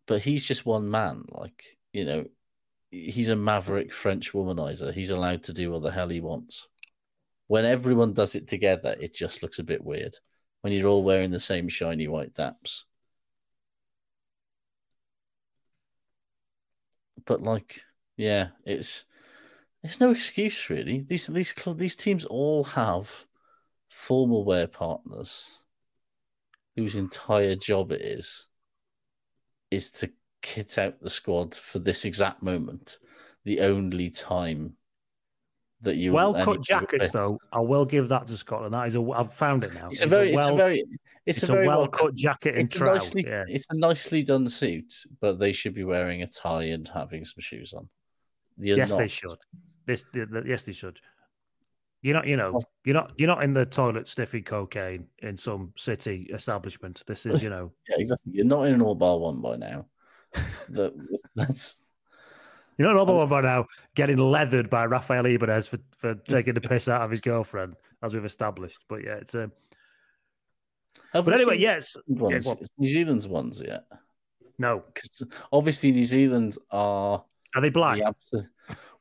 But 0.06 0.22
he's 0.22 0.47
just 0.47 0.66
one 0.66 0.90
man. 0.90 1.24
Like, 1.28 1.78
you 1.93 2.05
know, 2.05 2.24
he's 2.90 3.28
a 3.28 3.36
maverick 3.36 3.93
French 3.93 4.32
womanizer. 4.32 4.93
He's 4.93 5.10
allowed 5.10 5.44
to 5.44 5.52
do 5.52 5.70
what 5.70 5.82
the 5.82 5.90
hell 5.90 6.09
he 6.09 6.20
wants. 6.20 6.68
When 7.47 7.64
everyone 7.64 8.14
does 8.14 8.35
it 8.35 8.48
together, 8.48 8.97
it 8.98 9.14
just 9.14 9.43
looks 9.43 9.59
a 9.59 9.64
bit 9.64 9.85
weird. 9.85 10.16
When 10.62 10.72
you're 10.72 10.89
all 10.89 11.02
wearing 11.02 11.31
the 11.31 11.40
same 11.40 11.68
shiny 11.68 12.09
white 12.09 12.35
daps. 12.35 12.85
But 17.24 17.43
like, 17.43 17.82
yeah, 18.16 18.49
it's 18.65 19.05
it's 19.82 20.01
no 20.01 20.11
excuse 20.11 20.70
really. 20.70 21.05
These 21.07 21.28
these 21.28 21.55
these 21.77 21.97
teams 21.97 22.24
all 22.24 22.65
have 22.65 23.27
formal 23.89 24.45
wear 24.45 24.66
partners 24.66 25.59
whose 26.77 26.97
entire 26.97 27.55
job 27.55 27.93
it 27.93 28.03
is 28.03 28.47
is 29.70 29.91
to 29.91 30.11
kit 30.43 30.78
out 30.78 31.01
the 31.01 31.11
squad 31.11 31.55
for 31.55 31.78
this 31.78 32.05
exact 32.05 32.43
moment, 32.43 32.99
the 33.45 33.61
only 33.61 34.11
time 34.11 34.77
that 35.81 35.97
you 35.97 36.12
Well 36.12 36.35
cut 36.35 36.62
jackets, 36.62 37.11
though. 37.11 37.39
I 37.53 37.61
will 37.61 37.85
give 37.85 38.09
that 38.09 38.27
to 38.27 38.36
Scotland. 38.36 38.74
That 38.74 38.89
is 38.89 38.97
a. 38.97 39.03
I've 39.12 39.32
found 39.32 39.65
it 39.65 39.74
now. 39.74 39.89
It's 39.89 40.03
a 40.03 40.07
very, 40.07 40.28
it's 40.28 40.36
well, 40.36 40.55
a 40.55 40.57
very, 40.57 40.85
it's, 41.26 41.38
it's 41.42 41.48
a 41.48 41.52
very 41.52 41.66
well 41.66 41.86
cut 41.88 42.14
jacket 42.14 42.56
and 42.56 42.74
a 42.74 42.84
nicely, 42.84 43.24
Yeah. 43.26 43.44
it's 43.48 43.66
a 43.70 43.74
nicely 43.74 44.22
done 44.22 44.46
suit, 44.46 44.94
but 45.20 45.38
they 45.38 45.52
should 45.52 45.74
be 45.74 45.84
wearing 45.84 46.22
a 46.22 46.26
tie 46.26 46.64
and 46.64 46.86
having 46.88 47.24
some 47.24 47.40
shoes 47.40 47.72
on. 47.72 47.88
You're 48.59 48.76
yes, 48.76 48.92
they 48.92 49.09
should. 49.09 49.36
This, 49.86 50.05
the, 50.12 50.26
the- 50.26 50.44
yes, 50.46 50.62
they 50.62 50.72
should. 50.72 51.01
You're 52.02 52.14
not, 52.14 52.26
you 52.26 52.36
know, 52.36 52.60
you're 52.84 52.94
not, 52.94 53.12
you're 53.16 53.26
not 53.28 53.42
in 53.42 53.55
the 53.55 53.64
toilet 53.64 54.09
sniffing 54.10 54.44
cocaine 54.44 55.06
in 55.22 55.38
some 55.38 55.72
city 55.76 56.28
establishment. 56.34 57.02
This 57.06 57.24
is, 57.24 57.42
you 57.42 57.48
know, 57.48 57.72
Yeah, 57.88 57.96
exactly. 57.98 58.32
You're 58.34 58.44
not 58.44 58.64
in 58.64 58.74
an 58.74 58.82
all 58.82 58.94
bar 58.94 59.18
one 59.18 59.40
by 59.40 59.56
now. 59.56 59.86
that, 60.68 60.92
that's 61.34 61.80
you're 62.78 62.86
not 62.86 62.92
an 62.92 62.98
all 62.98 63.06
bar 63.06 63.16
one 63.16 63.28
by 63.30 63.40
now 63.40 63.64
getting 63.94 64.18
leathered 64.18 64.68
by 64.68 64.84
Rafael 64.84 65.24
Ibanez 65.24 65.66
for, 65.66 65.78
for 65.96 66.14
taking 66.28 66.52
the 66.52 66.60
piss 66.60 66.88
out 66.88 67.01
of 67.01 67.10
his 67.10 67.22
girlfriend, 67.22 67.74
as 68.02 68.12
we've 68.12 68.24
established. 68.26 68.80
But 68.86 69.02
yeah, 69.02 69.14
it's 69.14 69.34
a. 69.34 69.51
Have 71.15 71.24
But 71.27 71.35
anyway, 71.35 71.59
yes, 71.59 71.97
ones, 72.07 72.47
what? 72.47 72.59
New 72.77 72.89
Zealand's 72.89 73.28
ones 73.28 73.62
yet? 73.65 73.85
no. 74.59 74.82
Because 74.93 75.23
obviously 75.53 75.93
New 75.93 76.05
Zealand 76.05 76.59
are 76.70 77.24
Are 77.55 77.61
they 77.62 77.70
black? 77.70 77.99
the 77.99 78.07
abs- 78.09 78.49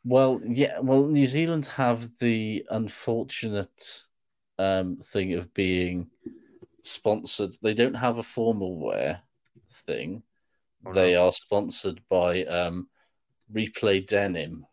well, 0.05 0.39
yeah. 0.45 0.79
Well, 0.79 1.07
New 1.07 1.25
Zealand 1.25 1.65
have 1.65 2.17
the 2.19 2.65
unfortunate 2.69 4.03
um, 4.59 4.97
thing 4.97 5.33
of 5.33 5.53
being 5.53 6.09
sponsored. 6.83 7.55
They 7.61 7.73
don't 7.73 7.95
have 7.95 8.17
a 8.17 8.23
formal 8.23 8.77
wear 8.77 9.21
thing. 9.69 10.23
Oh, 10.85 10.91
no. 10.91 10.93
They 11.01 11.15
are 11.15 11.31
sponsored 11.33 12.01
by 12.09 12.43
um, 12.43 12.89
Replay 13.51 14.05
Denim. 14.05 14.65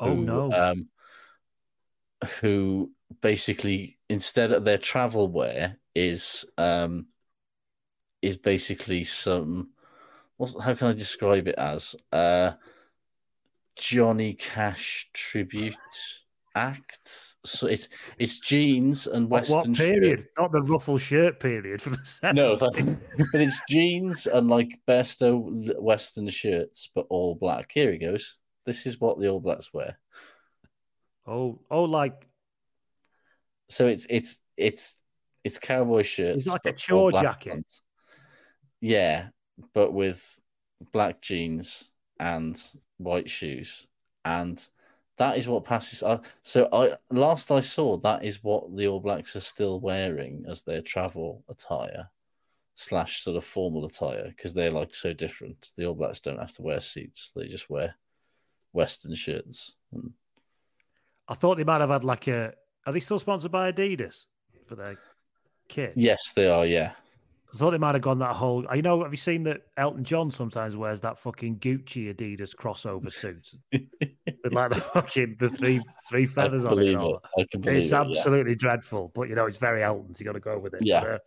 Oh 0.00 0.14
who, 0.14 0.24
no! 0.24 0.52
Um, 0.52 0.88
who 2.40 2.90
basically 3.20 3.98
instead 4.08 4.50
of 4.52 4.64
their 4.64 4.78
travel 4.78 5.28
wear 5.28 5.76
is 5.94 6.44
um, 6.58 7.06
is 8.22 8.36
basically 8.36 9.04
some. 9.04 9.70
What, 10.36 10.54
how 10.62 10.74
can 10.74 10.88
I 10.88 10.92
describe 10.92 11.48
it 11.48 11.54
as? 11.56 11.96
Uh, 12.12 12.52
Johnny 13.76 14.34
Cash 14.34 15.10
tribute 15.12 15.76
act. 16.54 17.36
So 17.44 17.66
it's 17.66 17.88
it's 18.18 18.38
jeans 18.40 19.06
and 19.06 19.28
what, 19.28 19.48
western 19.48 19.72
what 19.72 19.76
shirt. 19.76 20.02
period? 20.02 20.26
Not 20.38 20.52
the 20.52 20.62
ruffle 20.62 20.98
shirt 20.98 21.40
period 21.40 21.82
from 21.82 21.94
the 21.94 22.32
No, 22.32 22.56
but, 22.56 22.74
but 23.32 23.40
it's 23.40 23.60
jeans 23.68 24.26
and 24.26 24.48
like 24.48 24.78
Besto 24.88 25.80
Western 25.80 26.28
shirts, 26.28 26.88
but 26.94 27.06
all 27.10 27.34
black. 27.34 27.70
Here 27.72 27.92
he 27.92 27.98
goes. 27.98 28.38
This 28.64 28.86
is 28.86 29.00
what 29.00 29.20
the 29.20 29.28
All 29.28 29.40
Blacks 29.40 29.74
wear. 29.74 29.98
Oh, 31.26 31.60
oh, 31.70 31.84
like 31.84 32.26
So 33.68 33.86
it's 33.86 34.06
it's 34.08 34.40
it's 34.56 35.02
it's 35.44 35.58
cowboy 35.58 36.02
shirts. 36.02 36.46
like 36.46 36.64
a 36.64 36.72
chore 36.72 37.12
jacket. 37.12 37.50
ones. 37.50 37.82
Yeah, 38.80 39.28
but 39.72 39.92
with 39.92 40.40
black 40.92 41.20
jeans 41.20 41.90
and 42.18 42.60
white 42.96 43.30
shoes, 43.30 43.86
and 44.24 44.66
that 45.18 45.38
is 45.38 45.46
what 45.46 45.64
passes. 45.64 46.02
I, 46.02 46.20
so 46.42 46.68
I 46.72 46.96
last 47.10 47.50
I 47.50 47.60
saw 47.60 47.98
that 47.98 48.24
is 48.24 48.42
what 48.42 48.74
the 48.74 48.88
All 48.88 49.00
Blacks 49.00 49.36
are 49.36 49.40
still 49.40 49.80
wearing 49.80 50.44
as 50.48 50.62
their 50.62 50.80
travel 50.80 51.44
attire 51.48 52.10
slash 52.74 53.22
sort 53.22 53.36
of 53.36 53.44
formal 53.44 53.84
attire 53.84 54.28
because 54.28 54.54
they're 54.54 54.72
like 54.72 54.94
so 54.94 55.12
different. 55.12 55.70
The 55.76 55.86
All 55.86 55.94
Blacks 55.94 56.20
don't 56.20 56.40
have 56.40 56.52
to 56.54 56.62
wear 56.62 56.80
suits; 56.80 57.32
they 57.34 57.46
just 57.46 57.70
wear 57.70 57.94
Western 58.72 59.14
shirts. 59.14 59.76
And 59.92 60.12
I 61.28 61.34
thought 61.34 61.58
they 61.58 61.64
might 61.64 61.80
have 61.80 61.90
had 61.90 62.04
like 62.04 62.26
a. 62.28 62.54
Are 62.86 62.92
they 62.92 63.00
still 63.00 63.18
sponsored 63.18 63.52
by 63.52 63.72
Adidas 63.72 64.26
for 64.66 64.74
their 64.74 64.98
kit? 65.68 65.92
yes, 65.96 66.32
they 66.34 66.48
are. 66.48 66.64
Yeah, 66.66 66.92
I 67.52 67.56
thought 67.56 67.70
they 67.72 67.78
might 67.78 67.94
have 67.94 68.02
gone 68.02 68.18
that 68.20 68.34
whole. 68.34 68.64
You 68.74 68.82
know, 68.82 69.02
have 69.02 69.12
you 69.12 69.16
seen 69.18 69.42
that 69.44 69.62
Elton 69.76 70.04
John 70.04 70.30
sometimes 70.30 70.76
wears 70.76 71.00
that 71.02 71.18
fucking 71.18 71.58
Gucci 71.58 72.14
Adidas 72.14 72.54
crossover 72.54 73.12
suit 73.12 73.54
with 73.72 74.52
like 74.52 74.70
the 74.70 74.80
fucking 74.94 75.36
the 75.38 75.50
three 75.50 75.80
three 76.08 76.26
feathers 76.26 76.64
on 76.64 76.78
it? 76.78 76.88
and 76.88 76.96
all 76.98 77.16
it. 77.16 77.22
I 77.42 77.46
can 77.50 77.60
believe 77.60 77.78
It's 77.78 77.86
it. 77.86 77.90
yeah. 77.92 78.00
absolutely 78.00 78.54
dreadful, 78.54 79.12
but 79.14 79.28
you 79.28 79.34
know 79.34 79.46
it's 79.46 79.58
very 79.58 79.82
Elton. 79.82 80.14
So 80.14 80.20
you 80.20 80.24
got 80.26 80.32
to 80.32 80.40
go 80.40 80.58
with 80.58 80.74
it. 80.74 80.84
Yeah. 80.84 81.00
But, 81.00 81.10
uh, 81.10 81.18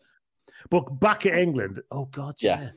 but 0.69 0.99
back 0.99 1.26
at 1.26 1.35
England, 1.38 1.81
oh 1.91 2.05
god, 2.05 2.35
Yeah. 2.39 2.61
yeah, 2.61 2.69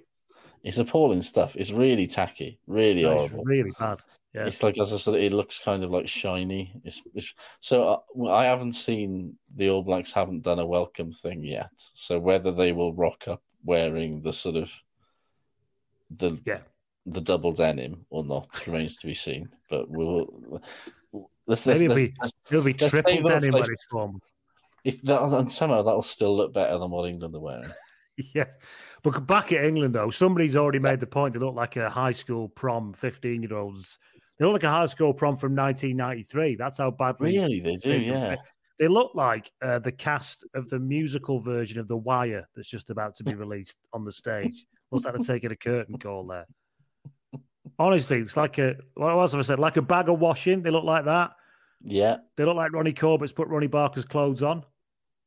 It's 0.63 0.79
appalling 0.79 1.23
stuff. 1.23 1.57
It's 1.57 1.71
really 1.71 2.07
tacky, 2.07 2.59
really 2.67 3.03
it's 3.05 3.11
horrible. 3.11 3.45
really 3.45 3.73
bad. 3.79 4.01
Yeah. 4.35 4.47
It's 4.47 4.63
like 4.63 4.79
as 4.79 4.93
I 4.93 4.97
said, 4.97 5.15
it 5.15 5.33
looks 5.33 5.59
kind 5.59 5.83
of 5.83 5.91
like 5.91 6.09
shiny. 6.09 6.81
It's, 6.85 7.03
it's 7.15 7.35
so 7.59 7.89
uh, 7.89 7.99
well, 8.15 8.33
I 8.33 8.45
haven't 8.45 8.73
seen 8.73 9.37
the 9.57 9.71
All 9.71 9.83
Blacks 9.83 10.13
haven't 10.13 10.43
done 10.43 10.61
a 10.61 10.67
welcome 10.67 11.13
thing 11.13 11.43
yet. 11.43 11.73
So 11.77 12.19
whether 12.21 12.53
they 12.53 12.71
will 12.73 12.95
rock 12.95 13.25
up 13.27 13.43
wearing 13.65 14.23
the 14.23 14.33
sort 14.33 14.55
of 14.57 14.73
the 16.17 16.41
Yeah. 16.47 16.59
the 17.07 17.21
double 17.21 17.53
denim 17.53 18.07
or 18.11 18.25
not 18.25 18.67
remains 18.67 18.97
to 18.99 19.07
be 19.07 19.15
seen. 19.15 19.49
But 19.69 19.91
we'll 19.91 20.63
let's 21.47 21.67
let's, 21.67 21.81
Maybe 21.81 21.85
it'll 21.85 21.97
let's, 21.97 22.03
be- 22.09 22.15
let's 22.21 22.33
It'll 22.51 22.65
be 22.65 22.73
Let's 22.75 22.91
triple 22.93 23.23
denim 23.29 23.53
when 23.53 23.63
it's 23.65 23.85
formed. 23.91 24.23
if 24.85 25.03
that, 25.03 25.23
and 25.23 25.51
somehow 25.51 25.83
that'll 25.83 26.03
still 26.03 26.37
look 26.37 26.53
better 26.55 26.79
than 26.79 26.91
what 26.91 27.09
England 27.09 27.35
are 27.35 27.41
wearing. 27.41 27.65
Yeah. 28.35 28.51
But 29.03 29.27
back 29.27 29.51
at 29.53 29.65
England, 29.65 29.95
though, 29.95 30.11
somebody's 30.11 30.55
already 30.55 30.79
made 30.79 31.01
the 31.01 31.07
point. 31.07 31.33
They 31.33 31.41
look 31.41 31.55
like 31.55 31.77
a 31.77 31.89
high 31.89 32.13
school 32.13 32.51
prom, 32.51 32.93
15 32.93 33.43
year 33.43 33.55
olds. 33.55 33.99
They 34.41 34.47
look 34.47 34.55
like 34.55 34.65
a 34.65 34.71
high 34.71 34.87
school 34.87 35.13
prom 35.13 35.37
from 35.37 35.55
1993. 35.55 36.57
That's 36.57 36.79
how 36.79 36.91
badly 36.91 37.39
Really, 37.39 37.61
they 37.61 37.77
do. 37.77 37.91
make 37.91 38.07
Yeah. 38.07 38.37
They 38.79 38.89
look 38.89 39.11
like 39.15 39.53
uh, 39.61 39.81
the 39.81 39.93
cast 39.93 40.47
of 40.55 40.67
the 40.71 40.79
musical 40.79 41.39
version 41.41 41.79
of 41.79 41.89
The 41.89 41.99
Wire 41.99 42.49
that's 42.57 42.71
just 42.71 42.89
about 42.89 43.15
to 43.17 43.25
be 43.25 43.35
released 43.37 43.77
on 43.93 44.07
the 44.07 44.11
stage. 44.13 44.65
Looks 44.91 45.05
like 45.05 45.13
they're 45.13 45.37
taking 45.37 45.53
a 45.53 45.57
curtain 45.57 45.99
call 45.99 46.27
there. 46.27 46.47
Honestly, 47.79 48.17
it's 48.17 48.39
like 48.39 48.57
a, 48.57 48.77
what 48.95 49.11
else 49.11 49.33
have 49.33 49.41
I 49.41 49.43
said? 49.43 49.59
Like 49.59 49.77
a 49.77 49.83
bag 49.83 50.09
of 50.09 50.19
washing. 50.19 50.63
They 50.63 50.71
look 50.71 50.85
like 50.85 51.05
that. 51.05 51.33
Yeah. 51.85 52.17
They 52.39 52.47
look 52.47 52.57
like 52.57 52.73
Ronnie 52.73 52.95
Corbett's 52.95 53.33
put 53.33 53.49
Ronnie 53.49 53.67
Barker's 53.67 54.07
clothes 54.07 54.43
on. 54.43 54.65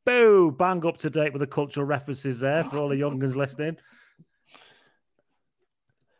Boo! 0.07 0.55
Bang 0.57 0.83
up 0.87 0.97
to 0.97 1.11
date 1.11 1.33
with 1.33 1.39
the 1.41 1.47
cultural 1.47 1.85
references 1.85 2.39
there 2.39 2.63
for 2.63 2.77
all 2.79 2.89
the 2.89 2.97
young 2.97 3.19
ones 3.19 3.35
listening. 3.35 3.77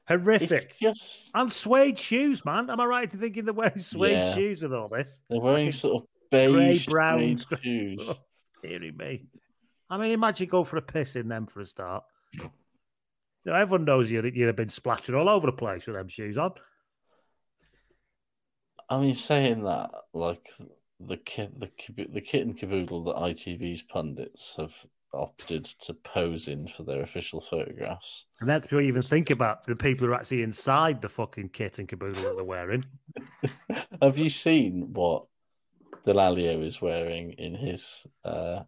Horrific. 0.07 0.51
It's 0.51 0.79
just 0.79 1.31
And 1.35 1.51
suede 1.51 1.97
shoes, 1.99 2.43
man. 2.43 2.69
Am 2.69 2.79
I 2.79 2.85
right 2.85 3.13
in 3.13 3.19
thinking 3.19 3.45
they're 3.45 3.53
wearing 3.53 3.79
suede 3.79 4.11
Yeah. 4.11 4.33
shoes 4.35 4.61
with 4.61 4.73
all 4.73 4.87
this? 4.89 5.21
they're 5.29 5.39
wearing 5.39 5.71
fucking 5.71 5.71
sort 5.71 6.03
of 6.03 6.09
grey 6.31 6.47
beige 6.51 6.87
brown 6.87 7.37
suede 7.39 7.59
shoes. 7.63 8.11
Hearing 8.61 8.97
me. 8.97 9.25
I 9.89 9.97
mean, 9.97 10.11
imagine 10.11 10.47
going 10.49 10.65
for 10.65 10.77
a 10.77 10.81
piss 10.81 11.15
in 11.15 11.27
them 11.27 11.45
for 11.45 11.59
a 11.61 11.65
start. 11.65 12.03
You 12.33 12.49
know, 13.51 13.53
everyone 13.55 13.85
knows 13.85 14.09
you'd, 14.09 14.35
you'd 14.35 14.47
have 14.47 14.55
been 14.55 14.69
splashing 14.69 15.15
all 15.15 15.27
over 15.29 15.45
the 15.47 15.51
place 15.53 15.85
with 15.85 15.95
them 15.95 16.07
shoes 16.07 16.37
on. 16.37 16.53
I 18.89 18.99
mean, 18.99 19.13
saying 19.13 19.63
that, 19.63 19.91
like 20.13 20.49
the 20.99 21.17
kit, 21.17 21.59
the 21.59 21.69
the 22.09 22.21
kit 22.21 22.45
and 22.45 22.57
caboodle 22.57 23.03
that 23.05 23.15
ITV's 23.15 23.81
pundits 23.81 24.55
have 24.57 24.73
opted 25.13 25.65
to 25.65 25.93
pose 25.93 26.47
in 26.47 26.67
for 26.67 26.83
their 26.83 27.01
official 27.01 27.39
photographs. 27.39 28.25
And 28.39 28.49
that's 28.49 28.65
before 28.65 28.81
you 28.81 28.87
even 28.87 29.01
think 29.01 29.29
about 29.29 29.65
the 29.65 29.75
people 29.75 30.07
who 30.07 30.13
are 30.13 30.15
actually 30.15 30.43
inside 30.43 31.01
the 31.01 31.09
fucking 31.09 31.49
kit 31.49 31.79
and 31.79 31.87
caboodle 31.87 32.21
that 32.23 32.35
they're 32.35 32.43
wearing. 32.43 32.85
have 34.01 34.17
you 34.17 34.29
seen 34.29 34.93
what 34.93 35.25
Dallaglio 36.05 36.63
is 36.63 36.81
wearing 36.81 37.31
in 37.33 37.55
his 37.55 38.05
uh, 38.25 38.63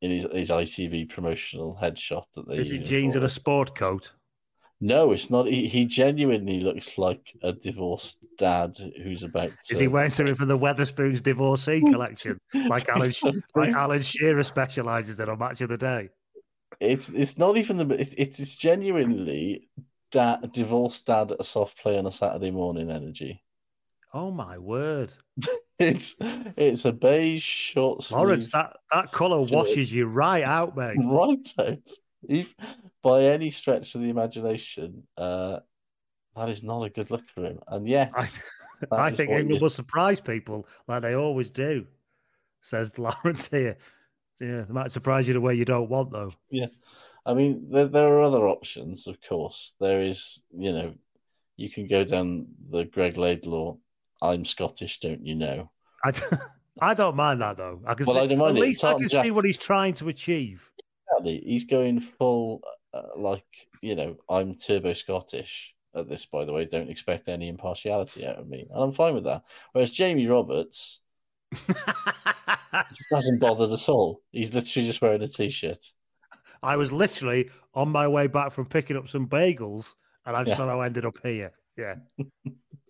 in 0.00 0.10
his, 0.10 0.26
his 0.32 0.50
ITV 0.50 1.08
promotional 1.08 1.78
headshot 1.80 2.24
that 2.34 2.48
they 2.48 2.56
is 2.56 2.70
it 2.70 2.84
jeans 2.84 3.14
and 3.14 3.24
a 3.24 3.28
sport 3.28 3.74
coat? 3.74 4.12
No, 4.84 5.12
it's 5.12 5.30
not. 5.30 5.46
He, 5.46 5.68
he 5.68 5.84
genuinely 5.86 6.58
looks 6.58 6.98
like 6.98 7.32
a 7.40 7.52
divorced 7.52 8.18
dad 8.36 8.76
who's 9.00 9.22
about 9.22 9.52
to. 9.66 9.74
Is 9.74 9.78
he 9.78 9.86
wearing 9.86 10.10
something 10.10 10.34
from 10.34 10.48
the 10.48 10.58
Wetherspoons 10.58 11.22
divorcee 11.22 11.80
collection, 11.92 12.36
like 12.52 12.88
Alan 12.88 13.12
like 13.54 13.72
Alan 13.74 14.02
Shearer 14.02 14.42
specialises 14.42 15.20
in 15.20 15.28
on 15.28 15.38
Match 15.38 15.60
of 15.60 15.68
the 15.68 15.78
Day? 15.78 16.08
It's 16.80 17.10
it's 17.10 17.38
not 17.38 17.56
even 17.58 17.76
the. 17.76 17.88
It, 17.94 18.12
it's 18.18 18.56
genuinely 18.56 19.68
dad, 20.10 20.50
divorced 20.50 21.06
dad 21.06 21.30
at 21.30 21.38
a 21.38 21.44
soft 21.44 21.78
play 21.78 21.96
on 21.96 22.06
a 22.06 22.10
Saturday 22.10 22.50
morning 22.50 22.90
energy. 22.90 23.40
Oh 24.12 24.32
my 24.32 24.58
word! 24.58 25.12
it's 25.78 26.16
it's 26.18 26.86
a 26.86 26.92
beige 26.92 27.40
short 27.40 28.02
sleeve. 28.02 28.18
Lawrence, 28.18 28.50
that 28.50 28.78
that 28.90 29.12
colour 29.12 29.42
washes 29.42 29.92
you 29.92 30.06
right 30.06 30.42
out, 30.42 30.76
mate. 30.76 30.96
Right 31.04 31.54
out. 31.60 31.88
If 32.28 32.54
by 33.02 33.24
any 33.24 33.50
stretch 33.50 33.94
of 33.94 34.00
the 34.00 34.10
imagination, 34.10 35.04
uh, 35.16 35.58
that 36.36 36.48
is 36.48 36.62
not 36.62 36.82
a 36.82 36.90
good 36.90 37.10
look 37.10 37.28
for 37.28 37.44
him. 37.44 37.60
And 37.68 37.86
yet, 37.86 38.12
I, 38.14 38.28
I 38.90 39.10
think 39.10 39.30
England 39.30 39.60
will 39.60 39.70
surprise 39.70 40.20
people 40.20 40.66
like 40.88 41.02
they 41.02 41.14
always 41.14 41.50
do. 41.50 41.86
Says 42.60 42.98
Lawrence 42.98 43.48
here. 43.48 43.76
So, 44.34 44.44
yeah, 44.44 44.62
they 44.62 44.72
might 44.72 44.92
surprise 44.92 45.28
you 45.28 45.34
the 45.34 45.40
way 45.40 45.54
you 45.54 45.64
don't 45.64 45.90
want, 45.90 46.12
though. 46.12 46.32
Yeah, 46.50 46.66
I 47.26 47.34
mean, 47.34 47.68
there, 47.70 47.86
there 47.86 48.08
are 48.08 48.22
other 48.22 48.46
options. 48.46 49.06
Of 49.06 49.18
course, 49.20 49.74
there 49.80 50.02
is. 50.02 50.42
You 50.56 50.72
know, 50.72 50.94
you 51.56 51.70
can 51.70 51.86
go 51.86 52.04
down 52.04 52.46
the 52.70 52.84
Greg 52.84 53.16
Laidlaw. 53.16 53.76
I'm 54.22 54.44
Scottish, 54.44 55.00
don't 55.00 55.26
you 55.26 55.34
know? 55.34 55.70
I, 56.04 56.12
I 56.80 56.94
don't 56.94 57.16
mind 57.16 57.42
that 57.42 57.56
though. 57.56 57.80
I 57.84 57.94
can 57.94 58.06
well, 58.06 58.16
see, 58.16 58.22
I 58.22 58.26
don't 58.26 58.38
mind 58.38 58.56
at 58.56 58.62
least 58.62 58.84
I 58.84 58.94
can 58.94 59.08
Jack- 59.08 59.24
see 59.24 59.30
what 59.30 59.44
he's 59.44 59.58
trying 59.58 59.94
to 59.94 60.08
achieve. 60.08 60.70
Exactly. 61.12 61.42
He's 61.44 61.64
going 61.64 62.00
full, 62.00 62.62
uh, 62.94 63.02
like, 63.16 63.44
you 63.80 63.94
know, 63.94 64.16
I'm 64.28 64.54
turbo 64.54 64.92
Scottish 64.92 65.74
at 65.94 66.08
this, 66.08 66.24
by 66.24 66.44
the 66.44 66.52
way. 66.52 66.64
Don't 66.64 66.90
expect 66.90 67.28
any 67.28 67.48
impartiality 67.48 68.26
out 68.26 68.38
of 68.38 68.48
me. 68.48 68.66
And 68.70 68.82
I'm 68.82 68.92
fine 68.92 69.14
with 69.14 69.24
that. 69.24 69.44
Whereas 69.72 69.92
Jamie 69.92 70.26
Roberts 70.26 71.00
hasn't 73.12 73.40
bothered 73.40 73.72
at 73.72 73.88
all. 73.88 74.22
He's 74.30 74.54
literally 74.54 74.86
just 74.86 75.02
wearing 75.02 75.22
a 75.22 75.28
t 75.28 75.48
shirt. 75.50 75.84
I 76.62 76.76
was 76.76 76.92
literally 76.92 77.50
on 77.74 77.88
my 77.88 78.06
way 78.06 78.26
back 78.26 78.52
from 78.52 78.66
picking 78.66 78.96
up 78.96 79.08
some 79.08 79.26
bagels 79.26 79.94
and 80.24 80.36
I've 80.36 80.48
yeah. 80.48 80.56
somehow 80.56 80.80
ended 80.80 81.04
up 81.04 81.18
here. 81.22 81.52
Yeah. 81.76 81.96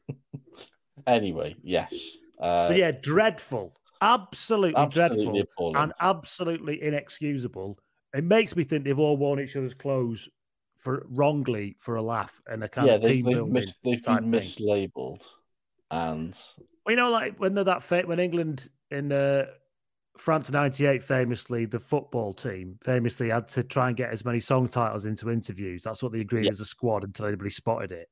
anyway, 1.07 1.57
yes. 1.63 2.17
Uh, 2.39 2.69
so, 2.69 2.75
yeah, 2.75 2.91
dreadful. 2.91 3.75
Absolutely, 4.01 4.77
absolutely 4.77 5.25
dreadful 5.25 5.41
appalling. 5.41 5.77
and 5.77 5.93
absolutely 6.01 6.83
inexcusable 6.83 7.79
it 8.15 8.25
makes 8.25 8.55
me 8.57 8.65
think 8.65 8.85
they've 8.85 8.99
all 8.99 9.17
worn 9.17 9.41
each 9.41 9.57
other's 9.57 9.75
clothes 9.75 10.29
for 10.77 11.07
wrongly 11.09 11.77
for 11.79 11.97
a 11.97 12.03
laugh 12.03 12.41
and 12.47 12.65
a 12.65 12.69
kind 12.69 12.89
yeah, 12.89 12.95
of 12.95 13.03
team 13.03 13.25
they've, 13.25 13.35
building. 13.35 13.53
Mis- 13.53 13.77
they've 13.85 14.03
been 14.03 14.31
mislabeled, 14.31 15.25
and 15.91 16.39
well, 16.85 16.95
you 16.95 16.97
know, 16.97 17.11
like 17.11 17.39
when 17.39 17.55
they're 17.55 17.65
that 17.65 17.83
fa- 17.83 18.03
when 18.05 18.19
England 18.19 18.69
in 18.91 19.13
uh, 19.13 19.47
France 20.17 20.51
'98 20.51 21.03
famously 21.03 21.65
the 21.65 21.79
football 21.79 22.35
team 22.35 22.79
famously 22.83 23.31
had 23.31 23.49
to 23.49 23.63
try 23.63 23.89
and 23.89 23.97
get 23.97 24.13
as 24.13 24.25
many 24.25 24.41
song 24.41 24.69
titles 24.69 25.05
into 25.05 25.31
interviews. 25.31 25.83
That's 25.83 26.03
what 26.03 26.13
they 26.13 26.21
agreed 26.21 26.47
yeah. 26.47 26.51
as 26.51 26.61
a 26.61 26.67
squad 26.67 27.05
until 27.05 27.27
anybody 27.27 27.51
spotted 27.51 27.93
it. 27.93 28.09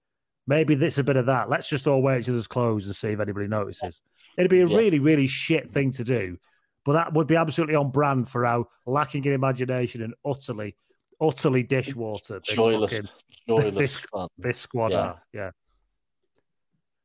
Maybe 0.46 0.74
this 0.74 0.98
a 0.98 1.04
bit 1.04 1.16
of 1.16 1.26
that. 1.26 1.50
Let's 1.50 1.68
just 1.68 1.86
all 1.86 2.02
wear 2.02 2.18
each 2.18 2.28
other's 2.28 2.46
clothes 2.46 2.86
and 2.86 2.96
see 2.96 3.08
if 3.08 3.20
anybody 3.20 3.46
notices. 3.46 4.00
It'd 4.38 4.50
be 4.50 4.62
a 4.62 4.66
yeah. 4.66 4.76
really, 4.76 4.98
really 4.98 5.26
shit 5.26 5.70
thing 5.72 5.92
to 5.92 6.04
do 6.04 6.38
but 6.84 6.92
that 6.92 7.12
would 7.12 7.26
be 7.26 7.36
absolutely 7.36 7.74
on 7.74 7.90
brand 7.90 8.28
for 8.28 8.44
how 8.44 8.66
lacking 8.86 9.24
in 9.24 9.32
imagination 9.32 10.02
and 10.02 10.14
utterly, 10.24 10.76
utterly 11.20 11.62
dishwater. 11.62 12.40
This 12.40 12.54
joyless, 12.54 12.92
fucking, 12.92 13.08
joyless 13.48 13.74
this, 13.74 14.06
this 14.38 14.58
squad 14.58 14.92
yeah. 14.92 14.98
are. 14.98 15.22
Yeah. 15.32 15.50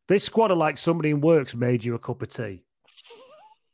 This 0.08 0.24
squad 0.24 0.52
are 0.52 0.58
like 0.58 0.78
somebody 0.78 1.10
in 1.10 1.22
works 1.22 1.56
made 1.56 1.84
you 1.84 1.96
a 1.96 2.00
cup 2.00 2.22
of 2.22 2.30
tea. 2.30 2.64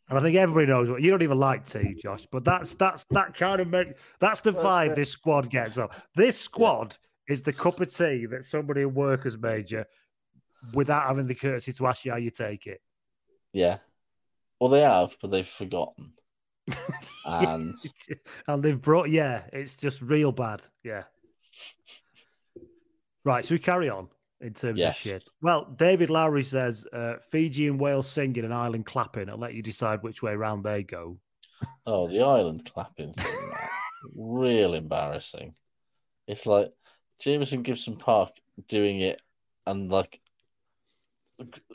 And 0.09 0.19
I 0.19 0.21
think 0.21 0.35
everybody 0.35 0.67
knows 0.67 0.89
what 0.89 1.01
you 1.01 1.09
don't 1.09 1.21
even 1.21 1.39
like 1.39 1.65
tea, 1.65 1.95
Josh, 2.01 2.27
but 2.31 2.43
that's 2.43 2.75
that's 2.75 3.05
that 3.11 3.33
kind 3.33 3.61
of 3.61 3.69
make 3.69 3.95
that's 4.19 4.41
the 4.41 4.51
vibe 4.51 4.93
this 4.93 5.09
squad 5.09 5.49
gets 5.49 5.77
up. 5.77 5.93
This 6.15 6.37
squad 6.37 6.97
yeah. 7.27 7.33
is 7.33 7.41
the 7.43 7.53
cup 7.53 7.79
of 7.79 7.95
tea 7.95 8.25
that 8.25 8.43
somebody 8.43 8.81
in 8.81 8.93
work 8.93 9.23
has 9.23 9.37
made 9.37 9.71
you 9.71 9.85
without 10.73 11.07
having 11.07 11.27
the 11.27 11.35
courtesy 11.35 11.71
to 11.71 11.87
ask 11.87 12.03
you 12.03 12.11
how 12.11 12.17
you 12.17 12.29
take 12.29 12.67
it. 12.67 12.81
Yeah, 13.53 13.77
well, 14.61 14.69
they 14.69 14.81
have, 14.81 15.17
but 15.19 15.31
they've 15.31 15.47
forgotten. 15.47 16.13
and 17.25 17.73
and 18.47 18.63
they've 18.63 18.79
brought 18.79 19.09
yeah, 19.09 19.41
it's 19.51 19.75
just 19.75 20.03
real 20.03 20.31
bad. 20.31 20.61
Yeah. 20.83 21.03
Right, 23.25 23.43
so 23.43 23.55
we 23.55 23.59
carry 23.59 23.89
on 23.89 24.07
in 24.39 24.53
terms 24.53 24.77
yes. 24.77 24.95
of 24.95 25.01
shit. 25.01 25.23
Well, 25.41 25.65
David 25.77 26.11
Lowry 26.11 26.43
says 26.43 26.85
uh, 26.93 27.15
Fiji 27.31 27.67
and 27.67 27.79
Wales 27.79 28.07
singing 28.07 28.45
and 28.45 28.53
Ireland 28.53 28.85
clapping. 28.85 29.29
I'll 29.29 29.37
let 29.37 29.55
you 29.55 29.63
decide 29.63 30.03
which 30.03 30.21
way 30.21 30.33
around 30.33 30.61
they 30.61 30.83
go. 30.83 31.17
Oh, 31.87 32.07
the 32.07 32.21
Ireland 32.21 32.69
clapping 32.71 33.13
thing, 33.13 33.51
real 34.15 34.75
embarrassing. 34.75 35.55
It's 36.27 36.45
like 36.45 36.71
Jamieson 37.17 37.63
Gibson 37.63 37.95
Park 37.95 38.29
doing 38.67 38.99
it 38.99 39.19
and 39.65 39.91
like 39.91 40.21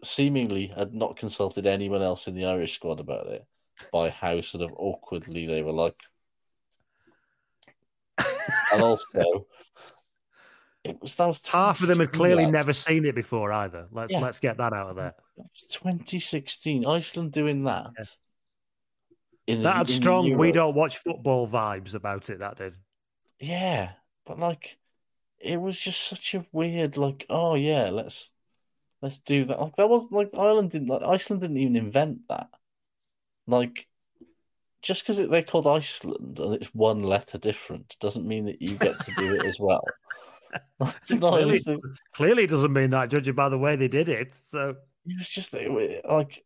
seemingly 0.03 0.69
had 0.69 0.95
not 0.95 1.17
consulted 1.17 1.67
anyone 1.67 2.03
else 2.03 2.29
in 2.29 2.35
the 2.35 2.47
Irish 2.47 2.75
squad 2.75 3.01
about 3.01 3.27
it 3.27 3.47
by 3.93 4.11
how 4.11 4.41
sort 4.41 4.65
of 4.65 4.75
awkwardly 4.77 5.47
they 5.47 5.63
were 5.63 5.73
like. 5.73 6.01
and 8.73 8.83
also, 8.83 9.47
it 10.85 11.01
was 11.03 11.15
that 11.17 11.27
was 11.27 11.47
half 11.49 11.81
of 11.81 11.89
them 11.89 11.99
had 11.99 12.13
clearly 12.13 12.47
never 12.47 12.73
seen 12.73 13.05
it 13.05 13.15
before 13.15 13.53
either. 13.53 13.87
Let's 13.91 14.13
yeah. 14.13 14.21
let's 14.21 14.41
get 14.41 14.59
that 14.59 14.73
out 14.73 14.91
of 14.91 14.97
there. 14.97 15.15
2016, 15.71 16.87
Iceland 16.87 17.33
doing 17.33 17.65
that. 17.65 17.91
Yeah. 17.99 18.05
In 19.55 19.63
that 19.63 19.77
had 19.77 19.91
strong. 19.91 20.37
We 20.37 20.53
don't 20.53 20.75
watch 20.75 20.99
football 20.99 21.49
vibes 21.49 21.95
about 21.95 22.31
it. 22.31 22.41
That 22.41 22.57
did. 22.57 22.75
Yeah, 23.39 23.93
but 24.25 24.39
like, 24.39 24.79
it 25.39 25.61
was 25.61 25.79
just 25.79 26.03
such 26.03 26.35
a 26.35 26.47
weird. 26.53 26.97
Like, 26.97 27.27
oh 27.29 27.55
yeah, 27.55 27.91
let's 27.91 28.33
Let's 29.07 29.21
do 29.21 29.45
that. 29.45 29.61
Like, 29.61 29.77
that 29.77 29.89
was 29.89 30.11
like 30.11 30.31
Ireland 30.37 30.73
didn't 30.73 30.89
like 30.89 31.05
Iceland 31.05 31.43
didn't 31.43 31.59
even 31.59 31.77
invent 31.77 32.23
that. 32.29 32.49
Like 33.47 33.87
just 34.83 35.05
because 35.05 35.19
they're 35.19 35.45
called 35.45 35.69
Iceland 35.69 36.41
and 36.41 36.55
it's 36.55 36.75
one 36.75 37.05
letter 37.05 37.39
different 37.39 37.97
doesn't 38.01 38.27
mean 38.27 38.47
that 38.47 38.61
you 38.61 38.75
get 38.75 38.99
to 38.99 39.13
do 39.13 39.37
it 39.37 39.47
as 39.47 39.61
well. 39.61 39.85
clearly, 41.07 41.61
clearly 42.15 42.49
doesn't 42.49 42.73
mean 42.73 42.91
that, 42.91 43.11
judging 43.11 43.37
by 43.37 43.49
the 43.49 43.59
way 43.59 43.77
they 43.77 43.87
did 43.87 44.09
it. 44.09 44.35
So 44.35 44.71
it 45.07 45.17
was 45.17 45.29
just 45.29 45.55
like 45.55 46.45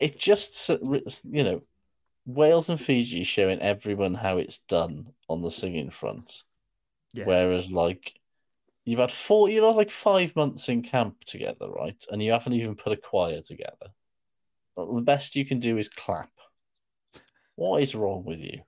it 0.00 0.18
just 0.18 0.70
you 0.70 1.44
know 1.44 1.60
Wales 2.26 2.68
and 2.68 2.80
Fiji 2.80 3.22
showing 3.22 3.60
everyone 3.60 4.14
how 4.14 4.38
it's 4.38 4.58
done 4.58 5.12
on 5.28 5.40
the 5.40 5.52
singing 5.52 5.90
front, 5.90 6.42
yeah. 7.12 7.26
whereas 7.26 7.70
like 7.70 8.18
You've 8.88 9.00
had 9.00 9.12
four, 9.12 9.50
you 9.50 9.60
know, 9.60 9.68
like 9.68 9.90
five 9.90 10.34
months 10.34 10.70
in 10.70 10.80
camp 10.80 11.22
together, 11.24 11.68
right? 11.68 12.02
And 12.10 12.22
you 12.22 12.32
haven't 12.32 12.54
even 12.54 12.74
put 12.74 12.94
a 12.94 12.96
choir 12.96 13.42
together. 13.42 13.88
But 14.74 14.90
the 14.90 15.02
best 15.02 15.36
you 15.36 15.44
can 15.44 15.58
do 15.58 15.76
is 15.76 15.90
clap. 15.90 16.30
What 17.54 17.82
is 17.82 17.94
wrong 17.94 18.24
with 18.24 18.38
you? 18.38 18.62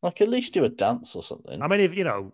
Like, 0.00 0.20
at 0.20 0.28
least 0.28 0.54
do 0.54 0.62
a 0.62 0.68
dance 0.68 1.16
or 1.16 1.24
something. 1.24 1.60
I 1.60 1.66
mean, 1.66 1.80
if 1.80 1.96
you 1.96 2.04
know, 2.04 2.32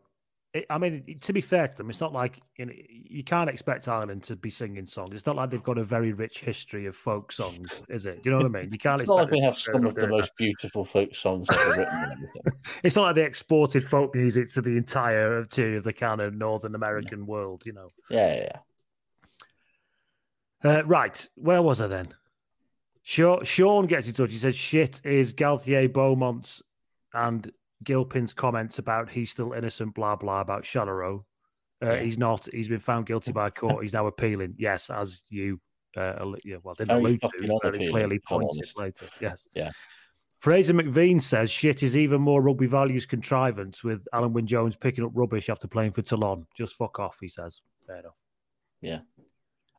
it, 0.54 0.64
I 0.70 0.78
mean, 0.78 1.18
to 1.20 1.32
be 1.32 1.42
fair 1.42 1.68
to 1.68 1.76
them, 1.76 1.90
it's 1.90 2.00
not 2.00 2.12
like 2.12 2.40
you 2.56 2.66
know 2.66 2.72
you 2.88 3.22
can't 3.22 3.50
expect 3.50 3.86
Ireland 3.86 4.22
to 4.24 4.36
be 4.36 4.48
singing 4.48 4.86
songs. 4.86 5.10
It's 5.12 5.26
not 5.26 5.36
like 5.36 5.50
they've 5.50 5.62
got 5.62 5.76
a 5.76 5.84
very 5.84 6.12
rich 6.12 6.40
history 6.40 6.86
of 6.86 6.96
folk 6.96 7.32
songs, 7.32 7.82
is 7.90 8.06
it? 8.06 8.22
Do 8.22 8.30
you 8.30 8.36
know 8.36 8.44
what 8.44 8.56
I 8.56 8.62
mean? 8.62 8.72
You 8.72 8.78
can't. 8.78 9.00
It's 9.00 9.08
not 9.08 9.16
like 9.16 9.30
they 9.30 9.40
have 9.40 9.58
some 9.58 9.84
of 9.84 9.94
the 9.94 10.06
most 10.06 10.34
beautiful 10.36 10.84
folk 10.84 11.14
songs 11.14 11.48
ever 11.50 11.70
written. 11.70 12.28
it's 12.82 12.96
not 12.96 13.02
like 13.02 13.14
they 13.16 13.24
exported 13.24 13.84
folk 13.84 14.14
music 14.14 14.50
to 14.54 14.62
the 14.62 14.76
entire 14.76 15.36
of 15.36 15.50
the 15.50 15.94
kind 15.96 16.20
of 16.20 16.34
Northern 16.34 16.74
American 16.74 17.20
yeah. 17.20 17.26
world. 17.26 17.62
You 17.66 17.74
know. 17.74 17.88
Yeah, 18.08 18.48
yeah. 20.64 20.70
Uh, 20.70 20.82
right, 20.86 21.28
where 21.36 21.62
was 21.62 21.80
I 21.80 21.88
then? 21.88 22.14
Sean 23.02 23.86
gets 23.86 24.08
in 24.08 24.14
touch. 24.14 24.32
He 24.32 24.38
says, 24.38 24.56
"Shit 24.56 25.02
is 25.04 25.34
Galthié 25.34 25.92
Beaumont's 25.92 26.62
and 27.12 27.50
Gilpin's 27.84 28.32
comments 28.32 28.78
about 28.78 29.08
he's 29.08 29.30
still 29.30 29.52
innocent, 29.52 29.94
blah 29.94 30.16
blah 30.16 30.40
about 30.40 30.62
Chalureau. 30.64 31.24
Uh, 31.82 31.92
Yeah. 31.94 32.00
He's 32.00 32.18
not. 32.18 32.48
He's 32.52 32.68
been 32.68 32.78
found 32.80 33.06
guilty 33.06 33.32
by 33.32 33.48
a 33.48 33.50
court. 33.50 33.82
He's 33.82 33.92
now 33.92 34.06
appealing. 34.08 34.54
Yes, 34.58 34.90
as 34.90 35.22
you, 35.28 35.60
uh, 35.96 36.32
yeah, 36.44 36.56
well, 36.62 36.74
didn't 36.74 36.90
allude 36.96 37.20
to, 37.20 37.60
very 37.62 37.88
clearly 37.88 38.20
pointed 38.26 38.66
later. 38.76 39.06
Yes. 39.20 39.46
Yeah. 39.54 39.70
Fraser 40.40 40.74
McVean 40.74 41.20
says 41.20 41.50
shit 41.50 41.82
is 41.82 41.96
even 41.96 42.20
more 42.20 42.40
rugby 42.40 42.66
values 42.66 43.06
contrivance 43.06 43.82
with 43.82 44.04
Alun 44.14 44.32
Wyn 44.32 44.46
Jones 44.46 44.76
picking 44.76 45.04
up 45.04 45.10
rubbish 45.14 45.48
after 45.48 45.66
playing 45.66 45.92
for 45.92 46.02
Toulon. 46.02 46.46
Just 46.56 46.74
fuck 46.74 46.98
off, 47.00 47.18
he 47.20 47.26
says. 47.28 47.60
Fair 47.86 47.98
enough. 47.98 48.14
Yeah. 48.80 49.00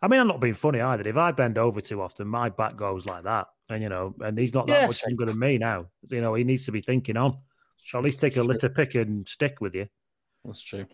I 0.01 0.07
mean, 0.07 0.19
I'm 0.19 0.27
not 0.27 0.41
being 0.41 0.53
funny 0.53 0.81
either. 0.81 1.07
If 1.07 1.15
I 1.17 1.31
bend 1.31 1.57
over 1.57 1.79
too 1.81 2.01
often, 2.01 2.27
my 2.27 2.49
back 2.49 2.75
goes 2.75 3.05
like 3.05 3.23
that. 3.23 3.47
And, 3.69 3.83
you 3.83 3.89
know, 3.89 4.15
and 4.21 4.37
he's 4.37 4.53
not 4.53 4.67
that 4.67 4.81
Yeah, 4.81 4.87
much 4.87 5.01
younger 5.07 5.25
than 5.25 5.39
me 5.39 5.57
now. 5.57 5.87
You 6.09 6.21
know, 6.21 6.33
he 6.33 6.43
needs 6.43 6.65
to 6.65 6.71
be 6.71 6.81
thinking 6.81 7.15
on. 7.17 7.37
So 7.83 7.97
at 7.97 8.03
least 8.03 8.19
take 8.19 8.33
a 8.33 8.35
Sure. 8.35 8.43
litter 8.45 8.69
pick 8.69 8.95
and 8.95 9.27
stick 9.27 9.61
with 9.61 9.75
you. 9.75 9.87
That's 10.45 10.61
true. 10.61 10.85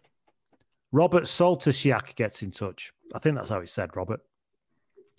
Robert 0.92 1.24
Saltasiak 1.24 2.16
gets 2.16 2.42
in 2.42 2.52
touch. 2.52 2.94
I 3.14 3.20
think 3.20 3.36
that's 3.36 3.50
how 3.50 3.60
he 3.60 3.68
said, 3.68 3.96
Robert. 3.96 4.22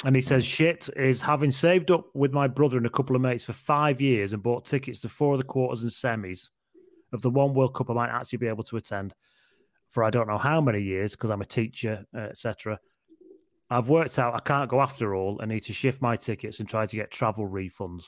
And 0.05 0.15
he 0.15 0.23
says, 0.23 0.45
shit 0.45 0.89
is 0.97 1.23
having 1.23 1.51
saved 1.51 1.91
up 1.91 2.07
with 2.15 2.33
my 2.33 2.49
brother 2.49 2.77
and 2.77 2.87
a 2.87 2.91
couple 2.91 3.17
of 3.17 3.23
mates 3.23 3.45
for 3.45 3.53
five 3.55 4.01
years 4.01 4.33
and 4.33 4.43
bought 4.43 4.65
tickets 4.65 5.01
to 5.01 5.09
four 5.09 5.33
of 5.35 5.39
the 5.39 5.45
quarters 5.45 5.83
and 5.83 5.91
semis 5.91 6.51
of 7.13 7.23
the 7.23 7.31
one 7.31 7.55
World 7.55 7.75
Cup 7.75 7.91
I 7.91 7.95
might 7.95 8.11
actually 8.11 8.39
be 8.39 8.47
able 8.49 8.65
to 8.65 8.77
attend 8.77 9.15
for 9.89 10.05
I 10.05 10.11
don't 10.11 10.27
know 10.29 10.39
how 10.39 10.61
many 10.61 10.83
years 10.83 11.13
because 11.13 11.31
I'm 11.31 11.41
a 11.41 11.47
teacher, 11.47 12.05
etc. 12.15 12.79
I've 13.71 13.89
worked 13.89 14.19
out 14.19 14.35
I 14.35 14.41
can't 14.41 14.69
go 14.69 14.81
after 14.81 15.15
all 15.15 15.41
and 15.41 15.51
need 15.51 15.65
to 15.65 15.73
shift 15.73 16.03
my 16.03 16.17
tickets 16.17 16.61
and 16.61 16.69
try 16.69 16.87
to 16.87 16.97
get 16.97 17.11
travel 17.11 17.49
refunds. 17.49 18.05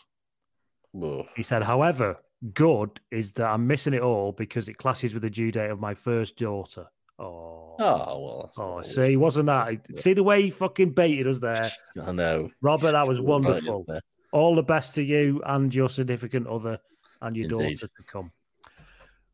Ugh. 1.01 1.27
He 1.37 1.43
said, 1.43 1.63
however, 1.63 2.19
good 2.55 3.01
is 3.11 3.33
that 3.33 3.47
I'm 3.49 3.67
missing 3.67 3.95
it 3.95 4.03
all 4.03 4.33
because 4.33 4.69
it 4.69 4.75
clashes 4.75 5.15
with 5.15 5.23
the 5.23 5.31
due 5.31 5.51
date 5.51 5.71
of 5.71 5.81
my 5.81 5.95
first 5.95 6.37
daughter. 6.37 6.87
Oh. 7.19 7.75
Oh 7.81 8.21
well. 8.21 8.53
Oh, 8.59 8.83
see, 8.83 9.17
wasn't 9.17 9.47
that? 9.47 9.79
See 9.97 10.13
the 10.13 10.23
way 10.23 10.43
he 10.43 10.51
fucking 10.51 10.91
baited 10.93 11.27
us 11.27 11.39
there, 11.39 11.69
I 12.05 12.13
know, 12.13 12.51
Robert. 12.61 12.93
That 12.93 13.07
was 13.07 13.21
wonderful. 13.21 13.87
All 14.33 14.55
the 14.55 14.63
best 14.63 14.95
to 14.97 15.03
you 15.03 15.41
and 15.47 15.75
your 15.75 15.89
significant 15.89 16.47
other 16.47 16.79
and 17.23 17.37
your 17.37 17.45
Indeed. 17.51 17.79
daughter 17.79 17.87
to 17.87 18.03
come. 18.11 18.33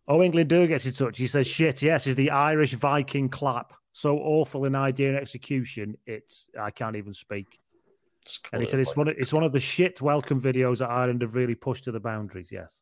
Oh, 0.06 0.22
England 0.22 0.51
do 0.51 0.66
gets 0.66 0.86
in 0.86 0.93
touch. 0.93 1.18
He 1.18 1.26
says, 1.26 1.47
"Shit, 1.47 1.82
yes, 1.82 2.06
is 2.06 2.16
the 2.16 2.31
Irish 2.31 2.74
Viking 2.74 3.28
clap 3.28 3.72
so 3.93 4.18
awful 4.18 4.66
in 4.66 4.74
idea 4.74 5.09
and 5.09 5.16
execution? 5.18 5.97
It's 6.06 6.51
I 6.59 6.70
can't 6.70 6.97
even 6.97 7.14
speak." 7.14 7.59
And 8.52 8.62
he 8.62 8.68
said 8.68 8.81
it's 8.81 8.97
one 8.97 9.09
of, 9.09 9.16
it's 9.18 9.32
one 9.32 9.44
of 9.44 9.52
the 9.52 9.60
shit 9.60 10.01
welcome 10.01 10.40
videos 10.40 10.78
that 10.78 10.90
Ireland 10.90 11.22
have 11.22 11.35
really 11.35 11.55
pushed 11.55 11.85
to 11.85 11.93
the 11.93 12.01
boundaries. 12.01 12.51
Yes. 12.51 12.81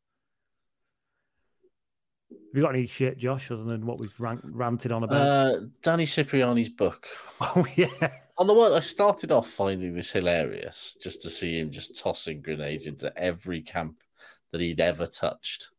Have 2.52 2.58
you 2.58 2.64
got 2.64 2.74
any 2.74 2.86
shit, 2.86 3.16
Josh, 3.16 3.50
other 3.50 3.64
than 3.64 3.86
what 3.86 3.98
we've 3.98 4.20
ran- 4.20 4.42
ranted 4.44 4.92
on 4.92 5.04
about? 5.04 5.26
Uh, 5.26 5.60
Danny 5.80 6.04
Cipriani's 6.04 6.68
book. 6.68 7.06
oh 7.40 7.66
yeah, 7.76 8.10
On 8.36 8.46
the 8.46 8.52
one, 8.52 8.74
I 8.74 8.80
started 8.80 9.32
off 9.32 9.48
finding 9.48 9.94
this 9.94 10.10
hilarious 10.10 10.94
just 11.00 11.22
to 11.22 11.30
see 11.30 11.58
him 11.58 11.70
just 11.70 11.98
tossing 11.98 12.42
grenades 12.42 12.86
into 12.86 13.10
every 13.16 13.62
camp 13.62 14.02
that 14.50 14.60
he'd 14.60 14.80
ever 14.80 15.06
touched 15.06 15.70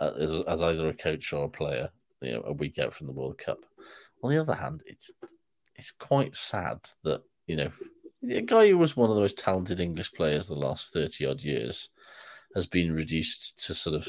uh, 0.00 0.12
as, 0.20 0.30
as 0.46 0.62
either 0.62 0.88
a 0.88 0.94
coach 0.94 1.32
or 1.32 1.46
a 1.46 1.50
player. 1.50 1.90
You 2.20 2.34
know, 2.34 2.42
a 2.46 2.52
week 2.52 2.78
out 2.78 2.92
from 2.92 3.08
the 3.08 3.12
World 3.12 3.38
Cup. 3.38 3.58
On 4.22 4.30
the 4.30 4.40
other 4.40 4.54
hand, 4.54 4.84
it's 4.86 5.10
it's 5.74 5.90
quite 5.90 6.36
sad 6.36 6.78
that 7.02 7.22
you 7.48 7.56
know 7.56 7.72
a 8.30 8.40
guy 8.42 8.68
who 8.68 8.78
was 8.78 8.96
one 8.96 9.10
of 9.10 9.16
the 9.16 9.22
most 9.22 9.38
talented 9.38 9.80
English 9.80 10.12
players 10.12 10.46
the 10.46 10.54
last 10.54 10.92
thirty 10.92 11.26
odd 11.26 11.42
years 11.42 11.90
has 12.54 12.66
been 12.66 12.94
reduced 12.94 13.64
to 13.66 13.74
sort 13.74 13.96
of 13.96 14.08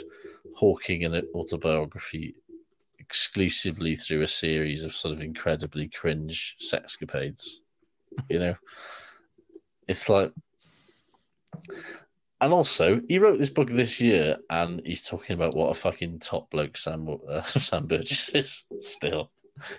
hawking 0.56 1.06
an 1.06 1.28
autobiography 1.34 2.36
exclusively 2.99 3.95
through 3.95 4.22
a 4.22 4.28
series 4.28 4.84
of 4.84 4.94
sort 4.95 5.14
of 5.14 5.22
incredibly 5.22 5.88
cringe 5.88 6.57
sexcapades. 6.61 7.57
You 8.30 8.40
know, 8.40 8.56
it's 9.88 10.10
like, 10.10 10.32
and 12.41 12.53
also 12.53 13.02
he 13.07 13.20
wrote 13.20 13.38
this 13.38 13.49
book 13.49 13.70
this 13.70 13.99
year, 13.99 14.38
and 14.49 14.82
he's 14.86 15.02
talking 15.02 15.34
about 15.34 15.56
what 15.56 15.70
a 15.70 15.74
fucking 15.74 16.20
top 16.20 16.49
bloke 16.49 16.78
Sam 16.78 17.18
uh, 17.28 17.41
Sam 17.44 17.88
Burgess 17.88 18.30
is. 18.30 18.66
Still, 18.80 19.32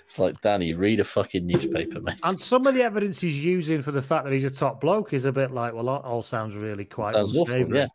it's 0.05 0.19
like 0.19 0.41
Danny, 0.41 0.75
read 0.75 1.01
a 1.01 1.05
fucking 1.05 1.47
newspaper, 1.47 2.01
mate. 2.01 2.21
and 2.25 2.39
some 2.39 2.67
of 2.67 2.75
the 2.75 2.83
evidence 2.83 3.21
he's 3.21 3.43
using 3.43 3.83
for 3.83 3.93
the 3.93 4.03
fact 4.03 4.25
that 4.25 4.33
he's 4.33 4.45
a 4.45 4.51
top 4.51 4.81
bloke 4.81 5.13
is 5.13 5.25
a 5.25 5.33
bit 5.33 5.53
like, 5.53 5.73
well, 5.73 5.85
that 5.85 6.07
all 6.07 6.23
sounds 6.23 6.57
really 6.57 6.85
quite 6.85 7.15
Sounds 7.15 7.37
awful, 7.37 7.75
yeah. 7.75 7.87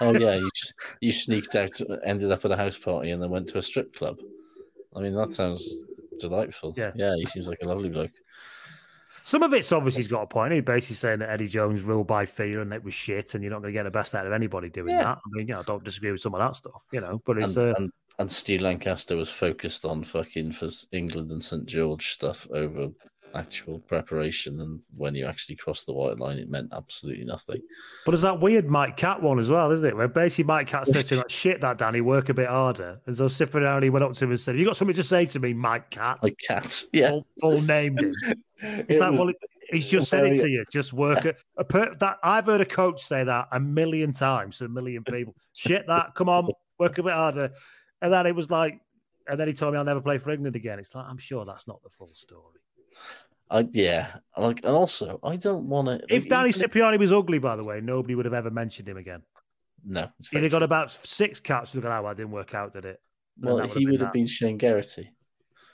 Oh 0.00 0.16
yeah, 0.16 0.36
you 0.36 0.50
you 1.00 1.12
sneaked 1.12 1.56
out, 1.56 1.70
ended 2.04 2.30
up 2.30 2.44
at 2.44 2.50
a 2.50 2.56
house 2.56 2.78
party, 2.78 3.10
and 3.10 3.22
then 3.22 3.30
went 3.30 3.48
to 3.48 3.58
a 3.58 3.62
strip 3.62 3.94
club. 3.94 4.18
I 4.94 5.00
mean, 5.00 5.14
that 5.14 5.34
sounds 5.34 5.84
delightful. 6.20 6.74
Yeah. 6.76 6.92
yeah, 6.94 7.14
he 7.16 7.24
seems 7.26 7.48
like 7.48 7.58
a 7.62 7.66
lovely 7.66 7.88
bloke. 7.88 8.10
Some 9.24 9.42
of 9.42 9.54
it's 9.54 9.70
obviously 9.70 10.00
he's 10.00 10.08
got 10.08 10.22
a 10.22 10.26
point. 10.26 10.52
He's 10.52 10.62
basically 10.62 10.96
saying 10.96 11.20
that 11.20 11.30
Eddie 11.30 11.46
Jones 11.48 11.82
ruled 11.82 12.08
by 12.08 12.26
fear 12.26 12.60
and 12.60 12.72
it 12.72 12.82
was 12.82 12.92
shit, 12.92 13.34
and 13.34 13.42
you're 13.42 13.52
not 13.52 13.62
going 13.62 13.72
to 13.72 13.78
get 13.78 13.84
the 13.84 13.90
best 13.90 14.14
out 14.14 14.26
of 14.26 14.32
anybody 14.32 14.68
doing 14.68 14.94
Yeah. 14.94 15.04
that. 15.04 15.18
I 15.18 15.28
mean, 15.30 15.48
you 15.48 15.54
know, 15.54 15.60
I 15.60 15.62
don't 15.62 15.84
disagree 15.84 16.10
with 16.10 16.20
some 16.20 16.34
of 16.34 16.40
that 16.40 16.56
stuff, 16.56 16.82
you 16.92 17.00
know, 17.00 17.22
but 17.24 17.38
it's 17.38 17.56
and, 17.56 17.66
uh, 17.66 17.74
and, 17.78 17.92
and 18.18 18.30
Steve 18.30 18.62
Lancaster 18.62 19.16
was 19.16 19.30
focused 19.30 19.84
on 19.84 20.02
fucking 20.02 20.52
for 20.52 20.68
England 20.90 21.30
and 21.30 21.42
St 21.42 21.64
George 21.66 22.10
stuff 22.10 22.48
over 22.52 22.88
actual 23.34 23.78
preparation, 23.80 24.60
and 24.60 24.80
when 24.96 25.14
you 25.14 25.26
actually 25.26 25.56
crossed 25.56 25.86
the 25.86 25.92
white 25.92 26.18
line, 26.18 26.38
it 26.38 26.48
meant 26.50 26.68
absolutely 26.72 27.24
nothing. 27.24 27.60
but 28.04 28.12
there's 28.12 28.22
that 28.22 28.40
weird 28.40 28.68
Mike 28.68 28.96
Catt 28.96 29.22
one 29.22 29.38
as 29.38 29.50
well, 29.50 29.70
isn't 29.70 29.88
it? 29.88 29.96
Where 29.96 30.08
basically 30.08 30.44
Mike 30.44 30.66
Catt 30.68 30.86
said 30.86 31.04
to 31.06 31.14
him, 31.14 31.18
like, 31.18 31.30
shit, 31.30 31.60
that 31.60 31.78
Danny, 31.78 32.00
work 32.00 32.28
a 32.28 32.34
bit 32.34 32.48
harder. 32.48 33.00
And 33.06 33.16
so 33.16 33.28
Cipriani 33.28 33.90
went 33.90 34.04
up 34.04 34.12
to 34.14 34.24
him 34.24 34.30
and 34.30 34.40
said, 34.40 34.58
You 34.58 34.64
got 34.64 34.76
something 34.76 34.96
to 34.96 35.02
say 35.02 35.26
to 35.26 35.40
me, 35.40 35.52
Mike 35.54 35.90
Catt? 35.90 36.18
Like 36.22 36.36
cats, 36.38 36.86
yeah. 36.92 37.08
full, 37.10 37.26
full 37.40 37.62
named 37.62 38.00
him. 38.00 38.14
It's 38.64 38.98
It 38.98 39.00
like, 39.00 39.10
was- 39.10 39.18
well, 39.20 39.32
he's 39.70 39.86
just 39.86 40.08
said 40.08 40.24
it 40.24 40.40
to 40.40 40.48
you. 40.48 40.64
Just 40.70 40.92
work 40.92 41.24
it. 41.24 41.36
A 41.58 41.64
per, 41.64 41.94
that 41.98 42.18
I've 42.22 42.46
heard 42.46 42.60
a 42.60 42.64
coach 42.64 43.02
say 43.02 43.24
that 43.24 43.48
a 43.50 43.58
million 43.58 44.12
times 44.12 44.58
to 44.58 44.66
a 44.66 44.68
million 44.68 45.02
people. 45.02 45.34
Shit, 45.52 45.84
that 45.88 46.14
come 46.14 46.28
on, 46.28 46.48
work 46.78 46.96
a 46.98 47.02
bit 47.02 47.12
harder. 47.12 47.50
And 48.00 48.12
then 48.12 48.26
it 48.26 48.36
was 48.36 48.50
like, 48.52 48.80
and 49.28 49.38
then 49.40 49.48
he 49.48 49.54
told 49.54 49.72
me 49.72 49.78
I'll 49.78 49.84
never 49.84 50.00
play 50.00 50.18
for 50.18 50.30
England 50.30 50.54
again. 50.54 50.78
It's 50.78 50.94
like 50.94 51.06
I'm 51.08 51.18
sure 51.18 51.44
that's 51.44 51.66
not 51.66 51.82
the 51.82 51.90
full 51.90 52.12
story. 52.14 52.60
I, 53.50 53.68
yeah, 53.72 54.16
like, 54.36 54.60
and 54.64 54.74
also 54.74 55.20
I 55.22 55.36
don't 55.36 55.68
want 55.68 55.88
to. 55.88 56.00
If 56.08 56.28
Danny 56.28 56.52
Cipriani 56.52 56.96
was 56.96 57.12
ugly, 57.12 57.38
by 57.38 57.56
the 57.56 57.64
way, 57.64 57.80
nobody 57.82 58.14
would 58.14 58.24
have 58.24 58.34
ever 58.34 58.50
mentioned 58.50 58.88
him 58.88 58.96
again. 58.96 59.22
no, 59.84 60.08
He'd 60.30 60.42
have 60.42 60.52
got 60.52 60.62
about 60.62 60.90
six 60.90 61.38
caps. 61.38 61.74
Look 61.74 61.84
at 61.84 61.90
how 61.90 62.06
I 62.06 62.14
didn't 62.14 62.30
work 62.30 62.54
out, 62.54 62.72
did 62.72 62.86
it? 62.86 63.00
And 63.42 63.54
well, 63.54 63.68
he 63.68 63.86
would 63.86 64.00
have 64.00 64.12
been 64.12 64.26
Shane 64.26 64.58
Geraghty. 64.58 65.10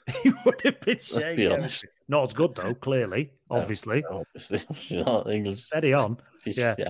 he 0.22 0.32
would 0.44 0.60
have 0.62 0.80
been. 0.80 0.98
Let's 1.12 1.22
Shane 1.22 1.36
be 1.36 1.46
honest. 1.46 1.86
Not 2.08 2.24
as 2.24 2.32
good 2.32 2.54
though. 2.54 2.74
Clearly, 2.74 3.30
No. 3.50 3.58
obviously, 3.58 4.02
Obviously, 4.10 4.58
obviously 4.68 5.04
not 5.04 5.30
England's 5.30 5.64
steady 5.64 5.92
on. 5.92 6.18
Yeah. 6.46 6.74
Yeah. 6.78 6.86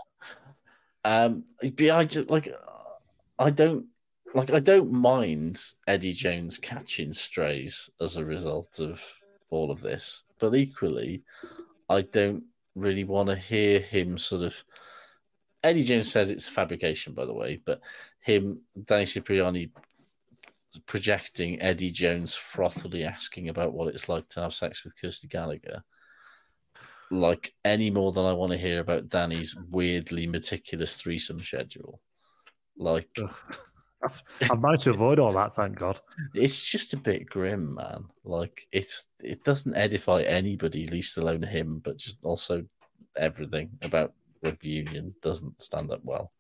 yeah. 1.05 1.23
Um, 1.25 1.45
I 1.63 2.05
just 2.05 2.31
like, 2.31 2.55
I 3.39 3.51
don't 3.51 3.87
like, 4.35 4.51
I 4.51 4.61
don't 4.61 4.93
mind 4.93 5.59
Eddie 5.87 6.13
Jones 6.13 6.59
catching 6.59 7.13
strays 7.13 7.89
as 8.01 8.17
a 8.19 8.25
result 8.25 8.79
of 8.79 9.03
all 9.51 9.71
of 9.71 9.81
this, 9.81 10.25
but 10.39 10.55
equally, 10.55 11.23
I 11.89 12.03
don't 12.03 12.45
really 12.75 13.05
want 13.05 13.29
to 13.29 13.37
hear 13.37 13.81
him 13.81 14.19
sort 14.19 14.43
of. 14.43 14.63
Eddie 15.65 15.83
Jones 15.83 16.11
says 16.11 16.31
it's 16.31 16.49
fabrication, 16.49 17.15
by 17.15 17.25
the 17.25 17.35
way, 17.35 17.61
but 17.65 17.81
him, 18.21 18.63
Danny 18.85 19.05
Cipriani, 19.05 19.71
projecting 20.87 21.61
Eddie 21.61 21.91
Jones 21.91 22.35
frothily 22.35 23.05
asking 23.05 23.49
about 23.49 23.73
what 23.73 23.89
it's 23.89 24.09
like 24.09 24.29
to 24.29 24.43
have 24.43 24.55
sex 24.55 24.85
with 24.85 25.01
Kirsty 25.01 25.27
Gallacher 25.27 25.83
like 27.11 27.55
any 27.65 27.91
more 27.91 28.13
than 28.13 28.25
I 28.25 28.33
want 28.33 28.53
to 28.53 28.59
hear 28.59 28.81
about 28.81 29.09
Danny's 29.09 29.57
weirdly 29.71 30.27
meticulous 30.27 30.97
threesome 30.97 31.43
schedule. 31.43 32.01
Like 32.77 33.09
I've, 34.05 34.23
I've 34.51 34.61
managed 34.61 34.85
to 34.85 34.91
avoid 34.91 35.19
all 35.19 35.33
that, 35.33 35.55
thank 35.55 35.77
God. 35.77 36.01
it's 36.35 36.71
just 36.71 36.95
a 36.95 36.97
bit 36.97 37.27
grim, 37.27 37.75
man. 37.75 38.05
Like 38.25 38.69
it's 38.73 39.07
it 39.23 39.45
doesn't 39.45 39.77
edify 39.77 40.23
anybody, 40.23 40.87
least 40.87 41.19
alone 41.19 41.43
him, 41.43 41.81
but 41.83 41.97
just 41.97 42.19
also 42.25 42.65
everything 43.17 43.71
about 43.83 44.13
rugby 44.43 44.69
union 44.69 45.15
doesn't 45.23 45.61
stand 45.61 45.91
up 45.91 46.01
well. 46.05 46.33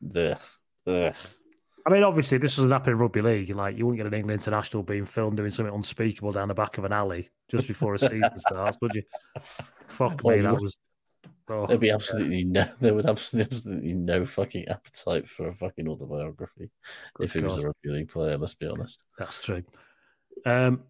The. 0.00 0.38
I 0.86 1.90
mean, 1.90 2.02
obviously, 2.02 2.38
this 2.38 2.56
doesn't 2.56 2.70
happen 2.70 2.92
in 2.92 2.98
rugby 2.98 3.20
league. 3.20 3.54
Like, 3.54 3.76
you 3.76 3.84
wouldn't 3.84 3.98
get 3.98 4.06
an 4.06 4.18
England 4.18 4.40
international 4.40 4.82
being 4.82 5.04
filmed 5.04 5.36
doing 5.36 5.50
something 5.50 5.74
unspeakable 5.74 6.32
down 6.32 6.48
the 6.48 6.54
back 6.54 6.78
of 6.78 6.84
an 6.84 6.92
alley 6.92 7.28
just 7.50 7.66
before 7.66 7.94
a 7.94 7.98
season 7.98 8.38
starts, 8.38 8.78
would 8.80 8.94
you? 8.94 9.02
Fuck 9.86 10.24
me, 10.24 10.40
that 10.40 10.58
was. 10.60 10.76
Oh, 11.48 11.66
There'd 11.66 11.80
be 11.80 11.90
absolutely 11.90 12.44
no 12.44 12.66
there 12.80 12.94
would 12.94 13.04
absolutely, 13.06 13.54
absolutely 13.54 13.94
no 13.94 14.24
fucking 14.24 14.66
appetite 14.68 15.26
for 15.28 15.48
a 15.48 15.54
fucking 15.54 15.86
autobiography 15.88 16.70
good 17.14 17.24
if 17.24 17.34
he 17.34 17.42
was 17.42 17.58
a 17.58 17.66
rugby 17.66 17.90
league 17.90 18.08
player, 18.08 18.38
let's 18.38 18.54
be 18.54 18.66
honest. 18.66 19.04
That's 19.18 19.42
true. 19.42 19.62
Um, 20.46 20.82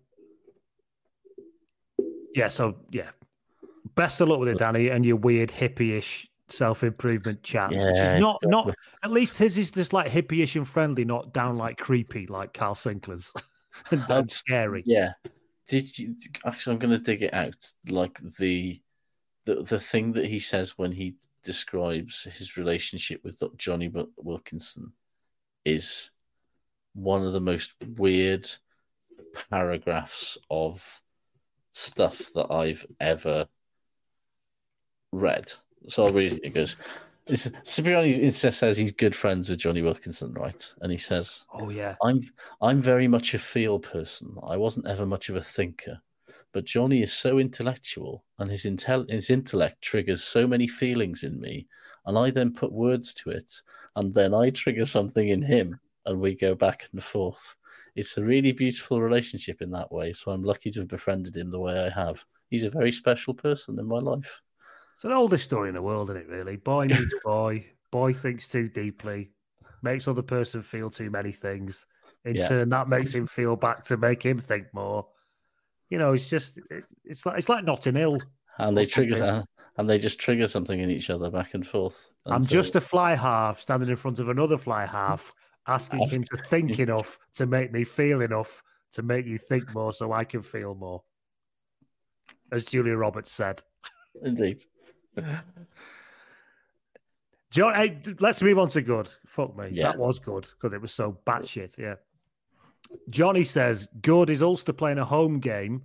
yeah, 2.34 2.48
so 2.48 2.76
yeah. 2.90 3.10
Best 3.94 4.20
of 4.20 4.28
luck 4.28 4.40
with 4.40 4.48
it, 4.48 4.58
Danny, 4.58 4.88
and 4.88 5.04
your 5.04 5.16
weird 5.16 5.50
hippie-ish 5.50 6.28
self 6.48 6.82
improvement 6.82 7.42
chat. 7.42 7.70
which 7.70 7.78
Yeah, 7.78 8.14
is 8.14 8.20
not 8.20 8.40
got- 8.42 8.50
not 8.50 8.74
at 9.02 9.10
least 9.12 9.38
his 9.38 9.56
is 9.58 9.70
just 9.70 9.92
like 9.92 10.10
hippie-ish 10.10 10.56
and 10.56 10.66
friendly, 10.68 11.04
not 11.04 11.32
downright 11.32 11.76
creepy 11.78 12.26
like 12.26 12.52
Carl 12.54 12.74
Sinclair's 12.74 13.32
and, 13.90 14.04
and 14.08 14.30
scary. 14.30 14.82
Yeah. 14.86 15.12
Did 15.68 15.98
you 15.98 16.14
actually? 16.44 16.74
I'm 16.74 16.78
going 16.78 16.92
to 16.92 16.98
dig 16.98 17.22
it 17.22 17.32
out. 17.34 17.54
Like 17.88 18.18
the 18.38 18.80
the 19.44 19.56
the 19.56 19.80
thing 19.80 20.12
that 20.12 20.26
he 20.26 20.38
says 20.38 20.78
when 20.78 20.92
he 20.92 21.16
describes 21.42 22.24
his 22.24 22.56
relationship 22.56 23.22
with 23.22 23.42
Jonny 23.56 23.92
Wilkinson 24.16 24.92
is 25.64 26.10
one 26.94 27.24
of 27.24 27.32
the 27.32 27.40
most 27.40 27.74
weird 27.96 28.48
paragraphs 29.50 30.38
of 30.50 31.02
stuff 31.72 32.32
that 32.34 32.50
I've 32.50 32.86
ever 33.00 33.46
read. 35.12 35.52
So 35.88 36.04
I'll 36.04 36.12
read 36.12 36.34
it. 36.34 36.44
It 36.44 36.54
goes. 36.54 36.76
It's, 37.26 37.50
Cipriani 37.64 38.30
says 38.30 38.76
he's 38.76 38.92
good 38.92 39.16
friends 39.16 39.48
with 39.48 39.58
Jonny 39.58 39.80
Wilkinson, 39.80 40.34
right? 40.34 40.74
And 40.82 40.92
he 40.92 40.98
says, 40.98 41.44
Oh 41.52 41.70
yeah. 41.70 41.94
I'm 42.02 42.20
I'm 42.60 42.80
very 42.80 43.08
much 43.08 43.34
a 43.34 43.38
feel 43.38 43.78
person. 43.78 44.36
I 44.46 44.56
wasn't 44.56 44.86
ever 44.86 45.06
much 45.06 45.28
of 45.30 45.36
a 45.36 45.40
thinker, 45.40 46.00
but 46.54 46.64
Jonny 46.64 47.02
is 47.02 47.12
so 47.12 47.38
intellectual, 47.38 48.24
and 48.38 48.48
his 48.48 48.62
intel 48.64 49.10
his 49.10 49.28
intellect 49.28 49.82
triggers 49.82 50.22
so 50.22 50.46
many 50.46 50.68
feelings 50.68 51.24
in 51.24 51.40
me, 51.40 51.66
and 52.06 52.16
I 52.16 52.30
then 52.30 52.54
put 52.54 52.72
words 52.72 53.12
to 53.14 53.30
it, 53.30 53.52
and 53.96 54.14
then 54.14 54.32
I 54.32 54.50
trigger 54.50 54.84
something 54.84 55.28
in 55.28 55.42
him, 55.42 55.78
and 56.06 56.20
we 56.20 56.36
go 56.36 56.54
back 56.54 56.88
and 56.92 57.02
forth. 57.02 57.56
It's 57.96 58.16
a 58.16 58.24
really 58.24 58.52
beautiful 58.52 59.02
relationship 59.02 59.62
in 59.62 59.70
that 59.72 59.90
way. 59.90 60.12
So 60.12 60.30
I'm 60.30 60.42
lucky 60.44 60.70
to 60.70 60.80
have 60.80 60.88
befriended 60.88 61.36
him 61.36 61.50
the 61.50 61.60
way 61.60 61.78
I 61.78 61.90
have. 61.90 62.24
He's 62.50 62.64
a 62.64 62.70
very 62.70 62.92
special 62.92 63.34
person 63.34 63.78
in 63.78 63.86
my 63.86 63.98
life. 63.98 64.40
It's 64.94 65.02
the 65.02 65.12
oldest 65.12 65.44
story 65.44 65.68
in 65.68 65.74
the 65.74 65.82
world, 65.82 66.10
isn't 66.10 66.22
it, 66.22 66.28
really? 66.28 66.56
Boy 66.56 66.86
meets 66.86 67.14
boy, 67.24 67.66
boy 67.90 68.12
thinks 68.12 68.46
too 68.46 68.68
deeply, 68.68 69.32
makes 69.82 70.06
other 70.06 70.22
person 70.22 70.62
feel 70.62 70.88
too 70.88 71.10
many 71.10 71.32
things. 71.32 71.86
In 72.24 72.36
Yeah. 72.36 72.48
turn, 72.48 72.68
that 72.70 72.88
makes 72.88 73.12
him 73.12 73.26
feel 73.26 73.56
back 73.56 73.84
to 73.84 73.96
make 73.96 74.22
him 74.22 74.38
think 74.38 74.72
more. 74.72 75.06
You 75.90 75.98
know, 75.98 76.12
it's 76.12 76.28
just 76.28 76.58
it, 76.70 76.84
it's 77.04 77.24
like 77.26 77.38
it's 77.38 77.48
like 77.48 77.64
Notting 77.64 77.94
Hill. 77.94 78.18
And 78.58 78.76
they 78.76 78.86
trigger 78.86 79.44
and 79.76 79.90
they 79.90 79.98
just 79.98 80.20
trigger 80.20 80.46
something 80.46 80.78
in 80.78 80.90
each 80.90 81.10
other 81.10 81.30
back 81.30 81.54
and 81.54 81.66
forth. 81.66 82.14
I'm 82.26 82.44
just 82.46 82.76
a 82.76 82.80
fly 82.80 83.14
half 83.14 83.60
standing 83.60 83.88
in 83.88 83.96
front 83.96 84.18
of 84.20 84.28
another 84.28 84.56
fly 84.56 84.86
half, 84.86 85.32
asking 85.66 86.02
Ask- 86.02 86.14
him 86.14 86.24
to 86.24 86.36
think 86.38 86.78
enough 86.78 87.18
to 87.34 87.46
make 87.46 87.72
me 87.72 87.84
feel 87.84 88.20
enough 88.22 88.62
to 88.92 89.02
make 89.02 89.26
you 89.26 89.38
think 89.38 89.74
more 89.74 89.92
so 89.92 90.12
I 90.12 90.24
can 90.24 90.42
feel 90.42 90.74
more. 90.76 91.02
As 92.52 92.64
Julia 92.64 92.94
Roberts 92.94 93.32
said. 93.32 93.62
indeed. 94.22 94.62
John, 97.50 97.74
hey, 97.74 98.00
let's 98.20 98.42
move 98.42 98.58
on 98.58 98.68
to 98.70 98.82
good. 98.82 99.08
Fuck 99.26 99.56
me. 99.56 99.68
Yeah. 99.72 99.92
That 99.92 99.98
was 99.98 100.18
good 100.18 100.44
because 100.44 100.72
it 100.72 100.80
was 100.80 100.92
so 100.92 101.18
batshit. 101.26 101.78
Yeah. 101.78 101.94
Johnny 103.10 103.44
says 103.44 103.88
good 104.02 104.30
is 104.30 104.42
Ulster 104.42 104.72
playing 104.72 104.98
a 104.98 105.04
home 105.04 105.40
game 105.40 105.82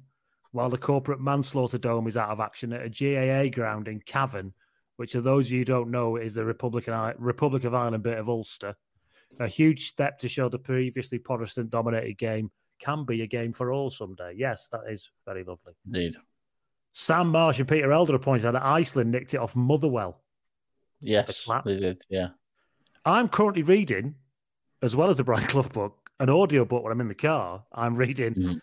while 0.52 0.70
the 0.70 0.78
corporate 0.78 1.22
manslaughter 1.22 1.78
dome 1.78 2.08
is 2.08 2.18
out 2.18 2.30
of 2.30 2.40
action 2.40 2.74
at 2.74 2.86
a 2.86 2.90
GAA 2.90 3.54
ground 3.54 3.88
in 3.88 4.00
Cavan, 4.00 4.54
which, 4.98 5.14
for 5.14 5.22
those 5.22 5.48
of 5.48 5.52
you 5.52 5.60
who 5.60 5.66
don't 5.66 5.92
know, 5.92 6.16
is 6.16 6.34
the 6.34 6.44
Republican 6.44 7.14
Republic 7.20 7.64
of 7.64 7.76
Ireland 7.76 8.04
bit 8.04 8.18
of 8.18 8.30
Ulster. 8.30 8.76
A 9.40 9.48
huge 9.48 9.88
step 9.88 10.20
to 10.20 10.28
show 10.28 10.50
the 10.50 10.58
previously 10.58 11.20
Protestant 11.20 11.70
dominated 11.70 12.18
game 12.18 12.52
can 12.80 13.06
be 13.06 13.22
a 13.22 13.28
game 13.28 13.54
for 13.54 13.72
all 13.72 13.90
someday. 13.90 14.34
Yes, 14.36 14.68
that 14.72 14.82
is 14.90 15.12
very 15.26 15.44
lovely. 15.44 15.74
Indeed. 15.86 16.16
Sam 16.94 17.30
Marsh 17.30 17.60
and 17.60 17.68
Peter 17.68 17.92
Elder 17.92 18.18
pointed 18.18 18.48
out 18.48 18.54
that 18.54 18.66
Iceland 18.66 19.12
nicked 19.12 19.34
it 19.34 19.40
off 19.40 19.56
Motherwell. 19.56 20.22
Yes, 21.00 21.48
they 21.64 21.78
did. 21.78 22.04
Yeah. 22.10 22.30
I'm 23.06 23.30
currently 23.30 23.64
reading, 23.64 24.16
as 24.82 24.96
well 24.96 25.10
as 25.10 25.18
the 25.18 25.24
Brian 25.24 25.48
Clough 25.48 25.70
book, 25.70 25.99
an 26.20 26.30
audio 26.30 26.66
book 26.66 26.84
when 26.84 26.92
I'm 26.92 27.02
in 27.02 27.08
the 27.08 27.16
car. 27.16 27.64
I'm 27.74 27.96
reading 27.96 28.34
Mhm. 28.36 28.60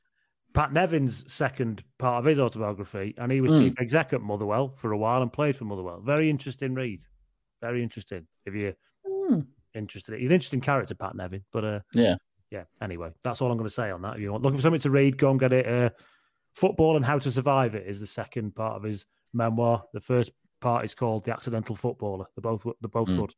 Pat 0.52 0.72
Nevin's 0.72 1.30
second 1.32 1.84
part 1.98 2.18
of 2.20 2.24
his 2.24 2.38
autobiography, 2.38 3.14
and 3.18 3.30
he 3.30 3.40
was 3.40 3.52
Mm. 3.52 3.60
chief 3.60 3.74
exec 3.80 4.12
at 4.12 4.22
Motherwell 4.22 4.70
for 4.76 4.92
a 4.92 4.98
while 4.98 5.22
and 5.22 5.32
played 5.32 5.56
for 5.56 5.64
Motherwell. 5.64 6.00
Very 6.00 6.30
interesting 6.30 6.74
read. 6.74 7.04
Very 7.60 7.82
interesting. 7.82 8.26
If 8.46 8.54
you're 8.54 8.74
Hmm. 9.06 9.40
interested, 9.74 10.18
he's 10.18 10.28
an 10.28 10.34
interesting 10.34 10.60
character, 10.60 10.94
Pat 10.94 11.14
Nevin. 11.14 11.44
But 11.52 11.64
uh, 11.64 11.80
Yeah. 11.92 12.16
yeah. 12.50 12.64
Anyway, 12.80 13.12
that's 13.22 13.40
all 13.42 13.50
I'm 13.50 13.58
going 13.58 13.68
to 13.68 13.74
say 13.74 13.90
on 13.90 14.02
that. 14.02 14.16
If 14.16 14.20
you 14.22 14.32
want 14.32 14.44
looking 14.44 14.56
for 14.58 14.62
something 14.62 14.80
to 14.80 14.90
read, 14.90 15.18
go 15.18 15.30
and 15.30 15.40
get 15.40 15.52
it. 15.52 15.66
Uh, 15.66 15.90
Football 16.54 16.96
and 16.96 17.04
How 17.04 17.18
to 17.18 17.30
Survive 17.30 17.74
It 17.74 17.86
is 17.86 18.00
the 18.00 18.06
second 18.06 18.54
part 18.54 18.76
of 18.76 18.82
his 18.82 19.04
memoir. 19.34 19.84
The 19.92 20.00
first 20.00 20.32
part 20.60 20.86
is 20.86 20.94
called 20.94 21.24
The 21.24 21.32
Accidental 21.32 21.76
Footballer. 21.76 22.24
They're 22.34 22.40
both 22.42 22.62
they're 22.64 22.88
both 22.88 23.08
Mm. 23.08 23.16
good. 23.18 23.34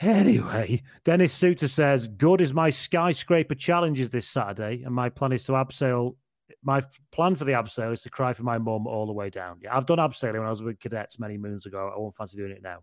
Anyway, 0.00 0.82
Dennis 1.04 1.32
Suter 1.32 1.68
says, 1.68 2.08
"Good 2.08 2.40
is 2.40 2.52
my 2.52 2.70
skyscraper 2.70 3.54
challenges 3.54 4.10
this 4.10 4.28
Saturday, 4.28 4.82
and 4.82 4.94
my 4.94 5.08
plan 5.08 5.32
is 5.32 5.44
to 5.44 5.52
abseil. 5.52 6.16
My 6.62 6.82
plan 7.12 7.36
for 7.36 7.44
the 7.44 7.52
abseil 7.52 7.92
is 7.92 8.02
to 8.02 8.10
cry 8.10 8.32
for 8.32 8.42
my 8.42 8.58
mum 8.58 8.86
all 8.86 9.06
the 9.06 9.12
way 9.12 9.30
down. 9.30 9.58
Yeah, 9.62 9.76
I've 9.76 9.86
done 9.86 9.98
abseiling 9.98 10.38
when 10.38 10.46
I 10.46 10.50
was 10.50 10.62
with 10.62 10.80
cadets 10.80 11.18
many 11.18 11.38
moons 11.38 11.66
ago. 11.66 11.92
I 11.94 11.98
won't 11.98 12.14
fancy 12.16 12.36
doing 12.36 12.52
it 12.52 12.62
now." 12.62 12.82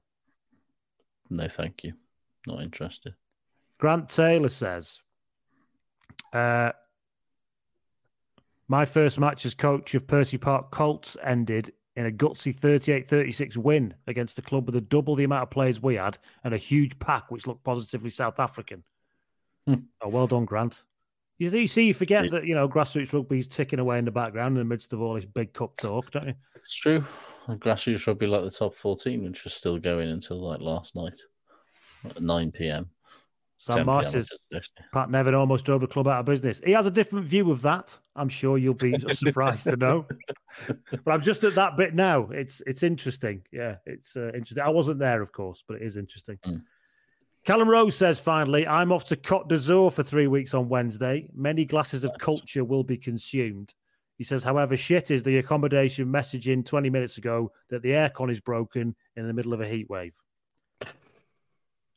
No, 1.30 1.48
thank 1.48 1.83
you. 1.83 1.93
Not 2.45 2.61
interested. 2.61 3.15
Grant 3.77 4.09
Taylor 4.09 4.49
says, 4.49 4.99
uh, 6.33 6.72
My 8.67 8.85
first 8.85 9.19
match 9.19 9.45
as 9.45 9.53
coach 9.53 9.95
of 9.95 10.07
Percy 10.07 10.38
Park 10.38 10.72
Colts 10.72 11.17
ended 11.23 11.72
in 11.95 12.06
a 12.06 12.11
gutsy 12.11 12.56
38 12.56 13.08
36 13.08 13.58
win 13.58 13.94
against 14.08 14.40
a 14.40 14.42
club 14.42 14.66
with 14.66 14.76
a 14.76 14.82
double 14.82 15.16
the 15.16 15.24
amount 15.24 15.44
of 15.44 15.50
players 15.50 15.82
we 15.82 15.95
had 15.95 16.18
and 16.44 16.53
a 16.53 16.58
huge 16.58 16.98
pack 17.00 17.30
which 17.30 17.48
looked 17.48 17.64
positively 17.64 18.10
South 18.10 18.40
African. 18.40 18.84
Hmm. 19.68 19.76
Oh, 20.02 20.10
well 20.10 20.28
done, 20.28 20.45
Grant. 20.45 20.84
You 21.38 21.50
see, 21.50 21.61
you 21.61 21.68
see, 21.68 21.88
you 21.88 21.94
forget 21.94 22.30
that, 22.30 22.45
you 22.45 22.53
know, 22.53 22.70
grassroots 22.70 23.14
rugby's 23.14 23.48
ticking 23.48 23.80
away 23.80 23.98
in 23.98 24.06
the 24.06 24.11
background 24.11 24.58
in 24.58 24.60
the 24.60 24.70
midst 24.70 24.94
of 24.94 25.02
all 25.02 25.16
this 25.16 25.26
big 25.26 25.53
cup 25.53 25.76
talk, 25.76 26.11
don't 26.11 26.28
you? 26.28 26.34
It's 26.56 26.76
true. 26.76 27.03
Grassroots 27.50 28.06
rugby 28.06 28.28
like 28.28 28.44
the 28.44 28.52
top 28.52 28.76
14, 28.76 29.24
which 29.24 29.44
was 29.44 29.56
still 29.56 29.80
going 29.80 30.10
until 30.10 30.40
like 30.40 30.61
last 30.61 30.95
night 30.95 31.20
at 32.06 32.22
9 32.22 32.52
p.m. 32.52 32.92
Sam 33.61 33.77
10 33.77 33.85
Marsh 33.85 34.11
p.m. 34.11 34.61
Pat 34.91 35.11
Nevin 35.11 35.35
almost 35.35 35.65
drove 35.65 35.81
the 35.81 35.88
club 35.88 36.07
out 36.07 36.22
of 36.22 36.25
business. 36.25 36.59
He 36.65 36.72
has 36.72 36.88
a 36.88 36.91
different 36.91 37.27
view 37.27 37.51
of 37.51 37.61
that. 37.61 37.95
I'm 38.15 38.27
sure 38.27 38.57
you'll 38.57 38.73
be 38.73 38.95
surprised 39.14 39.65
to 39.65 39.75
know. 39.75 40.07
But 40.67 41.11
I'm 41.11 41.22
just 41.22 41.43
at 41.43 41.53
that 41.53 41.77
bit 41.77 41.93
now. 41.93 42.27
It's 42.31 42.64
it's 42.65 42.81
interesting. 42.81 43.43
Yeah, 43.51 43.75
it's 43.85 44.17
uh, 44.17 44.31
interesting. 44.33 44.64
I 44.64 44.69
wasn't 44.69 44.98
there, 44.98 45.22
of 45.22 45.31
course, 45.31 45.64
but 45.67 45.75
it 45.75 45.83
is 45.83 45.95
interesting. 45.95 46.40
Mm. 46.43 46.64
Callum 47.45 47.69
Rose 47.69 47.95
says 47.95 48.19
finally, 48.19 48.65
I'm 48.65 48.91
off 48.91 49.06
to 49.06 49.15
Cote 49.15 49.48
d'Azur 49.48 49.93
for 49.93 50.01
three 50.01 50.27
weeks 50.27 50.56
on 50.56 50.67
Wednesday. 50.67 51.27
Many 51.31 51.64
glasses 51.64 52.03
of 52.03 52.11
culture 52.17 52.64
will 52.64 52.83
be 52.83 52.98
consumed. 52.98 53.75
He 54.17 54.23
says, 54.23 54.43
however, 54.43 54.75
shit 54.75 55.11
is 55.11 55.22
the 55.22 55.38
accommodation 55.38 56.07
messaging 56.07 56.65
20 56.65 56.90
minutes 56.90 57.19
ago 57.19 57.51
that 57.69 57.83
the 57.83 57.91
aircon 57.91 58.31
is 58.31 58.40
broken 58.40 58.95
in 59.15 59.27
the 59.27 59.33
middle 59.33 59.53
of 59.53 59.61
a 59.61 59.67
heat 59.67 59.88
wave. 59.88 60.15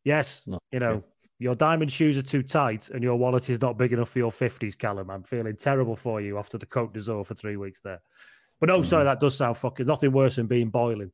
Yes, 0.04 0.46
you 0.70 0.78
know. 0.78 1.02
Your 1.38 1.54
diamond 1.54 1.90
shoes 1.90 2.16
are 2.16 2.22
too 2.22 2.42
tight 2.42 2.90
and 2.90 3.02
your 3.02 3.16
wallet 3.16 3.50
is 3.50 3.60
not 3.60 3.76
big 3.76 3.92
enough 3.92 4.10
for 4.10 4.18
your 4.18 4.30
50s, 4.30 4.78
Callum. 4.78 5.10
I'm 5.10 5.24
feeling 5.24 5.56
terrible 5.56 5.96
for 5.96 6.20
you 6.20 6.38
after 6.38 6.58
the 6.58 6.66
Cote 6.66 6.94
d'Azur 6.94 7.24
for 7.24 7.34
three 7.34 7.56
weeks 7.56 7.80
there. 7.80 8.00
But 8.60 8.68
no, 8.68 8.82
sorry, 8.82 9.04
that 9.04 9.20
does 9.20 9.36
sound 9.36 9.58
fucking 9.58 9.86
nothing 9.86 10.12
worse 10.12 10.36
than 10.36 10.46
being 10.46 10.70
boiling. 10.70 11.10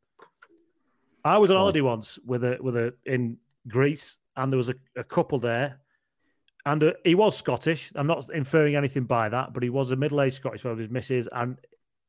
I 1.24 1.38
was 1.38 1.50
on 1.50 1.56
Why? 1.56 1.60
holiday 1.60 1.80
once 1.80 2.18
with 2.24 2.44
a 2.44 2.58
with 2.60 2.76
a 2.76 2.94
in 3.04 3.38
Greece, 3.68 4.18
and 4.36 4.52
there 4.52 4.56
was 4.56 4.68
a, 4.68 4.74
a 4.96 5.04
couple 5.04 5.38
there, 5.38 5.80
and 6.66 6.82
uh, 6.82 6.92
he 7.04 7.14
was 7.14 7.36
Scottish. 7.36 7.92
I'm 7.94 8.06
not 8.06 8.30
inferring 8.32 8.76
anything 8.76 9.04
by 9.04 9.28
that, 9.28 9.52
but 9.52 9.62
he 9.62 9.70
was 9.70 9.90
a 9.90 9.96
middle 9.96 10.20
aged 10.20 10.36
Scottish 10.36 10.62
fellow 10.62 10.74
with 10.74 10.82
his 10.82 10.90
missus, 10.90 11.28
and 11.32 11.58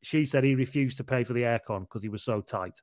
she 0.02 0.26
said 0.26 0.44
he 0.44 0.56
refused 0.56 0.98
to 0.98 1.04
pay 1.04 1.24
for 1.24 1.34
the 1.34 1.44
aircon 1.44 1.82
because 1.82 2.04
he 2.04 2.10
was 2.10 2.24
so 2.24 2.42
tight. 2.42 2.82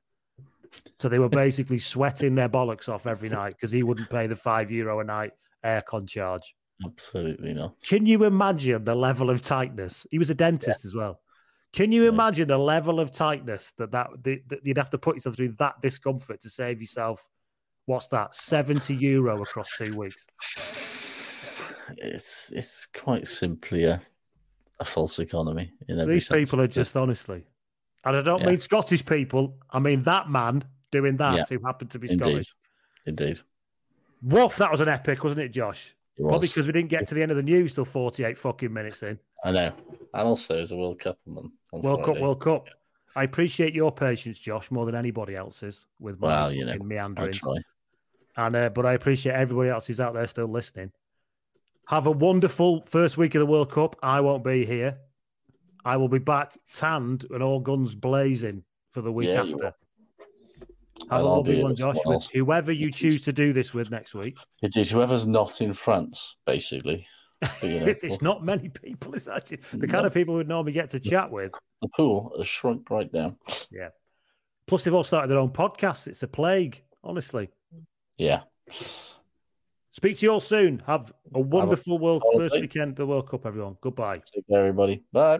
So 0.99 1.09
they 1.09 1.19
were 1.19 1.29
basically 1.29 1.79
sweating 1.79 2.35
their 2.35 2.49
bollocks 2.49 2.89
off 2.89 3.07
every 3.07 3.29
night 3.29 3.53
because 3.55 3.71
he 3.71 3.83
wouldn't 3.83 4.09
pay 4.09 4.27
the 4.27 4.35
five 4.35 4.69
euro 4.71 4.99
a 4.99 5.03
night 5.03 5.31
aircon 5.65 6.07
charge. 6.07 6.55
Absolutely 6.85 7.53
not. 7.53 7.75
Can 7.81 8.05
you 8.05 8.23
imagine 8.23 8.83
the 8.85 8.95
level 8.95 9.29
of 9.29 9.41
tightness? 9.41 10.05
He 10.11 10.17
was 10.17 10.29
a 10.29 10.35
dentist 10.35 10.85
as 10.85 10.95
well. 10.95 11.21
Can 11.73 11.91
you 11.91 12.03
Yeah. 12.03 12.09
imagine 12.09 12.47
the 12.47 12.57
level 12.57 12.99
of 12.99 13.11
tightness 13.11 13.73
that, 13.77 13.91
that 13.91 14.07
that 14.23 14.39
that 14.49 14.59
you'd 14.63 14.77
have 14.77 14.89
to 14.91 14.97
put 14.97 15.15
yourself 15.15 15.35
through 15.35 15.53
that 15.59 15.81
discomfort 15.81 16.39
to 16.41 16.49
save 16.49 16.79
yourself? 16.79 17.27
What's 17.85 18.07
that? 18.07 18.35
Seventy 18.35 18.95
euro 18.95 19.41
across 19.41 19.69
two 19.77 19.95
weeks. 19.95 20.25
It's 21.97 22.51
it's 22.51 22.85
quite 22.87 23.27
simply 23.27 23.83
a, 23.83 24.01
a 24.79 24.85
false 24.85 25.19
economy 25.19 25.71
in 25.87 25.99
every 25.99 26.15
These 26.15 26.27
sense. 26.27 26.49
people 26.51 26.63
are 26.63 26.67
just 26.67 26.95
honestly, 26.95 27.45
and 28.05 28.15
I 28.15 28.21
don't 28.21 28.41
Yeah. 28.41 28.47
mean 28.47 28.57
Scottish 28.59 29.05
people. 29.05 29.57
I 29.69 29.79
mean 29.79 30.03
that 30.03 30.29
man 30.29 30.63
doing 30.91 31.17
that 31.17 31.35
Yeah. 31.35 31.43
who 31.49 31.65
happened 31.65 31.91
to 31.91 31.99
be 31.99 32.09
indeed, 32.09 32.23
Scottish. 32.23 32.55
indeed. 33.05 33.39
Woof! 34.21 34.57
That 34.57 34.71
was 34.71 34.81
an 34.81 34.89
epic, 34.89 35.23
wasn't 35.23 35.41
it, 35.41 35.49
Josh? 35.49 35.95
It 36.17 36.21
Probably 36.23 36.39
was. 36.39 36.49
because 36.49 36.65
we 36.67 36.73
didn't 36.73 36.89
get 36.89 37.07
to 37.07 37.15
the 37.15 37.21
end 37.21 37.31
of 37.31 37.37
the 37.37 37.43
news 37.43 37.75
till 37.75 37.85
forty-eight 37.85 38.37
fucking 38.37 38.73
minutes 38.73 39.03
in. 39.03 39.17
I 39.43 39.51
know, 39.51 39.71
and 40.13 40.27
also 40.27 40.55
there's 40.55 40.71
a 40.71 40.77
World 40.77 40.99
Cup 40.99 41.17
on 41.27 41.51
World 41.71 42.03
Cup, 42.03 42.19
World 42.19 42.41
Cup. 42.41 42.67
I 43.15 43.23
appreciate 43.23 43.73
your 43.73 43.91
patience, 43.91 44.37
Josh, 44.37 44.69
more 44.71 44.85
than 44.85 44.95
anybody 44.95 45.35
else's 45.35 45.85
with 45.99 46.19
my 46.19 46.27
Well, 46.27 46.51
you 46.53 46.65
know, 46.65 46.73
fucking 46.73 46.85
I 46.85 46.87
meandering. 46.87 47.31
try. 47.31 47.55
And 48.37 48.55
uh, 48.55 48.69
but 48.69 48.85
I 48.85 48.93
appreciate 48.93 49.33
everybody 49.33 49.69
else 49.69 49.87
who's 49.87 49.99
out 49.99 50.13
there 50.13 50.27
still 50.27 50.47
listening. 50.47 50.91
Have 51.87 52.05
a 52.07 52.11
wonderful 52.11 52.81
first 52.81 53.17
week 53.17 53.33
of 53.35 53.39
the 53.39 53.45
World 53.45 53.71
Cup. 53.71 53.95
I 54.03 54.19
won't 54.21 54.43
be 54.43 54.65
here. 54.65 54.97
I 55.85 55.97
will 55.97 56.09
be 56.09 56.19
back 56.19 56.57
tanned 56.73 57.25
and 57.31 57.41
all 57.41 57.59
guns 57.59 57.95
blazing 57.95 58.63
for 58.91 59.01
the 59.01 59.11
week 59.11 59.29
Yeah, 59.29 59.41
after. 59.43 59.73
Have 61.09 61.21
a 61.21 61.25
lovely 61.25 61.63
one, 61.63 61.75
Josh, 61.75 61.95
well. 62.05 62.17
with 62.17 62.29
whoever 62.31 62.71
you 62.73 62.91
choose 62.91 63.21
to 63.21 63.31
do 63.33 63.53
this 63.53 63.73
with 63.73 63.89
next 63.89 64.13
week. 64.13 64.37
It 64.61 64.75
is 64.75 64.91
whoever's 64.91 65.25
not 65.25 65.61
in 65.61 65.73
France, 65.73 66.35
basically. 66.45 67.07
But, 67.39 67.63
you 67.63 67.69
know, 67.79 67.85
it's 67.87 68.21
not 68.21 68.43
many 68.43 68.67
people. 68.67 69.13
It's 69.13 69.27
actually 69.29 69.59
the 69.73 69.87
kind 69.87 70.05
of 70.05 70.13
people 70.13 70.35
we'd 70.35 70.49
normally 70.49 70.73
get 70.73 70.89
to 70.89 70.99
chat 70.99 71.31
with. 71.31 71.53
the 71.81 71.87
pool 71.95 72.33
has 72.37 72.47
shrunk 72.47 72.89
right 72.89 73.09
down. 73.11 73.37
Yeah. 73.71 73.89
Plus, 74.67 74.83
they've 74.83 74.93
all 74.93 75.05
started 75.05 75.29
their 75.29 75.37
own 75.39 75.51
podcasts. 75.51 76.05
It's 76.07 76.21
a 76.23 76.27
plague, 76.27 76.83
honestly. 77.01 77.49
Yeah. 78.17 78.41
Speak 79.91 80.17
to 80.17 80.25
you 80.25 80.31
all 80.33 80.39
soon. 80.41 80.83
Have 80.85 81.13
a 81.33 81.39
wonderful 81.39 81.97
World 81.97 82.23
holiday. 82.25 82.49
first 82.49 82.61
weekend 82.61 82.97
the 82.97 83.05
World 83.05 83.29
Cup, 83.29 83.45
everyone. 83.45 83.77
Goodbye. 83.81 84.21
Take 84.33 84.47
care, 84.49 84.59
everybody. 84.59 85.03
Bye. 85.13 85.39